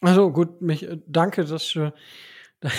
Also 0.00 0.32
gut, 0.32 0.60
mich, 0.60 0.82
äh, 0.82 0.98
danke, 1.06 1.44
dass 1.44 1.72
du. 1.72 1.92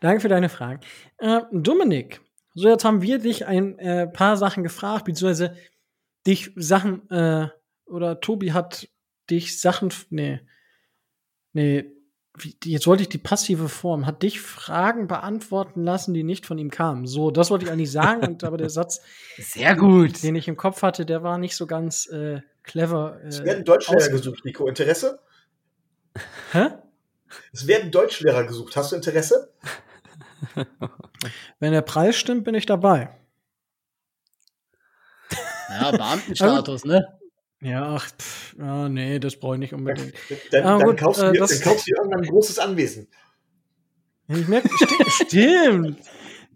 danke 0.00 0.20
für 0.20 0.28
deine 0.28 0.48
Fragen. 0.48 0.80
Äh, 1.18 1.40
Dominik, 1.50 2.20
so 2.58 2.68
jetzt 2.68 2.84
haben 2.84 3.02
wir 3.02 3.18
dich 3.18 3.46
ein 3.46 3.78
äh, 3.78 4.06
paar 4.06 4.36
Sachen 4.36 4.62
gefragt, 4.62 5.04
beziehungsweise 5.04 5.54
dich 6.26 6.50
Sachen, 6.56 7.08
äh, 7.10 7.48
oder 7.86 8.20
Tobi 8.20 8.52
hat 8.52 8.88
dich 9.30 9.60
Sachen, 9.60 9.92
nee, 10.10 10.40
nee, 11.52 11.90
wie, 12.40 12.56
jetzt 12.64 12.86
wollte 12.86 13.02
ich 13.02 13.08
die 13.08 13.18
passive 13.18 13.68
Form, 13.68 14.06
hat 14.06 14.22
dich 14.22 14.40
Fragen 14.40 15.08
beantworten 15.08 15.82
lassen, 15.82 16.14
die 16.14 16.22
nicht 16.22 16.46
von 16.46 16.56
ihm 16.58 16.70
kamen. 16.70 17.06
So, 17.06 17.30
das 17.30 17.50
wollte 17.50 17.64
ich 17.64 17.70
eigentlich 17.70 17.90
sagen, 17.90 18.26
und 18.26 18.44
aber 18.44 18.56
der 18.58 18.70
Satz, 18.78 19.00
Sehr 19.38 19.74
gut. 19.74 20.22
den 20.22 20.36
ich 20.36 20.46
im 20.48 20.56
Kopf 20.56 20.82
hatte, 20.82 21.04
der 21.06 21.22
war 21.22 21.38
nicht 21.38 21.56
so 21.56 21.66
ganz 21.66 22.06
äh, 22.08 22.40
clever. 22.62 23.20
Es 23.24 23.40
Äh, 23.40 23.44
werden 23.44 23.64
Deutschlehrer 23.64 24.02
aus- 24.04 24.10
gesucht, 24.10 24.44
Nico. 24.44 24.66
Interesse? 24.68 25.18
Hä? 26.52 26.68
Es 27.52 27.66
werden 27.66 27.90
Deutschlehrer 27.90 28.44
gesucht. 28.44 28.76
Hast 28.76 28.92
du 28.92 28.96
Interesse? 28.96 29.52
Wenn 31.58 31.72
der 31.72 31.82
Preis 31.82 32.16
stimmt, 32.16 32.44
bin 32.44 32.54
ich 32.54 32.66
dabei. 32.66 33.10
Ja, 35.70 35.90
Beamtenstatus, 35.90 36.84
ne? 36.84 37.18
Ja, 37.60 37.96
ach, 37.96 38.08
pff, 38.16 38.54
ja, 38.58 38.88
nee, 38.88 39.18
das 39.18 39.36
brauche 39.36 39.54
ich 39.54 39.58
nicht 39.60 39.74
unbedingt. 39.74 40.14
Dann, 40.52 40.64
Ah, 40.64 40.78
dann, 40.78 40.86
gut, 40.86 40.98
kaufst, 40.98 41.20
äh, 41.22 41.26
du 41.26 41.32
dir, 41.32 41.40
das- 41.40 41.50
dann 41.50 41.60
kaufst 41.60 41.86
du 41.86 41.90
dir 41.92 41.96
irgendwann 41.98 42.20
ein 42.20 42.28
großes 42.30 42.58
Anwesen. 42.60 43.08
Ich 44.28 44.46
merke, 44.46 44.68
sti 44.68 44.94
stimmt. 45.26 46.00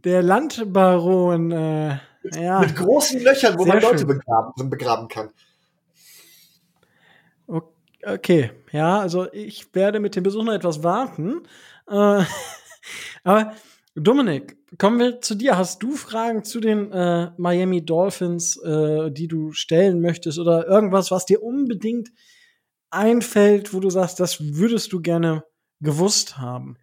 Der 0.04 0.22
Landbaron, 0.22 1.50
äh, 1.52 1.98
ja, 2.34 2.60
Mit 2.60 2.76
großen 2.76 3.20
Löchern, 3.20 3.58
wo 3.58 3.64
Sehr 3.64 3.74
man 3.74 3.82
Leute 3.82 4.04
begraben, 4.04 4.70
begraben 4.70 5.08
kann. 5.08 5.30
okay. 8.04 8.50
Ja, 8.72 9.00
also 9.00 9.32
ich 9.32 9.74
werde 9.74 10.00
mit 10.00 10.16
dem 10.16 10.22
Besuch 10.24 10.42
noch 10.44 10.52
etwas 10.52 10.82
warten. 10.82 11.42
Äh, 11.88 12.24
aber 13.24 13.54
Dominik, 13.94 14.56
kommen 14.78 14.98
wir 14.98 15.20
zu 15.20 15.34
dir. 15.34 15.58
Hast 15.58 15.82
du 15.82 15.96
Fragen 15.96 16.44
zu 16.44 16.60
den 16.60 16.90
äh, 16.92 17.30
Miami 17.36 17.84
Dolphins, 17.84 18.56
äh, 18.56 19.10
die 19.10 19.28
du 19.28 19.52
stellen 19.52 20.00
möchtest 20.00 20.38
oder 20.38 20.66
irgendwas, 20.66 21.10
was 21.10 21.26
dir 21.26 21.42
unbedingt 21.42 22.08
einfällt, 22.90 23.74
wo 23.74 23.80
du 23.80 23.90
sagst, 23.90 24.18
das 24.18 24.38
würdest 24.40 24.92
du 24.94 25.02
gerne 25.02 25.44
gewusst 25.80 26.38
haben? 26.38 26.78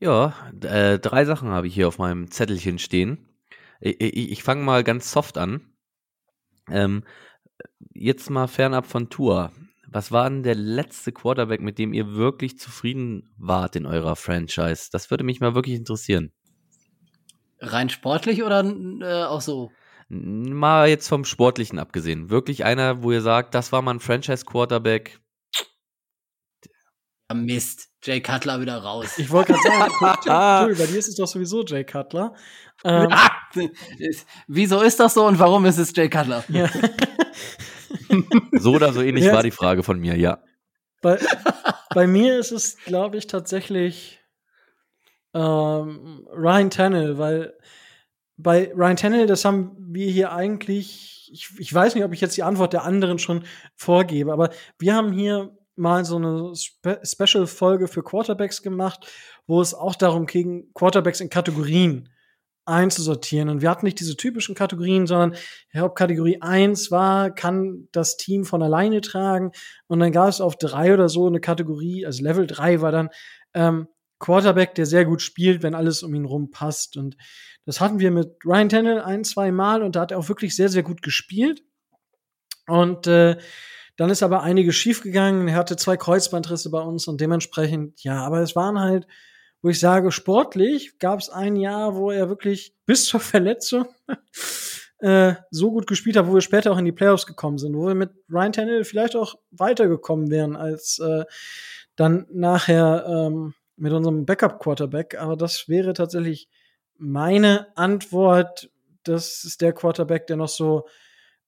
Ja, 0.00 0.34
äh, 0.62 0.98
drei 0.98 1.24
Sachen 1.24 1.48
habe 1.48 1.66
ich 1.66 1.74
hier 1.74 1.88
auf 1.88 1.98
meinem 1.98 2.30
Zettelchen 2.30 2.78
stehen. 2.78 3.26
Ich, 3.80 4.00
ich, 4.00 4.30
ich 4.32 4.42
fange 4.42 4.62
mal 4.62 4.84
ganz 4.84 5.10
soft 5.10 5.38
an. 5.38 5.72
Ähm, 6.70 7.04
jetzt 7.94 8.28
mal 8.28 8.48
fernab 8.48 8.86
von 8.86 9.08
Tour. 9.08 9.50
Was 9.90 10.12
war 10.12 10.28
denn 10.28 10.42
der 10.42 10.54
letzte 10.54 11.12
Quarterback, 11.12 11.60
mit 11.60 11.78
dem 11.78 11.94
ihr 11.94 12.14
wirklich 12.14 12.58
zufrieden 12.58 13.30
wart 13.38 13.74
in 13.74 13.86
eurer 13.86 14.16
Franchise? 14.16 14.88
Das 14.92 15.10
würde 15.10 15.24
mich 15.24 15.40
mal 15.40 15.54
wirklich 15.54 15.76
interessieren. 15.76 16.32
Rein 17.60 17.88
sportlich 17.88 18.42
oder 18.42 18.64
äh, 18.64 19.24
auch 19.24 19.40
so? 19.40 19.70
Mal 20.08 20.88
jetzt 20.88 21.08
vom 21.08 21.24
Sportlichen 21.24 21.78
abgesehen. 21.78 22.30
Wirklich 22.30 22.64
einer, 22.64 23.02
wo 23.02 23.12
ihr 23.12 23.22
sagt, 23.22 23.54
das 23.54 23.72
war 23.72 23.82
mal 23.82 23.94
ein 23.94 24.00
Franchise-Quarterback. 24.00 25.20
Ja, 27.30 27.34
Mist. 27.34 27.88
Jay 28.02 28.20
Cutler 28.20 28.60
wieder 28.60 28.78
raus. 28.78 29.18
Ich 29.18 29.30
wollte 29.30 29.54
gerade 29.54 29.90
sagen, 30.00 30.74
bei 30.78 30.86
dir 30.86 30.98
ist 30.98 31.08
es 31.08 31.16
doch 31.16 31.26
sowieso 31.26 31.64
Jay 31.64 31.84
Cutler. 31.84 32.34
Ähm, 32.84 33.08
Wieso 34.46 34.82
ist 34.82 35.00
das 35.00 35.14
so 35.14 35.26
und 35.26 35.38
warum 35.38 35.64
ist 35.66 35.78
es 35.78 35.94
Jay 35.94 36.08
Cutler? 36.08 36.44
ja. 36.48 36.68
So 38.52 38.74
oder 38.74 38.92
so 38.92 39.02
ähnlich 39.02 39.24
Ja. 39.24 39.34
war 39.34 39.42
die 39.42 39.50
Frage 39.50 39.82
von 39.82 39.98
mir, 39.98 40.16
ja. 40.16 40.42
bei, 41.02 41.18
bei 41.94 42.06
mir 42.06 42.38
ist 42.38 42.52
es, 42.52 42.76
glaube 42.84 43.16
ich, 43.16 43.26
tatsächlich 43.26 44.20
ähm, 45.34 46.26
Ryan 46.32 46.70
Tannehill, 46.70 47.18
weil 47.18 47.54
bei 48.36 48.72
Ryan 48.74 48.96
Tannehill, 48.96 49.26
das 49.26 49.44
haben 49.44 49.76
wir 49.78 50.10
hier 50.10 50.32
eigentlich, 50.32 51.30
ich, 51.32 51.50
ich 51.58 51.74
weiß 51.74 51.94
nicht, 51.94 52.04
ob 52.04 52.12
ich 52.12 52.20
jetzt 52.20 52.36
die 52.36 52.42
Antwort 52.42 52.72
der 52.72 52.84
anderen 52.84 53.18
schon 53.18 53.44
vorgebe, 53.74 54.32
aber 54.32 54.50
wir 54.78 54.94
haben 54.94 55.12
hier 55.12 55.56
mal 55.76 56.04
so 56.04 56.16
eine 56.16 56.54
Spe 56.56 57.00
Special-Folge 57.02 57.88
für 57.88 58.02
Quarterbacks 58.02 58.62
gemacht, 58.62 59.06
wo 59.46 59.60
es 59.60 59.74
auch 59.74 59.94
darum 59.94 60.26
ging, 60.26 60.70
Quarterbacks 60.74 61.20
in 61.20 61.30
Kategorien 61.30 62.08
einzusortieren. 62.68 63.48
Und 63.48 63.62
wir 63.62 63.70
hatten 63.70 63.86
nicht 63.86 64.00
diese 64.00 64.16
typischen 64.16 64.54
Kategorien, 64.54 65.06
sondern 65.06 65.34
ja, 65.72 65.84
ob 65.84 65.94
Kategorie 65.94 66.40
1 66.40 66.90
war, 66.90 67.34
kann 67.34 67.88
das 67.92 68.16
Team 68.16 68.44
von 68.44 68.62
alleine 68.62 69.00
tragen. 69.00 69.52
Und 69.86 70.00
dann 70.00 70.12
gab 70.12 70.28
es 70.28 70.40
auf 70.40 70.56
drei 70.56 70.92
oder 70.94 71.08
so 71.08 71.26
eine 71.26 71.40
Kategorie, 71.40 72.06
also 72.06 72.22
Level 72.22 72.46
3 72.46 72.80
war 72.80 72.92
dann 72.92 73.10
ähm, 73.54 73.88
Quarterback, 74.18 74.74
der 74.74 74.86
sehr 74.86 75.04
gut 75.04 75.22
spielt, 75.22 75.62
wenn 75.62 75.74
alles 75.74 76.02
um 76.02 76.14
ihn 76.14 76.24
rum 76.24 76.50
passt. 76.50 76.96
Und 76.96 77.16
das 77.64 77.80
hatten 77.80 78.00
wir 78.00 78.10
mit 78.10 78.36
Ryan 78.44 78.68
Tannehill 78.68 79.00
ein, 79.00 79.24
zwei 79.24 79.52
Mal 79.52 79.82
und 79.82 79.96
da 79.96 80.00
hat 80.00 80.10
er 80.10 80.18
auch 80.18 80.28
wirklich 80.28 80.56
sehr, 80.56 80.68
sehr 80.68 80.82
gut 80.82 81.02
gespielt. 81.02 81.62
Und 82.66 83.06
äh, 83.06 83.36
dann 83.96 84.10
ist 84.10 84.22
aber 84.22 84.42
einiges 84.42 84.76
schiefgegangen. 84.76 85.48
Er 85.48 85.56
hatte 85.56 85.76
zwei 85.76 85.96
Kreuzbandrisse 85.96 86.70
bei 86.70 86.80
uns 86.80 87.08
und 87.08 87.20
dementsprechend, 87.20 88.02
ja, 88.04 88.24
aber 88.24 88.40
es 88.40 88.54
waren 88.54 88.78
halt, 88.78 89.06
wo 89.62 89.68
ich 89.70 89.80
sage, 89.80 90.12
sportlich 90.12 90.98
gab 90.98 91.20
es 91.20 91.30
ein 91.30 91.56
Jahr, 91.56 91.96
wo 91.96 92.10
er 92.10 92.28
wirklich 92.28 92.74
bis 92.86 93.06
zur 93.06 93.20
Verletzung 93.20 93.86
äh, 94.98 95.34
so 95.50 95.70
gut 95.70 95.86
gespielt 95.86 96.16
hat, 96.16 96.26
wo 96.26 96.34
wir 96.34 96.40
später 96.40 96.72
auch 96.72 96.78
in 96.78 96.84
die 96.84 96.92
Playoffs 96.92 97.26
gekommen 97.26 97.58
sind, 97.58 97.76
wo 97.76 97.88
wir 97.88 97.94
mit 97.94 98.10
Ryan 98.30 98.52
Tannehill 98.52 98.84
vielleicht 98.84 99.16
auch 99.16 99.36
weitergekommen 99.50 100.30
wären 100.30 100.56
als 100.56 100.98
äh, 100.98 101.24
dann 101.96 102.26
nachher 102.30 103.06
ähm, 103.08 103.54
mit 103.76 103.92
unserem 103.92 104.26
Backup-Quarterback. 104.26 105.18
Aber 105.18 105.36
das 105.36 105.68
wäre 105.68 105.92
tatsächlich 105.94 106.48
meine 106.96 107.66
Antwort. 107.76 108.70
Das 109.02 109.44
ist 109.44 109.60
der 109.60 109.72
Quarterback, 109.72 110.26
der 110.26 110.36
noch 110.36 110.48
so 110.48 110.86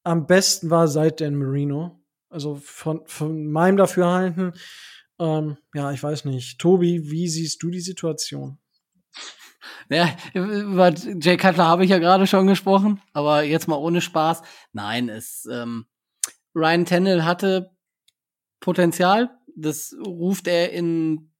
am 0.02 0.26
besten 0.26 0.70
war 0.70 0.88
seit 0.88 1.20
Dan 1.20 1.36
Marino. 1.36 2.00
Also 2.28 2.56
von, 2.56 3.02
von 3.06 3.46
meinem 3.46 3.76
Dafürhalten. 3.76 4.54
Ähm, 5.20 5.58
ja, 5.74 5.92
ich 5.92 6.02
weiß 6.02 6.24
nicht. 6.24 6.58
Tobi, 6.58 7.10
wie 7.10 7.28
siehst 7.28 7.62
du 7.62 7.70
die 7.70 7.80
Situation? 7.80 8.58
Ja, 9.90 10.08
über 10.34 10.94
Jay 10.94 11.36
Cutler 11.36 11.66
habe 11.66 11.84
ich 11.84 11.90
ja 11.90 11.98
gerade 11.98 12.26
schon 12.26 12.46
gesprochen, 12.46 13.02
aber 13.12 13.42
jetzt 13.42 13.68
mal 13.68 13.76
ohne 13.76 14.00
Spaß. 14.00 14.42
Nein, 14.72 15.08
es 15.08 15.46
ähm, 15.50 15.86
Ryan 16.54 16.86
Tannehill 16.86 17.24
hatte 17.24 17.76
Potenzial. 18.60 19.30
Das 19.56 19.94
ruft 20.06 20.46
er 20.46 20.72
in 20.72 21.30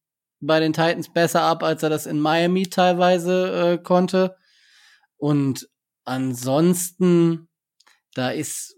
bei 0.41 0.59
den 0.59 0.73
Titans 0.73 1.13
besser 1.13 1.43
ab, 1.43 1.63
als 1.63 1.83
er 1.83 1.91
das 1.91 2.07
in 2.07 2.19
Miami 2.19 2.65
teilweise 2.65 3.75
äh, 3.79 3.83
konnte. 3.83 4.37
Und 5.17 5.69
ansonsten, 6.05 7.49
da 8.15 8.31
ist 8.31 8.75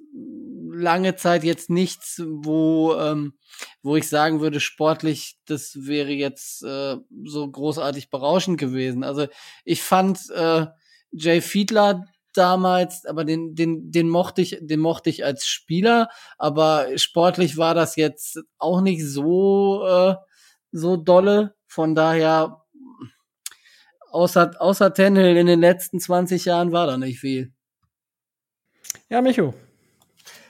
lange 0.82 1.16
Zeit 1.16 1.44
jetzt 1.44 1.70
nichts, 1.70 2.22
wo, 2.26 2.94
ähm, 2.96 3.34
wo 3.82 3.96
ich 3.96 4.08
sagen 4.08 4.40
würde, 4.40 4.60
sportlich, 4.60 5.36
das 5.46 5.86
wäre 5.86 6.10
jetzt 6.10 6.62
äh, 6.62 6.96
so 7.24 7.50
großartig 7.50 8.10
berauschend 8.10 8.58
gewesen. 8.58 9.04
Also 9.04 9.26
ich 9.64 9.82
fand 9.82 10.28
äh, 10.30 10.66
Jay 11.12 11.40
Fiedler 11.40 12.04
damals, 12.34 13.06
aber 13.06 13.24
den, 13.24 13.54
den, 13.54 13.90
den 13.90 14.08
mochte 14.08 14.42
ich, 14.42 14.58
den 14.60 14.80
mochte 14.80 15.10
ich 15.10 15.24
als 15.24 15.46
Spieler, 15.46 16.08
aber 16.38 16.86
sportlich 16.96 17.56
war 17.56 17.74
das 17.74 17.96
jetzt 17.96 18.40
auch 18.58 18.80
nicht 18.80 19.06
so, 19.06 19.86
äh, 19.86 20.14
so 20.72 20.96
dolle. 20.96 21.54
Von 21.66 21.94
daher, 21.94 22.62
außer, 24.10 24.52
außer 24.58 24.92
Tannehill 24.92 25.36
in 25.36 25.46
den 25.46 25.60
letzten 25.60 26.00
20 26.00 26.44
Jahren 26.44 26.72
war 26.72 26.86
da 26.86 26.96
nicht 26.96 27.20
viel. 27.20 27.52
Ja, 29.08 29.22
Micho. 29.22 29.54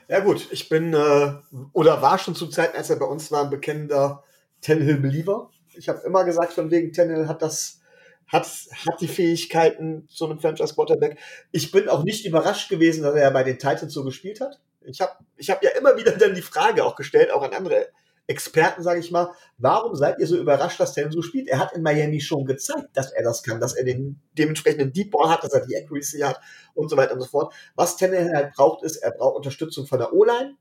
Ja 0.08 0.20
gut, 0.20 0.48
ich 0.50 0.68
bin 0.68 0.94
äh, 0.94 1.32
oder 1.72 2.02
war 2.02 2.18
schon 2.18 2.34
zu 2.34 2.48
Zeiten, 2.48 2.76
als 2.76 2.90
er 2.90 2.96
bei 2.96 3.06
uns 3.06 3.30
war, 3.30 3.44
ein 3.44 3.50
bekennender 3.50 4.22
Tannehill-Believer. 4.60 5.50
Ich 5.74 5.88
habe 5.88 6.02
immer 6.04 6.24
gesagt, 6.24 6.52
von 6.52 6.70
wegen 6.70 6.92
Tannehill 6.92 7.28
hat 7.28 7.42
das 7.42 7.80
hat, 8.28 8.46
hat 8.86 9.00
die 9.00 9.08
Fähigkeiten 9.08 10.08
zu 10.08 10.24
einem 10.24 10.40
Franchise 10.40 10.74
Quarterback. 10.74 11.18
Ich 11.50 11.70
bin 11.70 11.88
auch 11.88 12.02
nicht 12.02 12.24
überrascht 12.24 12.70
gewesen, 12.70 13.02
dass 13.02 13.14
er 13.14 13.30
bei 13.30 13.44
den 13.44 13.58
Titans 13.58 13.92
so 13.92 14.04
gespielt 14.04 14.40
hat. 14.40 14.58
Ich 14.80 15.00
habe 15.00 15.12
ich 15.36 15.50
hab 15.50 15.62
ja 15.62 15.70
immer 15.70 15.96
wieder 15.96 16.12
dann 16.12 16.34
die 16.34 16.42
Frage 16.42 16.84
auch 16.84 16.96
gestellt, 16.96 17.30
auch 17.30 17.42
an 17.42 17.52
andere 17.52 17.88
Experten, 18.32 18.82
sage 18.82 19.00
ich 19.00 19.10
mal, 19.10 19.32
warum 19.58 19.94
seid 19.94 20.18
ihr 20.18 20.26
so 20.26 20.36
überrascht, 20.36 20.80
dass 20.80 20.94
Tannehill 20.94 21.12
so 21.12 21.22
spielt? 21.22 21.48
Er 21.48 21.58
hat 21.58 21.72
in 21.74 21.82
Miami 21.82 22.20
schon 22.20 22.46
gezeigt, 22.46 22.88
dass 22.94 23.12
er 23.12 23.22
das 23.22 23.42
kann, 23.42 23.60
dass 23.60 23.74
er 23.74 23.84
den 23.84 24.20
dementsprechenden 24.38 24.92
Deep 24.92 25.10
Ball 25.10 25.28
hat, 25.28 25.44
dass 25.44 25.52
er 25.52 25.66
die 25.66 25.76
Accuracy 25.76 26.20
hat 26.20 26.40
und 26.74 26.88
so 26.88 26.96
weiter 26.96 27.14
und 27.14 27.20
so 27.20 27.26
fort. 27.26 27.54
Was 27.74 27.96
Tannehill 27.96 28.34
halt 28.34 28.54
braucht, 28.54 28.82
ist, 28.82 28.96
er 28.96 29.12
braucht 29.12 29.36
Unterstützung 29.36 29.86
von 29.86 29.98
der 29.98 30.12
O-Line. 30.12 30.56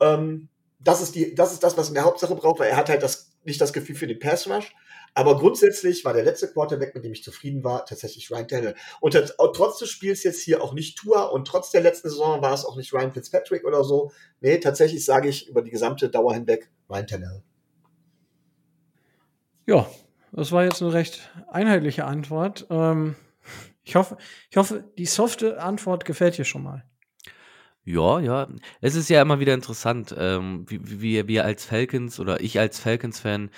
Ähm, 0.00 0.48
das 0.78 1.00
ist 1.00 1.16
das 1.38 1.52
ist 1.52 1.62
das, 1.62 1.76
was 1.76 1.86
er 1.86 1.90
in 1.90 1.94
der 1.94 2.04
Hauptsache 2.04 2.34
braucht, 2.34 2.60
weil 2.60 2.68
er 2.68 2.76
hat 2.76 2.88
halt 2.88 3.02
das, 3.02 3.32
nicht 3.44 3.60
das 3.60 3.72
Gefühl 3.72 3.96
für 3.96 4.06
den 4.06 4.18
Pass 4.18 4.48
Rush. 4.48 4.74
Aber 5.14 5.38
grundsätzlich 5.38 6.04
war 6.04 6.14
der 6.14 6.24
letzte 6.24 6.48
Quarterback, 6.48 6.94
mit 6.94 7.04
dem 7.04 7.12
ich 7.12 7.22
zufrieden 7.22 7.62
war, 7.64 7.84
tatsächlich 7.84 8.30
Ryan 8.30 8.48
Tannehill. 8.48 8.74
Und 9.00 9.12
trotz 9.36 9.78
des 9.78 9.90
Spiels 9.90 10.22
jetzt 10.22 10.40
hier 10.40 10.62
auch 10.62 10.72
nicht 10.72 10.96
Tour 10.98 11.32
und 11.32 11.46
trotz 11.46 11.70
der 11.70 11.82
letzten 11.82 12.08
Saison 12.08 12.40
war 12.40 12.54
es 12.54 12.64
auch 12.64 12.76
nicht 12.76 12.92
Ryan 12.94 13.12
Fitzpatrick 13.12 13.64
oder 13.64 13.84
so. 13.84 14.10
Nee, 14.40 14.58
tatsächlich 14.58 15.04
sage 15.04 15.28
ich 15.28 15.48
über 15.48 15.60
die 15.62 15.70
gesamte 15.70 16.08
Dauer 16.08 16.32
hinweg 16.32 16.70
Ryan 16.88 17.06
Tannehill. 17.06 17.42
Ja, 19.66 19.86
das 20.32 20.50
war 20.50 20.64
jetzt 20.64 20.80
eine 20.82 20.92
recht 20.94 21.30
einheitliche 21.48 22.06
Antwort. 22.06 22.66
Ähm, 22.70 23.16
ich 23.84 23.96
hoffe, 23.96 24.16
ich 24.50 24.56
hoffe, 24.56 24.84
die 24.96 25.06
softe 25.06 25.60
Antwort 25.60 26.04
gefällt 26.06 26.38
dir 26.38 26.44
schon 26.44 26.62
mal. 26.62 26.84
Ja, 27.84 28.20
ja. 28.20 28.48
Es 28.80 28.94
ist 28.94 29.10
ja 29.10 29.20
immer 29.20 29.40
wieder 29.40 29.54
interessant, 29.54 30.14
ähm, 30.16 30.64
wie, 30.68 31.02
wie 31.02 31.26
wir 31.26 31.44
als 31.44 31.64
Falcons 31.64 32.18
oder 32.20 32.40
ich 32.40 32.58
als 32.58 32.78
Falcons-Fan 32.78 33.50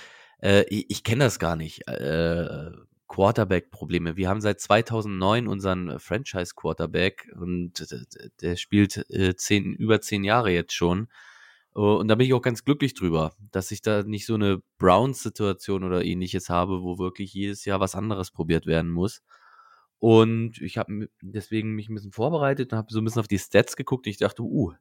äh, 0.44 0.64
ich, 0.68 1.02
kenne 1.04 1.24
das 1.24 1.38
gar 1.38 1.56
nicht. 1.56 1.88
Äh, 1.88 2.70
Quarterback-Probleme. 3.08 4.16
Wir 4.16 4.28
haben 4.28 4.40
seit 4.40 4.60
2009 4.60 5.46
unseren 5.46 5.98
Franchise-Quarterback 5.98 7.32
und 7.38 7.86
der 8.40 8.56
spielt 8.56 9.08
äh, 9.10 9.34
zehn, 9.36 9.74
über 9.74 10.00
zehn 10.00 10.24
Jahre 10.24 10.50
jetzt 10.50 10.74
schon. 10.74 11.08
Uh, 11.76 11.96
und 11.96 12.06
da 12.08 12.14
bin 12.14 12.26
ich 12.26 12.34
auch 12.34 12.42
ganz 12.42 12.64
glücklich 12.64 12.94
drüber, 12.94 13.34
dass 13.50 13.72
ich 13.72 13.82
da 13.82 14.04
nicht 14.04 14.26
so 14.26 14.34
eine 14.34 14.62
Browns-Situation 14.78 15.82
oder 15.82 16.04
ähnliches 16.04 16.48
habe, 16.48 16.82
wo 16.82 16.98
wirklich 16.98 17.34
jedes 17.34 17.64
Jahr 17.64 17.80
was 17.80 17.96
anderes 17.96 18.30
probiert 18.30 18.66
werden 18.66 18.90
muss. 18.92 19.22
Und 19.98 20.60
ich 20.60 20.78
habe 20.78 21.08
deswegen 21.20 21.74
mich 21.74 21.88
ein 21.88 21.94
bisschen 21.94 22.12
vorbereitet 22.12 22.72
und 22.72 22.78
habe 22.78 22.92
so 22.92 23.00
ein 23.00 23.04
bisschen 23.04 23.20
auf 23.20 23.28
die 23.28 23.38
Stats 23.38 23.74
geguckt 23.76 24.06
ich 24.06 24.18
dachte, 24.18 24.42
uh, 24.42 24.72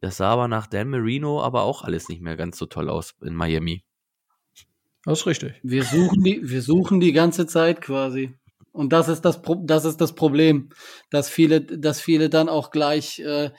das 0.00 0.16
sah 0.16 0.30
aber 0.30 0.48
nach 0.48 0.66
Dan 0.66 0.90
Marino 0.90 1.40
aber 1.42 1.62
auch 1.62 1.82
alles 1.82 2.08
nicht 2.08 2.22
mehr 2.22 2.36
ganz 2.36 2.58
so 2.58 2.66
toll 2.66 2.88
aus 2.88 3.14
in 3.22 3.34
Miami. 3.34 3.84
Das 5.04 5.20
ist 5.20 5.26
richtig. 5.26 5.54
Wir 5.62 5.84
suchen 5.84 6.22
die, 6.22 6.40
wir 6.42 6.62
suchen 6.62 7.00
die 7.00 7.12
ganze 7.12 7.46
Zeit 7.46 7.80
quasi. 7.80 8.34
Und 8.72 8.92
das 8.92 9.08
ist 9.08 9.22
das, 9.22 9.42
Pro 9.42 9.56
das 9.56 9.84
ist 9.84 10.00
das 10.00 10.14
Problem, 10.14 10.70
dass 11.10 11.28
viele, 11.28 11.60
dass 11.60 12.00
viele 12.00 12.30
dann 12.30 12.48
auch 12.48 12.70
gleich 12.70 13.18
äh, 13.18 13.50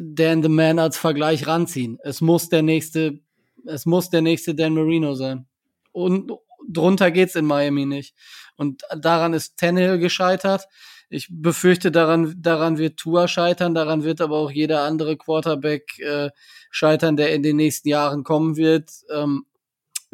Dan 0.00 0.42
the 0.42 0.48
Man 0.48 0.78
als 0.78 0.96
Vergleich 0.98 1.46
ranziehen. 1.46 1.98
Es 2.02 2.20
muss 2.20 2.48
der 2.48 2.62
nächste, 2.62 3.20
es 3.64 3.86
muss 3.86 4.10
der 4.10 4.22
nächste 4.22 4.54
Dan 4.54 4.74
Marino 4.74 5.14
sein. 5.14 5.46
Und 5.92 6.32
drunter 6.68 7.10
geht's 7.12 7.36
in 7.36 7.44
Miami 7.44 7.86
nicht. 7.86 8.16
Und 8.56 8.82
daran 8.96 9.34
ist 9.34 9.56
Tannehill 9.56 9.98
gescheitert. 9.98 10.66
Ich 11.10 11.28
befürchte, 11.30 11.92
daran, 11.92 12.34
daran 12.38 12.78
wird 12.78 12.96
Tua 12.96 13.28
scheitern, 13.28 13.74
daran 13.74 14.02
wird 14.02 14.20
aber 14.20 14.36
auch 14.38 14.50
jeder 14.50 14.82
andere 14.82 15.16
Quarterback 15.16 15.98
äh, 16.00 16.30
scheitern, 16.70 17.16
der 17.16 17.32
in 17.32 17.44
den 17.44 17.56
nächsten 17.56 17.88
Jahren 17.88 18.24
kommen 18.24 18.56
wird. 18.56 18.90
Ähm, 19.12 19.44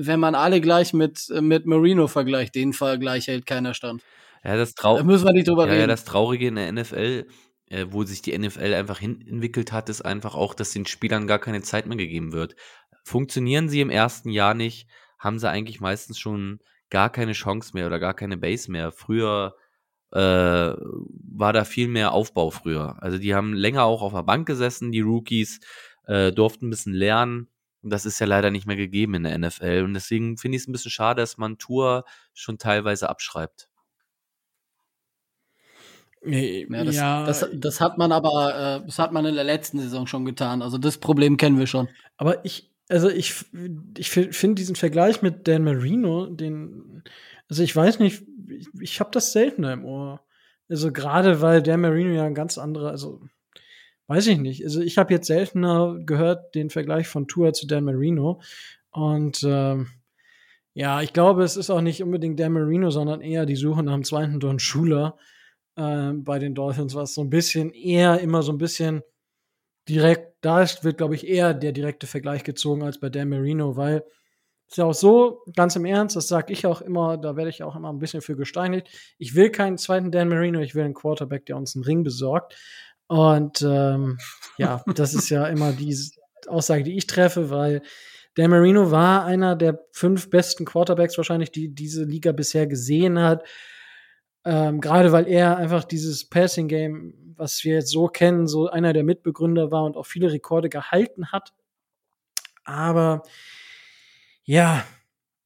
wenn 0.06 0.20
man 0.20 0.35
alle 0.35 0.60
gleich 0.60 0.93
mit, 0.93 1.28
mit 1.40 1.66
Marino 1.66 2.06
vergleicht, 2.06 2.55
den 2.55 2.72
Vergleich 2.72 3.27
hält 3.28 3.47
keiner 3.47 3.74
stand. 3.74 4.02
Ja, 4.43 4.56
das 4.56 4.74
Trau 4.74 4.97
da 4.97 5.05
müssen 5.05 5.27
wir 5.27 5.32
nicht 5.32 5.48
drüber 5.48 5.66
ja, 5.66 5.72
reden. 5.72 5.82
Ja, 5.82 5.86
das 5.86 6.05
Traurige 6.05 6.48
in 6.48 6.55
der 6.55 6.72
NFL, 6.72 7.27
äh, 7.66 7.86
wo 7.90 8.05
sich 8.05 8.22
die 8.22 8.36
NFL 8.36 8.74
einfach 8.74 8.98
hin 8.98 9.24
entwickelt 9.27 9.72
hat, 9.72 9.89
ist 9.89 10.02
einfach 10.02 10.35
auch, 10.35 10.55
dass 10.55 10.72
den 10.72 10.86
Spielern 10.86 11.27
gar 11.27 11.39
keine 11.39 11.62
Zeit 11.62 11.86
mehr 11.86 11.98
gegeben 11.98 12.32
wird. 12.32 12.56
Funktionieren 13.05 13.68
sie 13.68 13.81
im 13.81 13.90
ersten 13.90 14.31
Jahr 14.31 14.55
nicht, 14.55 14.89
haben 15.18 15.39
sie 15.39 15.48
eigentlich 15.48 15.81
meistens 15.81 16.18
schon 16.18 16.60
gar 16.89 17.10
keine 17.10 17.32
Chance 17.32 17.72
mehr 17.74 17.86
oder 17.86 17.98
gar 17.98 18.14
keine 18.14 18.36
Base 18.36 18.70
mehr. 18.70 18.93
Früher 18.93 19.55
äh, 20.12 20.18
war 20.18 21.52
da 21.52 21.64
viel 21.64 21.89
mehr 21.89 22.12
Aufbau 22.12 22.51
früher. 22.51 22.97
Also 23.02 23.18
die 23.18 23.35
haben 23.35 23.52
länger 23.52 23.85
auch 23.85 24.02
auf 24.02 24.12
der 24.12 24.22
Bank 24.22 24.47
gesessen, 24.47 24.90
die 24.90 25.01
Rookies, 25.01 25.60
äh, 26.06 26.32
durften 26.32 26.66
ein 26.66 26.70
bisschen 26.70 26.94
lernen 26.94 27.48
das 27.82 28.05
ist 28.05 28.19
ja 28.19 28.27
leider 28.27 28.51
nicht 28.51 28.66
mehr 28.66 28.77
gegeben 28.77 29.15
in 29.15 29.23
der 29.24 29.39
NFL. 29.39 29.82
Und 29.85 29.94
deswegen 29.94 30.36
finde 30.36 30.57
ich 30.57 30.62
es 30.62 30.69
ein 30.69 30.73
bisschen 30.73 30.90
schade, 30.90 31.23
dass 31.23 31.39
man 31.39 31.59
Tour 31.59 32.05
schon 32.35 32.59
teilweise 32.59 33.09
abschreibt. 33.09 33.69
Ja, 36.23 36.85
das, 36.85 36.97
ja. 36.97 37.24
Das, 37.24 37.48
das, 37.52 37.81
hat 37.81 37.97
man 37.97 38.12
aber, 38.12 38.82
äh, 38.82 38.86
das 38.86 38.98
hat 38.98 39.12
man 39.12 39.24
in 39.24 39.35
der 39.35 39.44
letzten 39.44 39.81
Saison 39.81 40.07
schon 40.07 40.27
getan. 40.27 40.61
Also 40.61 40.77
das 40.77 40.98
Problem 40.98 41.39
kennen 41.39 41.59
wir 41.59 41.66
schon. 41.66 41.89
Aber 42.19 42.44
ich, 42.44 42.70
also 42.90 43.09
ich, 43.09 43.47
ich 43.97 44.11
finde 44.11 44.55
diesen 44.57 44.77
Vergleich 44.77 45.23
mit 45.23 45.48
Dan 45.48 45.65
Marino, 45.65 46.27
den, 46.27 47.02
also 47.48 47.62
ich 47.62 47.74
weiß 47.74 48.01
nicht, 48.01 48.23
ich, 48.48 48.69
ich 48.81 49.01
habe 49.01 49.11
das 49.12 49.32
seltener 49.32 49.73
im 49.73 49.85
Ohr. 49.86 50.20
Also 50.69 50.93
gerade 50.93 51.40
weil 51.40 51.62
Dan 51.62 51.81
Marino 51.81 52.12
ja 52.12 52.24
ein 52.24 52.35
ganz 52.35 52.59
anderer, 52.59 52.90
also 52.90 53.23
weiß 54.10 54.26
ich 54.26 54.38
nicht. 54.38 54.64
Also 54.64 54.80
ich 54.80 54.98
habe 54.98 55.14
jetzt 55.14 55.28
seltener 55.28 55.96
gehört 56.04 56.56
den 56.56 56.68
Vergleich 56.68 57.06
von 57.06 57.28
Tour 57.28 57.52
zu 57.52 57.68
Dan 57.68 57.84
Marino. 57.84 58.40
Und 58.90 59.44
ähm, 59.46 59.86
ja, 60.74 61.00
ich 61.00 61.12
glaube, 61.12 61.44
es 61.44 61.56
ist 61.56 61.70
auch 61.70 61.80
nicht 61.80 62.02
unbedingt 62.02 62.40
Dan 62.40 62.54
Marino, 62.54 62.90
sondern 62.90 63.20
eher 63.20 63.46
die 63.46 63.54
Suche 63.54 63.84
nach 63.84 63.94
dem 63.94 64.02
zweiten 64.02 64.40
Don 64.40 64.58
Schuler 64.58 65.16
äh, 65.76 66.10
bei 66.12 66.40
den 66.40 66.56
Dolphins, 66.56 66.96
was 66.96 67.14
so 67.14 67.20
ein 67.20 67.30
bisschen 67.30 67.70
eher 67.70 68.18
immer 68.18 68.42
so 68.42 68.50
ein 68.50 68.58
bisschen 68.58 69.02
direkt, 69.88 70.34
da 70.40 70.60
ist, 70.60 70.82
wird, 70.82 70.98
glaube 70.98 71.14
ich, 71.14 71.28
eher 71.28 71.54
der 71.54 71.70
direkte 71.70 72.08
Vergleich 72.08 72.42
gezogen 72.42 72.82
als 72.82 72.98
bei 72.98 73.10
Dan 73.10 73.28
Marino, 73.28 73.76
weil 73.76 74.02
ist 74.66 74.76
ja 74.76 74.84
auch 74.86 74.94
so, 74.94 75.42
ganz 75.56 75.74
im 75.74 75.84
Ernst, 75.84 76.14
das 76.14 76.28
sage 76.28 76.52
ich 76.52 76.64
auch 76.64 76.80
immer, 76.80 77.16
da 77.16 77.34
werde 77.36 77.50
ich 77.50 77.62
auch 77.64 77.74
immer 77.74 77.92
ein 77.92 77.98
bisschen 77.98 78.22
für 78.22 78.36
gesteinigt. 78.36 78.88
Ich 79.18 79.34
will 79.34 79.50
keinen 79.50 79.78
zweiten 79.78 80.12
Dan 80.12 80.28
Marino, 80.28 80.60
ich 80.60 80.76
will 80.76 80.84
einen 80.84 80.94
Quarterback, 80.94 81.46
der 81.46 81.56
uns 81.56 81.74
einen 81.74 81.84
Ring 81.84 82.04
besorgt. 82.04 82.56
Und 83.10 83.60
ähm, 83.62 84.18
ja, 84.56 84.84
das 84.94 85.14
ist 85.14 85.30
ja 85.30 85.48
immer 85.48 85.72
die 85.72 85.96
Aussage, 86.46 86.84
die 86.84 86.96
ich 86.96 87.08
treffe, 87.08 87.50
weil 87.50 87.82
Dan 88.36 88.50
Marino 88.50 88.92
war 88.92 89.24
einer 89.24 89.56
der 89.56 89.80
fünf 89.90 90.30
besten 90.30 90.64
Quarterbacks 90.64 91.16
wahrscheinlich, 91.16 91.50
die 91.50 91.74
diese 91.74 92.04
Liga 92.04 92.30
bisher 92.30 92.68
gesehen 92.68 93.18
hat. 93.18 93.42
Ähm, 94.44 94.80
Gerade 94.80 95.10
weil 95.10 95.26
er 95.26 95.56
einfach 95.56 95.82
dieses 95.82 96.30
Passing 96.30 96.68
Game, 96.68 97.34
was 97.36 97.64
wir 97.64 97.74
jetzt 97.74 97.90
so 97.90 98.06
kennen, 98.06 98.46
so 98.46 98.68
einer 98.68 98.92
der 98.92 99.02
Mitbegründer 99.02 99.72
war 99.72 99.82
und 99.82 99.96
auch 99.96 100.06
viele 100.06 100.30
Rekorde 100.30 100.68
gehalten 100.68 101.32
hat. 101.32 101.52
Aber 102.62 103.24
ja, 104.44 104.84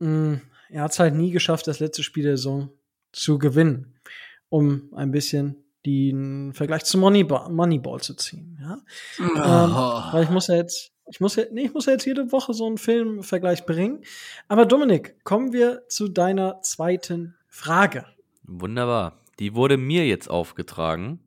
mh, 0.00 0.08
mm, 0.08 0.40
er 0.68 0.82
hat 0.82 0.92
es 0.92 0.98
halt 0.98 1.14
nie 1.14 1.30
geschafft, 1.30 1.66
das 1.66 1.80
letzte 1.80 2.02
Spiel 2.02 2.24
der 2.24 2.36
Saison 2.36 2.68
zu 3.12 3.38
gewinnen, 3.38 3.98
um 4.50 4.92
ein 4.94 5.12
bisschen 5.12 5.63
den 5.86 6.52
Vergleich 6.54 6.84
zu 6.84 6.98
Moneyball, 6.98 7.50
Moneyball 7.50 8.00
zu 8.00 8.14
ziehen. 8.14 8.58
Ja? 8.60 8.78
Oh. 9.18 9.22
Ähm, 9.24 10.12
weil 10.12 10.24
ich 10.24 10.30
muss 10.30 10.46
ja 10.46 10.56
jetzt, 10.56 10.92
Ich 11.06 11.20
muss, 11.20 11.36
ja, 11.36 11.44
nee, 11.52 11.66
ich 11.66 11.74
muss 11.74 11.86
ja 11.86 11.92
jetzt 11.92 12.06
jede 12.06 12.32
Woche 12.32 12.54
so 12.54 12.66
einen 12.66 12.78
Filmvergleich 12.78 13.66
bringen. 13.66 14.02
Aber 14.48 14.64
Dominik, 14.64 15.22
kommen 15.24 15.52
wir 15.52 15.82
zu 15.88 16.08
deiner 16.08 16.62
zweiten 16.62 17.34
Frage. 17.48 18.06
Wunderbar. 18.42 19.20
Die 19.38 19.54
wurde 19.54 19.76
mir 19.76 20.06
jetzt 20.06 20.30
aufgetragen. 20.30 21.20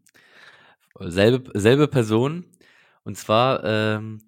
Selbe, 1.00 1.52
selbe 1.60 1.88
Person. 1.88 2.46
Und 3.04 3.18
zwar, 3.18 3.64
ähm, 3.64 4.22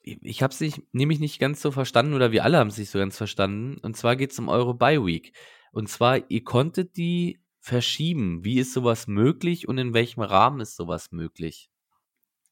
ich 0.00 0.42
habe 0.42 0.52
es 0.52 0.60
nicht, 0.60 0.82
nämlich 0.92 1.20
nicht 1.20 1.38
ganz 1.38 1.60
so 1.60 1.70
verstanden 1.70 2.14
oder 2.14 2.32
wir 2.32 2.44
alle 2.44 2.58
haben 2.58 2.68
es 2.68 2.78
nicht 2.78 2.90
so 2.90 2.98
ganz 2.98 3.16
verstanden. 3.16 3.78
Und 3.82 3.96
zwar 3.96 4.16
geht 4.16 4.32
es 4.32 4.38
um 4.38 4.48
eure 4.48 4.74
Bye 4.74 5.04
Week. 5.04 5.34
Und 5.72 5.88
zwar, 5.88 6.30
ihr 6.30 6.44
konntet 6.44 6.96
die 6.96 7.38
verschieben. 7.64 8.44
Wie 8.44 8.58
ist 8.58 8.74
sowas 8.74 9.06
möglich 9.06 9.66
und 9.66 9.78
in 9.78 9.94
welchem 9.94 10.20
Rahmen 10.20 10.60
ist 10.60 10.76
sowas 10.76 11.12
möglich? 11.12 11.70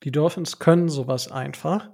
Die 0.05 0.11
Dolphins 0.11 0.59
können 0.59 0.89
sowas 0.89 1.31
einfach. 1.31 1.91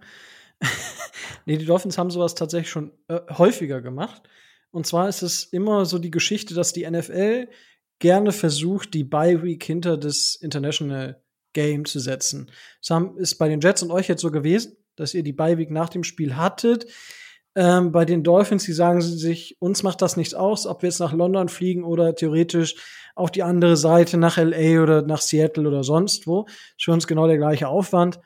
nee, 1.44 1.56
die 1.56 1.66
Dolphins 1.66 1.98
haben 1.98 2.10
sowas 2.10 2.36
tatsächlich 2.36 2.70
schon 2.70 2.92
äh, 3.08 3.18
häufiger 3.30 3.82
gemacht. 3.82 4.22
Und 4.70 4.86
zwar 4.86 5.08
ist 5.08 5.22
es 5.22 5.44
immer 5.44 5.84
so 5.84 5.98
die 5.98 6.12
Geschichte, 6.12 6.54
dass 6.54 6.72
die 6.72 6.88
NFL 6.88 7.48
gerne 7.98 8.30
versucht, 8.30 8.94
die 8.94 9.02
Bye 9.02 9.42
Week 9.42 9.64
hinter 9.64 9.96
das 9.96 10.36
International 10.36 11.20
Game 11.54 11.86
zu 11.86 11.98
setzen. 11.98 12.52
Das 12.86 13.02
ist 13.16 13.34
bei 13.34 13.48
den 13.48 13.60
Jets 13.60 13.82
und 13.82 13.90
euch 13.90 14.06
jetzt 14.06 14.22
so 14.22 14.30
gewesen, 14.30 14.76
dass 14.94 15.12
ihr 15.12 15.24
die 15.24 15.32
Bye 15.32 15.58
Week 15.58 15.72
nach 15.72 15.88
dem 15.88 16.04
Spiel 16.04 16.36
hattet. 16.36 16.86
Ähm, 17.60 17.90
bei 17.90 18.04
den 18.04 18.22
Dolphins, 18.22 18.62
die 18.66 18.72
sagen 18.72 19.00
sich, 19.00 19.56
uns 19.60 19.82
macht 19.82 20.00
das 20.00 20.16
nichts 20.16 20.32
aus, 20.32 20.64
ob 20.64 20.82
wir 20.82 20.90
jetzt 20.90 21.00
nach 21.00 21.12
London 21.12 21.48
fliegen 21.48 21.82
oder 21.82 22.14
theoretisch 22.14 22.76
auch 23.16 23.30
die 23.30 23.42
andere 23.42 23.76
Seite 23.76 24.16
nach 24.16 24.36
LA 24.36 24.80
oder 24.80 25.02
nach 25.02 25.20
Seattle 25.20 25.66
oder 25.66 25.82
sonst 25.82 26.28
wo. 26.28 26.46
Ist 26.76 26.84
für 26.84 26.92
uns 26.92 27.08
genau 27.08 27.26
der 27.26 27.36
gleiche 27.36 27.66
Aufwand. 27.66 28.20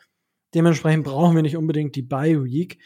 Dementsprechend 0.55 1.05
brauchen 1.05 1.35
wir 1.35 1.41
nicht 1.41 1.57
unbedingt 1.57 1.97
die 1.97 2.03
Bye 2.03 2.45
Week. 2.45 2.79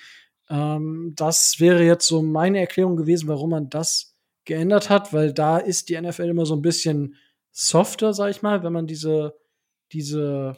Ähm, 0.49 1.15
das 1.17 1.59
wäre 1.59 1.83
jetzt 1.83 2.07
so 2.07 2.23
meine 2.23 2.61
Erklärung 2.61 2.95
gewesen, 2.95 3.27
warum 3.27 3.51
man 3.51 3.69
das 3.69 4.15
geändert 4.45 4.89
hat, 4.89 5.13
weil 5.13 5.33
da 5.33 5.59
ist 5.59 5.89
die 5.89 6.01
NFL 6.01 6.29
immer 6.29 6.47
so 6.47 6.55
ein 6.55 6.63
bisschen 6.63 7.17
softer, 7.51 8.15
sag 8.15 8.31
ich 8.31 8.43
mal, 8.43 8.63
wenn 8.63 8.73
man 8.73 8.87
diese, 8.87 9.35
diese 9.91 10.55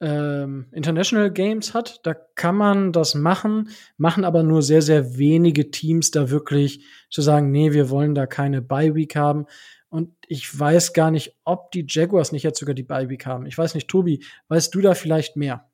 ähm, 0.00 0.66
International 0.72 1.30
Games 1.30 1.74
hat. 1.74 2.00
Da 2.04 2.14
kann 2.14 2.56
man 2.56 2.92
das 2.92 3.14
machen, 3.14 3.70
machen 3.96 4.24
aber 4.24 4.42
nur 4.42 4.62
sehr, 4.62 4.82
sehr 4.82 5.18
wenige 5.18 5.70
Teams 5.70 6.10
da 6.10 6.30
wirklich 6.30 6.86
zu 7.10 7.22
sagen, 7.22 7.50
nee, 7.50 7.72
wir 7.72 7.90
wollen 7.90 8.14
da 8.14 8.26
keine 8.26 8.62
Bye 8.62 8.94
Week 8.94 9.14
haben. 9.14 9.46
Und 9.88 10.14
ich 10.26 10.58
weiß 10.58 10.92
gar 10.92 11.10
nicht, 11.10 11.36
ob 11.44 11.72
die 11.72 11.84
Jaguars 11.88 12.32
nicht 12.32 12.44
jetzt 12.44 12.60
sogar 12.60 12.74
die 12.74 12.82
Bye 12.82 13.08
Week 13.08 13.26
haben. 13.26 13.46
Ich 13.46 13.58
weiß 13.58 13.74
nicht, 13.74 13.88
Tobi, 13.88 14.24
weißt 14.48 14.74
du 14.74 14.80
da 14.80 14.94
vielleicht 14.94 15.36
mehr? 15.36 15.68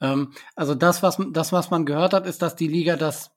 Ähm, 0.00 0.32
also 0.56 0.74
das 0.74 1.02
was, 1.02 1.18
das, 1.32 1.52
was 1.52 1.70
man 1.70 1.86
gehört 1.86 2.12
hat, 2.14 2.26
ist, 2.26 2.42
dass 2.42 2.56
die 2.56 2.68
Liga 2.68 2.96
das 2.96 3.30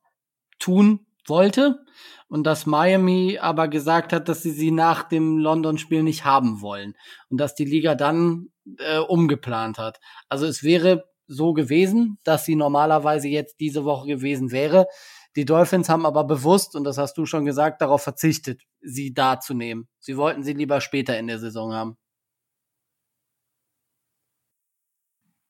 tun 0.57 1.05
wollte 1.27 1.83
und 2.27 2.45
dass 2.45 2.65
Miami 2.65 3.37
aber 3.39 3.67
gesagt 3.67 4.13
hat, 4.13 4.29
dass 4.29 4.41
sie 4.41 4.51
sie 4.51 4.71
nach 4.71 5.03
dem 5.03 5.37
London-Spiel 5.37 6.01
nicht 6.01 6.25
haben 6.25 6.61
wollen 6.61 6.95
und 7.29 7.37
dass 7.37 7.55
die 7.55 7.65
Liga 7.65 7.95
dann 7.95 8.49
äh, 8.79 8.99
umgeplant 8.99 9.77
hat. 9.77 9.99
Also 10.29 10.45
es 10.45 10.63
wäre 10.63 11.05
so 11.27 11.53
gewesen, 11.53 12.19
dass 12.23 12.45
sie 12.45 12.55
normalerweise 12.55 13.27
jetzt 13.27 13.59
diese 13.59 13.83
Woche 13.85 14.07
gewesen 14.07 14.51
wäre. 14.51 14.87
Die 15.35 15.45
Dolphins 15.45 15.89
haben 15.89 16.05
aber 16.05 16.23
bewusst, 16.23 16.75
und 16.75 16.83
das 16.83 16.97
hast 16.97 17.17
du 17.17 17.25
schon 17.25 17.45
gesagt, 17.45 17.81
darauf 17.81 18.01
verzichtet, 18.01 18.61
sie 18.81 19.13
da 19.13 19.39
zu 19.39 19.53
nehmen. 19.53 19.87
Sie 19.99 20.17
wollten 20.17 20.43
sie 20.43 20.53
lieber 20.53 20.81
später 20.81 21.17
in 21.17 21.27
der 21.27 21.39
Saison 21.39 21.73
haben. 21.73 21.97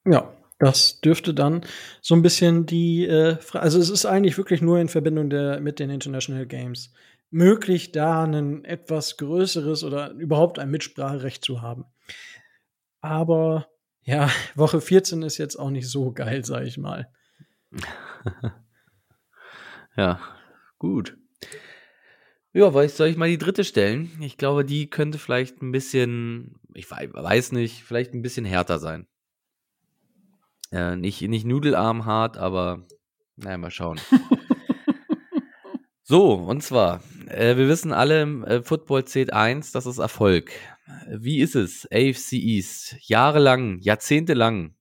Ja, 0.08 0.32
das 0.60 1.02
dürfte 1.02 1.34
dann 1.34 1.66
so 2.02 2.16
ein 2.16 2.22
bisschen 2.22 2.66
die, 2.66 3.06
äh, 3.06 3.38
also 3.54 3.80
es 3.80 3.90
ist 3.90 4.06
eigentlich 4.06 4.38
wirklich 4.38 4.62
nur 4.62 4.80
in 4.80 4.88
Verbindung 4.88 5.30
der, 5.30 5.60
mit 5.60 5.80
den 5.80 5.90
International 5.90 6.46
Games 6.46 6.94
möglich, 7.32 7.92
da 7.92 8.24
ein 8.24 8.64
etwas 8.66 9.18
größeres 9.18 9.84
oder 9.84 10.12
überhaupt 10.12 10.60
ein 10.60 10.72
Mitspracherecht 10.72 11.44
zu 11.44 11.62
haben. 11.62 11.86
Aber 13.06 13.68
ja, 14.02 14.30
Woche 14.56 14.82
14 14.82 15.22
ist 15.22 15.38
jetzt 15.38 15.57
auch 15.57 15.69
nicht 15.69 15.88
so 15.88 16.11
geil, 16.11 16.44
sag 16.44 16.64
ich 16.64 16.77
mal. 16.77 17.07
ja, 19.95 20.19
gut. 20.80 21.15
Ja, 22.52 22.72
soll 22.88 23.07
ich 23.07 23.18
mal 23.18 23.30
die 23.30 23.38
dritte 23.38 23.64
stellen? 23.64 24.10
Ich 24.22 24.38
glaube, 24.38 24.65
die 24.65 24.90
könnte 24.90 25.19
vielleicht 25.19 25.61
ein 25.61 25.72
bisschen, 25.72 26.56
ich 26.73 26.90
weiß 26.90 27.52
nicht, 27.52 27.84
vielleicht 27.84 28.14
ein 28.14 28.22
bisschen 28.22 28.45
härter 28.45 28.80
sein. 28.80 29.07
Äh, 30.72 30.95
nicht, 30.95 31.22
nicht 31.22 31.45
nudelarmhart, 31.45 32.38
aber 32.38 32.88
naja, 33.36 33.57
mal 33.57 33.72
schauen. 33.72 33.99
so, 36.07 36.34
und 36.34 36.61
zwar, 36.61 37.02
äh, 37.30 37.57
wir 37.57 37.68
wissen 37.68 37.91
alle, 37.91 38.22
äh, 38.45 38.61
Football 38.61 39.06
zählt 39.06 39.34
eins, 39.34 39.72
das 39.72 39.88
ist 39.88 39.98
Erfolg. 39.98 40.52
Wie 41.10 41.40
ist 41.40 41.56
es? 41.56 41.88
AFC 41.91 42.34
East, 42.34 42.95
jahrelang, 43.02 43.80
jahrzehntelang. 43.80 44.76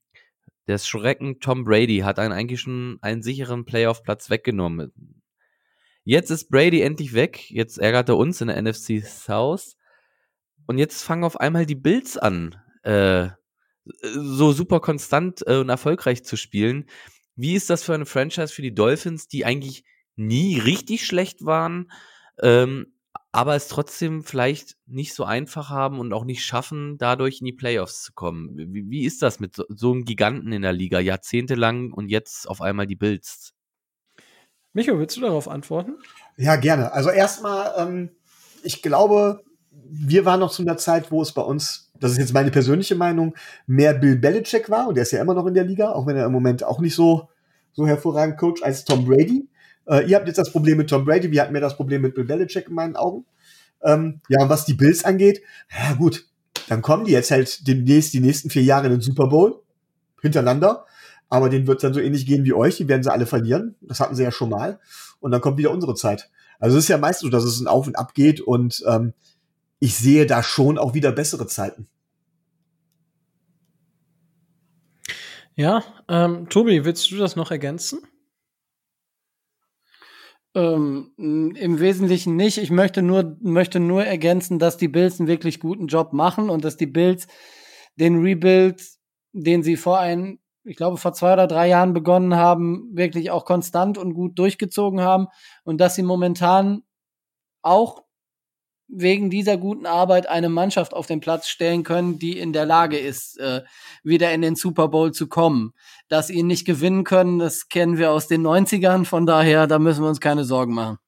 Der 0.68 0.76
Schrecken 0.76 1.40
Tom 1.40 1.64
Brady 1.64 2.00
hat 2.00 2.18
einen 2.18 2.34
eigentlich 2.34 2.60
schon 2.60 2.98
einen 3.00 3.22
sicheren 3.22 3.64
Playoff-Platz 3.64 4.28
weggenommen. 4.28 4.92
Jetzt 6.04 6.28
ist 6.28 6.50
Brady 6.50 6.82
endlich 6.82 7.14
weg. 7.14 7.50
Jetzt 7.50 7.78
ärgert 7.78 8.10
er 8.10 8.18
uns 8.18 8.42
in 8.42 8.48
der 8.48 8.60
NFC 8.60 9.02
South. 9.02 9.78
Und 10.66 10.76
jetzt 10.76 11.02
fangen 11.04 11.24
auf 11.24 11.40
einmal 11.40 11.64
die 11.64 11.74
Bills 11.74 12.18
an, 12.18 12.54
äh, 12.82 13.28
so 14.02 14.52
super 14.52 14.80
konstant 14.80 15.42
äh, 15.46 15.56
und 15.56 15.70
erfolgreich 15.70 16.22
zu 16.22 16.36
spielen. 16.36 16.84
Wie 17.34 17.54
ist 17.54 17.70
das 17.70 17.82
für 17.82 17.94
eine 17.94 18.04
Franchise 18.04 18.52
für 18.52 18.60
die 18.60 18.74
Dolphins, 18.74 19.26
die 19.26 19.46
eigentlich 19.46 19.84
nie 20.16 20.58
richtig 20.58 21.06
schlecht 21.06 21.44
waren, 21.44 21.90
ähm, 22.42 22.86
aber 23.32 23.56
es 23.56 23.68
trotzdem 23.68 24.22
vielleicht 24.22 24.76
nicht 24.86 25.14
so 25.14 25.24
einfach 25.24 25.68
haben 25.68 25.98
und 25.98 26.12
auch 26.12 26.24
nicht 26.24 26.44
schaffen, 26.44 26.98
dadurch 26.98 27.40
in 27.40 27.46
die 27.46 27.52
Playoffs 27.52 28.02
zu 28.02 28.12
kommen? 28.12 28.56
Wie, 28.56 28.88
wie 28.88 29.04
ist 29.04 29.22
das 29.22 29.40
mit 29.40 29.56
so, 29.56 29.64
so, 29.68 29.92
einem 29.92 30.04
Giganten 30.04 30.52
in 30.52 30.62
der 30.62 30.72
Liga, 30.72 31.00
jahrzehntelang 31.00 31.92
und 31.92 32.08
jetzt 32.08 32.48
auf 32.48 32.60
einmal 32.60 32.86
die 32.86 32.96
Bills? 32.96 33.52
Micho, 34.72 34.98
willst 34.98 35.16
du 35.16 35.20
darauf 35.20 35.48
antworten? 35.48 35.96
Ja, 36.36 36.56
gerne. 36.56 36.92
Also 36.92 37.10
erstmal, 37.10 37.72
ähm, 37.76 38.10
ich 38.62 38.82
glaube, 38.82 39.42
wir 39.70 40.24
waren 40.24 40.40
noch 40.40 40.50
zu 40.50 40.62
einer 40.62 40.76
Zeit, 40.76 41.10
wo 41.10 41.22
es 41.22 41.32
bei 41.32 41.42
uns 41.42 41.84
das 41.98 42.12
ist 42.12 42.18
jetzt 42.18 42.34
meine 42.34 42.50
persönliche 42.50 42.94
Meinung, 42.94 43.34
mehr 43.66 43.94
Bill 43.94 44.16
Belichick 44.16 44.68
war, 44.68 44.88
und 44.88 44.96
der 44.96 45.02
ist 45.02 45.12
ja 45.12 45.20
immer 45.20 45.34
noch 45.34 45.46
in 45.46 45.54
der 45.54 45.64
Liga, 45.64 45.92
auch 45.92 46.06
wenn 46.06 46.16
er 46.16 46.26
im 46.26 46.32
Moment 46.32 46.64
auch 46.64 46.80
nicht 46.80 46.94
so, 46.94 47.28
so 47.72 47.86
hervorragend 47.86 48.38
coacht 48.38 48.62
als 48.62 48.84
Tom 48.84 49.04
Brady. 49.04 49.48
Äh, 49.86 50.08
ihr 50.08 50.16
habt 50.16 50.26
jetzt 50.26 50.38
das 50.38 50.50
Problem 50.50 50.78
mit 50.78 50.90
Tom 50.90 51.04
Brady, 51.04 51.30
wir 51.30 51.42
hatten 51.42 51.52
mehr 51.52 51.60
das 51.60 51.76
Problem 51.76 52.02
mit 52.02 52.14
Bill 52.14 52.24
Belichick 52.24 52.68
in 52.68 52.74
meinen 52.74 52.96
Augen. 52.96 53.24
Ähm, 53.82 54.20
ja, 54.28 54.42
und 54.42 54.48
was 54.48 54.64
die 54.64 54.74
Bills 54.74 55.04
angeht, 55.04 55.42
ja 55.70 55.94
gut, 55.94 56.26
dann 56.68 56.82
kommen 56.82 57.04
die 57.04 57.12
jetzt 57.12 57.30
halt 57.30 57.66
demnächst 57.66 58.14
die 58.14 58.20
nächsten 58.20 58.50
vier 58.50 58.62
Jahre 58.62 58.86
in 58.86 58.92
den 58.92 59.00
Super 59.00 59.28
Bowl 59.28 59.62
hintereinander. 60.22 60.86
Aber 61.28 61.48
denen 61.48 61.66
wird 61.66 61.78
es 61.78 61.82
dann 61.82 61.94
so 61.94 62.00
ähnlich 62.00 62.26
gehen 62.26 62.44
wie 62.44 62.52
euch, 62.52 62.76
die 62.76 62.88
werden 62.88 63.02
sie 63.02 63.12
alle 63.12 63.26
verlieren. 63.26 63.74
Das 63.80 64.00
hatten 64.00 64.14
sie 64.14 64.22
ja 64.22 64.30
schon 64.30 64.50
mal. 64.50 64.78
Und 65.20 65.32
dann 65.32 65.40
kommt 65.40 65.58
wieder 65.58 65.70
unsere 65.70 65.94
Zeit. 65.94 66.30
Also 66.60 66.78
es 66.78 66.84
ist 66.84 66.88
ja 66.88 66.98
meistens 66.98 67.22
so, 67.22 67.28
dass 67.30 67.44
es 67.44 67.60
ein 67.60 67.66
Auf 67.66 67.86
und 67.86 67.96
Ab 67.96 68.14
geht 68.14 68.40
und 68.40 68.82
ähm, 68.86 69.12
ich 69.80 69.96
sehe 69.96 70.26
da 70.26 70.42
schon 70.42 70.78
auch 70.78 70.94
wieder 70.94 71.12
bessere 71.12 71.46
Zeiten. 71.46 71.88
Ja, 75.56 75.84
ähm, 76.08 76.48
Tobi, 76.48 76.84
willst 76.84 77.10
du 77.10 77.16
das 77.16 77.36
noch 77.36 77.50
ergänzen? 77.50 78.00
Ähm, 80.54 81.10
Im 81.16 81.80
Wesentlichen 81.80 82.36
nicht. 82.36 82.58
Ich 82.58 82.70
möchte 82.70 83.02
nur, 83.02 83.36
möchte 83.40 83.80
nur 83.80 84.04
ergänzen, 84.04 84.58
dass 84.58 84.76
die 84.76 84.88
Bills 84.88 85.18
einen 85.18 85.28
wirklich 85.28 85.58
guten 85.58 85.88
Job 85.88 86.12
machen 86.12 86.48
und 86.48 86.64
dass 86.64 86.76
die 86.76 86.86
Bills 86.86 87.26
den 87.96 88.20
Rebuild, 88.20 88.82
den 89.32 89.62
sie 89.62 89.76
vor 89.76 89.98
ein, 89.98 90.38
ich 90.62 90.76
glaube, 90.76 90.96
vor 90.96 91.12
zwei 91.12 91.32
oder 91.32 91.46
drei 91.48 91.68
Jahren 91.68 91.92
begonnen 91.92 92.36
haben, 92.36 92.88
wirklich 92.92 93.30
auch 93.30 93.44
konstant 93.44 93.98
und 93.98 94.14
gut 94.14 94.38
durchgezogen 94.38 95.00
haben 95.00 95.26
und 95.64 95.80
dass 95.80 95.96
sie 95.96 96.02
momentan 96.02 96.82
auch 97.62 98.04
wegen 98.96 99.28
dieser 99.28 99.56
guten 99.56 99.86
Arbeit 99.86 100.28
eine 100.28 100.48
Mannschaft 100.48 100.94
auf 100.94 101.06
den 101.06 101.20
Platz 101.20 101.48
stellen 101.48 101.82
können, 101.82 102.18
die 102.18 102.38
in 102.38 102.52
der 102.52 102.64
Lage 102.64 102.98
ist, 102.98 103.38
äh, 103.38 103.62
wieder 104.02 104.32
in 104.32 104.42
den 104.42 104.56
Super 104.56 104.88
Bowl 104.88 105.12
zu 105.12 105.28
kommen. 105.28 105.72
Dass 106.08 106.28
sie 106.28 106.34
ihn 106.34 106.46
nicht 106.46 106.64
gewinnen 106.64 107.04
können, 107.04 107.38
das 107.38 107.68
kennen 107.68 107.98
wir 107.98 108.12
aus 108.12 108.28
den 108.28 108.42
90ern, 108.42 109.04
von 109.04 109.26
daher, 109.26 109.66
da 109.66 109.78
müssen 109.78 110.02
wir 110.02 110.08
uns 110.08 110.20
keine 110.20 110.44
Sorgen 110.44 110.74
machen. 110.74 110.98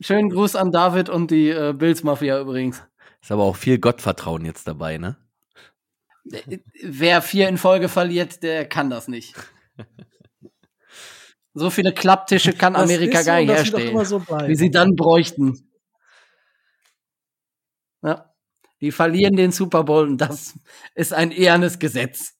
Schönen 0.00 0.30
Gruß 0.30 0.56
an 0.56 0.72
David 0.72 1.08
und 1.08 1.30
die 1.30 1.50
äh, 1.50 1.72
Bills 1.72 2.02
Mafia 2.02 2.40
übrigens. 2.40 2.82
Ist 3.22 3.30
aber 3.30 3.44
auch 3.44 3.56
viel 3.56 3.78
Gottvertrauen 3.78 4.44
jetzt 4.44 4.66
dabei, 4.66 4.98
ne? 4.98 5.16
Äh, 6.32 6.58
wer 6.82 7.22
vier 7.22 7.48
in 7.48 7.58
Folge 7.58 7.88
verliert, 7.88 8.42
der 8.42 8.68
kann 8.68 8.90
das 8.90 9.08
nicht. 9.08 9.34
So 11.58 11.70
viele 11.70 11.92
Klapptische 11.92 12.52
kann 12.52 12.74
das 12.74 12.82
Amerika 12.82 13.22
gar 13.22 13.40
nicht 13.40 13.50
herstellen, 13.50 14.04
so 14.04 14.20
wie 14.20 14.54
sie 14.54 14.70
dann 14.70 14.94
bräuchten. 14.96 15.68
Ja. 18.02 18.32
Die 18.80 18.92
verlieren 18.92 19.36
den 19.36 19.50
Super 19.50 19.84
Bowl 19.84 20.06
und 20.06 20.18
das 20.18 20.54
ist 20.94 21.12
ein 21.12 21.32
ehernes 21.32 21.78
Gesetz. 21.78 22.34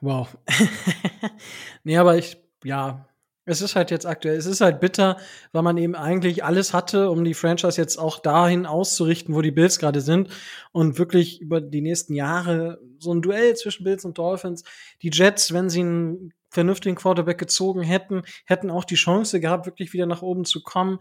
Wow. 0.00 0.36
nee, 1.84 1.96
aber 1.96 2.16
ich, 2.16 2.36
ja, 2.64 3.06
es 3.44 3.60
ist 3.60 3.74
halt 3.74 3.90
jetzt 3.90 4.06
aktuell, 4.06 4.36
es 4.36 4.46
ist 4.46 4.60
halt 4.60 4.80
bitter, 4.80 5.16
weil 5.50 5.62
man 5.62 5.76
eben 5.76 5.96
eigentlich 5.96 6.44
alles 6.44 6.72
hatte, 6.72 7.10
um 7.10 7.24
die 7.24 7.34
Franchise 7.34 7.80
jetzt 7.80 7.98
auch 7.98 8.20
dahin 8.20 8.66
auszurichten, 8.66 9.34
wo 9.34 9.42
die 9.42 9.50
Bills 9.50 9.78
gerade 9.78 10.00
sind 10.00 10.28
und 10.70 10.98
wirklich 10.98 11.40
über 11.40 11.60
die 11.60 11.80
nächsten 11.80 12.14
Jahre 12.14 12.80
so 12.98 13.12
ein 13.12 13.22
Duell 13.22 13.56
zwischen 13.56 13.84
Bills 13.84 14.04
und 14.04 14.16
Dolphins. 14.16 14.62
Die 15.02 15.10
Jets, 15.12 15.52
wenn 15.52 15.68
sie 15.68 15.80
einen 15.80 16.32
vernünftigen 16.50 16.94
Quarterback 16.94 17.38
gezogen 17.38 17.82
hätten, 17.82 18.22
hätten 18.46 18.70
auch 18.70 18.84
die 18.84 18.94
Chance 18.94 19.40
gehabt, 19.40 19.66
wirklich 19.66 19.92
wieder 19.92 20.06
nach 20.06 20.22
oben 20.22 20.44
zu 20.44 20.62
kommen. 20.62 21.00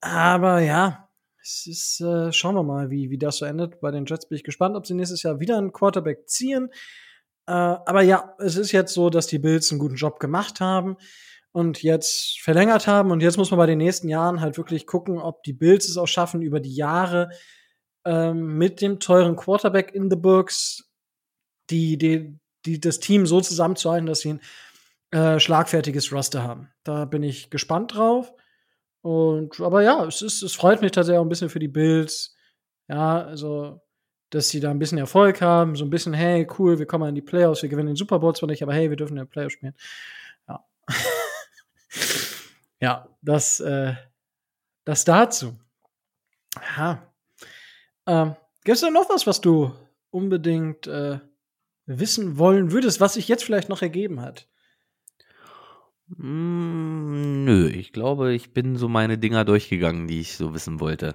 Aber 0.00 0.60
ja, 0.60 1.08
es 1.42 1.66
ist, 1.66 2.00
äh, 2.00 2.32
schauen 2.32 2.54
wir 2.54 2.62
mal, 2.62 2.90
wie, 2.90 3.10
wie 3.10 3.18
das 3.18 3.36
so 3.36 3.44
endet. 3.44 3.80
Bei 3.80 3.90
den 3.90 4.06
Jets 4.06 4.26
bin 4.26 4.36
ich 4.36 4.44
gespannt, 4.44 4.76
ob 4.76 4.86
sie 4.86 4.94
nächstes 4.94 5.22
Jahr 5.22 5.40
wieder 5.40 5.58
einen 5.58 5.72
Quarterback 5.72 6.28
ziehen. 6.28 6.70
Äh, 7.46 7.52
aber 7.52 8.02
ja, 8.02 8.34
es 8.38 8.56
ist 8.56 8.72
jetzt 8.72 8.94
so, 8.94 9.10
dass 9.10 9.26
die 9.26 9.38
Bills 9.38 9.70
einen 9.70 9.80
guten 9.80 9.96
Job 9.96 10.18
gemacht 10.18 10.60
haben 10.60 10.96
und 11.52 11.82
jetzt 11.82 12.40
verlängert 12.40 12.86
haben. 12.86 13.10
Und 13.10 13.22
jetzt 13.22 13.36
muss 13.36 13.50
man 13.50 13.58
bei 13.58 13.66
den 13.66 13.78
nächsten 13.78 14.08
Jahren 14.08 14.40
halt 14.40 14.56
wirklich 14.56 14.86
gucken, 14.86 15.18
ob 15.18 15.42
die 15.44 15.52
Bills 15.52 15.88
es 15.88 15.96
auch 15.96 16.08
schaffen, 16.08 16.42
über 16.42 16.60
die 16.60 16.74
Jahre 16.74 17.30
ähm, 18.04 18.58
mit 18.58 18.80
dem 18.80 18.98
teuren 18.98 19.36
Quarterback 19.36 19.94
in 19.94 20.10
the 20.10 20.16
Books 20.16 20.90
die, 21.70 21.96
die, 21.98 22.38
die, 22.66 22.80
das 22.80 23.00
Team 23.00 23.26
so 23.26 23.40
zusammenzuhalten, 23.40 24.06
dass 24.06 24.20
sie 24.20 24.34
ein 24.34 24.40
äh, 25.10 25.38
schlagfertiges 25.38 26.12
Roster 26.12 26.42
haben. 26.42 26.70
Da 26.84 27.04
bin 27.04 27.22
ich 27.22 27.50
gespannt 27.50 27.94
drauf. 27.94 28.32
Und 29.02 29.60
aber 29.60 29.82
ja, 29.82 30.04
es 30.06 30.22
ist, 30.22 30.42
es 30.42 30.54
freut 30.54 30.80
mich 30.80 30.92
tatsächlich 30.92 31.18
auch 31.18 31.24
ein 31.24 31.28
bisschen 31.28 31.50
für 31.50 31.58
die 31.58 31.68
Bills. 31.68 32.34
Ja, 32.88 33.24
also 33.24 33.80
dass 34.30 34.48
sie 34.48 34.60
da 34.60 34.70
ein 34.70 34.78
bisschen 34.78 34.96
Erfolg 34.96 35.42
haben, 35.42 35.76
so 35.76 35.84
ein 35.84 35.90
bisschen, 35.90 36.14
hey, 36.14 36.46
cool, 36.58 36.78
wir 36.78 36.86
kommen 36.86 37.06
in 37.06 37.14
die 37.14 37.20
Playoffs, 37.20 37.62
wir 37.62 37.68
gewinnen 37.68 37.88
den 37.88 37.96
Super 37.96 38.18
Bowl 38.18 38.34
zwar 38.34 38.48
nicht, 38.48 38.62
aber 38.62 38.72
hey, 38.72 38.88
wir 38.88 38.96
dürfen 38.96 39.18
in 39.18 39.24
den 39.24 39.28
Playoffs 39.28 39.52
spielen. 39.52 39.74
Ja. 40.48 40.64
ja, 42.80 43.08
das, 43.22 43.60
äh, 43.60 43.94
das 44.84 45.04
dazu. 45.04 45.58
Ja. 46.76 47.12
Ähm, 48.06 48.36
Gibt 48.64 48.76
es 48.76 48.80
da 48.80 48.90
noch 48.90 49.08
was, 49.10 49.26
was 49.26 49.40
du 49.40 49.72
unbedingt 50.10 50.86
äh, 50.86 51.18
wissen 51.86 52.38
wollen 52.38 52.72
würdest, 52.72 53.00
was 53.00 53.14
sich 53.14 53.28
jetzt 53.28 53.44
vielleicht 53.44 53.68
noch 53.68 53.82
ergeben 53.82 54.20
hat? 54.20 54.48
Mm, 56.08 57.44
nö, 57.44 57.68
ich 57.68 57.92
glaube, 57.92 58.34
ich 58.34 58.52
bin 58.52 58.76
so 58.76 58.88
meine 58.88 59.18
Dinger 59.18 59.44
durchgegangen, 59.44 60.06
die 60.06 60.20
ich 60.20 60.36
so 60.36 60.54
wissen 60.54 60.80
wollte. 60.80 61.14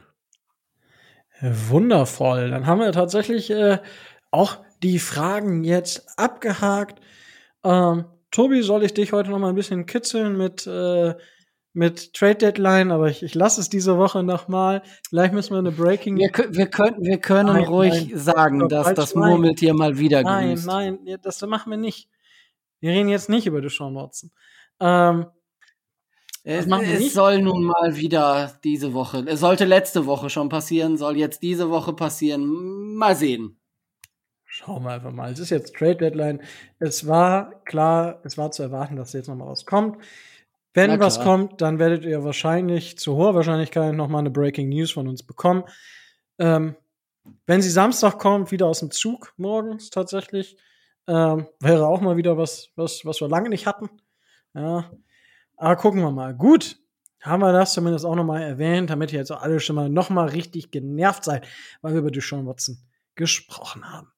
Wundervoll. 1.41 2.49
Dann 2.49 2.65
haben 2.65 2.79
wir 2.79 2.91
tatsächlich 2.91 3.51
äh, 3.51 3.79
auch 4.31 4.57
die 4.81 4.99
Fragen 4.99 5.63
jetzt 5.63 6.17
abgehakt. 6.17 6.99
Ähm, 7.63 8.05
Tobi, 8.31 8.61
soll 8.61 8.83
ich 8.83 8.93
dich 8.93 9.13
heute 9.13 9.31
noch 9.31 9.39
mal 9.39 9.49
ein 9.49 9.55
bisschen 9.55 9.85
kitzeln 9.85 10.37
mit, 10.37 10.67
äh, 10.67 11.15
mit 11.73 12.13
Trade 12.13 12.35
Deadline? 12.35 12.91
Aber 12.91 13.09
ich, 13.09 13.23
ich 13.23 13.35
lasse 13.35 13.61
es 13.61 13.69
diese 13.69 13.97
Woche 13.97 14.23
noch 14.23 14.47
mal. 14.47 14.83
Vielleicht 15.09 15.33
müssen 15.33 15.51
wir 15.51 15.59
eine 15.59 15.71
Breaking. 15.71 16.17
Wir, 16.17 16.31
wir 16.49 16.67
können, 16.67 17.03
wir 17.03 17.19
können 17.19 17.53
nein, 17.53 17.65
ruhig 17.65 18.09
nein. 18.09 18.19
sagen, 18.19 18.69
dass 18.69 18.93
das 18.93 19.15
Murmeltier 19.15 19.73
mal 19.73 19.97
wieder 19.97 20.23
Nein, 20.23 20.49
grüßt. 20.49 20.67
nein, 20.67 20.99
das 21.21 21.41
machen 21.41 21.71
wir 21.71 21.77
nicht. 21.77 22.09
Wir 22.79 22.91
reden 22.91 23.09
jetzt 23.09 23.29
nicht 23.29 23.47
über 23.47 23.61
Deshaun 23.61 23.95
Watson. 23.95 24.31
Ähm, 24.79 25.25
es, 26.49 26.65
es 26.65 27.13
soll 27.13 27.41
nun 27.41 27.65
mal 27.65 27.97
wieder 27.97 28.57
diese 28.63 28.93
Woche, 28.93 29.25
es 29.27 29.41
sollte 29.41 29.65
letzte 29.65 30.05
Woche 30.05 30.29
schon 30.29 30.47
passieren, 30.47 30.95
soll 30.95 31.17
jetzt 31.17 31.41
diese 31.43 31.69
Woche 31.69 31.91
passieren. 31.91 32.95
Mal 32.95 33.17
sehen. 33.17 33.56
Schauen 34.57 34.83
wir 34.85 34.89
einfach 34.89 35.11
mal. 35.11 35.31
Es 35.31 35.37
ist 35.37 35.51
jetzt 35.51 35.75
Trade 35.75 35.97
Deadline. 35.97 36.41
Es 36.79 37.05
war 37.05 37.63
klar, 37.65 38.19
es 38.23 38.39
war 38.39 38.49
zu 38.49 38.63
erwarten, 38.63 38.95
dass 38.95 39.13
jetzt 39.13 39.27
noch 39.27 39.35
mal 39.35 39.47
was 39.47 39.67
kommt. 39.67 40.03
Wenn 40.73 40.99
was 40.99 41.21
kommt, 41.21 41.61
dann 41.61 41.77
werdet 41.77 42.03
ihr 42.05 42.23
wahrscheinlich 42.23 42.97
zu 42.97 43.15
hoher 43.15 43.35
Wahrscheinlichkeit 43.35 43.93
noch 43.93 44.07
mal 44.07 44.17
eine 44.17 44.31
Breaking 44.31 44.69
News 44.69 44.91
von 44.91 45.07
uns 45.07 45.21
bekommen. 45.21 45.63
Ähm, 46.39 46.75
wenn 47.45 47.61
sie 47.61 47.69
Samstag 47.69 48.17
kommt, 48.17 48.51
wieder 48.51 48.65
aus 48.65 48.79
dem 48.79 48.89
Zug 48.89 49.31
morgens 49.37 49.91
tatsächlich, 49.91 50.57
ähm, 51.07 51.45
wäre 51.59 51.85
auch 51.85 52.01
mal 52.01 52.17
wieder 52.17 52.35
was, 52.39 52.71
was, 52.75 53.05
was 53.05 53.21
wir 53.21 53.27
lange 53.27 53.49
nicht 53.49 53.67
hatten. 53.67 53.91
Ja. 54.55 54.89
Aber 55.55 55.75
gucken 55.75 56.01
wir 56.01 56.09
mal. 56.09 56.33
Gut, 56.33 56.79
haben 57.21 57.43
wir 57.43 57.53
das 57.53 57.73
zumindest 57.73 58.07
auch 58.07 58.15
noch 58.15 58.25
mal 58.25 58.41
erwähnt, 58.41 58.89
damit 58.89 59.13
ihr 59.13 59.19
jetzt 59.19 59.31
alle 59.31 59.59
schon 59.59 59.75
mal 59.75 59.87
noch 59.87 60.09
mal 60.09 60.29
richtig 60.29 60.71
genervt 60.71 61.25
seid, 61.25 61.45
weil 61.83 61.93
wir 61.93 61.99
über 61.99 62.11
Deshaun 62.11 62.47
Watson 62.47 62.79
gesprochen 63.13 63.87
haben. 63.93 64.11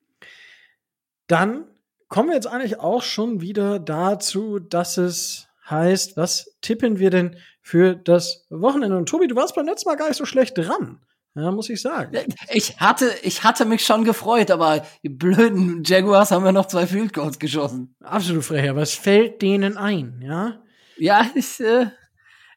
Dann 1.30 1.66
kommen 2.08 2.30
wir 2.30 2.36
jetzt 2.36 2.48
eigentlich 2.48 2.80
auch 2.80 3.04
schon 3.04 3.40
wieder 3.40 3.80
dazu, 3.80 4.60
dass 4.60 4.98
es 4.98 5.48
heißt, 5.70 6.18
was 6.18 6.58
tippen 6.62 6.98
wir 6.98 7.12
denn 7.12 7.38
für 7.62 7.96
das 7.96 8.48
Wochenende? 8.50 8.98
Und 8.98 9.08
Tobi, 9.08 9.28
du 9.28 9.36
warst 9.36 9.56
beim 9.56 9.68
letzten 9.68 9.90
Mal 9.90 9.96
gar 9.96 10.08
nicht 10.08 10.18
so 10.18 10.26
schlecht 10.26 10.58
dran. 10.58 11.00
Ja, 11.36 11.52
muss 11.52 11.70
ich 11.70 11.80
sagen. 11.80 12.18
Ich 12.52 12.80
hatte, 12.80 13.14
ich 13.22 13.44
hatte 13.44 13.66
mich 13.66 13.86
schon 13.86 14.04
gefreut, 14.04 14.50
aber 14.50 14.84
die 15.04 15.10
blöden 15.10 15.84
Jaguars 15.86 16.32
haben 16.32 16.44
ja 16.44 16.52
noch 16.52 16.66
zwei 16.66 16.88
Field 16.88 17.14
Goals 17.14 17.38
geschossen. 17.38 17.96
Absolut 18.02 18.44
frech, 18.44 18.74
was 18.74 18.96
fällt 18.96 19.44
denen 19.44 19.78
ein, 19.78 20.22
ja? 20.24 20.60
Ja, 20.98 21.30
ich, 21.36 21.60
äh, 21.60 21.92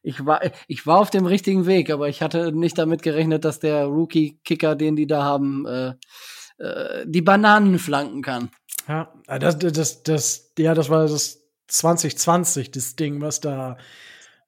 ich 0.02 0.24
war, 0.24 0.40
ich 0.66 0.86
war 0.86 0.98
auf 0.98 1.10
dem 1.10 1.26
richtigen 1.26 1.66
Weg, 1.66 1.90
aber 1.90 2.08
ich 2.08 2.22
hatte 2.22 2.52
nicht 2.52 2.78
damit 2.78 3.02
gerechnet, 3.02 3.44
dass 3.44 3.60
der 3.60 3.84
Rookie-Kicker, 3.84 4.74
den 4.74 4.96
die 4.96 5.06
da 5.06 5.22
haben, 5.22 5.66
äh, 5.66 5.92
äh, 6.62 7.04
die 7.06 7.22
Bananen 7.22 7.78
flanken 7.78 8.22
kann. 8.22 8.50
Ja, 8.88 9.12
äh, 9.26 9.38
das, 9.38 9.58
das, 9.58 10.02
das, 10.02 10.52
ja, 10.58 10.74
das 10.74 10.88
war 10.88 11.06
das 11.06 11.42
2020, 11.68 12.70
das 12.70 12.96
Ding, 12.96 13.20
was 13.20 13.40
da. 13.40 13.76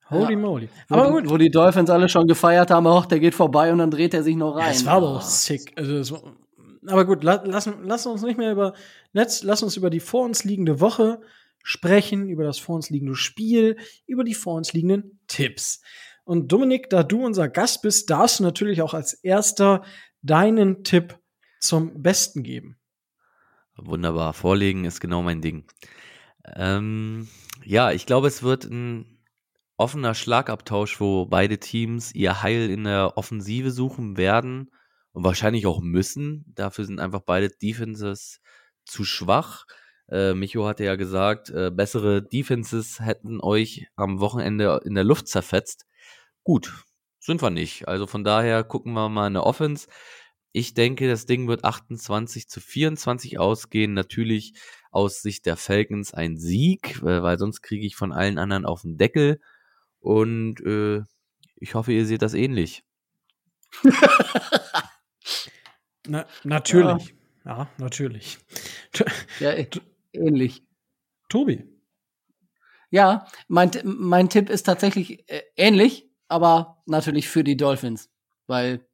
Holy 0.09 0.33
ja. 0.33 0.39
moly. 0.39 0.69
Aber 0.89 1.09
wo, 1.09 1.13
gut. 1.13 1.29
wo 1.29 1.37
die 1.37 1.49
Dolphins 1.49 1.89
alle 1.89 2.07
schon 2.09 2.27
gefeiert 2.27 2.69
haben, 2.69 2.85
auch 2.85 3.07
der 3.07 3.19
geht 3.19 3.33
vorbei 3.33 3.71
und 3.71 3.79
dann 3.79 3.89
dreht 3.89 4.13
er 4.13 4.21
sich 4.21 4.35
noch 4.35 4.55
rein. 4.55 4.65
Ja, 4.65 4.71
es 4.71 4.85
war 4.85 4.93
aber 4.93 5.09
auch 5.15 5.21
sick. 5.21 5.73
Also, 5.75 6.21
war, 6.21 6.33
aber 6.87 7.05
gut, 7.05 7.23
lass, 7.23 7.41
lass, 7.45 7.69
lass 7.81 8.05
uns 8.05 8.21
nicht 8.21 8.37
mehr 8.37 8.51
über, 8.51 8.73
let's, 9.13 9.41
lass 9.41 9.63
uns 9.63 9.77
über 9.77 9.89
die 9.89 9.99
vor 9.99 10.23
uns 10.23 10.43
liegende 10.43 10.79
Woche 10.79 11.21
sprechen, 11.63 12.29
über 12.29 12.43
das 12.43 12.59
vor 12.59 12.75
uns 12.75 12.91
liegende 12.91 13.15
Spiel, 13.15 13.77
über 14.05 14.23
die 14.23 14.35
vor 14.35 14.53
uns 14.55 14.73
liegenden 14.73 15.19
Tipps. 15.27 15.81
Und 16.23 16.51
Dominik, 16.51 16.89
da 16.89 17.01
du 17.03 17.25
unser 17.25 17.49
Gast 17.49 17.81
bist, 17.81 18.09
darfst 18.09 18.39
du 18.39 18.43
natürlich 18.43 18.81
auch 18.83 18.93
als 18.93 19.13
erster 19.13 19.83
deinen 20.21 20.83
Tipp 20.83 21.17
zum 21.59 22.03
Besten 22.03 22.43
geben. 22.43 22.77
Wunderbar. 23.77 24.33
Vorlegen 24.33 24.85
ist 24.85 25.01
genau 25.01 25.21
mein 25.21 25.41
Ding. 25.41 25.65
Ähm, 26.55 27.27
ja, 27.63 27.91
ich 27.91 28.05
glaube, 28.05 28.27
es 28.27 28.43
wird 28.43 28.65
ein 28.65 29.19
offener 29.77 30.13
Schlagabtausch, 30.13 30.99
wo 30.99 31.25
beide 31.25 31.59
Teams 31.59 32.13
ihr 32.13 32.41
Heil 32.41 32.69
in 32.69 32.85
der 32.85 33.17
Offensive 33.17 33.71
suchen 33.71 34.17
werden 34.17 34.71
und 35.11 35.23
wahrscheinlich 35.23 35.65
auch 35.67 35.81
müssen. 35.81 36.45
Dafür 36.55 36.85
sind 36.85 36.99
einfach 36.99 37.21
beide 37.21 37.49
Defenses 37.49 38.39
zu 38.85 39.03
schwach. 39.03 39.65
Äh, 40.09 40.33
Micho 40.33 40.65
hatte 40.65 40.83
ja 40.85 40.95
gesagt, 40.95 41.49
äh, 41.49 41.71
bessere 41.71 42.21
Defenses 42.21 42.99
hätten 42.99 43.41
euch 43.41 43.87
am 43.95 44.19
Wochenende 44.19 44.81
in 44.85 44.95
der 44.95 45.03
Luft 45.03 45.27
zerfetzt. 45.27 45.85
Gut, 46.43 46.85
sind 47.19 47.41
wir 47.41 47.49
nicht. 47.49 47.87
Also 47.87 48.07
von 48.07 48.23
daher 48.23 48.63
gucken 48.63 48.93
wir 48.93 49.09
mal 49.09 49.25
eine 49.25 49.43
Offense. 49.43 49.87
Ich 50.55 50.73
denke, 50.73 51.09
das 51.09 51.25
Ding 51.25 51.49
wird 51.49 51.65
28 51.65 52.47
zu 52.47 52.61
24 52.61 53.39
ausgehen. 53.39 53.93
Natürlich 53.93 54.53
aus 54.89 55.21
Sicht 55.21 55.45
der 55.45 55.57
Falcons 55.57 56.13
ein 56.13 56.37
Sieg, 56.37 57.01
äh, 57.01 57.21
weil 57.21 57.37
sonst 57.37 57.61
kriege 57.61 57.85
ich 57.85 57.97
von 57.97 58.13
allen 58.13 58.37
anderen 58.37 58.65
auf 58.65 58.83
den 58.83 58.97
Deckel. 58.97 59.41
Und 59.99 60.61
äh, 60.61 61.01
ich 61.57 61.75
hoffe, 61.75 61.91
ihr 61.91 62.05
seht 62.05 62.21
das 62.21 62.33
ähnlich. 62.33 62.85
Na, 66.07 66.25
natürlich. 66.45 67.13
Ja. 67.43 67.57
ja, 67.57 67.69
natürlich. 67.77 68.37
Ja, 69.41 69.53
ähnlich. 70.13 70.63
Tobi. 71.27 71.65
Ja, 72.91 73.27
mein, 73.49 73.71
mein 73.83 74.29
Tipp 74.29 74.49
ist 74.49 74.63
tatsächlich 74.63 75.29
äh, 75.29 75.41
ähnlich, 75.57 76.09
aber 76.29 76.81
natürlich 76.85 77.27
für 77.27 77.43
die 77.43 77.57
Dolphins, 77.57 78.09
weil 78.47 78.87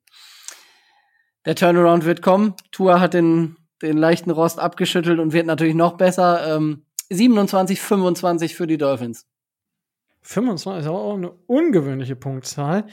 der 1.45 1.55
Turnaround 1.55 2.05
wird 2.05 2.21
kommen. 2.21 2.55
Tua 2.71 2.99
hat 2.99 3.13
den, 3.13 3.57
den 3.81 3.97
leichten 3.97 4.31
Rost 4.31 4.59
abgeschüttelt 4.59 5.19
und 5.19 5.33
wird 5.33 5.45
natürlich 5.45 5.75
noch 5.75 5.97
besser. 5.97 6.55
Ähm, 6.55 6.85
27, 7.09 7.81
25 7.81 8.55
für 8.55 8.67
die 8.67 8.77
Dolphins. 8.77 9.27
25 10.21 10.85
ist 10.85 10.89
auch 10.89 11.15
eine 11.15 11.31
ungewöhnliche 11.47 12.15
Punktzahl. 12.15 12.85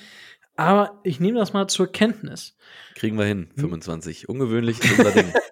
Aber 0.57 0.99
ich 1.05 1.21
nehme 1.21 1.39
das 1.39 1.53
mal 1.53 1.69
zur 1.69 1.93
Kenntnis. 1.93 2.57
Kriegen 2.95 3.17
wir 3.17 3.27
hin, 3.27 3.49
25. 3.57 4.29
Ungewöhnlich 4.29 4.81
ist 4.83 4.99
unser 4.99 5.13
Ding. 5.13 5.33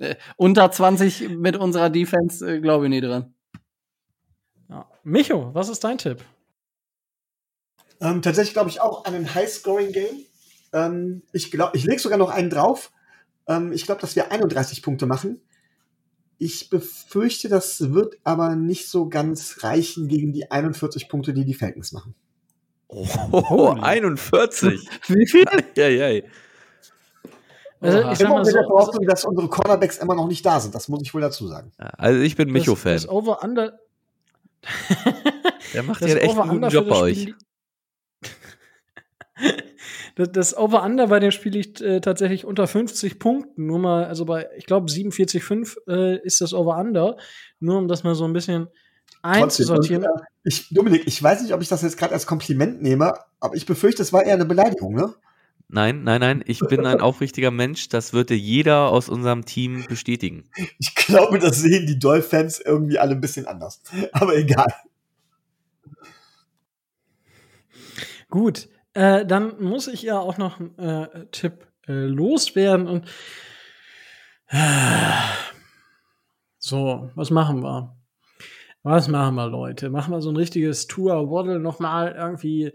Äh, 0.00 0.16
unter 0.38 0.70
20 0.70 1.28
mit 1.28 1.56
unserer 1.56 1.90
Defense 1.90 2.50
äh, 2.50 2.60
glaube 2.60 2.86
ich 2.86 2.88
nicht 2.90 3.04
dran. 3.04 3.34
Ja. 4.70 4.88
Micho, 5.02 5.52
was 5.52 5.68
ist 5.68 5.84
dein 5.84 5.98
Tipp? 5.98 6.24
Ähm, 8.00 8.22
tatsächlich 8.22 8.54
glaube 8.54 8.70
ich 8.70 8.80
auch 8.80 9.04
an 9.04 9.14
ein 9.14 9.34
High-Scoring-Game. 9.34 10.24
Ähm, 10.72 11.22
ich 11.32 11.50
glaube, 11.50 11.76
ich 11.76 11.84
lege 11.84 12.00
sogar 12.00 12.18
noch 12.18 12.30
einen 12.30 12.50
drauf. 12.50 12.92
Ähm, 13.46 13.72
ich 13.72 13.84
glaube, 13.84 14.00
dass 14.00 14.16
wir 14.16 14.30
31 14.30 14.82
Punkte 14.82 15.06
machen. 15.06 15.40
Ich 16.38 16.70
befürchte, 16.70 17.48
das 17.48 17.92
wird 17.92 18.16
aber 18.24 18.56
nicht 18.56 18.88
so 18.88 19.08
ganz 19.08 19.62
reichen 19.62 20.08
gegen 20.08 20.32
die 20.32 20.50
41 20.50 21.08
Punkte, 21.08 21.34
die 21.34 21.44
die 21.44 21.54
Falcons 21.54 21.92
machen. 21.92 22.14
Oh, 22.88 23.76
41. 23.80 24.88
Wie 25.08 25.28
viel? 25.28 25.44
ja, 25.76 25.88
ja. 25.88 26.22
Also, 27.80 27.98
ich 27.98 28.18
sag 28.18 28.20
Immer 28.20 28.30
mal 28.30 28.44
mit 28.44 28.54
der 28.54 28.62
so, 28.62 28.68
Voraussetzung, 28.68 29.06
dass 29.06 29.24
unsere 29.24 29.48
Cornerbacks 29.48 29.98
immer 29.98 30.14
noch 30.14 30.28
nicht 30.28 30.44
da 30.44 30.60
sind. 30.60 30.74
Das 30.74 30.88
muss 30.88 31.00
ich 31.02 31.14
wohl 31.14 31.20
dazu 31.20 31.46
sagen. 31.46 31.72
Also 31.78 32.20
ich 32.20 32.36
bin 32.36 32.48
das, 32.48 32.52
Micho-Fan. 32.54 32.94
das 32.94 33.08
Over-Under. 33.08 33.78
Der 35.72 35.82
macht 35.82 36.02
das 36.02 36.10
ja 36.10 36.16
echt 36.16 36.38
einen 36.38 36.60
guten 36.60 36.68
Job 36.68 36.88
bei 36.88 36.94
das 36.94 37.02
euch. 37.02 37.34
Das, 40.20 40.32
das 40.32 40.56
Over-Under 40.56 41.06
bei 41.06 41.18
dem 41.18 41.30
Spiel 41.30 41.52
liegt 41.52 41.80
äh, 41.80 42.02
tatsächlich 42.02 42.44
unter 42.44 42.66
50 42.66 43.18
Punkten. 43.18 43.66
Nur 43.66 43.78
mal, 43.78 44.04
also 44.04 44.26
bei, 44.26 44.48
ich 44.58 44.66
glaube, 44.66 44.90
47,5 44.90 45.76
äh, 45.88 46.18
ist 46.22 46.42
das 46.42 46.52
Over-Under. 46.52 47.16
Nur 47.58 47.78
um 47.78 47.88
das 47.88 48.04
mal 48.04 48.14
so 48.14 48.24
ein 48.24 48.34
bisschen 48.34 48.68
einzusortieren. 49.22 50.04
Ich, 50.44 50.68
Dominik, 50.68 51.06
ich 51.06 51.22
weiß 51.22 51.42
nicht, 51.42 51.54
ob 51.54 51.62
ich 51.62 51.68
das 51.68 51.82
jetzt 51.82 51.96
gerade 51.96 52.12
als 52.12 52.26
Kompliment 52.26 52.82
nehme, 52.82 53.14
aber 53.40 53.54
ich 53.54 53.64
befürchte, 53.64 54.02
es 54.02 54.12
war 54.12 54.22
eher 54.24 54.34
eine 54.34 54.44
Beleidigung, 54.44 54.94
ne? 54.94 55.14
Nein, 55.68 56.02
nein, 56.02 56.20
nein, 56.20 56.44
ich 56.46 56.58
bin 56.58 56.84
ein 56.84 57.00
aufrichtiger 57.00 57.52
Mensch. 57.52 57.88
Das 57.88 58.12
würde 58.12 58.34
jeder 58.34 58.88
aus 58.88 59.08
unserem 59.08 59.46
Team 59.46 59.84
bestätigen. 59.88 60.44
Ich 60.78 60.94
glaube, 60.94 61.38
das 61.38 61.60
sehen 61.60 61.86
die 61.86 61.98
Dolphins 61.98 62.60
irgendwie 62.60 62.98
alle 62.98 63.12
ein 63.12 63.20
bisschen 63.20 63.46
anders. 63.46 63.80
Aber 64.12 64.36
egal. 64.36 64.66
Gut, 68.28 68.68
äh, 68.94 69.24
dann 69.26 69.62
muss 69.62 69.88
ich 69.88 70.02
ja 70.02 70.18
auch 70.18 70.38
noch 70.38 70.60
einen 70.60 70.78
äh, 70.78 71.26
Tipp 71.30 71.66
äh, 71.86 71.92
loswerden 71.92 72.88
und 72.88 73.06
so, 76.58 77.10
was 77.14 77.30
machen 77.30 77.62
wir? 77.62 77.96
Was 78.82 79.08
machen 79.08 79.36
wir, 79.36 79.46
Leute? 79.46 79.90
Machen 79.90 80.12
wir 80.12 80.20
so 80.22 80.30
ein 80.30 80.36
richtiges 80.36 80.86
Tour 80.86 81.30
Waddle 81.30 81.60
nochmal 81.60 82.16
irgendwie 82.18 82.72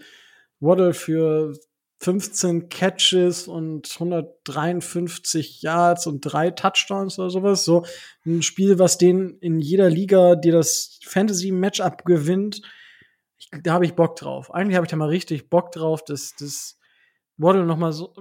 Waddle 0.59 0.93
für 0.93 1.53
15 1.99 2.69
Catches 2.69 3.47
und 3.47 3.89
153 3.93 5.61
Yards 5.61 6.07
und 6.07 6.21
drei 6.21 6.51
Touchdowns 6.51 7.17
oder 7.17 7.29
sowas. 7.29 7.65
So 7.65 7.85
ein 8.25 8.41
Spiel, 8.41 8.79
was 8.79 8.97
den 8.97 9.37
in 9.39 9.59
jeder 9.59 9.89
Liga 9.89 10.35
dir 10.35 10.53
das 10.53 10.99
Fantasy-Matchup 11.03 12.05
gewinnt. 12.05 12.61
Ich, 13.37 13.49
da 13.63 13.73
habe 13.73 13.85
ich 13.85 13.95
Bock 13.95 14.15
drauf. 14.15 14.53
Eigentlich 14.53 14.75
habe 14.75 14.85
ich 14.85 14.91
da 14.91 14.97
mal 14.97 15.09
richtig 15.09 15.49
Bock 15.49 15.71
drauf, 15.71 16.03
dass 16.03 16.35
das 16.35 16.77
Waddle 17.37 17.65
noch 17.65 17.77
mal 17.77 17.91
so 17.91 18.13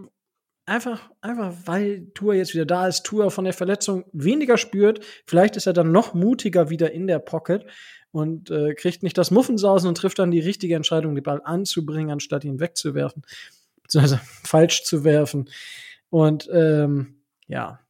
einfach, 0.66 1.10
einfach, 1.20 1.54
weil 1.64 2.06
Tour 2.14 2.34
jetzt 2.34 2.54
wieder 2.54 2.66
da 2.66 2.88
ist, 2.88 3.04
Tour 3.04 3.30
von 3.30 3.44
der 3.44 3.52
Verletzung 3.52 4.04
weniger 4.12 4.56
spürt. 4.56 5.04
Vielleicht 5.26 5.56
ist 5.56 5.66
er 5.66 5.72
dann 5.72 5.92
noch 5.92 6.14
mutiger 6.14 6.70
wieder 6.70 6.92
in 6.92 7.06
der 7.06 7.18
Pocket 7.18 7.66
und 8.10 8.50
äh, 8.50 8.74
kriegt 8.74 9.02
nicht 9.02 9.18
das 9.18 9.30
Muffensausen 9.30 9.88
und 9.88 9.96
trifft 9.96 10.18
dann 10.18 10.30
die 10.30 10.40
richtige 10.40 10.76
Entscheidung, 10.76 11.14
den 11.14 11.24
Ball 11.24 11.42
anzubringen, 11.44 12.10
anstatt 12.10 12.44
ihn 12.44 12.60
wegzuwerfen, 12.60 13.22
beziehungsweise 13.82 14.20
falsch 14.44 14.84
zu 14.84 15.04
werfen. 15.04 15.50
Und 16.10 16.48
ähm, 16.52 17.16
ja, 17.46 17.80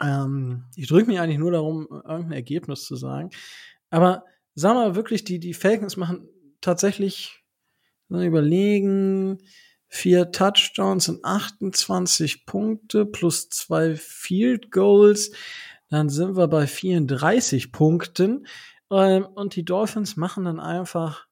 ähm, 0.00 0.64
ich 0.76 0.88
drücke 0.88 1.08
mich 1.08 1.20
eigentlich 1.20 1.38
nur 1.38 1.52
darum, 1.52 1.86
irgendein 1.90 2.32
Ergebnis 2.32 2.84
zu 2.84 2.96
sagen. 2.96 3.30
Aber 3.90 4.24
sag 4.54 4.74
mal 4.74 4.94
wirklich, 4.94 5.24
die, 5.24 5.38
die 5.38 5.54
Falcons 5.54 5.96
machen 5.96 6.28
tatsächlich, 6.64 7.44
überlegen, 8.08 9.38
vier 9.88 10.32
Touchdowns 10.32 11.08
und 11.08 11.24
28 11.24 12.46
Punkte 12.46 13.06
plus 13.06 13.48
zwei 13.48 13.94
Field 13.94 14.70
Goals. 14.70 15.32
Dann 15.88 16.08
sind 16.08 16.36
wir 16.36 16.48
bei 16.48 16.66
34 16.66 17.70
Punkten. 17.70 18.46
Ähm, 18.90 19.26
und 19.26 19.56
die 19.56 19.64
Dolphins 19.64 20.16
machen 20.16 20.44
dann 20.44 20.60
einfach 20.60 21.26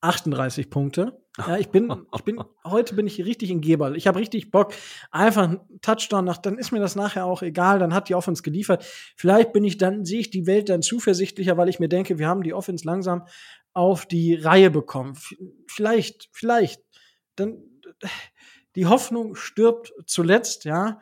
38 0.00 0.68
Punkte. 0.68 1.22
Ja, 1.38 1.56
ich 1.56 1.68
bin, 1.68 1.90
ich 2.14 2.22
bin, 2.22 2.42
heute 2.64 2.94
bin 2.94 3.06
ich 3.06 3.24
richtig 3.24 3.50
in 3.50 3.60
Geber. 3.60 3.94
Ich 3.94 4.06
habe 4.06 4.18
richtig 4.18 4.50
Bock. 4.50 4.74
Einfach 5.10 5.48
ein 5.48 5.60
Touchdown 5.80 6.24
nach, 6.24 6.38
dann 6.38 6.58
ist 6.58 6.72
mir 6.72 6.80
das 6.80 6.96
nachher 6.96 7.24
auch 7.24 7.42
egal. 7.42 7.78
Dann 7.78 7.94
hat 7.94 8.08
die 8.08 8.14
Offense 8.14 8.42
geliefert. 8.42 8.84
Vielleicht 9.16 9.52
bin 9.52 9.64
ich 9.64 9.78
dann, 9.78 10.04
sehe 10.04 10.20
ich 10.20 10.30
die 10.30 10.46
Welt 10.46 10.68
dann 10.68 10.82
zuversichtlicher, 10.82 11.56
weil 11.56 11.68
ich 11.68 11.78
mir 11.78 11.88
denke, 11.88 12.18
wir 12.18 12.28
haben 12.28 12.42
die 12.42 12.54
Offense 12.54 12.84
langsam 12.84 13.26
auf 13.74 14.06
die 14.06 14.34
Reihe 14.34 14.70
bekommen. 14.70 15.16
Vielleicht, 15.66 16.28
vielleicht. 16.32 16.82
Dann, 17.36 17.62
die 18.74 18.86
Hoffnung 18.86 19.34
stirbt 19.34 19.92
zuletzt, 20.06 20.64
ja. 20.64 20.98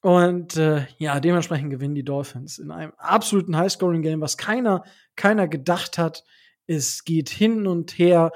Und 0.00 0.56
äh, 0.56 0.86
ja, 0.98 1.20
dementsprechend 1.20 1.70
gewinnen 1.70 1.94
die 1.94 2.04
Dolphins 2.04 2.58
in 2.58 2.70
einem 2.70 2.92
absoluten 2.96 3.56
High-Scoring-Game, 3.56 4.20
was 4.20 4.36
keiner, 4.36 4.82
keiner 5.14 5.46
gedacht 5.46 5.96
hat. 5.96 6.24
Es 6.66 7.04
geht 7.04 7.28
hin 7.28 7.66
und 7.66 7.98
her 7.98 8.32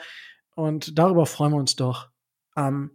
und 0.54 0.98
darüber 0.98 1.26
freuen 1.26 1.52
wir 1.52 1.58
uns 1.58 1.74
doch 1.74 2.08
am 2.54 2.92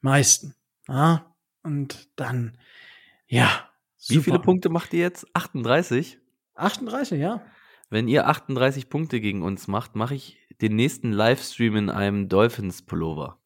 meisten. 0.00 0.54
Ja? 0.88 1.34
Und 1.62 2.08
dann, 2.16 2.58
ja. 3.26 3.68
Wie 4.08 4.14
super. 4.14 4.24
viele 4.24 4.38
Punkte 4.40 4.68
macht 4.68 4.92
ihr 4.94 5.00
jetzt? 5.00 5.26
38? 5.32 6.18
38, 6.54 7.20
ja. 7.20 7.40
Wenn 7.92 8.08
ihr 8.08 8.26
38 8.26 8.88
Punkte 8.88 9.20
gegen 9.20 9.42
uns 9.42 9.68
macht, 9.68 9.96
mache 9.96 10.14
ich 10.14 10.38
den 10.62 10.76
nächsten 10.76 11.12
Livestream 11.12 11.76
in 11.76 11.90
einem 11.90 12.26
Dolphins-Pullover. 12.30 13.38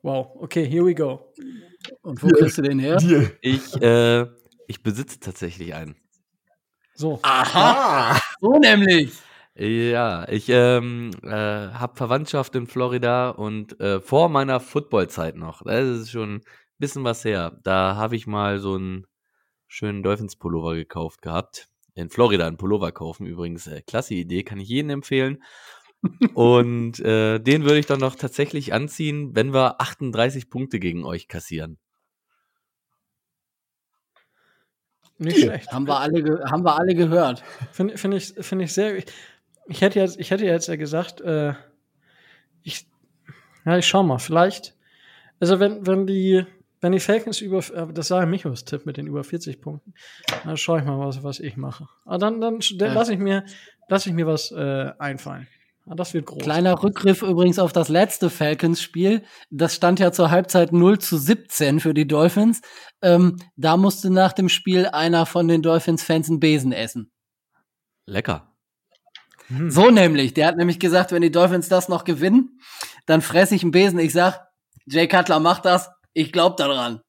Wow, 0.00 0.34
okay, 0.36 0.66
here 0.66 0.86
we 0.86 0.94
go. 0.94 1.30
Und 2.00 2.22
wo 2.22 2.28
kriegst 2.28 2.56
du 2.56 2.62
den 2.62 2.78
her? 2.78 2.96
Deal. 2.96 3.36
Ich, 3.42 3.76
äh, 3.82 4.22
ich 4.66 4.82
besitze 4.82 5.20
tatsächlich 5.20 5.74
einen. 5.74 5.96
So. 6.94 7.20
Aha, 7.22 8.14
Ah, 8.14 8.20
so 8.40 8.58
nämlich. 8.58 9.12
Ja, 9.54 10.26
ich 10.26 10.48
ähm, 10.48 11.10
äh, 11.22 11.28
habe 11.28 11.94
Verwandtschaft 11.94 12.54
in 12.56 12.66
Florida 12.66 13.28
und 13.28 13.78
äh, 13.78 14.00
vor 14.00 14.30
meiner 14.30 14.60
Footballzeit 14.60 15.36
noch, 15.36 15.64
das 15.64 15.86
ist 15.86 16.10
schon 16.12 16.36
ein 16.36 16.42
bisschen 16.78 17.04
was 17.04 17.26
her, 17.26 17.60
da 17.62 17.96
habe 17.96 18.16
ich 18.16 18.26
mal 18.26 18.58
so 18.58 18.76
einen 18.76 19.06
schönen 19.66 20.02
Dolphins-Pullover 20.02 20.76
gekauft 20.76 21.20
gehabt. 21.20 21.68
In 21.94 22.08
Florida 22.08 22.46
einen 22.46 22.56
Pullover 22.56 22.90
kaufen, 22.92 23.26
übrigens, 23.26 23.66
äh, 23.66 23.82
klasse 23.82 24.14
Idee, 24.14 24.42
kann 24.44 24.58
ich 24.60 24.68
jedem 24.68 24.90
empfehlen. 24.90 25.42
und 26.34 26.98
äh, 27.00 27.38
den 27.38 27.64
würde 27.64 27.78
ich 27.78 27.86
dann 27.86 28.00
noch 28.00 28.16
tatsächlich 28.16 28.72
anziehen, 28.72 29.36
wenn 29.36 29.52
wir 29.52 29.80
38 29.80 30.48
Punkte 30.50 30.80
gegen 30.80 31.04
euch 31.04 31.28
kassieren. 31.28 31.78
Nicht 35.18 35.38
schlecht. 35.40 35.70
Haben 35.72 35.86
wir 35.86 36.00
alle, 36.00 36.22
ge- 36.22 36.42
haben 36.44 36.64
wir 36.64 36.76
alle 36.78 36.94
gehört. 36.94 37.44
Finde 37.70 37.96
find 37.96 38.14
ich, 38.14 38.34
finde 38.44 38.64
ich 38.64 38.72
sehr. 38.72 38.96
Ich 39.68 39.80
hätte 39.80 40.00
jetzt, 40.00 40.18
ich 40.18 40.30
hätte 40.30 40.44
jetzt 40.44 40.66
ja 40.66 40.76
gesagt, 40.76 41.20
äh, 41.20 41.54
ich, 42.62 42.88
ja, 43.64 43.78
ich 43.78 43.86
schau 43.86 44.02
mal, 44.02 44.18
vielleicht. 44.18 44.76
Also 45.38 45.60
wenn, 45.60 45.86
wenn 45.86 46.06
die, 46.06 46.44
wenn 46.82 46.92
die 46.92 47.00
Falcons 47.00 47.40
über, 47.40 47.58
äh, 47.58 47.92
das 47.92 48.10
war 48.10 48.20
ja 48.20 48.26
Michos 48.26 48.64
Tipp 48.66 48.84
mit 48.84 48.98
den 48.98 49.06
über 49.06 49.24
40 49.24 49.60
Punkten, 49.62 49.94
dann 50.44 50.56
schaue 50.58 50.80
ich 50.80 50.84
mal, 50.84 50.98
was, 50.98 51.22
was 51.22 51.40
ich 51.40 51.56
mache. 51.56 51.88
Aber 52.04 52.18
dann, 52.18 52.40
dann, 52.40 52.58
dann 52.76 52.88
Ja. 52.88 52.92
lasse 52.94 53.14
ich 53.14 53.18
mir, 53.18 53.44
lasse 53.88 54.10
ich 54.10 54.14
mir 54.14 54.26
was 54.26 54.50
äh, 54.52 54.90
einfallen. 54.98 55.46
Ah, 55.86 55.94
das 55.96 56.14
wird 56.14 56.26
groß. 56.26 56.42
Kleiner 56.42 56.80
Rückgriff 56.80 57.22
übrigens 57.22 57.58
auf 57.58 57.72
das 57.72 57.88
letzte 57.88 58.30
Falcons-Spiel. 58.30 59.22
Das 59.50 59.74
stand 59.74 59.98
ja 59.98 60.12
zur 60.12 60.30
Halbzeit 60.30 60.72
0 60.72 60.98
zu 61.00 61.16
17 61.16 61.80
für 61.80 61.92
die 61.92 62.06
Dolphins. 62.06 62.60
Ähm, 63.00 63.38
da 63.56 63.76
musste 63.76 64.08
nach 64.10 64.32
dem 64.32 64.48
Spiel 64.48 64.86
einer 64.86 65.26
von 65.26 65.48
den 65.48 65.60
Dolphins-Fans 65.62 66.28
einen 66.28 66.38
Besen 66.38 66.72
essen. 66.72 67.10
Lecker. 68.06 68.52
Hm. 69.48 69.70
So 69.72 69.90
nämlich. 69.90 70.34
Der 70.34 70.46
hat 70.46 70.56
nämlich 70.56 70.78
gesagt, 70.78 71.10
wenn 71.10 71.22
die 71.22 71.32
Dolphins 71.32 71.68
das 71.68 71.88
noch 71.88 72.04
gewinnen, 72.04 72.60
dann 73.06 73.20
fresse 73.20 73.56
ich 73.56 73.62
einen 73.62 73.72
Besen. 73.72 73.98
Ich 73.98 74.12
sag, 74.12 74.48
Jay 74.86 75.08
Cutler 75.08 75.40
macht 75.40 75.64
das. 75.64 75.90
Ich 76.14 76.32
glaub 76.32 76.56
daran. 76.56 77.00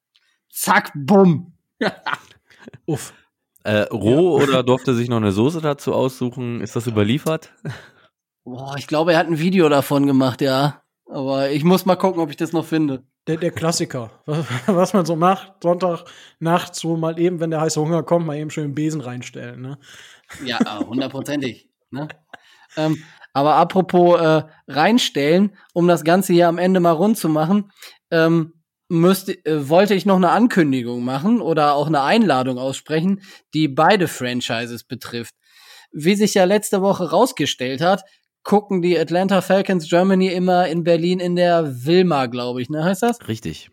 Zack, 0.49 0.91
bumm. 0.95 1.53
Uff. 2.85 3.13
Äh, 3.63 3.83
roh 3.83 4.41
oder 4.41 4.61
durfte 4.61 4.93
sich 4.93 5.07
noch 5.07 5.17
eine 5.17 5.31
Soße 5.31 5.61
dazu 5.61 5.93
aussuchen? 5.93 6.61
Ist 6.61 6.75
das 6.75 6.87
überliefert? 6.87 7.53
Boah, 8.43 8.75
ich 8.77 8.87
glaube, 8.87 9.13
er 9.13 9.19
hat 9.19 9.27
ein 9.27 9.39
Video 9.39 9.69
davon 9.69 10.05
gemacht, 10.05 10.41
ja. 10.41 10.81
Aber 11.09 11.49
ich 11.49 11.63
muss 11.63 11.85
mal 11.85 11.95
gucken, 11.95 12.21
ob 12.21 12.29
ich 12.29 12.35
das 12.35 12.51
noch 12.51 12.65
finde. 12.65 13.03
Der, 13.27 13.37
der 13.37 13.51
Klassiker. 13.51 14.11
Was, 14.25 14.45
was 14.67 14.93
man 14.93 15.05
so 15.05 15.15
macht, 15.15 15.63
Sonntag 15.63 16.05
nachts 16.39 16.79
so 16.79 16.97
mal 16.97 17.17
eben, 17.19 17.39
wenn 17.39 17.51
der 17.51 17.61
heiße 17.61 17.79
Hunger 17.79 18.03
kommt, 18.03 18.25
mal 18.25 18.37
eben 18.37 18.49
schön 18.49 18.65
einen 18.65 18.75
Besen 18.75 18.99
reinstellen. 18.99 19.61
Ne? 19.61 19.77
Ja, 20.43 20.79
hundertprozentig. 20.85 21.69
ne? 21.89 22.09
ähm, 22.75 23.01
aber 23.33 23.55
apropos 23.55 24.19
äh, 24.19 24.43
reinstellen, 24.67 25.55
um 25.73 25.87
das 25.87 26.03
Ganze 26.03 26.33
hier 26.33 26.47
am 26.49 26.57
Ende 26.57 26.79
mal 26.79 26.91
rund 26.91 27.17
zu 27.17 27.29
machen, 27.29 27.71
ähm, 28.11 28.53
müsste, 28.93 29.33
äh, 29.45 29.67
wollte 29.69 29.95
ich 29.95 30.05
noch 30.05 30.15
eine 30.15 30.29
Ankündigung 30.29 31.03
machen 31.03 31.41
oder 31.41 31.73
auch 31.73 31.87
eine 31.87 32.01
Einladung 32.01 32.57
aussprechen, 32.57 33.21
die 33.53 33.67
beide 33.67 34.07
Franchises 34.07 34.83
betrifft. 34.83 35.35
Wie 35.91 36.15
sich 36.15 36.33
ja 36.33 36.45
letzte 36.45 36.81
Woche 36.81 37.09
rausgestellt 37.09 37.81
hat, 37.81 38.03
gucken 38.43 38.81
die 38.81 38.97
Atlanta 38.97 39.41
Falcons 39.41 39.89
Germany 39.89 40.27
immer 40.27 40.67
in 40.67 40.83
Berlin 40.83 41.19
in 41.19 41.35
der 41.35 41.85
Wilma, 41.85 42.27
glaube 42.27 42.61
ich, 42.61 42.69
ne, 42.69 42.83
heißt 42.83 43.03
das? 43.03 43.27
Richtig. 43.27 43.69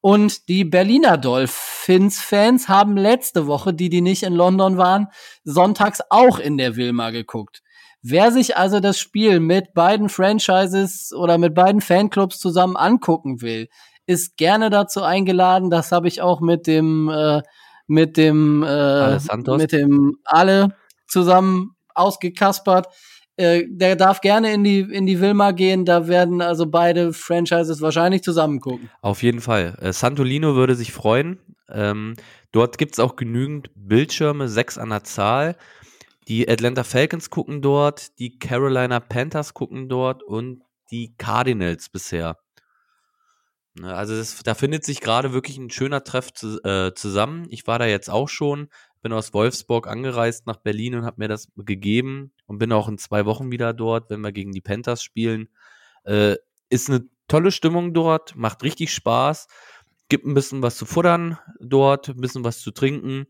Und 0.00 0.48
die 0.48 0.64
Berliner 0.64 1.18
Dolphins-Fans 1.18 2.68
haben 2.68 2.96
letzte 2.96 3.46
Woche, 3.46 3.74
die, 3.74 3.88
die 3.88 4.00
nicht 4.00 4.22
in 4.22 4.32
London 4.32 4.76
waren, 4.76 5.08
sonntags 5.42 6.00
auch 6.08 6.38
in 6.38 6.56
der 6.56 6.76
Wilma 6.76 7.10
geguckt. 7.10 7.62
Wer 8.00 8.30
sich 8.30 8.56
also 8.56 8.78
das 8.78 8.98
Spiel 8.98 9.40
mit 9.40 9.74
beiden 9.74 10.08
Franchises 10.08 11.12
oder 11.12 11.36
mit 11.36 11.54
beiden 11.54 11.80
Fanclubs 11.80 12.38
zusammen 12.38 12.76
angucken 12.76 13.42
will, 13.42 13.68
ist 14.08 14.38
gerne 14.38 14.70
dazu 14.70 15.02
eingeladen. 15.02 15.68
Das 15.68 15.92
habe 15.92 16.08
ich 16.08 16.22
auch 16.22 16.40
mit 16.40 16.66
dem 16.66 17.10
äh, 17.10 17.42
mit 17.86 18.16
dem 18.16 18.64
äh, 18.66 19.18
mit 19.56 19.72
dem 19.72 20.16
alle 20.24 20.74
zusammen 21.06 21.76
ausgekaspert. 21.94 22.86
Äh, 23.36 23.64
der 23.68 23.96
darf 23.96 24.22
gerne 24.22 24.52
in 24.52 24.64
die 24.64 24.80
in 24.80 25.04
die 25.04 25.20
Wilma 25.20 25.50
gehen. 25.50 25.84
Da 25.84 26.08
werden 26.08 26.40
also 26.40 26.66
beide 26.66 27.12
Franchises 27.12 27.82
wahrscheinlich 27.82 28.22
zusammen 28.22 28.60
gucken. 28.60 28.90
Auf 29.02 29.22
jeden 29.22 29.40
Fall. 29.40 29.76
Äh, 29.80 29.92
Santolino 29.92 30.54
würde 30.54 30.74
sich 30.74 30.90
freuen. 30.90 31.38
Ähm, 31.68 32.14
dort 32.50 32.78
gibt 32.78 32.94
es 32.94 33.00
auch 33.00 33.14
genügend 33.14 33.70
Bildschirme, 33.74 34.48
sechs 34.48 34.78
an 34.78 34.88
der 34.88 35.04
Zahl. 35.04 35.54
Die 36.28 36.48
Atlanta 36.48 36.82
Falcons 36.82 37.28
gucken 37.28 37.60
dort, 37.60 38.18
die 38.18 38.38
Carolina 38.38 39.00
Panthers 39.00 39.52
gucken 39.52 39.90
dort 39.90 40.22
und 40.22 40.62
die 40.90 41.14
Cardinals 41.18 41.90
bisher. 41.90 42.38
Ne, 43.80 43.94
also 43.94 44.16
das, 44.16 44.42
da 44.42 44.54
findet 44.54 44.84
sich 44.84 45.00
gerade 45.00 45.32
wirklich 45.32 45.56
ein 45.58 45.70
schöner 45.70 46.02
Treff 46.02 46.32
zu, 46.32 46.62
äh, 46.64 46.94
zusammen. 46.94 47.46
Ich 47.50 47.66
war 47.66 47.78
da 47.78 47.86
jetzt 47.86 48.10
auch 48.10 48.28
schon, 48.28 48.68
bin 49.02 49.12
aus 49.12 49.32
Wolfsburg 49.34 49.86
angereist 49.86 50.46
nach 50.46 50.56
Berlin 50.56 50.96
und 50.96 51.04
habe 51.04 51.16
mir 51.18 51.28
das 51.28 51.48
gegeben 51.56 52.32
und 52.46 52.58
bin 52.58 52.72
auch 52.72 52.88
in 52.88 52.98
zwei 52.98 53.24
Wochen 53.26 53.52
wieder 53.52 53.72
dort, 53.72 54.10
wenn 54.10 54.20
wir 54.20 54.32
gegen 54.32 54.52
die 54.52 54.60
Panthers 54.60 55.02
spielen. 55.02 55.48
Äh, 56.04 56.36
ist 56.70 56.88
eine 56.88 57.08
tolle 57.28 57.52
Stimmung 57.52 57.94
dort, 57.94 58.34
macht 58.36 58.62
richtig 58.62 58.92
Spaß, 58.92 59.46
gibt 60.08 60.26
ein 60.26 60.34
bisschen 60.34 60.62
was 60.62 60.76
zu 60.76 60.86
futtern 60.86 61.38
dort, 61.60 62.08
ein 62.08 62.20
bisschen 62.20 62.44
was 62.44 62.60
zu 62.60 62.70
trinken. 62.72 63.26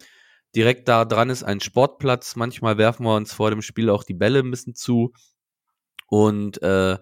Direkt 0.57 0.89
da 0.89 1.05
dran 1.05 1.29
ist 1.31 1.43
ein 1.43 1.61
Sportplatz. 1.61 2.37
Manchmal 2.37 2.79
werfen 2.79 3.05
wir 3.05 3.15
uns 3.15 3.35
vor 3.35 3.51
dem 3.51 3.61
Spiel 3.61 3.91
auch 3.91 4.05
die 4.05 4.15
Bälle 4.15 4.39
ein 4.39 4.51
bisschen 4.51 4.75
zu. 4.75 5.13
Und 6.07 6.63
äh, 6.63 6.97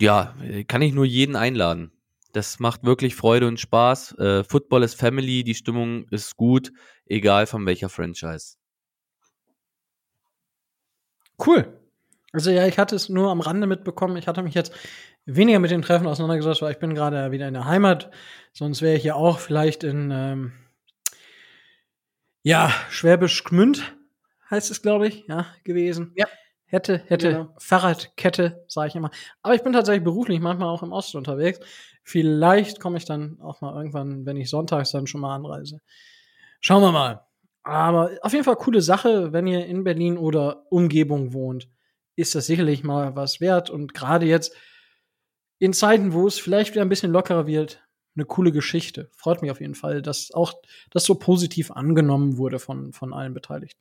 ja, 0.00 0.34
kann 0.68 0.82
ich 0.82 0.92
nur 0.92 1.04
jeden 1.04 1.36
einladen. 1.36 1.92
Das 2.32 2.58
macht 2.58 2.84
wirklich 2.84 3.14
Freude 3.14 3.46
und 3.46 3.60
Spaß. 3.60 4.18
Äh, 4.18 4.44
Football 4.44 4.82
ist 4.82 4.94
Family, 4.94 5.44
die 5.44 5.54
Stimmung 5.54 6.06
ist 6.10 6.36
gut, 6.36 6.72
egal 7.06 7.46
von 7.46 7.66
welcher 7.66 7.88
Franchise. 7.88 8.56
Cool. 11.44 11.78
Also 12.32 12.50
ja, 12.50 12.66
ich 12.66 12.78
hatte 12.78 12.96
es 12.96 13.10
nur 13.10 13.30
am 13.30 13.40
Rande 13.40 13.66
mitbekommen. 13.66 14.16
Ich 14.16 14.26
hatte 14.26 14.42
mich 14.42 14.54
jetzt 14.54 14.72
weniger 15.26 15.58
mit 15.58 15.70
den 15.70 15.82
Treffen 15.82 16.06
auseinandergesetzt, 16.06 16.62
weil 16.62 16.72
ich 16.72 16.78
bin 16.78 16.94
gerade 16.94 17.30
wieder 17.30 17.46
in 17.46 17.54
der 17.54 17.66
Heimat. 17.66 18.10
Sonst 18.54 18.80
wäre 18.80 18.96
ich 18.96 19.04
ja 19.04 19.14
auch 19.14 19.38
vielleicht 19.38 19.84
in 19.84 20.10
ähm, 20.10 20.52
ja, 22.42 22.72
Schwäbisch 22.90 23.44
Gmünd 23.44 23.94
heißt 24.50 24.70
es, 24.70 24.82
glaube 24.82 25.06
ich, 25.06 25.26
ja, 25.28 25.46
gewesen. 25.64 26.12
Ja. 26.16 26.26
Hätte, 26.72 27.02
hätte, 27.06 27.28
genau. 27.28 27.54
Fahrradkette, 27.58 28.64
sage 28.66 28.88
ich 28.88 28.96
immer. 28.96 29.10
Aber 29.42 29.54
ich 29.54 29.62
bin 29.62 29.74
tatsächlich 29.74 30.04
beruflich 30.04 30.40
manchmal 30.40 30.70
auch 30.70 30.82
im 30.82 30.92
Osten 30.92 31.18
unterwegs. 31.18 31.60
Vielleicht 32.02 32.80
komme 32.80 32.96
ich 32.96 33.04
dann 33.04 33.38
auch 33.42 33.60
mal 33.60 33.76
irgendwann, 33.76 34.24
wenn 34.24 34.38
ich 34.38 34.48
sonntags 34.48 34.90
dann 34.90 35.06
schon 35.06 35.20
mal 35.20 35.34
anreise. 35.34 35.80
Schauen 36.60 36.82
wir 36.82 36.90
mal. 36.90 37.26
Aber 37.62 38.12
auf 38.22 38.32
jeden 38.32 38.44
Fall 38.44 38.56
coole 38.56 38.80
Sache, 38.80 39.34
wenn 39.34 39.46
ihr 39.46 39.66
in 39.66 39.84
Berlin 39.84 40.16
oder 40.16 40.64
Umgebung 40.72 41.34
wohnt, 41.34 41.68
ist 42.16 42.34
das 42.34 42.46
sicherlich 42.46 42.82
mal 42.82 43.14
was 43.14 43.42
wert. 43.42 43.68
Und 43.68 43.92
gerade 43.92 44.24
jetzt 44.24 44.56
in 45.58 45.74
Zeiten, 45.74 46.14
wo 46.14 46.26
es 46.26 46.38
vielleicht 46.38 46.72
wieder 46.72 46.80
ein 46.80 46.88
bisschen 46.88 47.12
lockerer 47.12 47.46
wird, 47.46 47.86
eine 48.16 48.24
coole 48.24 48.50
Geschichte. 48.50 49.10
Freut 49.14 49.42
mich 49.42 49.50
auf 49.50 49.60
jeden 49.60 49.74
Fall, 49.74 50.00
dass 50.00 50.30
auch 50.32 50.54
das 50.88 51.04
so 51.04 51.16
positiv 51.16 51.70
angenommen 51.70 52.38
wurde 52.38 52.58
von, 52.58 52.94
von 52.94 53.12
allen 53.12 53.34
Beteiligten. 53.34 53.78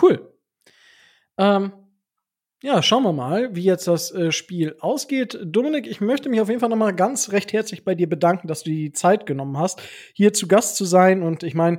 Cool. 0.00 0.32
Ähm, 1.38 1.72
ja, 2.60 2.82
schauen 2.82 3.04
wir 3.04 3.12
mal, 3.12 3.54
wie 3.54 3.62
jetzt 3.62 3.86
das 3.86 4.10
äh, 4.10 4.32
Spiel 4.32 4.76
ausgeht. 4.80 5.38
Dominik, 5.44 5.86
ich 5.86 6.00
möchte 6.00 6.28
mich 6.28 6.40
auf 6.40 6.48
jeden 6.48 6.58
Fall 6.58 6.68
noch 6.68 6.76
mal 6.76 6.92
ganz 6.92 7.30
recht 7.30 7.52
herzlich 7.52 7.84
bei 7.84 7.94
dir 7.94 8.08
bedanken, 8.08 8.48
dass 8.48 8.64
du 8.64 8.70
die 8.70 8.90
Zeit 8.90 9.26
genommen 9.26 9.56
hast, 9.58 9.80
hier 10.12 10.32
zu 10.32 10.48
Gast 10.48 10.74
zu 10.74 10.84
sein. 10.84 11.22
Und 11.22 11.44
ich 11.44 11.54
meine, 11.54 11.78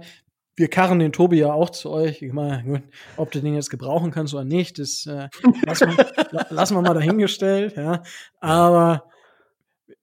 wir 0.55 0.69
karren 0.69 0.99
den 0.99 1.11
Tobi 1.11 1.39
ja 1.39 1.51
auch 1.51 1.69
zu 1.69 1.89
euch. 1.89 2.21
Ich 2.21 2.31
meine, 2.31 2.83
ob 3.17 3.31
du 3.31 3.41
den 3.41 3.55
jetzt 3.55 3.69
gebrauchen 3.69 4.11
kannst 4.11 4.33
oder 4.33 4.45
nicht, 4.45 4.79
das 4.79 5.05
äh, 5.05 5.27
lassen, 5.65 5.89
wir, 5.97 6.45
lassen 6.49 6.75
wir 6.75 6.81
mal 6.81 6.93
dahingestellt. 6.93 7.75
Ja. 7.75 8.03
Aber 8.39 9.03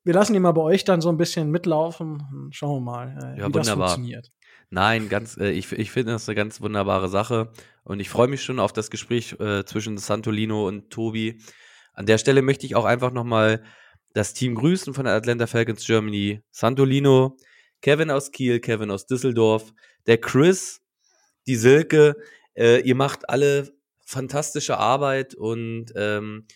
wir 0.04 0.14
lassen 0.14 0.34
ihn 0.34 0.42
mal 0.42 0.52
bei 0.52 0.62
euch 0.62 0.84
dann 0.84 1.00
so 1.00 1.08
ein 1.08 1.16
bisschen 1.16 1.50
mitlaufen 1.50 2.22
und 2.32 2.54
schauen 2.54 2.84
wir 2.84 2.92
mal, 2.92 3.08
äh, 3.08 3.40
ja, 3.40 3.48
wie 3.48 3.54
wunderbar. 3.54 3.62
das 3.62 3.68
funktioniert. 3.94 4.30
Nein, 4.70 5.08
ganz, 5.08 5.36
äh, 5.36 5.50
ich, 5.50 5.72
ich 5.72 5.90
finde 5.90 6.12
das 6.12 6.28
eine 6.28 6.34
ganz 6.34 6.60
wunderbare 6.60 7.08
Sache 7.08 7.52
und 7.84 8.00
ich 8.00 8.08
freue 8.08 8.28
mich 8.28 8.42
schon 8.42 8.58
auf 8.58 8.72
das 8.72 8.90
Gespräch 8.90 9.38
äh, 9.38 9.64
zwischen 9.64 9.96
Santolino 9.96 10.66
und 10.66 10.90
Tobi. 10.90 11.40
An 11.92 12.06
der 12.06 12.18
Stelle 12.18 12.42
möchte 12.42 12.66
ich 12.66 12.74
auch 12.74 12.84
einfach 12.84 13.12
nochmal 13.12 13.62
das 14.12 14.34
Team 14.34 14.54
grüßen 14.54 14.92
von 14.94 15.04
der 15.04 15.14
Atlanta 15.14 15.46
Falcons 15.46 15.86
Germany. 15.86 16.42
Santolino, 16.50 17.36
Kevin 17.80 18.10
aus 18.10 18.32
Kiel, 18.32 18.60
Kevin 18.60 18.90
aus 18.90 19.06
Düsseldorf, 19.06 19.72
der 20.06 20.18
Chris, 20.18 20.80
die 21.46 21.56
Silke. 21.56 22.16
Äh, 22.54 22.80
ihr 22.80 22.94
macht 22.94 23.28
alle 23.28 23.72
fantastische 24.04 24.78
Arbeit 24.78 25.34
und 25.34 25.92
ähm, 25.96 26.46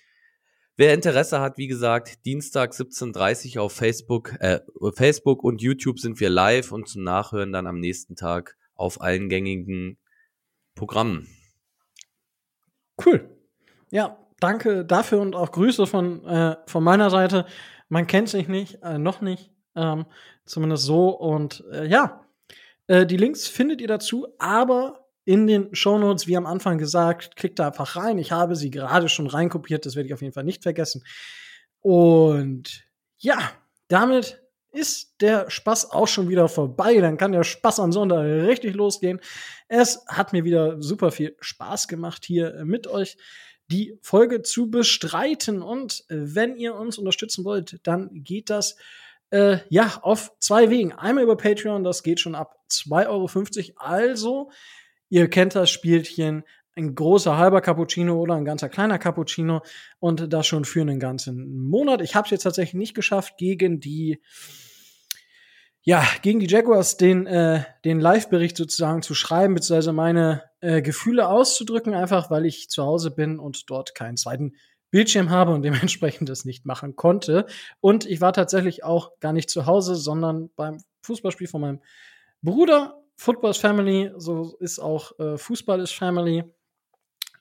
Wer 0.81 0.95
Interesse 0.95 1.43
hat, 1.43 1.59
wie 1.59 1.67
gesagt, 1.67 2.25
Dienstag 2.25 2.73
17.30 2.73 3.59
Uhr 3.59 3.65
auf 3.65 3.75
Facebook, 3.75 4.33
äh, 4.41 4.61
Facebook 4.95 5.45
und 5.45 5.61
YouTube 5.61 5.99
sind 5.99 6.19
wir 6.21 6.31
live 6.31 6.73
und 6.73 6.89
zum 6.89 7.03
Nachhören 7.03 7.53
dann 7.53 7.67
am 7.67 7.81
nächsten 7.81 8.17
Tag 8.17 8.57
auf 8.77 9.03
allen 9.03 9.29
gängigen 9.29 9.99
Programmen. 10.75 11.29
Cool. 13.05 13.29
Ja, 13.91 14.27
danke 14.39 14.87
dafür 14.87 15.21
und 15.21 15.37
auch 15.37 15.53
Grüße 15.53 15.87
von, 15.87 16.25
äh, 16.25 16.57
von 16.67 16.83
meiner 16.83 17.11
Seite. 17.11 17.45
Man 17.91 18.07
kennt 18.07 18.31
sich 18.31 18.49
nicht, 18.49 18.83
äh, 18.83 18.97
noch 18.97 19.21
nicht, 19.21 19.53
ähm, 19.77 20.07
zumindest 20.47 20.85
so. 20.85 21.11
Und 21.11 21.63
äh, 21.73 21.89
ja, 21.89 22.25
äh, 22.87 23.05
die 23.05 23.19
Links 23.19 23.47
findet 23.47 23.83
ihr 23.83 23.89
dazu, 23.89 24.29
aber 24.39 25.10
in 25.25 25.47
den 25.47 25.75
Shownotes, 25.75 26.27
wie 26.27 26.37
am 26.37 26.47
Anfang 26.47 26.79
gesagt, 26.79 27.37
klickt 27.37 27.59
da 27.59 27.69
einfach 27.69 27.97
rein. 27.97 28.19
Ich 28.19 28.33
habe 28.33 28.57
sie 28.57 28.71
gerade 28.71 29.09
schon 29.09 29.27
reinkopiert, 29.27 29.87
das 29.87 29.97
werde 29.97 30.07
ich 30.07 30.15
auf 30.15 30.23
jeden 30.23 30.33
Fall 30.33 30.45
nicht 30.45 30.63
vergessen. 30.63 31.05
Und 31.81 32.85
ja, 33.19 33.39
damit 33.89 34.43
ist 34.73 35.17
der 35.21 35.51
Spaß 35.51 35.91
auch 35.91 36.09
schon 36.09 36.29
wieder 36.29 36.49
vorbei. 36.49 37.01
Dann 37.01 37.17
kann 37.17 37.33
der 37.33 37.45
Spaß 37.45 37.81
am 37.81 37.93
Sonntag 37.93 38.23
richtig 38.23 38.75
losgehen. 38.75 39.21
Es 39.69 40.05
hat 40.07 40.33
mir 40.33 40.45
wieder 40.45 40.81
super 40.81 41.11
viel 41.11 41.37
Spaß 41.41 41.89
gemacht, 41.89 42.25
hier 42.25 42.63
mit 42.65 42.87
euch 42.87 43.17
die 43.71 43.99
Folge 44.03 44.43
zu 44.43 44.71
bestreiten. 44.71 45.63
Und 45.63 46.05
wenn 46.09 46.57
ihr 46.57 46.75
uns 46.75 46.99
unterstützen 46.99 47.45
wollt, 47.45 47.81
dann 47.85 48.11
geht 48.13 48.51
das 48.51 48.77
äh, 49.31 49.59
ja 49.69 49.99
auf 50.03 50.33
zwei 50.39 50.71
Wegen. 50.71 50.93
Einmal 50.93 51.25
über 51.25 51.37
Patreon, 51.37 51.85
das 51.85 52.03
geht 52.03 52.21
schon 52.21 52.35
ab 52.35 52.57
2,50 52.71 53.09
Euro. 53.09 53.79
Also 53.79 54.51
Ihr 55.11 55.29
kennt 55.29 55.55
das 55.55 55.71
Spielchen, 55.71 56.45
ein 56.77 56.95
großer 56.95 57.37
halber 57.37 57.61
Cappuccino 57.61 58.19
oder 58.19 58.35
ein 58.35 58.45
ganzer 58.45 58.69
kleiner 58.69 58.99
Cappuccino 58.99 59.61
und 59.99 60.33
das 60.33 60.47
schon 60.47 60.65
für 60.65 60.81
einen 60.81 61.01
ganzen 61.01 61.69
Monat. 61.69 62.01
Ich 62.01 62.15
habe 62.15 62.25
es 62.25 62.31
jetzt 62.31 62.45
tatsächlich 62.45 62.75
nicht 62.75 62.95
geschafft, 62.95 63.37
gegen 63.37 63.81
die 63.81 64.23
ja, 65.83 66.07
gegen 66.21 66.41
die 66.41 66.47
Jaguars 66.47 66.99
den, 66.99 67.27
äh, 67.27 67.65
den 67.87 68.01
Live-Bericht 68.01 68.57
sozusagen 68.57 69.01
zu 69.01 69.15
schreiben, 69.15 69.55
beziehungsweise 69.55 69.95
meine 69.95 70.43
äh, 70.61 70.83
Gefühle 70.83 71.29
auszudrücken, 71.29 71.95
einfach 71.95 72.31
weil 72.31 72.45
ich 72.45 72.69
zu 72.69 72.85
Hause 72.85 73.11
bin 73.11 73.39
und 73.39 73.71
dort 73.71 73.95
keinen 73.95 74.19
zweiten 74.19 74.53
Bildschirm 74.91 75.31
habe 75.31 75.53
und 75.53 75.63
dementsprechend 75.65 76.29
das 76.29 76.45
nicht 76.45 76.67
machen 76.67 76.97
konnte. 76.97 77.47
Und 77.81 78.05
ich 78.05 78.21
war 78.21 78.35
tatsächlich 78.35 78.85
auch 78.85 79.19
gar 79.21 79.33
nicht 79.33 79.49
zu 79.49 79.65
Hause, 79.65 79.95
sondern 79.95 80.51
beim 80.55 80.79
Fußballspiel 81.03 81.49
von 81.49 81.63
meinem 81.63 81.81
Bruder 82.43 83.00
Football 83.21 83.51
ist 83.51 83.59
Family, 83.59 84.11
so 84.17 84.57
ist 84.61 84.79
auch 84.79 85.19
äh, 85.19 85.37
Fußball 85.37 85.79
ist 85.81 85.93
Family. 85.93 86.43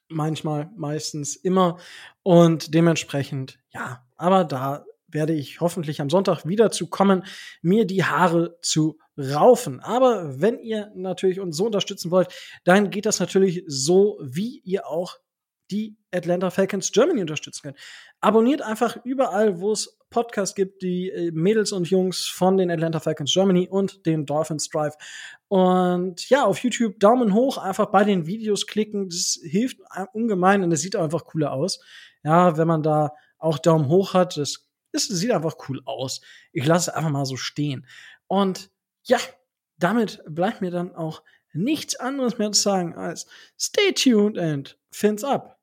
Manchmal, 0.09 0.69
meistens 0.75 1.37
immer. 1.37 1.77
Und 2.21 2.73
dementsprechend, 2.73 3.59
ja, 3.69 4.05
aber 4.17 4.43
da 4.43 4.85
werde 5.07 5.31
ich 5.31 5.61
hoffentlich 5.61 6.01
am 6.01 6.09
Sonntag 6.09 6.45
wieder 6.45 6.69
zu 6.69 6.87
kommen, 6.89 7.23
mir 7.61 7.85
die 7.85 8.03
Haare 8.03 8.57
zu 8.61 8.99
raufen. 9.17 9.79
Aber 9.79 10.41
wenn 10.41 10.59
ihr 10.59 10.91
natürlich 10.95 11.39
uns 11.39 11.55
so 11.55 11.67
unterstützen 11.67 12.11
wollt, 12.11 12.27
dann 12.65 12.89
geht 12.89 13.05
das 13.05 13.21
natürlich 13.21 13.63
so, 13.65 14.19
wie 14.21 14.59
ihr 14.65 14.85
auch 14.85 15.15
die 15.71 15.97
Atlanta 16.11 16.49
Falcons 16.49 16.91
Germany 16.91 17.21
unterstützen 17.21 17.61
könnt. 17.61 17.77
Abonniert 18.19 18.61
einfach 18.61 18.97
überall, 19.05 19.61
wo 19.61 19.71
es 19.71 19.97
Podcast 20.09 20.55
gibt, 20.55 20.81
die 20.81 21.09
äh, 21.09 21.31
Mädels 21.31 21.71
und 21.71 21.89
Jungs 21.89 22.25
von 22.25 22.57
den 22.57 22.71
Atlanta 22.71 22.99
Falcons 22.99 23.33
Germany 23.33 23.67
und 23.67 24.05
den 24.05 24.25
Dolphins 24.25 24.69
Drive. 24.69 24.95
Und 25.47 26.29
ja, 26.29 26.45
auf 26.45 26.59
YouTube 26.59 26.99
Daumen 26.99 27.33
hoch, 27.33 27.57
einfach 27.57 27.87
bei 27.87 28.03
den 28.03 28.25
Videos 28.25 28.67
klicken. 28.67 29.09
Das 29.09 29.39
hilft 29.43 29.79
ungemein 30.13 30.63
und 30.63 30.71
es 30.71 30.81
sieht 30.81 30.95
einfach 30.95 31.25
cooler 31.25 31.53
aus. 31.53 31.79
Ja, 32.23 32.57
wenn 32.57 32.67
man 32.67 32.83
da 32.83 33.13
auch 33.37 33.59
Daumen 33.59 33.87
hoch 33.87 34.13
hat, 34.13 34.37
das, 34.37 34.67
das 34.91 35.07
sieht 35.07 35.31
einfach 35.31 35.55
cool 35.67 35.81
aus. 35.85 36.21
Ich 36.51 36.65
lasse 36.65 36.91
es 36.91 36.95
einfach 36.95 37.11
mal 37.11 37.25
so 37.25 37.37
stehen. 37.37 37.85
Und 38.27 38.71
ja, 39.03 39.17
damit 39.77 40.21
bleibt 40.27 40.61
mir 40.61 40.71
dann 40.71 40.95
auch 40.95 41.23
nichts 41.53 41.95
anderes 41.95 42.37
mehr 42.37 42.51
zu 42.51 42.61
sagen 42.61 42.95
als 42.95 43.27
stay 43.59 43.93
tuned 43.93 44.37
and 44.37 44.77
fins 44.91 45.23
up. 45.23 45.58